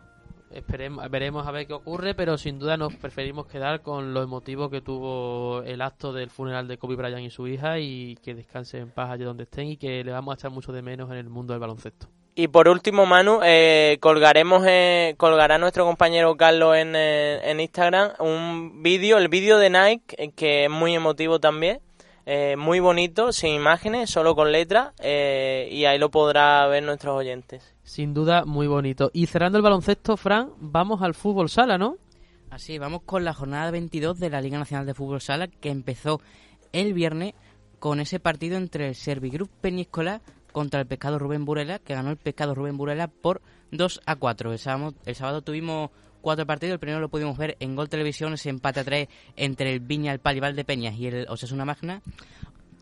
Esperemos, 0.51 1.11
veremos 1.11 1.47
a 1.47 1.51
ver 1.51 1.67
qué 1.67 1.73
ocurre, 1.73 2.15
pero 2.15 2.39
sin 2.39 2.59
duda 2.59 2.77
nos 2.77 2.95
preferimos 2.95 3.47
quedar 3.47 3.83
con 3.83 4.15
lo 4.15 4.23
emotivo 4.23 4.71
que 4.71 4.81
tuvo 4.81 5.63
el 5.63 5.83
acto 5.83 6.13
del 6.13 6.31
funeral 6.31 6.69
de 6.69 6.79
Kobe 6.79 6.95
Bryant 6.95 7.25
y 7.25 7.31
su 7.31 7.49
hija 7.49 7.81
y 7.81 8.17
que 8.23 8.35
descansen 8.35 8.83
en 8.83 8.91
paz 8.91 9.11
allí 9.11 9.25
donde 9.25 9.45
estén 9.45 9.67
y 9.69 9.77
que 9.77 10.05
le 10.05 10.13
vamos 10.13 10.33
a 10.33 10.37
echar 10.37 10.51
mucho 10.51 10.73
de 10.73 10.83
menos 10.83 11.11
en 11.11 11.17
el 11.17 11.29
mundo 11.29 11.55
del 11.55 11.61
baloncesto. 11.61 12.09
Y 12.37 12.49
por 12.49 12.69
último, 12.69 13.07
Manu, 13.07 13.41
eh, 13.45 13.99
colgaremos, 14.01 14.65
eh, 14.67 15.15
colgará 15.17 15.57
nuestro 15.59 15.85
compañero 15.85 16.37
Carlos 16.37 16.77
en, 16.77 16.97
eh, 16.97 17.41
en 17.49 17.61
Instagram 17.61 18.11
un 18.19 18.83
vídeo, 18.83 19.19
el 19.19 19.29
vídeo 19.29 19.59
de 19.59 19.71
Nike, 19.71 20.17
eh, 20.19 20.33
que 20.33 20.65
es 20.65 20.71
muy 20.71 20.97
emotivo 20.97 21.39
también, 21.39 21.79
eh, 22.27 22.57
muy 22.57 22.81
bonito, 22.81 23.33
sin 23.33 23.51
imágenes, 23.51 24.11
solo 24.11 24.35
con 24.35 24.51
letras, 24.51 24.95
eh, 24.99 25.69
y 25.71 25.85
ahí 25.85 25.99
lo 25.99 26.11
podrá 26.11 26.67
ver 26.67 26.83
nuestros 26.83 27.17
oyentes. 27.17 27.75
Sin 27.83 28.15
duda, 28.15 28.45
muy 28.45 28.67
bonito. 28.67 29.11
Y 29.13 29.27
cerrando 29.27 29.59
el 29.59 29.63
baloncesto, 29.63 30.17
Fran, 30.17 30.51
vamos 30.59 31.03
al 31.03 31.15
fútbol 31.15 31.51
sala, 31.51 31.77
¿no? 31.77 31.97
Así, 32.51 32.79
vamos 32.79 33.03
con 33.03 33.25
la 33.25 33.35
jornada 33.35 33.71
22 33.71 34.19
de 34.21 34.31
la 34.31 34.41
Liga 34.41 34.59
Nacional 34.59 34.87
de 34.87 34.95
Fútbol 34.95 35.21
Sala 35.21 35.49
que 35.49 35.71
empezó 35.71 36.21
el 36.73 36.95
viernes 36.95 37.35
con 37.81 37.99
ese 37.99 38.21
partido 38.21 38.57
entre 38.57 38.89
el 38.89 38.95
Servigroup 38.95 39.51
Peñíscola 39.61 40.23
contra 40.53 40.81
el 40.81 40.87
Pescado 40.87 41.19
Rubén 41.19 41.45
Burela, 41.45 41.81
que 41.81 41.95
ganó 41.95 42.11
el 42.11 42.17
Pescado 42.17 42.55
Rubén 42.55 42.77
Burela 42.77 43.09
por 43.09 43.43
2 43.73 44.03
a 44.07 44.17
4. 44.17 44.53
El 44.53 44.59
sábado, 44.61 44.95
el 45.05 45.15
sábado 45.17 45.43
tuvimos 45.43 45.91
cuatro 46.25 46.47
partidos, 46.47 46.73
el 46.73 46.79
primero 46.79 47.01
lo 47.01 47.11
pudimos 47.11 47.37
ver 47.37 47.55
en 47.61 47.77
Gol 47.77 47.91
Televisión, 47.91 48.33
ese 48.33 48.49
empate 48.49 48.81
a 48.81 48.85
3 48.85 49.09
entre 49.37 49.71
el 49.71 49.81
Viña, 49.81 50.11
el 50.11 50.21
Palival 50.21 50.57
de 50.57 50.65
Peñas 50.65 50.97
y 50.97 51.07
el 51.07 51.27
Osasuna 51.29 51.67
Magna. 51.67 52.01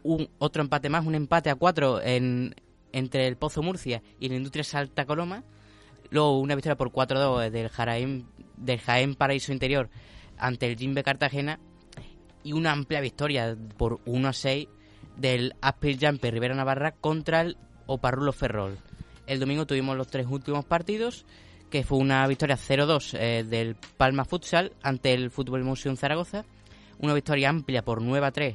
Un, 0.04 0.28
otro 0.38 0.62
empate 0.62 0.88
más, 0.88 1.04
un 1.04 1.16
empate 1.16 1.50
a 1.50 1.56
4 1.56 2.02
en, 2.02 2.54
entre 2.92 3.26
el 3.26 3.36
Pozo 3.36 3.60
Murcia 3.60 4.00
y 4.20 4.28
la 4.28 4.36
Industria 4.36 4.62
Salta 4.62 5.06
Coloma. 5.06 5.42
Luego 6.10 6.38
una 6.38 6.54
victoria 6.54 6.76
por 6.76 6.92
4-2 6.92 7.50
del 7.50 7.68
Jaén, 7.68 8.26
del 8.56 8.78
Jaén 8.78 9.16
Paraíso 9.16 9.52
Interior 9.52 9.90
ante 10.38 10.66
el 10.66 10.78
Jimbe 10.78 11.02
Cartagena 11.02 11.58
y 12.44 12.52
una 12.52 12.70
amplia 12.70 13.00
victoria 13.00 13.56
por 13.76 14.04
1-6 14.04 14.68
del 15.16 15.56
Aspil 15.60 15.98
Jumper 16.00 16.32
Rivera 16.32 16.54
Navarra 16.54 16.92
contra 16.92 17.40
el 17.40 17.56
Oparrulo 17.86 18.32
Ferrol. 18.32 18.78
El 19.26 19.40
domingo 19.40 19.66
tuvimos 19.66 19.96
los 19.96 20.06
tres 20.06 20.26
últimos 20.28 20.64
partidos, 20.64 21.26
que 21.72 21.82
fue 21.84 21.96
una 21.98 22.26
victoria 22.28 22.56
0-2 22.56 23.16
eh, 23.18 23.44
del 23.44 23.74
Palma 23.96 24.24
Futsal 24.26 24.72
ante 24.82 25.14
el 25.14 25.30
Fútbol 25.30 25.64
Museum 25.64 25.96
Zaragoza, 25.96 26.44
una 27.00 27.14
victoria 27.14 27.48
amplia 27.48 27.82
por 27.82 28.02
9-3 28.02 28.54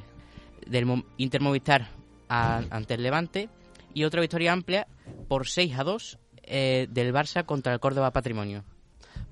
del 0.66 1.02
Inter 1.16 1.40
Movistar 1.40 1.88
a- 2.28 2.62
ante 2.70 2.94
el 2.94 3.02
Levante 3.02 3.48
y 3.92 4.04
otra 4.04 4.20
victoria 4.20 4.52
amplia 4.52 4.86
por 5.28 5.46
6-2 5.46 6.16
eh, 6.44 6.86
del 6.90 7.12
Barça 7.12 7.44
contra 7.44 7.72
el 7.74 7.80
Córdoba 7.80 8.12
Patrimonio. 8.12 8.62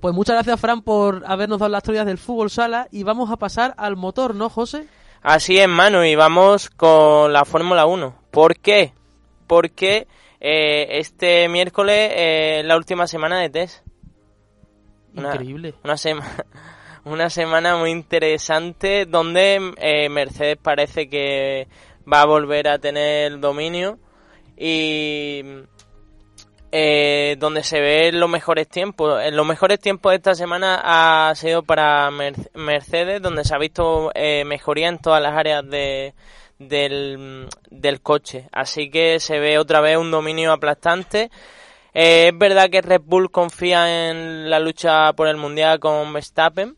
Pues 0.00 0.12
muchas 0.14 0.34
gracias, 0.34 0.60
Fran, 0.60 0.82
por 0.82 1.22
habernos 1.24 1.60
dado 1.60 1.70
las 1.70 1.82
historias 1.84 2.06
del 2.06 2.18
fútbol 2.18 2.50
sala 2.50 2.88
y 2.90 3.04
vamos 3.04 3.30
a 3.30 3.36
pasar 3.36 3.72
al 3.78 3.94
motor, 3.96 4.34
¿no, 4.34 4.50
José? 4.50 4.88
Así 5.22 5.58
es, 5.58 5.68
Manu, 5.68 6.02
y 6.02 6.16
vamos 6.16 6.70
con 6.70 7.32
la 7.32 7.44
Fórmula 7.44 7.86
1. 7.86 8.14
¿Por 8.32 8.56
qué? 8.58 8.92
Porque 9.46 10.06
eh, 10.48 10.98
este 10.98 11.48
miércoles 11.48 12.12
es 12.14 12.64
la 12.64 12.76
última 12.76 13.06
semana 13.08 13.40
de 13.40 13.50
test. 13.50 13.84
Una- 15.14 15.30
Increíble. 15.32 15.74
Una, 15.82 15.96
sema- 15.96 16.44
una 17.04 17.30
semana 17.30 17.76
muy 17.76 17.90
interesante 17.90 19.06
donde 19.06 19.72
eh, 19.78 20.08
Mercedes 20.08 20.56
parece 20.62 21.08
que 21.08 21.66
va 22.10 22.20
a 22.22 22.26
volver 22.26 22.68
a 22.68 22.78
tener 22.78 23.40
dominio 23.40 23.98
y 24.56 25.42
eh, 26.72 27.36
donde 27.38 27.62
se 27.62 27.80
ven 27.80 28.20
los 28.20 28.28
mejores 28.28 28.68
tiempos. 28.68 29.22
En 29.24 29.36
los 29.36 29.46
mejores 29.46 29.80
tiempos 29.80 30.10
de 30.12 30.16
esta 30.16 30.34
semana 30.34 30.80
ha 30.84 31.34
sido 31.34 31.62
para 31.62 32.10
Mer- 32.10 32.50
Mercedes, 32.54 33.22
donde 33.22 33.44
se 33.44 33.54
ha 33.54 33.58
visto 33.58 34.10
eh, 34.14 34.44
mejoría 34.44 34.88
en 34.88 34.98
todas 34.98 35.22
las 35.22 35.32
áreas 35.32 35.68
de, 35.68 36.14
del, 36.58 37.48
del 37.70 38.00
coche. 38.00 38.48
Así 38.52 38.90
que 38.90 39.20
se 39.20 39.38
ve 39.38 39.58
otra 39.58 39.80
vez 39.80 39.96
un 39.98 40.10
dominio 40.10 40.52
aplastante. 40.52 41.30
Eh, 41.94 42.28
es 42.32 42.38
verdad 42.38 42.68
que 42.70 42.82
Red 42.82 43.02
Bull 43.04 43.30
confía 43.30 44.10
en 44.10 44.50
la 44.50 44.58
lucha 44.60 45.12
por 45.14 45.28
el 45.28 45.36
Mundial 45.36 45.80
con 45.80 46.12
Verstappen, 46.12 46.76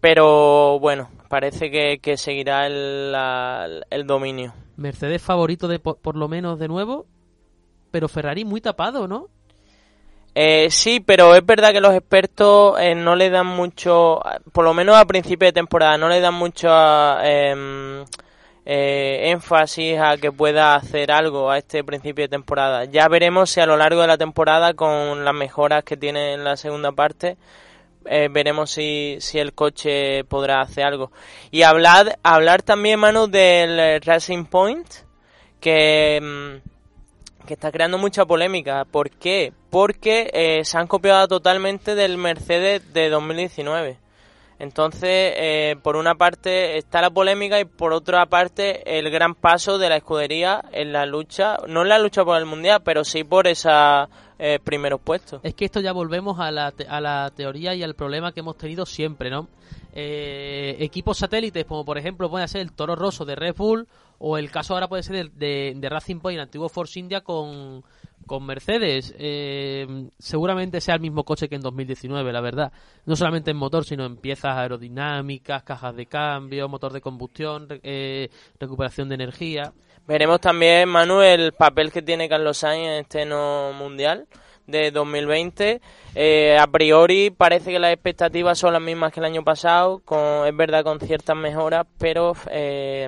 pero 0.00 0.78
bueno, 0.80 1.10
parece 1.28 1.70
que, 1.70 1.98
que 2.00 2.16
seguirá 2.16 2.66
el, 2.66 3.12
la- 3.12 3.68
el 3.90 4.06
dominio. 4.06 4.52
Mercedes 4.76 5.22
favorito 5.22 5.68
de 5.68 5.78
por, 5.78 5.98
por 5.98 6.16
lo 6.16 6.28
menos 6.28 6.58
de 6.58 6.68
nuevo, 6.68 7.06
pero 7.90 8.08
Ferrari 8.08 8.44
muy 8.44 8.60
tapado, 8.60 9.06
¿no? 9.06 9.28
Eh, 10.34 10.68
sí, 10.70 11.00
pero 11.00 11.34
es 11.34 11.44
verdad 11.44 11.72
que 11.72 11.80
los 11.80 11.94
expertos 11.94 12.80
eh, 12.80 12.94
no 12.94 13.14
le 13.16 13.28
dan 13.28 13.46
mucho, 13.46 14.20
por 14.52 14.64
lo 14.64 14.72
menos 14.72 14.96
a 14.96 15.04
principio 15.04 15.46
de 15.46 15.52
temporada, 15.52 15.98
no 15.98 16.08
le 16.08 16.20
dan 16.20 16.32
mucho 16.34 16.68
em, 17.20 18.02
eh, 18.64 19.30
énfasis 19.30 19.98
a 19.98 20.16
que 20.16 20.32
pueda 20.32 20.74
hacer 20.74 21.10
algo 21.10 21.50
a 21.50 21.58
este 21.58 21.84
principio 21.84 22.24
de 22.24 22.28
temporada. 22.28 22.84
Ya 22.84 23.08
veremos 23.08 23.50
si 23.50 23.60
a 23.60 23.66
lo 23.66 23.76
largo 23.76 24.00
de 24.00 24.06
la 24.06 24.18
temporada, 24.18 24.74
con 24.74 25.24
las 25.24 25.34
mejoras 25.34 25.84
que 25.84 25.96
tiene 25.96 26.34
en 26.34 26.44
la 26.44 26.56
segunda 26.56 26.92
parte, 26.92 27.36
eh, 28.06 28.28
veremos 28.30 28.70
si, 28.70 29.16
si 29.20 29.38
el 29.38 29.52
coche 29.52 30.24
podrá 30.24 30.60
hacer 30.60 30.84
algo. 30.84 31.12
Y 31.50 31.62
hablar, 31.62 32.18
hablar 32.22 32.62
también, 32.62 33.00
Manu, 33.00 33.26
del 33.26 34.00
Racing 34.02 34.44
Point, 34.44 34.86
que... 35.60 36.20
mm, 36.20 36.72
que 37.46 37.54
está 37.54 37.72
creando 37.72 37.98
mucha 37.98 38.24
polémica. 38.24 38.84
¿Por 38.84 39.10
qué? 39.10 39.52
Porque 39.70 40.30
eh, 40.32 40.64
se 40.64 40.78
han 40.78 40.86
copiado 40.86 41.28
totalmente 41.28 41.94
del 41.94 42.16
Mercedes 42.16 42.92
de 42.92 43.08
2019. 43.08 43.98
Entonces, 44.62 45.34
eh, 45.36 45.74
por 45.82 45.96
una 45.96 46.14
parte 46.14 46.78
está 46.78 47.00
la 47.02 47.10
polémica 47.10 47.58
y 47.58 47.64
por 47.64 47.92
otra 47.92 48.26
parte 48.26 48.96
el 48.96 49.10
gran 49.10 49.34
paso 49.34 49.76
de 49.76 49.88
la 49.88 49.96
escudería 49.96 50.62
en 50.70 50.92
la 50.92 51.04
lucha, 51.04 51.56
no 51.66 51.82
en 51.82 51.88
la 51.88 51.98
lucha 51.98 52.24
por 52.24 52.38
el 52.38 52.46
mundial, 52.46 52.80
pero 52.84 53.02
sí 53.02 53.24
por 53.24 53.48
esos 53.48 53.72
eh, 54.38 54.60
primeros 54.62 55.00
puestos. 55.00 55.40
Es 55.42 55.54
que 55.54 55.64
esto 55.64 55.80
ya 55.80 55.90
volvemos 55.92 56.38
a 56.38 56.52
la, 56.52 56.70
te- 56.70 56.86
a 56.86 57.00
la 57.00 57.32
teoría 57.34 57.74
y 57.74 57.82
al 57.82 57.96
problema 57.96 58.30
que 58.30 58.38
hemos 58.38 58.56
tenido 58.56 58.86
siempre, 58.86 59.30
¿no? 59.30 59.48
Eh, 59.94 60.76
equipos 60.78 61.18
satélites, 61.18 61.64
como 61.64 61.84
por 61.84 61.98
ejemplo 61.98 62.30
puede 62.30 62.46
ser 62.46 62.60
el 62.60 62.70
Toro 62.70 62.94
Rosso 62.94 63.24
de 63.24 63.34
Red 63.34 63.56
Bull, 63.56 63.88
o 64.20 64.38
el 64.38 64.48
caso 64.52 64.74
ahora 64.74 64.86
puede 64.86 65.02
ser 65.02 65.16
el 65.16 65.36
de, 65.36 65.72
de 65.74 65.88
Racing 65.88 66.20
Point, 66.20 66.38
antiguo 66.40 66.68
Force 66.68 67.00
India, 67.00 67.20
con, 67.22 67.82
con 68.26 68.44
Mercedes. 68.44 69.14
Eh, 69.18 70.08
seguramente 70.18 70.80
sea 70.80 70.94
el 70.94 71.00
mismo 71.00 71.24
coche 71.24 71.48
que 71.48 71.56
en 71.56 71.62
2019, 71.62 72.32
la 72.32 72.40
verdad. 72.40 72.72
No 73.06 73.16
solamente 73.16 73.50
en 73.50 73.56
motor, 73.56 73.84
sino 73.84 74.04
en 74.04 74.16
piezas 74.16 74.56
aerodinámicas, 74.56 75.62
cajas 75.62 75.96
de 75.96 76.06
cambio, 76.06 76.68
motor 76.68 76.92
de 76.92 77.00
combustión, 77.00 77.66
eh, 77.82 78.28
recuperación 78.58 79.08
de 79.08 79.14
energía. 79.16 79.72
Veremos 80.06 80.40
también, 80.40 80.88
Manuel, 80.88 81.40
el 81.40 81.52
papel 81.52 81.92
que 81.92 82.02
tiene 82.02 82.28
Carlos 82.28 82.58
Sainz 82.58 82.88
en 82.88 82.92
este 83.00 83.24
no 83.24 83.72
mundial 83.72 84.26
de 84.66 84.90
2020. 84.90 85.80
Eh, 86.14 86.56
a 86.58 86.66
priori 86.66 87.30
parece 87.30 87.70
que 87.70 87.78
las 87.78 87.92
expectativas 87.92 88.58
son 88.58 88.72
las 88.72 88.82
mismas 88.82 89.12
que 89.12 89.20
el 89.20 89.26
año 89.26 89.44
pasado, 89.44 90.00
con, 90.04 90.46
es 90.46 90.56
verdad 90.56 90.82
con 90.84 91.00
ciertas 91.00 91.36
mejoras, 91.36 91.86
pero 91.98 92.34
eh, 92.50 93.06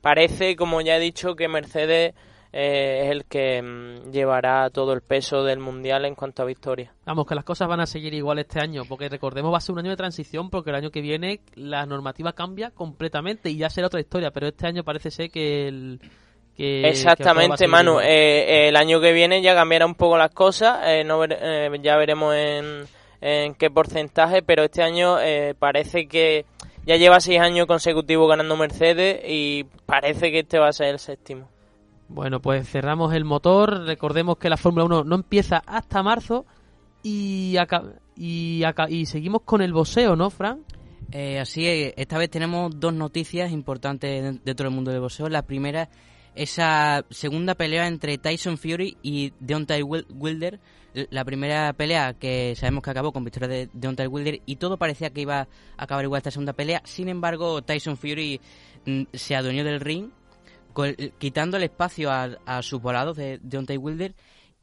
parece, 0.00 0.56
como 0.56 0.80
ya 0.80 0.96
he 0.96 1.00
dicho, 1.00 1.36
que 1.36 1.48
Mercedes 1.48 2.14
eh, 2.56 3.00
es 3.04 3.10
el 3.10 3.24
que 3.24 3.60
mm, 3.60 4.12
llevará 4.12 4.70
todo 4.70 4.92
el 4.92 5.00
peso 5.00 5.42
del 5.42 5.58
mundial 5.58 6.04
en 6.04 6.14
cuanto 6.14 6.42
a 6.42 6.46
victoria. 6.46 6.92
Vamos, 7.04 7.26
que 7.26 7.34
las 7.34 7.42
cosas 7.44 7.66
van 7.66 7.80
a 7.80 7.86
seguir 7.86 8.14
igual 8.14 8.38
este 8.38 8.60
año, 8.60 8.82
porque 8.88 9.08
recordemos 9.08 9.52
va 9.52 9.56
a 9.58 9.60
ser 9.60 9.72
un 9.72 9.80
año 9.80 9.90
de 9.90 9.96
transición, 9.96 10.50
porque 10.50 10.70
el 10.70 10.76
año 10.76 10.90
que 10.92 11.00
viene 11.00 11.40
la 11.56 11.84
normativa 11.84 12.32
cambia 12.32 12.70
completamente 12.70 13.50
y 13.50 13.56
ya 13.56 13.68
será 13.70 13.88
otra 13.88 13.98
historia, 14.00 14.30
pero 14.30 14.46
este 14.46 14.68
año 14.68 14.84
parece 14.84 15.10
ser 15.10 15.30
que 15.30 15.66
el... 15.66 15.98
Que, 16.56 16.82
que 16.82 16.88
Exactamente, 16.90 17.56
seguir 17.56 17.72
Manu. 17.72 17.98
Eh, 18.00 18.68
el 18.68 18.76
año 18.76 19.00
que 19.00 19.10
viene 19.12 19.42
ya 19.42 19.56
cambiará 19.56 19.86
un 19.86 19.96
poco 19.96 20.16
las 20.16 20.30
cosas. 20.30 20.78
eh, 20.86 21.02
no 21.02 21.18
ver- 21.18 21.36
eh, 21.42 21.68
ya 21.82 21.96
veremos 21.96 22.32
en, 22.36 22.84
en 23.20 23.54
qué 23.56 23.70
porcentaje, 23.70 24.42
pero 24.42 24.62
este 24.62 24.80
año 24.80 25.18
eh, 25.20 25.56
parece 25.58 26.06
que 26.06 26.44
ya 26.86 26.94
lleva 26.96 27.18
seis 27.18 27.40
años 27.40 27.66
consecutivos 27.66 28.28
ganando 28.28 28.56
Mercedes 28.56 29.20
y 29.26 29.64
parece 29.84 30.30
que 30.30 30.40
este 30.40 30.60
va 30.60 30.68
a 30.68 30.72
ser 30.72 30.88
el 30.90 31.00
séptimo. 31.00 31.48
Bueno, 32.14 32.40
pues 32.40 32.68
cerramos 32.68 33.12
el 33.12 33.24
motor. 33.24 33.86
Recordemos 33.86 34.38
que 34.38 34.48
la 34.48 34.56
Fórmula 34.56 34.84
1 34.84 35.04
no 35.04 35.16
empieza 35.16 35.56
hasta 35.66 36.02
marzo 36.02 36.46
y, 37.02 37.56
aca- 37.56 37.82
y, 38.16 38.62
aca- 38.64 38.88
y 38.88 39.06
seguimos 39.06 39.42
con 39.42 39.60
el 39.62 39.72
boxeo, 39.72 40.14
¿no, 40.14 40.30
Fran? 40.30 40.60
Eh, 41.10 41.40
así 41.40 41.66
es, 41.66 41.92
esta 41.96 42.16
vez 42.18 42.30
tenemos 42.30 42.78
dos 42.78 42.94
noticias 42.94 43.50
importantes 43.50 44.22
den- 44.22 44.40
dentro 44.44 44.64
del 44.66 44.74
mundo 44.74 44.92
del 44.92 45.00
boxeo. 45.00 45.28
La 45.28 45.42
primera, 45.42 45.88
esa 46.36 47.04
segunda 47.10 47.56
pelea 47.56 47.88
entre 47.88 48.16
Tyson 48.16 48.58
Fury 48.58 48.96
y 49.02 49.32
Deontay 49.40 49.82
Wil- 49.82 50.06
Wilder. 50.14 50.60
La 51.10 51.24
primera 51.24 51.72
pelea 51.72 52.12
que 52.14 52.54
sabemos 52.54 52.84
que 52.84 52.90
acabó 52.90 53.10
con 53.12 53.24
victoria 53.24 53.48
de 53.48 53.68
Deontay 53.72 54.06
Wilder 54.06 54.40
y 54.46 54.54
todo 54.56 54.76
parecía 54.76 55.10
que 55.10 55.22
iba 55.22 55.40
a 55.40 55.48
acabar 55.76 56.04
igual 56.04 56.18
esta 56.18 56.30
segunda 56.30 56.52
pelea. 56.52 56.80
Sin 56.84 57.08
embargo, 57.08 57.60
Tyson 57.62 57.96
Fury 57.96 58.40
mm, 58.86 59.02
se 59.12 59.34
adueñó 59.34 59.64
del 59.64 59.80
ring, 59.80 60.10
quitando 61.18 61.56
el 61.56 61.62
espacio 61.62 62.10
a, 62.10 62.62
sus 62.62 62.80
volados 62.80 63.16
de 63.16 63.38
Deontay 63.42 63.76
Wilder 63.76 64.14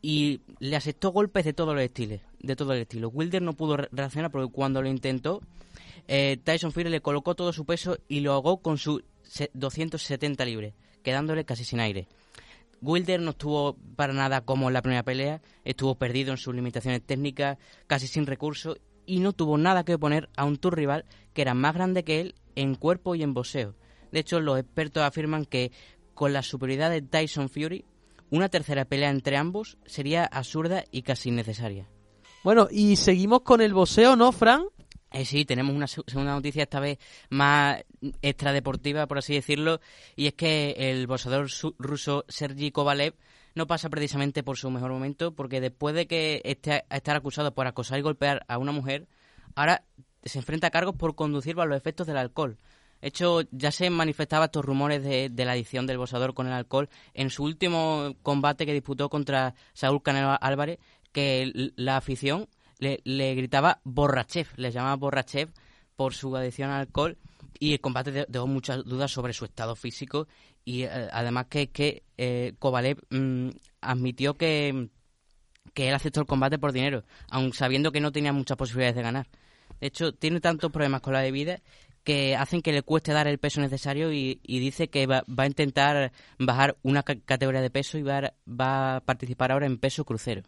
y 0.02 0.42
le 0.60 0.76
aceptó 0.76 1.12
golpes 1.12 1.46
de 1.46 1.54
todos 1.54 1.74
los 1.76 1.84
estilos, 1.84 2.22
de 2.40 2.56
todo 2.56 2.74
el 2.74 2.82
estilo. 2.82 3.10
Wilder 3.10 3.42
no 3.42 3.54
pudo 3.54 3.78
re- 3.78 3.90
reaccionar 3.92 4.32
porque 4.32 4.52
cuando 4.52 4.82
lo 4.82 4.90
intentó 4.90 5.42
eh, 6.08 6.38
Tyson 6.44 6.72
Fury 6.72 6.90
le 6.90 7.02
colocó 7.02 7.36
todo 7.36 7.54
su 7.54 7.66
peso 7.66 7.98
y 8.08 8.22
lo 8.22 8.34
ahogó 8.34 8.62
con 8.62 8.78
sus 8.78 9.04
se- 9.24 9.52
270 9.54 10.44
libres, 10.46 10.74
quedándole 11.04 11.46
casi 11.46 11.64
sin 11.64 11.80
aire. 11.80 12.08
Wilder 12.82 13.22
no 13.22 13.32
estuvo 13.32 13.78
para 13.96 14.12
nada 14.14 14.42
como 14.42 14.68
en 14.68 14.74
la 14.74 14.82
primera 14.82 15.04
pelea, 15.04 15.42
estuvo 15.64 15.96
perdido 15.96 16.32
en 16.32 16.38
sus 16.38 16.56
limitaciones 16.56 17.04
técnicas, 17.04 17.58
casi 17.86 18.08
sin 18.08 18.26
recursos 18.26 18.78
y 19.06 19.20
no 19.20 19.34
tuvo 19.34 19.58
nada 19.58 19.84
que 19.84 19.94
oponer 19.96 20.30
a 20.36 20.46
un 20.46 20.58
tour 20.58 20.76
rival 20.76 21.06
que 21.34 21.44
era 21.44 21.54
más 21.54 21.76
grande 21.76 22.04
que 22.04 22.22
él 22.22 22.36
en 22.56 22.74
cuerpo 22.76 23.14
y 23.14 23.22
en 23.24 23.36
boxeo. 23.36 23.76
De 24.12 24.20
hecho, 24.20 24.40
los 24.40 24.60
expertos 24.60 25.04
afirman 25.04 25.46
que 25.46 25.72
con 26.14 26.34
la 26.34 26.42
superioridad 26.44 26.90
de 26.90 27.02
Tyson 27.02 27.50
Fury, 27.50 27.86
una 28.30 28.50
tercera 28.50 28.86
pelea 28.86 29.10
entre 29.10 29.38
ambos 29.38 29.78
sería 29.86 30.26
absurda 30.26 30.84
y 30.92 31.02
casi 31.02 31.30
innecesaria. 31.30 31.88
Bueno, 32.44 32.68
y 32.72 32.96
seguimos 32.96 33.42
con 33.42 33.62
el 33.62 33.74
boxeo, 33.74 34.16
¿no, 34.16 34.32
Fran? 34.32 34.64
Eh, 35.12 35.26
sí, 35.26 35.44
tenemos 35.44 35.76
una 35.76 35.88
se- 35.88 36.02
segunda 36.08 36.32
noticia 36.34 36.64
esta 36.64 36.80
vez 36.80 36.98
más 37.30 37.84
extradeportiva, 38.22 39.08
por 39.08 39.18
así 39.18 39.34
decirlo, 39.34 39.82
y 40.16 40.28
es 40.28 40.34
que 40.34 40.72
el 40.78 41.06
boxeador 41.08 41.50
ruso 41.78 42.24
Sergi 42.30 42.72
Kovalev 42.72 43.14
no 43.54 43.68
pasa 43.68 43.90
precisamente 43.90 44.44
por 44.44 44.58
su 44.58 44.70
mejor 44.72 44.92
momento, 44.92 45.34
porque 45.36 45.60
después 45.60 45.94
de 45.94 46.08
que 46.08 46.42
esté 46.46 46.86
a 46.90 46.96
estar 46.96 47.18
acusado 47.18 47.54
por 47.54 47.68
acosar 47.68 48.00
y 48.00 48.02
golpear 48.02 48.46
a 48.48 48.58
una 48.58 48.72
mujer, 48.72 49.08
ahora 49.56 49.84
se 50.24 50.40
enfrenta 50.40 50.68
a 50.68 50.72
cargos 50.72 50.96
por 50.96 51.16
conducir 51.16 51.56
bajo 51.56 51.68
los 51.68 51.78
efectos 51.78 52.08
del 52.08 52.16
alcohol. 52.18 52.58
Hecho, 53.02 53.42
ya 53.52 53.72
se 53.72 53.90
manifestaban 53.90 54.46
estos 54.46 54.64
rumores 54.66 55.04
de, 55.04 55.30
de 55.30 55.46
la 55.46 55.54
adicción 55.54 55.88
del 55.88 55.98
boxeador 55.98 56.34
con 56.34 56.48
el 56.48 56.54
alcohol 56.54 56.90
en 57.14 57.30
su 57.30 57.44
último 57.44 58.16
combate 58.22 58.66
que 58.66 58.74
disputó 58.74 59.10
contra 59.10 59.56
Saúl 59.74 60.04
Canelo 60.04 60.38
Álvarez, 60.40 60.80
que 61.12 61.72
la 61.76 61.98
afición 61.98 62.48
le, 62.80 63.02
gritaba 63.36 63.80
Borrachev, 63.84 64.48
le 64.56 64.72
llamaba 64.72 64.96
Borrachev 64.96 65.50
por 65.96 66.14
su 66.14 66.36
adicción 66.36 66.70
al 66.70 66.82
alcohol 66.82 67.18
y 67.60 67.74
el 67.74 67.82
combate 67.82 68.12
de- 68.12 68.26
dejó 68.28 68.48
muchas 68.48 68.84
dudas 68.86 69.12
sobre 69.12 69.34
su 69.34 69.46
estado 69.46 69.76
físico 69.76 70.28
y 70.66 70.84
eh, 70.84 70.90
además 71.12 71.48
que, 71.48 71.70
que 71.70 72.04
eh, 72.18 72.54
Kovalev 72.60 72.98
mm, 73.10 73.50
admitió 73.82 74.36
que, 74.36 74.90
que 75.74 75.90
él 75.90 75.94
aceptó 75.96 76.22
el 76.22 76.26
combate 76.28 76.58
por 76.60 76.72
dinero, 76.72 77.04
aun 77.30 77.54
sabiendo 77.54 77.92
que 77.92 78.00
no 78.00 78.12
tenía 78.12 78.34
muchas 78.34 78.58
posibilidades 78.58 78.96
de 78.96 79.02
ganar. 79.04 79.28
De 79.80 79.88
hecho, 79.88 80.14
tiene 80.14 80.40
tantos 80.40 80.72
problemas 80.72 81.02
con 81.02 81.14
la 81.14 81.22
bebida 81.22 81.60
que 82.04 82.36
hacen 82.36 82.62
que 82.62 82.72
le 82.72 82.84
cueste 82.84 83.14
dar 83.14 83.28
el 83.28 83.38
peso 83.40 83.62
necesario 83.62 84.12
y, 84.12 84.40
dice 84.44 84.90
que 84.90 85.08
va, 85.08 85.24
va 85.28 85.44
a 85.44 85.48
intentar 85.48 86.12
bajar 86.40 86.78
una 86.82 87.04
ca- 87.04 87.20
categoría 87.24 87.62
de 87.62 87.70
peso 87.70 87.98
y 87.98 88.04
va, 88.04 88.34
va 88.48 88.98
a 88.98 89.00
participar 89.02 89.52
ahora 89.52 89.66
en 89.66 89.78
peso 89.78 90.06
crucero. 90.06 90.44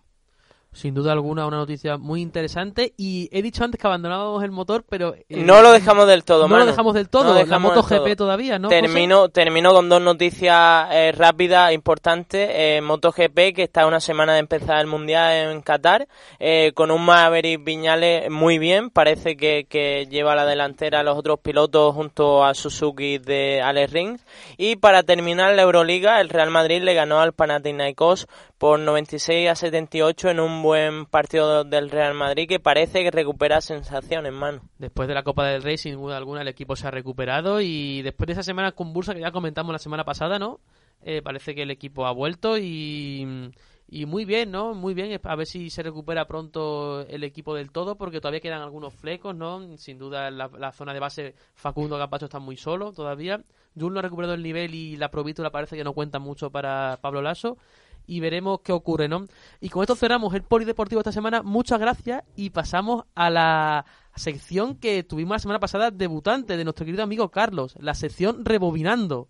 Sin 0.74 0.94
duda 0.94 1.12
alguna, 1.12 1.46
una 1.46 1.58
noticia 1.58 1.98
muy 1.98 2.22
interesante. 2.22 2.94
Y 2.98 3.30
he 3.32 3.42
dicho 3.42 3.64
antes 3.64 3.80
que 3.80 3.88
abandonábamos 3.88 4.44
el 4.44 4.52
motor, 4.52 4.84
pero. 4.90 5.14
eh, 5.16 5.26
No 5.30 5.62
lo 5.62 5.72
dejamos 5.72 6.08
del 6.08 6.24
todo, 6.24 6.48
No 6.48 6.58
lo 6.58 6.66
dejamos 6.66 6.94
del 6.96 7.10
todo. 7.10 7.34
No 7.34 7.44
la 7.46 7.60
MotoGP 7.60 7.90
todo. 7.90 8.16
todavía, 8.16 8.60
¿no? 8.60 8.68
José? 8.70 8.82
Termino, 8.82 9.30
termino 9.30 9.72
con 9.74 9.88
dos 9.88 10.02
noticias 10.02 10.88
eh, 10.92 11.12
rápidas, 11.16 11.72
importantes. 11.74 12.50
Eh, 12.52 12.82
MotoGP, 12.82 13.54
que 13.56 13.64
está 13.64 13.86
una 13.86 14.00
semana 14.00 14.34
de 14.34 14.40
empezar 14.40 14.80
el 14.80 14.88
Mundial 14.88 15.52
en 15.52 15.62
Qatar, 15.62 16.08
eh, 16.40 16.72
con 16.74 16.92
un 16.92 17.06
Maverick 17.06 17.64
Viñales 17.64 18.30
muy 18.30 18.58
bien. 18.58 18.90
Parece 18.90 19.38
que, 19.38 19.66
que 19.70 20.08
lleva 20.10 20.36
la 20.36 20.46
delantera 20.46 21.02
a 21.02 21.04
los 21.04 21.18
otros 21.18 21.40
pilotos 21.40 21.94
junto 21.94 22.44
a 22.44 22.54
Suzuki 22.54 23.20
de 23.20 23.62
Alex 23.62 23.94
Rins. 23.94 24.26
Y 24.58 24.76
para 24.78 25.04
terminar 25.04 25.54
la 25.56 25.62
Euroliga, 25.62 26.20
el 26.20 26.30
Real 26.30 26.50
Madrid 26.50 26.82
le 26.82 26.94
ganó 26.94 27.20
al 27.20 27.34
Panathinaikos 27.34 28.28
por 28.64 28.80
96 28.80 29.50
a 29.50 29.56
78 29.56 30.30
en 30.30 30.40
un 30.40 30.64
buen 30.64 31.06
partido 31.06 31.66
del 31.66 31.90
Real 31.90 32.14
Madrid 32.14 32.48
que 32.48 32.62
parece 32.62 33.04
que 33.04 33.12
recupera 33.12 33.60
sensaciones, 33.60 34.32
mano. 34.32 34.62
Después 34.78 35.10
de 35.10 35.14
la 35.14 35.24
Copa 35.24 35.46
del 35.46 35.64
Rey, 35.64 35.78
sin 35.78 35.96
duda 35.96 36.16
alguna, 36.16 36.44
el 36.44 36.48
equipo 36.48 36.78
se 36.78 36.88
ha 36.88 36.92
recuperado 36.92 37.60
y 37.60 38.02
después 38.04 38.28
de 38.28 38.32
esa 38.32 38.42
semana 38.44 38.72
convulsa 38.72 39.14
que 39.14 39.20
ya 39.20 39.34
comentamos 39.34 39.74
la 39.74 39.80
semana 39.80 40.06
pasada, 40.06 40.40
¿no? 40.40 40.62
Eh, 41.02 41.22
parece 41.22 41.54
que 41.54 41.64
el 41.64 41.72
equipo 41.72 42.06
ha 42.06 42.14
vuelto 42.14 42.58
y, 42.58 43.52
y 43.90 44.06
muy 44.06 44.24
bien, 44.24 44.52
¿no? 44.52 44.74
Muy 44.74 44.94
bien, 44.94 45.20
a 45.22 45.36
ver 45.36 45.46
si 45.46 45.70
se 45.70 45.84
recupera 45.84 46.26
pronto 46.26 47.02
el 47.02 47.26
equipo 47.26 47.54
del 47.56 47.70
todo 47.70 47.98
porque 47.98 48.22
todavía 48.22 48.40
quedan 48.40 48.62
algunos 48.62 48.94
flecos, 48.94 49.36
¿no? 49.36 49.78
Sin 49.78 49.98
duda 49.98 50.32
la, 50.32 50.50
la 50.58 50.72
zona 50.72 50.94
de 50.94 51.02
base 51.02 51.36
Facundo 51.54 51.98
Campacho 51.98 52.28
está 52.28 52.40
muy 52.40 52.56
solo 52.56 52.94
todavía. 52.94 53.44
Jun 53.78 53.92
no 53.92 54.00
ha 54.00 54.04
recuperado 54.04 54.36
el 54.36 54.44
nivel 54.44 54.74
y 54.74 54.96
la 54.96 55.12
provítola 55.12 55.52
parece 55.52 55.76
que 55.76 55.84
no 55.84 55.92
cuenta 55.92 56.20
mucho 56.20 56.50
para 56.50 57.00
Pablo 57.02 57.22
Lasso 57.22 57.58
y 58.06 58.20
veremos 58.20 58.62
qué 58.64 58.72
ocurre, 58.72 59.08
¿no? 59.08 59.26
Y 59.60 59.70
con 59.70 59.84
esto 59.84 59.96
cerramos 59.96 60.34
el 60.34 60.44
polideportivo 60.44 61.02
esta 61.02 61.12
semana. 61.12 61.44
Muchas 61.44 61.80
gracias 61.80 62.24
y 62.36 62.50
pasamos 62.50 63.06
a 63.16 63.30
la 63.30 63.86
sección 64.16 64.76
que 64.76 65.04
tuvimos 65.04 65.36
la 65.36 65.40
semana 65.40 65.60
pasada 65.60 65.92
debutante 65.92 66.58
de 66.58 66.64
nuestro 66.64 66.86
querido 66.86 67.04
amigo 67.04 67.30
Carlos, 67.30 67.76
la 67.80 67.94
sección 67.94 68.46
Rebobinando. 68.46 69.28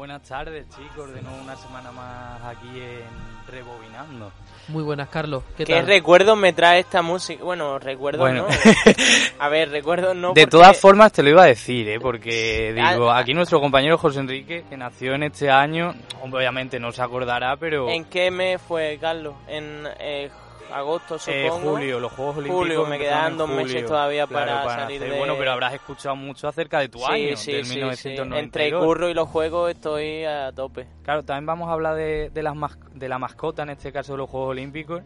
Buenas 0.00 0.22
tardes, 0.22 0.64
chicos. 0.70 1.12
De 1.12 1.20
nuevo 1.20 1.36
una 1.42 1.54
semana 1.56 1.92
más 1.92 2.40
aquí 2.42 2.68
en 2.74 3.52
Rebobinando. 3.54 4.32
Muy 4.68 4.82
buenas, 4.82 5.10
Carlos. 5.10 5.42
¿Qué, 5.58 5.66
¿Qué 5.66 5.74
tal? 5.74 5.86
recuerdos 5.86 6.38
me 6.38 6.54
trae 6.54 6.80
esta 6.80 7.02
música? 7.02 7.44
Bueno, 7.44 7.78
recuerdos 7.78 8.22
Bueno. 8.22 8.46
no. 8.48 8.94
A 9.38 9.48
ver, 9.50 9.68
recuerdos 9.68 10.16
no. 10.16 10.28
de 10.28 10.40
porque- 10.44 10.46
todas 10.46 10.80
formas, 10.80 11.12
te 11.12 11.22
lo 11.22 11.28
iba 11.28 11.42
a 11.42 11.46
decir, 11.48 11.86
¿eh? 11.86 12.00
Porque 12.00 12.72
digo, 12.94 13.10
aquí 13.10 13.34
nuestro 13.34 13.60
compañero 13.60 13.98
José 13.98 14.20
Enrique, 14.20 14.64
que 14.70 14.76
nació 14.78 15.12
en 15.16 15.24
este 15.24 15.50
año, 15.50 15.94
obviamente 16.22 16.80
no 16.80 16.92
se 16.92 17.02
acordará, 17.02 17.56
pero 17.58 17.90
¿En 17.90 18.06
qué 18.06 18.30
mes 18.30 18.58
fue, 18.58 18.96
Carlos? 18.98 19.34
En 19.48 19.86
eh, 19.98 20.30
agosto, 20.72 21.16
eh, 21.26 21.48
supongo. 21.48 21.70
julio, 21.72 22.00
los 22.00 22.12
Juegos 22.12 22.36
Olímpicos. 22.38 22.58
Julio, 22.60 22.86
me 22.86 22.98
quedan 22.98 23.36
dos 23.36 23.48
meses 23.50 23.84
todavía 23.84 24.26
claro, 24.26 24.46
para 24.64 24.80
salir 24.82 24.98
hacer- 25.02 25.12
de- 25.12 25.18
Bueno, 25.18 25.34
pero 25.38 25.52
habrás 25.52 25.74
escuchado 25.74 26.16
mucho 26.16 26.48
acerca 26.48 26.78
de 26.80 26.88
tu 26.88 26.98
Sí, 26.98 27.04
año, 27.06 27.36
sí, 27.36 27.52
del 27.52 27.64
sí, 27.64 27.70
sí. 27.72 27.76
1992. 27.78 28.38
Entre 28.42 28.68
el 28.68 28.74
curro 28.78 29.08
y 29.08 29.14
los 29.14 29.28
juegos 29.28 29.70
estoy 29.70 30.24
a 30.24 30.52
tope. 30.52 30.86
Claro, 31.02 31.22
también 31.24 31.46
vamos 31.46 31.68
a 31.68 31.72
hablar 31.72 31.94
de, 31.96 32.30
de 32.30 32.42
las 32.42 32.54
mas- 32.56 32.78
de 32.94 33.08
la 33.08 33.18
mascota, 33.18 33.62
en 33.62 33.70
este 33.70 33.92
caso 33.92 34.12
de 34.12 34.18
los 34.18 34.30
Juegos 34.30 34.50
Olímpicos. 34.50 35.02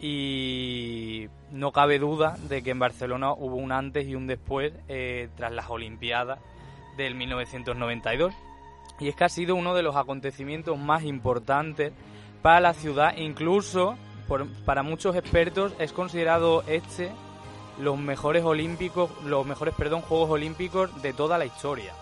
Y 0.00 1.28
no 1.50 1.72
cabe 1.72 1.98
duda 1.98 2.36
de 2.48 2.62
que 2.62 2.70
en 2.70 2.78
Barcelona 2.78 3.32
hubo 3.32 3.56
un 3.56 3.72
antes 3.72 4.06
y 4.06 4.14
un 4.14 4.26
después 4.26 4.72
eh, 4.88 5.28
tras 5.36 5.52
las 5.52 5.68
Olimpiadas 5.70 6.38
del 6.96 7.14
1992. 7.14 8.32
Y 9.00 9.08
es 9.08 9.14
que 9.16 9.24
ha 9.24 9.28
sido 9.28 9.54
uno 9.54 9.74
de 9.74 9.82
los 9.82 9.96
acontecimientos 9.96 10.76
más 10.78 11.04
importantes 11.04 11.92
para 12.42 12.60
la 12.60 12.74
ciudad, 12.74 13.16
incluso 13.16 13.96
por- 14.28 14.46
para 14.64 14.82
muchos 14.84 15.16
expertos 15.16 15.72
es 15.78 15.92
considerado 15.92 16.62
este 16.66 17.10
los 17.80 17.96
mejores 17.98 18.44
olímpicos, 18.44 19.10
los 19.24 19.46
mejores, 19.46 19.74
perdón, 19.74 20.02
Juegos 20.02 20.30
Olímpicos 20.30 21.00
de 21.02 21.12
toda 21.12 21.38
la 21.38 21.44
historia. 21.46 21.92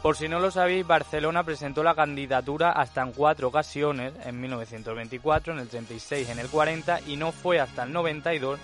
Por 0.00 0.16
si 0.16 0.28
no 0.28 0.40
lo 0.40 0.50
sabéis, 0.50 0.86
Barcelona 0.86 1.44
presentó 1.44 1.82
la 1.84 1.94
candidatura 1.94 2.70
hasta 2.72 3.02
en 3.02 3.12
cuatro 3.12 3.48
ocasiones, 3.48 4.12
en 4.24 4.40
1924, 4.40 5.52
en 5.52 5.58
el 5.60 5.68
36, 5.68 6.28
en 6.28 6.38
el 6.40 6.48
40 6.48 7.00
y 7.06 7.16
no 7.16 7.30
fue 7.32 7.60
hasta 7.60 7.82
el 7.84 7.92
92 7.92 8.58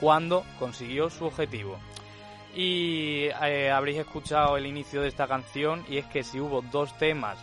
cuando 0.00 0.44
consiguió 0.58 1.08
su 1.10 1.26
objetivo. 1.26 1.78
Y 2.54 3.28
eh, 3.42 3.70
habréis 3.70 3.98
escuchado 4.00 4.56
el 4.58 4.66
inicio 4.66 5.00
de 5.00 5.08
esta 5.08 5.26
canción 5.26 5.84
y 5.88 5.96
es 5.98 6.06
que 6.06 6.22
si 6.22 6.40
hubo 6.40 6.60
dos 6.60 6.96
temas 6.98 7.38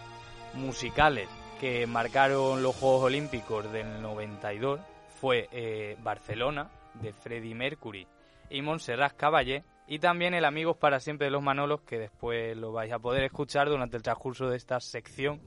musicales 0.54 1.28
que 1.60 1.88
marcaron 1.88 2.62
los 2.64 2.76
Juegos 2.76 3.04
Olímpicos 3.06 3.72
del 3.72 4.02
92 4.02 4.80
fue 5.20 5.50
eh, 5.52 5.98
Barcelona 6.02 6.70
de 6.94 7.12
Freddie 7.12 7.54
Mercury 7.54 8.08
y 8.50 8.62
Montserrat 8.62 9.16
Caballé 9.18 9.64
y 9.88 10.00
también 10.00 10.34
el 10.34 10.46
Amigos 10.46 10.78
para 10.78 11.00
siempre 11.00 11.26
de 11.26 11.32
los 11.32 11.44
Manolos 11.44 11.82
que 11.82 12.00
después 12.00 12.56
lo 12.56 12.72
vais 12.72 12.92
a 12.94 13.00
poder 13.00 13.24
escuchar 13.24 13.68
durante 13.70 13.98
el 13.98 14.04
transcurso 14.04 14.50
de 14.50 14.56
esta 14.56 14.80
sección. 14.80 15.42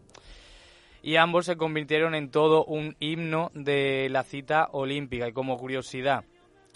Y 1.02 1.16
ambos 1.16 1.46
se 1.46 1.56
convirtieron 1.56 2.14
en 2.14 2.30
todo 2.30 2.64
un 2.64 2.96
himno 3.00 3.50
de 3.54 4.08
la 4.10 4.22
cita 4.22 4.68
olímpica. 4.72 5.26
Y 5.26 5.32
como 5.32 5.56
curiosidad 5.58 6.24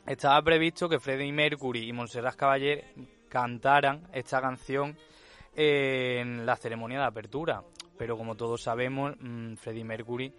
estaba 0.06 0.40
previsto 0.42 0.88
que 0.88 0.98
Freddie 0.98 1.32
Mercury 1.32 1.88
y 1.88 1.92
Montserrat 1.92 2.34
Caballé 2.34 2.84
cantaran 3.28 4.08
esta 4.12 4.40
canción 4.40 4.96
en 5.54 6.46
la 6.46 6.56
ceremonia 6.56 7.00
de 7.00 7.06
apertura. 7.06 7.62
Pero 7.98 8.16
como 8.16 8.36
todos 8.36 8.62
sabemos 8.62 9.14
mm, 9.20 9.54
Freddie 9.54 9.84
Mercury 9.84 10.32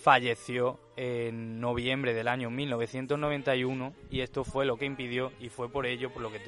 falleció 0.00 0.78
en 0.96 1.60
noviembre 1.60 2.14
del 2.14 2.28
año 2.28 2.50
1991 2.50 3.92
y 4.10 4.20
esto 4.20 4.44
fue 4.44 4.64
lo 4.64 4.76
que 4.76 4.86
impidió 4.86 5.32
y 5.40 5.50
fue 5.50 5.68
por 5.68 5.86
ello 5.86 6.10
por 6.10 6.22
lo 6.22 6.32
que 6.32 6.40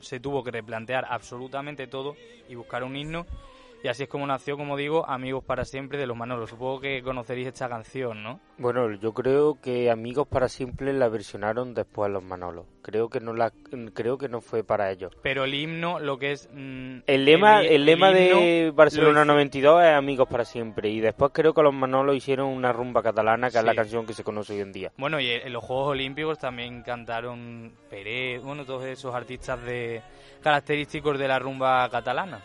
se 0.00 0.20
tuvo 0.20 0.44
que 0.44 0.50
replantear 0.50 1.06
absolutamente 1.08 1.86
todo 1.86 2.16
y 2.48 2.54
buscar 2.54 2.84
un 2.84 2.96
himno 2.96 3.26
y 3.82 3.88
así 3.88 4.04
es 4.04 4.08
como 4.08 4.26
nació, 4.26 4.56
como 4.56 4.76
digo, 4.76 5.08
Amigos 5.08 5.42
para 5.44 5.64
siempre 5.64 5.98
de 5.98 6.06
los 6.06 6.16
Manolos. 6.16 6.50
Supongo 6.50 6.80
que 6.80 7.02
conoceréis 7.02 7.48
esta 7.48 7.68
canción, 7.68 8.22
¿no? 8.22 8.40
Bueno, 8.58 8.92
yo 8.92 9.12
creo 9.12 9.60
que 9.60 9.90
Amigos 9.90 10.28
para 10.28 10.48
siempre 10.48 10.92
la 10.92 11.08
versionaron 11.08 11.74
después 11.74 12.10
los 12.10 12.22
Manolos. 12.22 12.66
Creo 12.82 13.08
que 13.08 13.20
no 13.20 13.32
la 13.32 13.52
creo 13.94 14.18
que 14.18 14.28
no 14.28 14.40
fue 14.40 14.64
para 14.64 14.90
ellos. 14.90 15.12
Pero 15.22 15.44
el 15.44 15.54
himno, 15.54 15.98
lo 16.00 16.18
que 16.18 16.32
es... 16.32 16.48
mm, 16.52 16.98
El 17.06 17.24
lema, 17.24 17.62
el 17.62 17.84
lema 17.84 18.10
de 18.12 18.66
lo 18.68 18.72
Barcelona 18.74 19.20
hizo- 19.22 19.24
92 19.32 19.82
es 19.84 19.90
Amigos 19.90 20.28
para 20.28 20.44
siempre 20.44 20.88
y 20.90 21.00
después 21.00 21.32
creo 21.34 21.54
que 21.54 21.62
los 21.62 21.74
Manolos 21.74 22.16
hicieron 22.16 22.48
una 22.48 22.72
rumba 22.72 23.02
catalana 23.02 23.50
que 23.50 23.58
es 23.58 23.64
la 23.64 23.74
canción 23.74 24.06
que 24.06 24.14
se 24.14 24.24
conoce 24.24 24.54
hoy 24.54 24.60
en 24.60 24.72
día. 24.72 24.92
Bueno, 24.96 25.18
y 25.20 25.30
en 25.30 25.52
los 25.52 25.62
Juegos 25.64 25.88
Olímpicos 25.90 26.38
también 26.38 26.82
cantaron 26.82 27.72
Pérez, 27.90 28.42
bueno, 28.42 28.64
todos 28.64 28.84
esos 28.84 29.14
artistas 29.14 29.62
de 29.64 30.02
característicos 30.42 31.18
de 31.18 31.28
la 31.28 31.38
rumba 31.38 31.88
catalana. 31.88 32.40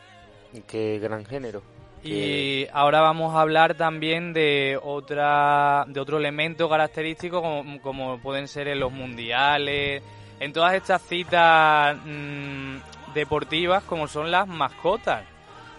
Qué 0.68 0.99
gran 0.99 1.26
género. 1.26 1.61
Y 2.03 2.68
ahora 2.72 3.02
vamos 3.02 3.36
a 3.36 3.41
hablar 3.41 3.74
también 3.76 4.32
de 4.32 4.80
otra 4.82 5.84
de 5.88 5.99
otro 5.99 6.18
elemento 6.18 6.69
característico 6.69 7.41
como, 7.41 7.82
como 7.82 8.19
pueden 8.19 8.48
ser 8.48 8.68
en 8.68 8.80
los 8.80 8.91
mundiales, 8.91 10.03
en 10.40 10.53
todas 10.53 10.76
estas 10.76 11.02
citas 11.02 11.98
mm, 12.06 12.78
deportivas 13.14 13.84
como 13.84 14.07
son 14.07 14.32
las 14.32 14.48
mascotas. 14.48 15.24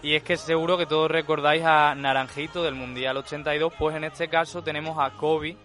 Y 0.03 0.13
es 0.15 0.23
que 0.23 0.37
seguro 0.37 0.77
que 0.77 0.85
todos 0.85 1.09
recordáis 1.09 1.63
a 1.65 1.95
Naranjito 1.95 2.63
del 2.63 2.75
Mundial 2.75 3.17
82, 3.17 3.73
pues 3.77 3.95
en 3.95 4.03
este 4.03 4.27
caso 4.27 4.61
tenemos 4.61 4.97
a 4.99 5.09
Kobe, 5.11 5.57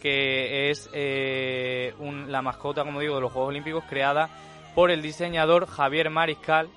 que 0.00 0.70
es 0.70 0.88
eh, 0.92 1.94
un- 1.98 2.30
la 2.32 2.42
mascota, 2.42 2.84
como 2.84 3.00
digo, 3.00 3.16
de 3.16 3.20
los 3.20 3.32
Juegos 3.32 3.50
Olímpicos 3.50 3.84
creada 3.88 4.28
por 4.74 4.90
el 4.90 5.02
diseñador 5.02 5.66
Javier 5.66 6.10
Mariscal 6.10 6.68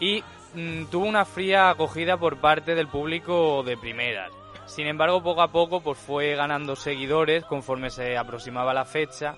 y 0.00 0.22
mm, 0.54 0.84
tuvo 0.86 1.06
una 1.06 1.24
fría 1.24 1.70
acogida 1.70 2.16
por 2.16 2.40
parte 2.40 2.74
del 2.74 2.88
público 2.88 3.62
de 3.62 3.76
primeras. 3.76 4.32
Sin 4.66 4.86
embargo, 4.86 5.22
poco 5.22 5.42
a 5.42 5.52
poco 5.52 5.80
pues 5.80 5.98
fue 5.98 6.34
ganando 6.34 6.74
seguidores 6.74 7.44
conforme 7.44 7.90
se 7.90 8.16
aproximaba 8.16 8.72
la 8.72 8.84
fecha, 8.84 9.36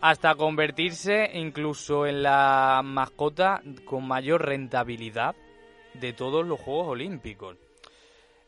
hasta 0.00 0.34
convertirse 0.34 1.30
incluso 1.34 2.06
en 2.06 2.22
la 2.22 2.82
mascota 2.84 3.62
con 3.84 4.06
mayor 4.06 4.44
rentabilidad 4.44 5.34
de 5.94 6.12
todos 6.12 6.46
los 6.46 6.60
Juegos 6.60 6.88
Olímpicos. 6.88 7.56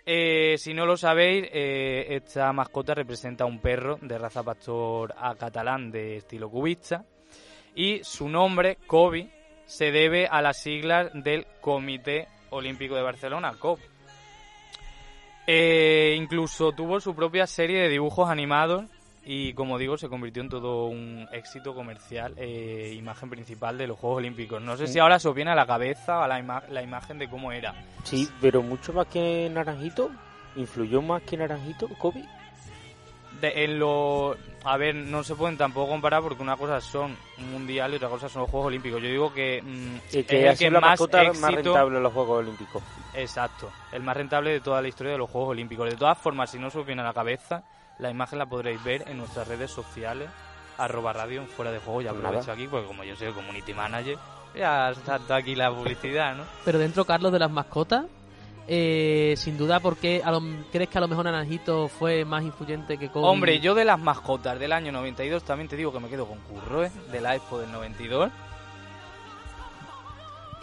Eh, 0.07 0.57
si 0.59 0.75
no 0.75 0.85
lo 0.85 0.99
sabéis, 0.99 1.49
eh, 1.51 2.07
esta 2.11 2.53
mascota 2.53 2.95
representa 2.95 3.45
a 3.45 3.47
un 3.47 3.61
perro 3.61 3.99
de 4.03 4.19
raza 4.19 4.43
pastor 4.43 5.15
a 5.17 5.35
catalán 5.35 5.91
de 5.91 6.19
estilo 6.19 6.51
cubista 6.51 7.07
y 7.75 8.05
su 8.05 8.29
nombre, 8.29 8.77
Kobe, 8.87 9.44
se 9.67 9.91
debe 9.93 10.27
a 10.27 10.43
las 10.43 10.59
siglas 10.63 11.11
del 11.15 11.47
Comité 11.61 12.29
Olímpico 12.51 12.95
de 12.95 13.03
Barcelona, 13.03 13.53
COP. 13.59 13.81
Eh, 15.47 16.15
incluso 16.19 16.73
tuvo 16.73 17.01
su 17.01 17.15
propia 17.15 17.47
serie 17.47 17.81
de 17.83 17.89
dibujos 17.89 18.31
animados 18.31 18.85
y, 19.27 19.53
como 19.55 19.79
digo, 19.79 19.97
se 19.99 20.09
convirtió 20.09 20.43
en 20.43 20.49
todo 20.49 20.87
un 20.87 21.27
éxito 21.33 21.75
comercial, 21.75 22.35
eh, 22.37 22.95
imagen 22.97 23.29
principal 23.31 23.77
de 23.77 23.87
los 23.87 23.99
Juegos 23.99 24.19
Olímpicos. 24.19 24.63
No 24.63 24.77
sé 24.77 24.87
si 24.87 24.99
ahora 24.99 25.19
se 25.19 25.29
os 25.29 25.35
viene 25.35 25.51
a 25.51 25.55
la 25.55 25.67
cabeza 25.67 26.27
la, 26.29 26.41
ima- 26.41 26.67
la 26.69 26.83
imagen 26.83 27.19
de 27.19 27.29
cómo 27.29 27.53
era. 27.53 27.75
Sí, 28.05 28.29
pero 28.41 28.63
mucho 28.63 28.93
más 28.93 29.07
que 29.07 29.51
Naranjito. 29.53 30.11
¿Influyó 30.57 31.03
más 31.03 31.23
que 31.23 31.37
Naranjito, 31.37 31.89
Kobe? 31.99 32.25
De- 33.53 33.65
en 33.65 33.79
lo, 33.79 34.37
a 34.65 34.77
ver, 34.77 34.95
no 34.95 35.23
se 35.25 35.35
pueden 35.35 35.57
tampoco 35.57 35.91
comparar 35.91 36.23
porque 36.23 36.43
una 36.43 36.57
cosa 36.57 36.81
son 36.81 37.17
un 37.39 37.53
mundial 37.53 37.93
y 37.93 37.97
otra 37.97 38.09
cosa 38.09 38.29
son 38.29 38.43
los 38.43 38.51
Juegos 38.51 38.69
Olímpicos. 38.69 39.03
Yo 39.03 39.09
digo 39.09 39.33
que, 39.35 39.61
mm, 39.63 39.97
Y 40.17 40.19
es 40.21 40.27
que 40.27 40.49
el 40.49 40.57
que 40.59 40.71
la 40.71 40.81
más 40.81 40.91
mascota 40.91 41.19
más 41.25 41.35
éxito- 41.37 41.55
rentable 41.55 41.97
en 41.99 42.03
los 42.03 42.13
Juegos 42.13 42.39
Olímpicos. 42.41 42.83
Exacto, 43.15 43.71
el 43.93 44.03
más 44.03 44.17
rentable 44.17 44.51
de 44.51 44.61
toda 44.61 44.81
la 44.83 44.89
historia 44.89 45.13
de 45.13 45.19
los 45.19 45.31
Juegos 45.31 45.51
Olímpicos. 45.51 45.89
De 45.91 45.97
todas 45.97 46.19
formas, 46.19 46.51
si 46.51 46.59
no 46.59 46.71
se 46.71 46.79
os 46.79 46.87
viene 46.87 47.03
a 47.03 47.05
la 47.05 47.13
cabeza, 47.13 47.63
la 47.99 48.11
imagen 48.11 48.39
la 48.39 48.47
podréis 48.47 48.83
ver 48.83 49.05
en 49.09 49.19
nuestras 49.19 49.47
redes 49.47 49.71
sociales, 49.71 50.29
arroba 50.79 51.13
radio 51.13 51.41
en 51.43 51.47
fuera 51.49 51.71
de 51.71 51.79
juego. 51.79 52.03
Ya 52.03 52.13
Nada. 52.13 52.29
aprovecho 52.29 52.51
aquí, 52.53 52.67
porque 52.67 52.87
como 52.87 53.05
yo 53.05 53.15
soy 53.15 53.31
community 53.33 53.73
manager, 53.75 54.17
ya 54.57 54.93
salta 55.05 55.37
aquí 55.37 55.55
la 55.55 55.71
publicidad, 55.71 56.35
¿no? 56.37 56.45
Pero 56.65 56.79
dentro, 56.79 57.05
Carlos, 57.05 57.33
de 57.33 57.39
las 57.39 57.51
mascotas, 57.51 58.07
eh, 58.67 59.35
sin 59.37 59.59
duda, 59.59 59.81
porque 59.81 60.23
a 60.25 60.31
lo- 60.31 60.43
¿crees 60.73 60.89
que 60.89 60.99
a 60.99 61.01
lo 61.01 61.09
mejor 61.09 61.25
Naranjito 61.27 61.89
fue 61.89 62.25
más 62.25 62.43
influyente 62.45 62.97
que 62.99 63.09
Kobe? 63.11 63.27
Hombre, 63.27 63.61
yo 63.61 63.75
de 63.75 63.85
las 63.85 63.99
mascotas 63.99 64.59
del 64.59 64.73
año 64.73 64.91
92 64.93 65.45
también 65.45 65.69
te 65.69 65.77
digo 65.77 65.93
que 65.93 66.01
me 66.01 66.09
quedo 66.09 66.27
con 66.27 66.39
Curro, 66.39 66.85
¿eh? 66.85 66.91
De 67.13 67.21
la 67.21 67.35
Expo 67.37 67.59
del 67.59 67.71
92. 67.73 68.31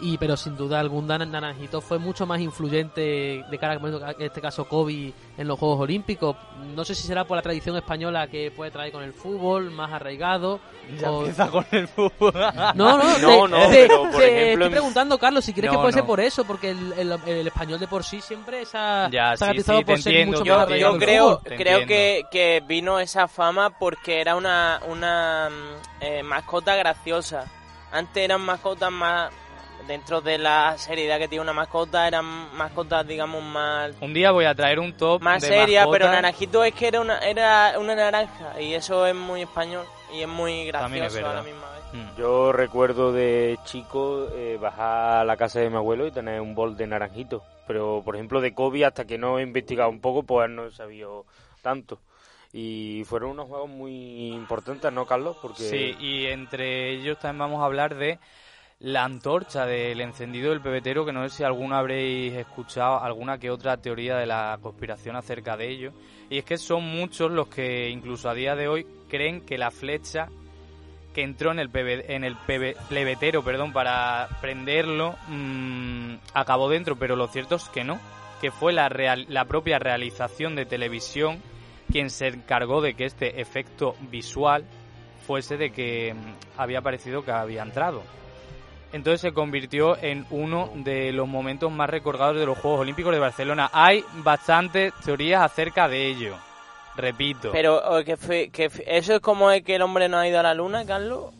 Y, 0.04 0.18
pero 0.18 0.36
sin 0.36 0.56
duda 0.56 0.80
alguna, 0.80 1.16
Naranjito 1.18 1.80
fue 1.80 1.96
mucho 1.98 2.26
más 2.26 2.40
influyente 2.40 3.44
de 3.48 3.58
cara, 3.58 3.78
bueno, 3.78 4.00
en 4.04 4.22
este 4.22 4.40
caso, 4.40 4.64
Kobe 4.66 5.12
en 5.38 5.46
los 5.48 5.56
Juegos 5.58 5.78
Olímpicos. 5.80 6.36
No 6.74 6.84
sé 6.84 6.94
si 6.96 7.06
será 7.06 7.24
por 7.24 7.36
la 7.36 7.42
tradición 7.42 7.76
española 7.76 8.26
que 8.26 8.50
puede 8.50 8.72
traer 8.72 8.90
con 8.92 9.04
el 9.04 9.12
fútbol, 9.12 9.70
más 9.70 9.92
arraigado. 9.92 10.58
Ya 11.00 11.08
o- 11.10 11.20
empieza 11.20 11.48
con 11.48 11.64
el 11.70 11.86
fútbol. 11.86 12.32
No, 12.74 12.98
no, 12.98 12.98
No, 12.98 13.14
te- 13.16 13.48
no, 13.48 13.58
te- 13.68 13.68
pero, 13.70 14.02
por 14.02 14.10
te 14.20 14.26
ejemplo, 14.44 14.64
estoy 14.64 14.70
preguntando, 14.70 15.18
Carlos, 15.18 15.44
si 15.44 15.52
crees 15.52 15.70
que 15.70 15.76
No, 15.76 15.82
puede 15.82 15.92
ser 15.92 16.02
no. 16.02 16.06
por 16.08 16.20
eso, 16.20 16.44
porque 16.44 16.70
el, 16.70 16.92
el- 16.94 17.12
el 17.26 17.46
español 17.46 17.78
de 17.78 17.86
por 17.86 18.02
sí 18.02 18.20
siempre 18.20 18.66
se 18.66 18.76
ha, 18.76 19.08
Ya, 19.08 19.32
ha 19.32 19.36
sí, 19.36 19.44
sí, 19.62 19.84
por 19.84 19.98
ser 20.00 20.14
entiendo, 20.14 20.38
mucho 20.38 20.42
te 20.44 20.50
más 20.50 20.58
Yo, 20.58 20.62
arraigado 20.62 20.92
yo 20.94 20.98
creo, 20.98 21.38
creo 21.44 21.86
que, 21.86 22.24
que 22.30 22.62
vino 22.66 22.98
esa 22.98 23.28
fama 23.28 23.78
porque 23.78 24.20
era 24.20 24.34
una, 24.34 24.80
una 24.88 25.48
eh, 26.00 26.22
mascota 26.24 26.74
graciosa. 26.74 27.44
Antes 27.92 28.24
eran 28.24 28.40
mascotas 28.40 28.90
más... 28.90 29.30
Dentro 29.86 30.20
de 30.20 30.38
la 30.38 30.76
seriedad 30.78 31.18
que 31.18 31.28
tiene 31.28 31.42
una 31.42 31.52
mascota, 31.52 32.06
eran 32.06 32.24
mascotas, 32.56 33.06
digamos, 33.06 33.42
más, 33.42 33.92
Un 34.00 34.14
día 34.14 34.30
voy 34.30 34.44
a 34.44 34.54
traer 34.54 34.78
un 34.78 34.92
top 34.96 35.20
más 35.22 35.42
de 35.42 35.48
seria, 35.48 35.86
pero. 35.90 36.06
Naranjito 36.06 36.62
es 36.64 36.74
que 36.74 36.88
era 36.88 37.00
una, 37.00 37.18
era 37.18 37.74
una 37.78 37.94
naranja 37.94 38.60
y 38.60 38.74
eso 38.74 39.06
es 39.06 39.14
muy 39.14 39.42
español 39.42 39.84
y 40.14 40.20
es 40.22 40.28
muy 40.28 40.70
También 40.70 41.04
es 41.04 41.14
gracioso 41.14 41.26
a 41.30 41.34
la 41.34 41.42
verdad. 41.42 41.52
misma 41.52 41.72
vez. 41.72 41.82
Mm. 41.92 42.18
Yo 42.18 42.52
recuerdo 42.52 43.12
de 43.12 43.58
chico 43.64 44.28
eh, 44.34 44.58
bajar 44.60 45.18
a 45.20 45.24
la 45.24 45.36
casa 45.36 45.60
de 45.60 45.68
mi 45.68 45.76
abuelo 45.76 46.06
y 46.06 46.10
tener 46.12 46.40
un 46.40 46.54
bol 46.54 46.76
de 46.76 46.86
naranjito. 46.86 47.42
Pero, 47.66 48.02
por 48.04 48.14
ejemplo, 48.16 48.40
de 48.40 48.54
Kobe, 48.54 48.84
hasta 48.84 49.04
que 49.04 49.18
no 49.18 49.38
he 49.38 49.42
investigado 49.42 49.90
un 49.90 50.00
poco, 50.00 50.22
pues 50.22 50.48
no 50.48 50.66
he 50.66 50.70
sabido 50.72 51.26
tanto. 51.60 51.98
Y 52.52 53.02
fueron 53.06 53.30
unos 53.30 53.48
juegos 53.48 53.70
muy 53.70 54.32
importantes, 54.32 54.92
¿no, 54.92 55.06
Carlos? 55.06 55.36
Porque 55.40 55.62
Sí, 55.62 55.96
y 55.98 56.26
entre 56.26 56.90
ellos 56.90 57.18
también 57.18 57.38
vamos 57.38 57.62
a 57.62 57.66
hablar 57.66 57.94
de 57.94 58.18
la 58.82 59.04
antorcha 59.04 59.64
del 59.64 60.00
encendido 60.00 60.50
del 60.50 60.60
pebetero, 60.60 61.04
que 61.06 61.12
no 61.12 61.28
sé 61.28 61.36
si 61.38 61.44
alguna 61.44 61.78
habréis 61.78 62.32
escuchado 62.34 63.00
alguna 63.00 63.38
que 63.38 63.50
otra 63.50 63.76
teoría 63.76 64.16
de 64.16 64.26
la 64.26 64.58
conspiración 64.60 65.14
acerca 65.16 65.56
de 65.56 65.68
ello. 65.70 65.92
Y 66.28 66.38
es 66.38 66.44
que 66.44 66.58
son 66.58 66.82
muchos 66.84 67.30
los 67.30 67.46
que 67.48 67.88
incluso 67.90 68.28
a 68.28 68.34
día 68.34 68.56
de 68.56 68.66
hoy 68.68 68.86
creen 69.08 69.42
que 69.42 69.56
la 69.56 69.70
flecha 69.70 70.28
que 71.14 71.22
entró 71.22 71.52
en 71.52 71.58
el, 71.60 71.70
pebe- 71.70 72.06
en 72.08 72.24
el 72.24 72.36
pebe- 72.36 72.74
plebetero 72.88 73.44
perdón, 73.44 73.72
para 73.72 74.28
prenderlo 74.40 75.14
mm, 75.28 76.14
acabó 76.34 76.68
dentro, 76.70 76.96
pero 76.96 77.14
lo 77.16 77.28
cierto 77.28 77.56
es 77.56 77.68
que 77.68 77.84
no, 77.84 78.00
que 78.40 78.50
fue 78.50 78.72
la, 78.72 78.88
real- 78.88 79.26
la 79.28 79.44
propia 79.44 79.78
realización 79.78 80.56
de 80.56 80.64
televisión 80.66 81.40
quien 81.90 82.08
se 82.10 82.28
encargó 82.28 82.80
de 82.80 82.94
que 82.94 83.04
este 83.04 83.40
efecto 83.42 83.94
visual 84.10 84.64
fuese 85.26 85.56
de 85.58 85.70
que 85.70 86.14
mm, 86.14 86.58
había 86.60 86.80
parecido 86.80 87.22
que 87.24 87.30
había 87.30 87.62
entrado. 87.62 88.02
Entonces 88.92 89.20
se 89.22 89.32
convirtió 89.32 89.96
en 89.96 90.26
uno 90.30 90.70
de 90.74 91.12
los 91.12 91.26
momentos 91.26 91.72
más 91.72 91.88
recordados 91.88 92.36
de 92.38 92.44
los 92.46 92.58
Juegos 92.58 92.80
Olímpicos 92.80 93.12
de 93.12 93.18
Barcelona. 93.18 93.70
Hay 93.72 94.04
bastantes 94.16 94.92
teorías 95.04 95.42
acerca 95.42 95.88
de 95.88 96.06
ello. 96.08 96.34
Repito. 96.96 97.50
Pero 97.52 97.80
que 98.04 98.16
fue, 98.18 98.50
que 98.50 98.68
fue- 98.68 98.84
eso 98.86 99.14
es 99.14 99.20
como 99.20 99.50
es 99.50 99.62
que 99.62 99.76
el 99.76 99.82
hombre 99.82 100.08
no 100.10 100.18
ha 100.18 100.28
ido 100.28 100.38
a 100.40 100.42
la 100.42 100.52
luna, 100.54 100.84
Carlos. 100.84 101.32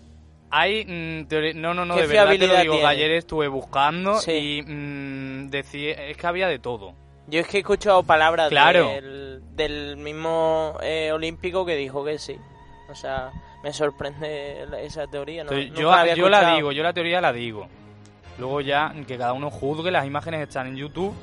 Hay 0.50 0.84
mm, 0.86 1.60
no, 1.60 1.74
no, 1.74 1.84
no, 1.84 1.94
¿Qué 1.94 2.02
de 2.02 2.06
verdad 2.08 2.30
te 2.30 2.46
lo 2.46 2.56
digo, 2.60 2.72
tiene? 2.74 2.88
ayer 2.88 3.10
estuve 3.12 3.48
buscando 3.48 4.16
Sí. 4.20 4.32
y 4.32 4.62
mm, 4.62 5.48
decía, 5.50 5.92
es 5.92 6.16
que 6.16 6.26
había 6.26 6.48
de 6.48 6.58
todo. 6.58 6.94
Yo 7.26 7.40
es 7.40 7.46
que 7.46 7.58
he 7.58 7.60
escuchado 7.60 8.02
palabras 8.02 8.48
Claro. 8.48 8.88
del, 8.88 9.40
del 9.56 9.96
mismo 9.98 10.76
eh, 10.82 11.10
olímpico 11.12 11.64
que 11.66 11.76
dijo 11.76 12.04
que 12.04 12.18
sí. 12.18 12.36
O 12.90 12.94
sea, 12.94 13.30
me 13.62 13.72
sorprende 13.72 14.66
esa 14.84 15.06
teoría. 15.06 15.44
¿no? 15.44 15.52
Entonces, 15.52 15.78
yo 15.80 15.90
la 15.90 16.00
había 16.00 16.14
yo 16.14 16.28
la 16.28 16.54
digo, 16.54 16.72
yo 16.72 16.82
la 16.82 16.92
teoría 16.92 17.20
la 17.20 17.32
digo. 17.32 17.68
Luego 18.38 18.60
ya 18.60 18.92
que 19.06 19.16
cada 19.18 19.32
uno 19.34 19.50
juzgue, 19.50 19.90
las 19.90 20.06
imágenes 20.06 20.40
están 20.40 20.66
en 20.68 20.76
YouTube. 20.76 21.14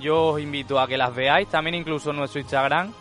Yo 0.00 0.28
os 0.28 0.40
invito 0.40 0.80
a 0.80 0.86
que 0.88 0.96
las 0.96 1.14
veáis, 1.14 1.48
también 1.48 1.74
incluso 1.74 2.10
en 2.10 2.16
nuestro 2.16 2.40
Instagram, 2.40 2.92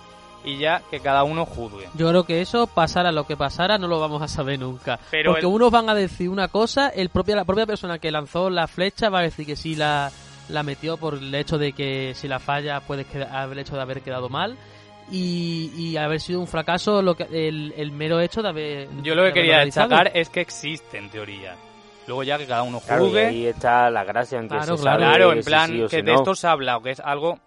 y 0.43 0.57
ya 0.57 0.81
que 0.91 0.99
cada 0.99 1.23
uno 1.23 1.45
juzgue. 1.45 1.87
Yo 1.95 2.09
creo 2.09 2.23
que 2.25 2.41
eso, 2.41 2.67
pasara 2.67 3.11
lo 3.11 3.25
que 3.25 3.37
pasara, 3.37 3.77
no 3.77 3.87
lo 3.87 3.99
vamos 3.99 4.21
a 4.21 4.27
saber 4.27 4.59
nunca. 4.59 4.99
Pero 5.09 5.31
Porque 5.31 5.45
el- 5.45 5.51
unos 5.53 5.71
van 5.71 5.89
a 5.89 5.93
decir 5.95 6.29
una 6.29 6.47
cosa, 6.49 6.89
el 6.89 7.09
propia, 7.09 7.35
la 7.35 7.45
propia 7.45 7.65
persona 7.65 7.99
que 7.99 8.11
lanzó 8.11 8.49
la 8.49 8.67
flecha 8.67 9.09
va 9.09 9.19
a 9.19 9.23
decir 9.23 9.45
que 9.45 9.55
sí 9.55 9.75
la, 9.75 10.11
la 10.49 10.63
metió 10.63 10.97
por 10.97 11.15
el 11.15 11.33
hecho 11.33 11.57
de 11.57 11.71
que 11.73 12.13
si 12.15 12.27
la 12.27 12.39
falla 12.39 12.81
puede 12.81 13.05
haber 13.31 13.59
hecho 13.59 13.75
de 13.75 13.81
haber 13.81 14.01
quedado 14.01 14.29
mal. 14.29 14.57
Y, 15.11 15.71
y 15.75 15.97
haber 15.97 16.19
sido 16.21 16.39
un 16.39 16.47
fracaso 16.47 17.01
lo 17.01 17.15
que, 17.15 17.23
el, 17.23 17.73
el 17.75 17.91
mero 17.91 18.19
hecho 18.21 18.41
de 18.41 18.47
haber. 18.49 18.87
Yo 19.03 19.13
lo 19.13 19.23
que 19.25 19.33
quería 19.33 19.55
realizado. 19.57 19.89
destacar 19.89 20.17
es 20.17 20.29
que 20.29 20.41
existen 20.41 21.09
teorías. 21.09 21.57
Luego 22.07 22.23
ya 22.23 22.37
que 22.37 22.47
cada 22.47 22.63
uno 22.63 22.79
Claro, 22.79 23.03
y 23.03 23.07
juzgue. 23.09 23.25
ahí 23.27 23.45
está 23.45 23.89
la 23.89 24.03
gracia 24.03 24.39
en 24.39 24.45
que 24.49 24.55
Claro, 24.57 24.77
se 24.77 24.81
claro. 24.83 24.99
sabe 25.01 25.11
Claro, 25.15 25.31
en 25.33 25.43
si 25.43 25.49
plan 25.49 25.69
sí 25.69 25.81
que 25.81 25.89
si 25.89 25.95
de 25.97 26.03
no. 26.03 26.15
esto 26.15 26.35
se 26.35 26.47
ha 26.47 26.51
hablado, 26.51 26.81
que 26.81 26.91
es 26.91 26.99
algo 26.99 27.39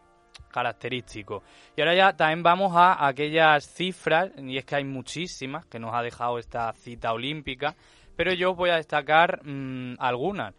característico. 0.50 1.42
Y 1.76 1.80
ahora 1.80 1.94
ya 1.94 2.12
también 2.16 2.42
vamos 2.42 2.72
a 2.76 3.06
aquellas 3.06 3.66
cifras, 3.66 4.30
y 4.38 4.56
es 4.56 4.64
que 4.64 4.76
hay 4.76 4.84
muchísimas 4.84 5.66
que 5.66 5.78
nos 5.78 5.92
ha 5.94 6.02
dejado 6.02 6.38
esta 6.38 6.72
cita 6.74 7.12
olímpica, 7.12 7.74
pero 8.16 8.32
yo 8.32 8.52
os 8.52 8.56
voy 8.56 8.70
a 8.70 8.76
destacar 8.76 9.40
mm, 9.44 9.94
algunas. 9.98 10.54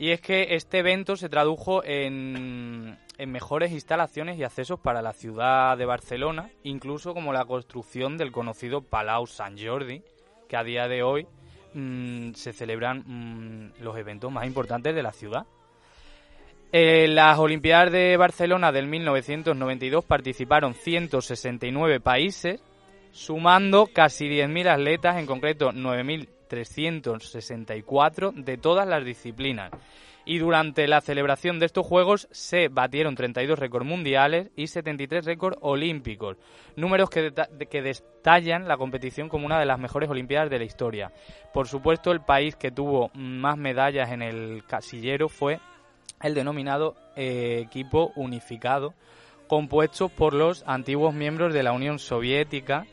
Y 0.00 0.12
es 0.12 0.20
que 0.20 0.54
este 0.54 0.78
evento 0.78 1.16
se 1.16 1.28
tradujo 1.28 1.82
en, 1.84 2.96
mejores 3.26 3.72
instalaciones 3.72 4.38
y 4.38 4.44
accesos 4.44 4.78
para 4.78 5.02
la 5.02 5.12
ciudad 5.12 5.76
de 5.76 5.86
Barcelona, 5.86 6.50
incluso 6.62 7.14
como 7.14 7.32
la 7.32 7.44
construcción 7.44 8.16
del 8.16 8.30
conocido 8.30 8.80
Palau 8.80 9.26
Sant 9.26 9.58
Jordi, 9.60 10.02
que 10.48 10.56
a 10.56 10.62
día 10.62 10.86
de 10.86 11.02
hoy 11.02 11.26
mm, 11.74 12.32
se 12.34 12.52
celebran 12.52 13.02
mm, 13.06 13.82
los 13.82 13.96
eventos 13.96 14.30
más 14.30 14.46
importantes 14.46 14.94
de 14.94 15.02
la 15.02 15.12
ciudad. 15.12 15.46
En 16.70 17.16
las 17.16 17.36
Olimpiadas 17.38 17.90
de 17.90 18.16
Barcelona 18.16 18.70
del 18.70 18.86
1992 18.86 20.04
participaron 20.04 20.74
169 20.74 21.98
países, 21.98 22.60
sumando 23.10 23.88
casi 23.92 24.28
10.000 24.28 24.68
atletas, 24.68 25.16
en 25.16 25.26
concreto 25.26 25.72
9.364 26.48 28.32
de 28.32 28.56
todas 28.56 28.88
las 28.88 29.04
disciplinas. 29.04 29.70
Y 30.24 30.38
durante 30.38 30.86
la 30.88 31.00
celebración 31.00 31.58
de 31.58 31.64
estos 31.66 31.86
Juegos 31.86 32.28
se 32.30 32.68
batieron 32.68 33.14
32 33.14 33.58
récords 33.58 33.86
mundiales 33.86 34.50
y 34.56 34.66
73 34.66 35.24
récords 35.24 35.56
olímpicos, 35.62 36.36
números 36.76 37.08
que, 37.08 37.32
que 37.70 37.80
destallan 37.82 38.68
la 38.68 38.76
competición 38.76 39.30
como 39.30 39.46
una 39.46 39.58
de 39.58 39.64
las 39.64 39.78
mejores 39.78 40.10
Olimpiadas 40.10 40.50
de 40.50 40.58
la 40.58 40.64
historia. 40.66 41.12
Por 41.54 41.66
supuesto, 41.66 42.12
el 42.12 42.20
país 42.20 42.56
que 42.56 42.70
tuvo 42.70 43.10
más 43.14 43.56
medallas 43.56 44.12
en 44.12 44.20
el 44.20 44.64
casillero 44.66 45.30
fue 45.30 45.60
el 46.22 46.34
denominado 46.34 46.94
eh, 47.16 47.62
equipo 47.64 48.12
unificado, 48.16 48.94
compuesto 49.46 50.08
por 50.08 50.34
los 50.34 50.62
antiguos 50.66 51.14
miembros 51.14 51.54
de 51.54 51.62
la 51.62 51.72
Unión 51.72 51.98
Soviética, 51.98 52.86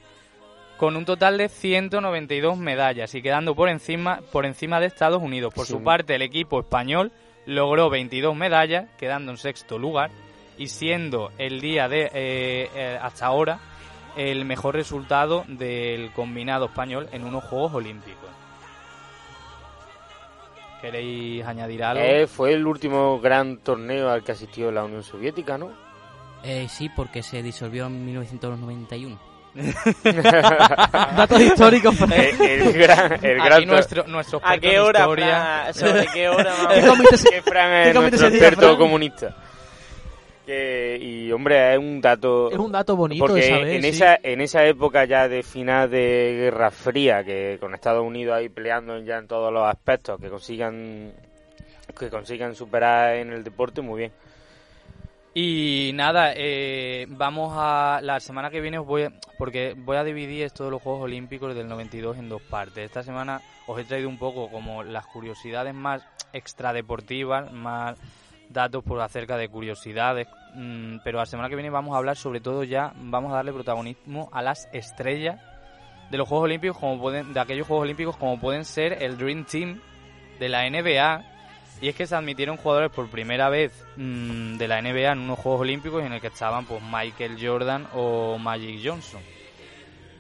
con 0.77 0.95
un 0.97 1.05
total 1.05 1.37
de 1.37 1.47
192 1.49 2.57
medallas 2.57 3.13
y 3.15 3.21
quedando 3.21 3.55
por 3.55 3.69
encima, 3.69 4.21
por 4.31 4.45
encima 4.45 4.79
de 4.79 4.87
Estados 4.87 5.21
Unidos. 5.21 5.53
Por 5.53 5.65
Sí. 5.65 5.73
su 5.73 5.83
parte, 5.83 6.15
el 6.15 6.21
equipo 6.21 6.59
español 6.59 7.11
logró 7.45 7.89
22 7.89 8.35
medallas, 8.35 8.87
quedando 8.97 9.31
en 9.31 9.37
sexto 9.37 9.77
lugar 9.79 10.09
y 10.57 10.67
siendo 10.67 11.31
el 11.37 11.61
día 11.61 11.87
de 11.87 12.09
eh, 12.13 12.69
eh, 12.75 12.99
hasta 13.01 13.25
ahora 13.27 13.59
el 14.17 14.45
mejor 14.45 14.75
resultado 14.75 15.43
del 15.47 16.11
combinado 16.13 16.65
español 16.65 17.07
en 17.11 17.23
unos 17.25 17.43
Juegos 17.45 17.73
Olímpicos. 17.73 18.29
¿Queréis 20.81 21.45
añadir 21.45 21.83
algo? 21.83 22.03
Eh, 22.03 22.27
fue 22.27 22.53
el 22.53 22.65
último 22.67 23.19
gran 23.19 23.57
torneo 23.57 24.09
al 24.09 24.23
que 24.23 24.33
asistió 24.33 24.71
la 24.71 24.83
Unión 24.83 25.03
Soviética, 25.03 25.57
¿no? 25.57 25.71
Eh, 26.43 26.67
sí, 26.69 26.89
porque 26.95 27.23
se 27.23 27.41
disolvió 27.41 27.87
en 27.87 28.05
1991. 28.05 29.17
Datos 31.15 31.41
históricos. 31.41 31.95
Eh, 32.11 32.35
el 32.39 32.73
gran, 32.73 33.13
el 33.23 33.39
Aquí 33.39 33.47
gran 33.47 33.65
nuestro, 33.65 34.05
nuestro 34.07 34.41
¿A 34.43 34.57
qué 34.57 34.79
hora, 34.79 34.99
historia. 35.01 35.71
Fran? 35.71 35.73
¿Sobre 35.93 36.07
qué 36.13 36.29
hora? 36.29 36.53
que 36.73 37.41
Fran 37.41 37.83
¿Qué 37.83 37.89
es 37.89 37.95
nuestro 37.95 38.27
experto 38.27 38.61
Fran? 38.61 38.77
comunista. 38.77 39.35
Que, 40.45 40.99
y 41.01 41.31
hombre, 41.31 41.73
es 41.73 41.79
un 41.79 42.01
dato. 42.01 42.51
Es 42.51 42.57
un 42.57 42.71
dato 42.71 42.95
bonito 42.95 43.25
porque 43.25 43.41
de 43.41 43.49
saber. 43.49 43.67
en 43.69 43.81
sí. 43.81 43.87
esa 43.87 44.19
en 44.21 44.41
esa 44.41 44.65
época 44.65 45.05
ya 45.05 45.27
de 45.27 45.41
final 45.41 45.89
de 45.89 46.35
Guerra 46.37 46.69
Fría, 46.69 47.23
que 47.23 47.57
con 47.59 47.73
Estados 47.73 48.05
Unidos 48.05 48.35
ahí 48.35 48.49
peleando 48.49 48.99
ya 48.99 49.17
en 49.17 49.27
todos 49.27 49.51
los 49.51 49.63
aspectos, 49.67 50.19
que 50.19 50.29
consigan 50.29 51.13
que 51.97 52.09
consigan 52.09 52.53
superar 52.55 53.15
en 53.15 53.31
el 53.31 53.43
deporte, 53.43 53.81
muy 53.81 53.99
bien. 53.99 54.11
Y 55.37 55.91
nada, 55.93 56.31
eh, 56.33 57.07
vamos 57.09 57.51
a 57.57 57.99
la 58.01 58.21
semana 58.21 58.49
que 58.49 58.61
viene 58.61 58.79
os 58.79 58.87
voy 58.87 59.03
a, 59.03 59.11
porque 59.37 59.75
voy 59.77 59.97
a 59.97 60.05
dividir 60.05 60.43
esto 60.43 60.63
de 60.63 60.71
los 60.71 60.81
Juegos 60.81 61.03
Olímpicos 61.03 61.53
del 61.53 61.67
92 61.67 62.19
en 62.19 62.29
dos 62.29 62.41
partes. 62.41 62.85
Esta 62.85 63.03
semana 63.03 63.41
os 63.67 63.77
he 63.77 63.83
traído 63.83 64.07
un 64.07 64.17
poco 64.17 64.49
como 64.49 64.81
las 64.81 65.05
curiosidades 65.07 65.73
más 65.75 66.07
extradeportivas, 66.31 67.51
más 67.51 67.99
datos 68.47 68.81
por 68.85 69.01
acerca 69.01 69.35
de 69.35 69.49
curiosidades, 69.49 70.29
mm, 70.53 70.99
pero 71.03 71.17
la 71.17 71.25
semana 71.25 71.49
que 71.49 71.55
viene 71.55 71.69
vamos 71.69 71.95
a 71.95 71.97
hablar 71.97 72.15
sobre 72.15 72.39
todo 72.39 72.63
ya 72.63 72.93
vamos 72.95 73.33
a 73.33 73.35
darle 73.35 73.51
protagonismo 73.51 74.29
a 74.31 74.41
las 74.41 74.69
estrellas 74.71 75.41
de 76.11 76.17
los 76.17 76.29
Juegos 76.29 76.45
Olímpicos 76.45 76.77
como 76.77 76.97
pueden 76.97 77.33
de 77.33 77.41
aquellos 77.41 77.67
Juegos 77.67 77.83
Olímpicos 77.83 78.15
como 78.15 78.39
pueden 78.39 78.63
ser 78.63 79.03
el 79.03 79.17
Dream 79.17 79.43
Team 79.43 79.81
de 80.39 80.47
la 80.47 80.69
NBA 80.69 81.34
y 81.85 81.89
es 81.89 81.95
que 81.95 82.07
se 82.07 82.15
admitieron 82.15 82.57
jugadores 82.57 82.89
por 82.89 83.07
primera 83.09 83.47
vez 83.47 83.71
mm, 83.95 84.57
de 84.57 84.67
la 84.67 84.81
NBA 84.81 85.11
en 85.11 85.19
unos 85.19 85.37
Juegos 85.37 85.61
Olímpicos 85.61 86.03
en 86.03 86.13
el 86.13 86.19
que 86.19 86.27
estaban 86.27 86.65
pues 86.65 86.81
Michael 86.81 87.37
Jordan 87.39 87.87
o 87.93 88.39
Magic 88.39 88.81
Johnson. 88.83 89.21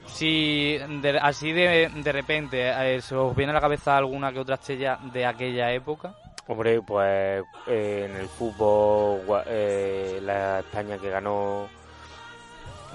Si 0.05 0.77
así 1.19 1.53
de, 1.53 1.89
de 1.89 2.11
repente 2.11 2.69
eh, 2.69 3.01
se 3.01 3.15
os 3.15 3.35
viene 3.35 3.49
a 3.49 3.55
la 3.55 3.61
cabeza 3.61 3.97
alguna 3.97 4.31
que 4.31 4.41
otra 4.41 4.55
estrella 4.55 4.99
de 5.11 5.25
aquella 5.25 5.73
época, 5.73 6.13
Hombre, 6.47 6.83
pues 6.83 7.43
eh, 7.65 8.05
en 8.11 8.15
el 8.15 8.27
fútbol 8.27 9.21
eh, 9.47 10.19
la 10.21 10.59
España 10.59 10.99
que 10.99 11.09
ganó 11.09 11.67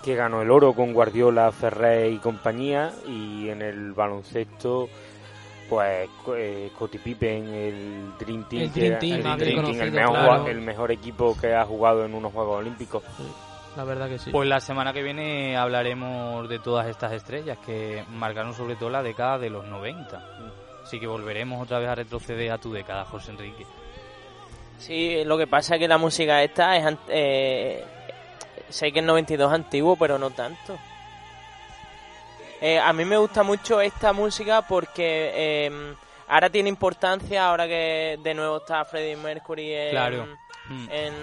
que 0.04 0.14
ganó 0.14 0.42
el 0.42 0.50
oro 0.52 0.74
con 0.74 0.92
Guardiola, 0.92 1.50
Ferrer 1.50 2.12
y 2.12 2.18
compañía 2.18 2.92
y 3.08 3.48
en 3.48 3.62
el 3.62 3.94
baloncesto 3.94 4.88
pues 5.70 6.08
eh, 6.36 6.70
Scottie 6.74 7.00
Pippen, 7.00 7.48
el 7.54 8.18
Dream 8.18 8.44
Team, 8.48 8.62
El 8.64 8.72
que 8.72 8.80
Dream 8.80 8.90
era- 8.92 8.98
Team, 8.98 9.12
el, 9.16 9.22
más 9.24 9.38
Dream 9.38 9.38
bien 9.38 9.64
Team, 9.64 9.80
el 9.80 9.92
conocido, 9.94 10.10
mejor, 10.12 10.26
claro. 10.26 10.46
el 10.48 10.60
mejor 10.60 10.92
equipo 10.92 11.36
que 11.40 11.54
ha 11.54 11.64
jugado 11.64 12.04
en 12.04 12.14
unos 12.14 12.32
Juegos 12.32 12.58
Olímpicos. 12.58 13.02
La 13.76 13.84
verdad 13.84 14.08
que 14.08 14.18
sí. 14.18 14.30
pues 14.32 14.48
la 14.48 14.58
semana 14.60 14.92
que 14.92 15.00
viene 15.02 15.56
hablaremos 15.56 16.48
de 16.48 16.58
todas 16.58 16.88
estas 16.88 17.12
estrellas 17.12 17.56
que 17.64 18.04
marcaron 18.10 18.52
sobre 18.52 18.74
todo 18.74 18.90
la 18.90 19.02
década 19.02 19.38
de 19.38 19.48
los 19.48 19.64
90. 19.64 20.22
Así 20.82 20.98
que 20.98 21.06
volveremos 21.06 21.62
otra 21.62 21.78
vez 21.78 21.88
a 21.88 21.94
retroceder 21.94 22.50
a 22.50 22.58
tu 22.58 22.72
década, 22.72 23.04
José 23.04 23.30
Enrique. 23.30 23.64
Sí, 24.78 25.22
lo 25.24 25.38
que 25.38 25.46
pasa 25.46 25.74
es 25.76 25.80
que 25.80 25.86
la 25.88 25.98
música 25.98 26.42
esta 26.42 26.76
es... 26.76 26.96
Eh, 27.08 27.84
sé 28.68 28.90
que 28.90 28.98
el 29.00 29.06
92 29.06 29.48
es 29.48 29.54
antiguo, 29.54 29.94
pero 29.96 30.18
no 30.18 30.30
tanto. 30.30 30.76
Eh, 32.60 32.78
a 32.78 32.92
mí 32.92 33.04
me 33.04 33.16
gusta 33.16 33.42
mucho 33.42 33.80
esta 33.80 34.12
música 34.12 34.62
porque 34.62 35.30
eh, 35.34 35.94
ahora 36.28 36.50
tiene 36.50 36.68
importancia, 36.68 37.48
ahora 37.48 37.66
que 37.66 38.18
de 38.22 38.34
nuevo 38.34 38.58
está 38.58 38.84
Freddie 38.84 39.16
Mercury 39.16 39.72
en, 39.74 39.90
Claro. 39.90 40.26
Mm. 40.68 40.88
en, 40.90 41.14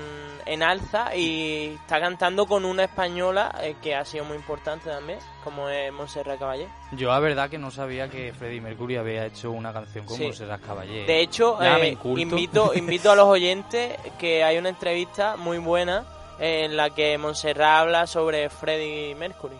en 0.45 0.63
alza 0.63 1.15
y 1.15 1.77
está 1.81 2.01
cantando 2.01 2.47
con 2.47 2.65
una 2.65 2.83
española 2.85 3.55
eh, 3.61 3.75
que 3.81 3.95
ha 3.95 4.03
sido 4.03 4.25
muy 4.25 4.35
importante 4.35 4.89
también, 4.89 5.19
como 5.43 5.69
es 5.69 5.93
Montserrat 5.93 6.39
Caballé. 6.39 6.67
Yo 6.93 7.09
la 7.09 7.19
verdad 7.19 7.49
que 7.49 7.57
no 7.57 7.69
sabía 7.71 8.09
que 8.09 8.33
Freddie 8.33 8.59
Mercury 8.59 8.97
había 8.97 9.25
hecho 9.25 9.51
una 9.51 9.71
canción 9.71 10.05
con 10.05 10.17
Sí. 10.17 10.23
Montserrat 10.23 10.59
Caballé. 10.65 11.05
De 11.05 11.21
hecho, 11.21 11.61
eh, 11.63 11.95
invito, 12.17 12.73
invito 12.73 13.11
a 13.11 13.15
los 13.15 13.27
oyentes 13.27 13.95
que 14.19 14.43
hay 14.43 14.57
una 14.57 14.69
entrevista 14.69 15.37
muy 15.37 15.59
buena 15.59 16.03
eh, 16.39 16.65
en 16.65 16.75
la 16.75 16.89
que 16.89 17.17
Montserrat 17.17 17.81
habla 17.83 18.07
sobre 18.07 18.49
Freddie 18.49 19.15
Mercury, 19.15 19.57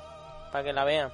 para 0.52 0.64
que 0.66 0.74
la 0.74 0.84
vean. 0.84 1.12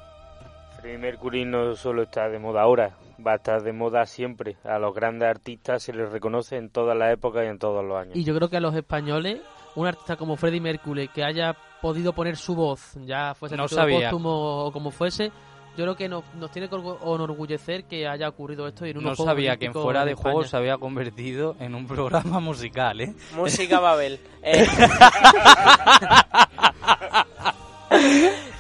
Freddie 0.84 0.98
Mercury 0.98 1.46
no 1.46 1.78
solo 1.78 2.04
está 2.04 2.28
de 2.28 2.40
moda 2.40 2.62
ahora, 2.62 2.98
va 3.26 3.32
a 3.32 3.36
estar 3.36 3.64
de 3.64 3.72
moda 3.72 4.06
siempre. 4.06 4.58
A 4.66 4.78
los 4.80 4.94
grandes 4.94 5.30
artistas 5.30 5.82
se 5.82 5.94
les 5.94 6.12
reconoce 6.12 6.58
en 6.58 6.70
todas 6.70 6.98
las 6.98 7.14
épocas 7.14 7.46
y 7.46 7.48
en 7.48 7.58
todos 7.58 7.86
los 7.86 7.98
años. 7.98 8.18
Y 8.18 8.26
yo 8.26 8.36
creo 8.36 8.50
que 8.50 8.58
a 8.58 8.60
los 8.60 8.76
españoles, 8.76 9.40
un 9.76 9.88
artista 9.88 10.18
como 10.18 10.36
Freddie 10.36 10.60
Mercury 10.60 11.08
que 11.08 11.24
haya 11.24 11.56
podido 11.82 12.12
poner 12.12 12.36
su 12.36 12.54
voz, 12.54 12.96
ya 13.06 13.34
fuese 13.34 13.56
No 13.56 13.64
póstumo 13.68 14.66
o 14.66 14.72
como 14.74 14.92
fuese, 14.92 15.32
yo 15.78 15.86
creo 15.86 15.96
que 15.96 16.10
nos, 16.10 16.26
nos 16.36 16.52
tiene 16.52 16.68
que 16.68 16.76
orgu- 16.76 16.98
enorgullecer 17.16 17.86
que 17.86 18.06
haya 18.06 18.28
ocurrido 18.28 18.68
esto 18.68 18.86
y 18.86 18.90
en 18.90 19.02
No 19.02 19.16
sabía 19.16 19.56
que 19.56 19.68
en 19.68 19.74
fuera 19.74 20.04
de 20.04 20.12
España. 20.12 20.34
juego 20.34 20.44
se 20.48 20.58
había 20.58 20.78
convertido 20.78 21.56
en 21.62 21.76
un 21.76 21.88
programa 21.88 22.40
musical, 22.42 23.00
¿eh? 23.00 23.14
Música 23.38 23.80
Babel. 23.80 24.20
Eh, 24.44 24.68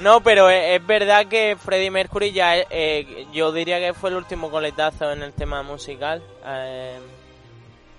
no, 0.04 0.22
pero 0.22 0.50
es, 0.50 0.80
es 0.80 0.86
verdad 0.88 1.26
que 1.28 1.56
Freddie 1.58 1.90
Mercury 1.92 2.32
ya, 2.32 2.58
eh, 2.58 2.68
eh, 2.70 3.28
yo 3.34 3.52
diría 3.52 3.80
que 3.80 3.94
fue 3.94 4.10
el 4.12 4.18
último 4.18 4.50
coletazo 4.52 5.12
en 5.12 5.24
el 5.24 5.34
tema 5.34 5.64
musical. 5.64 6.22
eh, 6.46 7.00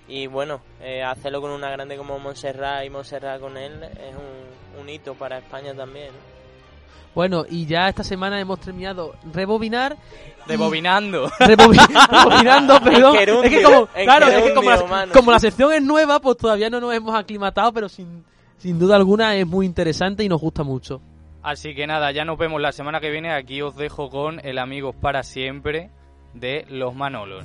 y 0.06 0.26
bueno, 0.26 0.60
eh, 0.82 1.02
hacerlo 1.02 1.40
con 1.40 1.50
una 1.50 1.70
grande 1.70 1.96
como 1.96 2.18
Montserrat 2.18 2.84
y 2.84 2.90
Montserrat 2.90 3.40
con 3.40 3.56
él 3.56 3.72
es 3.82 4.14
un, 4.14 4.80
un 4.82 4.88
hito 4.90 5.14
para 5.14 5.38
España 5.38 5.72
también. 5.74 6.08
¿no? 6.08 6.34
Bueno, 7.14 7.46
y 7.48 7.64
ya 7.64 7.88
esta 7.88 8.04
semana 8.04 8.38
hemos 8.38 8.60
terminado 8.60 9.14
rebobinar. 9.32 9.96
Rebobinando. 10.46 11.28
Rebobi- 11.38 12.08
rebobinando, 12.10 12.80
perdón. 12.82 13.16
Es 13.44 13.50
que 13.50 13.62
como, 13.62 13.86
claro, 13.86 14.26
es 14.28 14.42
que 14.42 14.52
como 14.54 14.70
la, 14.70 15.06
como 15.14 15.30
la 15.32 15.38
sección 15.40 15.72
es 15.72 15.82
nueva, 15.82 16.20
pues 16.20 16.36
todavía 16.36 16.68
no 16.68 16.80
nos 16.80 16.92
hemos 16.92 17.14
aclimatado, 17.14 17.72
pero 17.72 17.88
sin, 17.88 18.24
sin 18.58 18.78
duda 18.78 18.96
alguna 18.96 19.34
es 19.36 19.46
muy 19.46 19.64
interesante 19.64 20.22
y 20.22 20.28
nos 20.28 20.40
gusta 20.40 20.64
mucho. 20.64 21.00
Así 21.44 21.74
que 21.74 21.86
nada, 21.86 22.10
ya 22.10 22.24
nos 22.24 22.38
vemos 22.38 22.58
la 22.58 22.72
semana 22.72 23.00
que 23.00 23.10
viene. 23.10 23.30
Aquí 23.30 23.60
os 23.60 23.76
dejo 23.76 24.08
con 24.08 24.40
el 24.46 24.58
Amigos 24.58 24.96
para 24.96 25.22
siempre 25.22 25.90
de 26.32 26.64
los 26.70 26.94
Manolos. 26.94 27.44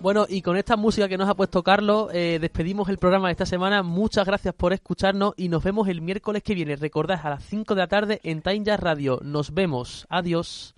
Bueno, 0.00 0.24
y 0.26 0.40
con 0.40 0.56
esta 0.56 0.78
música 0.78 1.06
que 1.06 1.18
nos 1.18 1.28
ha 1.28 1.34
puesto 1.34 1.62
Carlos, 1.62 2.08
eh, 2.14 2.38
despedimos 2.40 2.88
el 2.88 2.96
programa 2.96 3.28
de 3.28 3.32
esta 3.32 3.44
semana. 3.44 3.82
Muchas 3.82 4.26
gracias 4.26 4.54
por 4.54 4.72
escucharnos 4.72 5.34
y 5.36 5.50
nos 5.50 5.62
vemos 5.62 5.88
el 5.88 6.00
miércoles 6.00 6.42
que 6.42 6.54
viene. 6.54 6.74
Recordad 6.76 7.20
a 7.22 7.28
las 7.28 7.44
5 7.44 7.74
de 7.74 7.80
la 7.80 7.86
tarde 7.86 8.20
en 8.22 8.40
Time 8.40 8.64
Jazz 8.64 8.80
Radio. 8.80 9.20
Nos 9.22 9.52
vemos. 9.52 10.06
Adiós. 10.08 10.74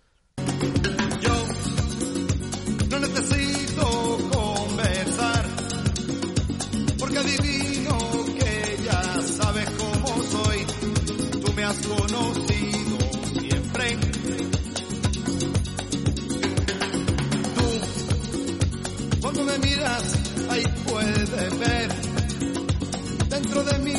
Has 11.72 11.86
conocido 11.86 12.98
siempre. 13.40 13.96
Tú, 17.56 17.66
cuando 19.22 19.44
me 19.44 19.58
miras, 19.58 20.02
ahí 20.50 20.64
puedes 20.86 21.58
ver 21.58 21.88
dentro 23.28 23.64
de 23.64 23.78
mí 23.78 23.91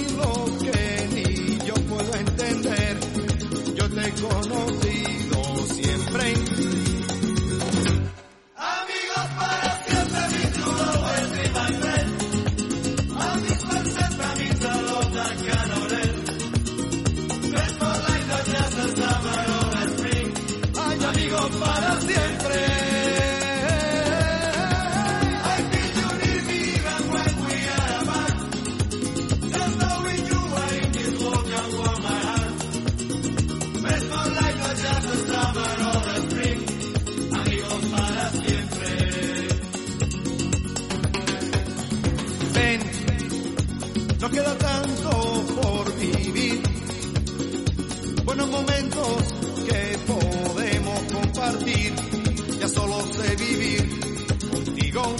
solo 52.73 52.99
sé 53.13 53.35
vivir 53.35 53.83
contigo. 54.51 55.15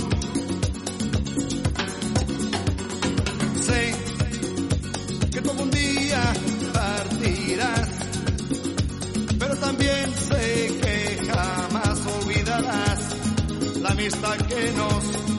Sé 3.61 3.93
que 5.31 5.41
tú 5.41 5.51
un 5.51 5.71
día 5.71 6.33
partirás, 6.73 7.89
pero 9.39 9.55
también 9.57 10.13
sé 10.29 10.79
que 10.81 11.31
jamás 11.31 11.99
olvidarás 12.17 12.99
la 13.81 13.89
amistad 13.89 14.37
que 14.47 14.71
nos 14.71 15.32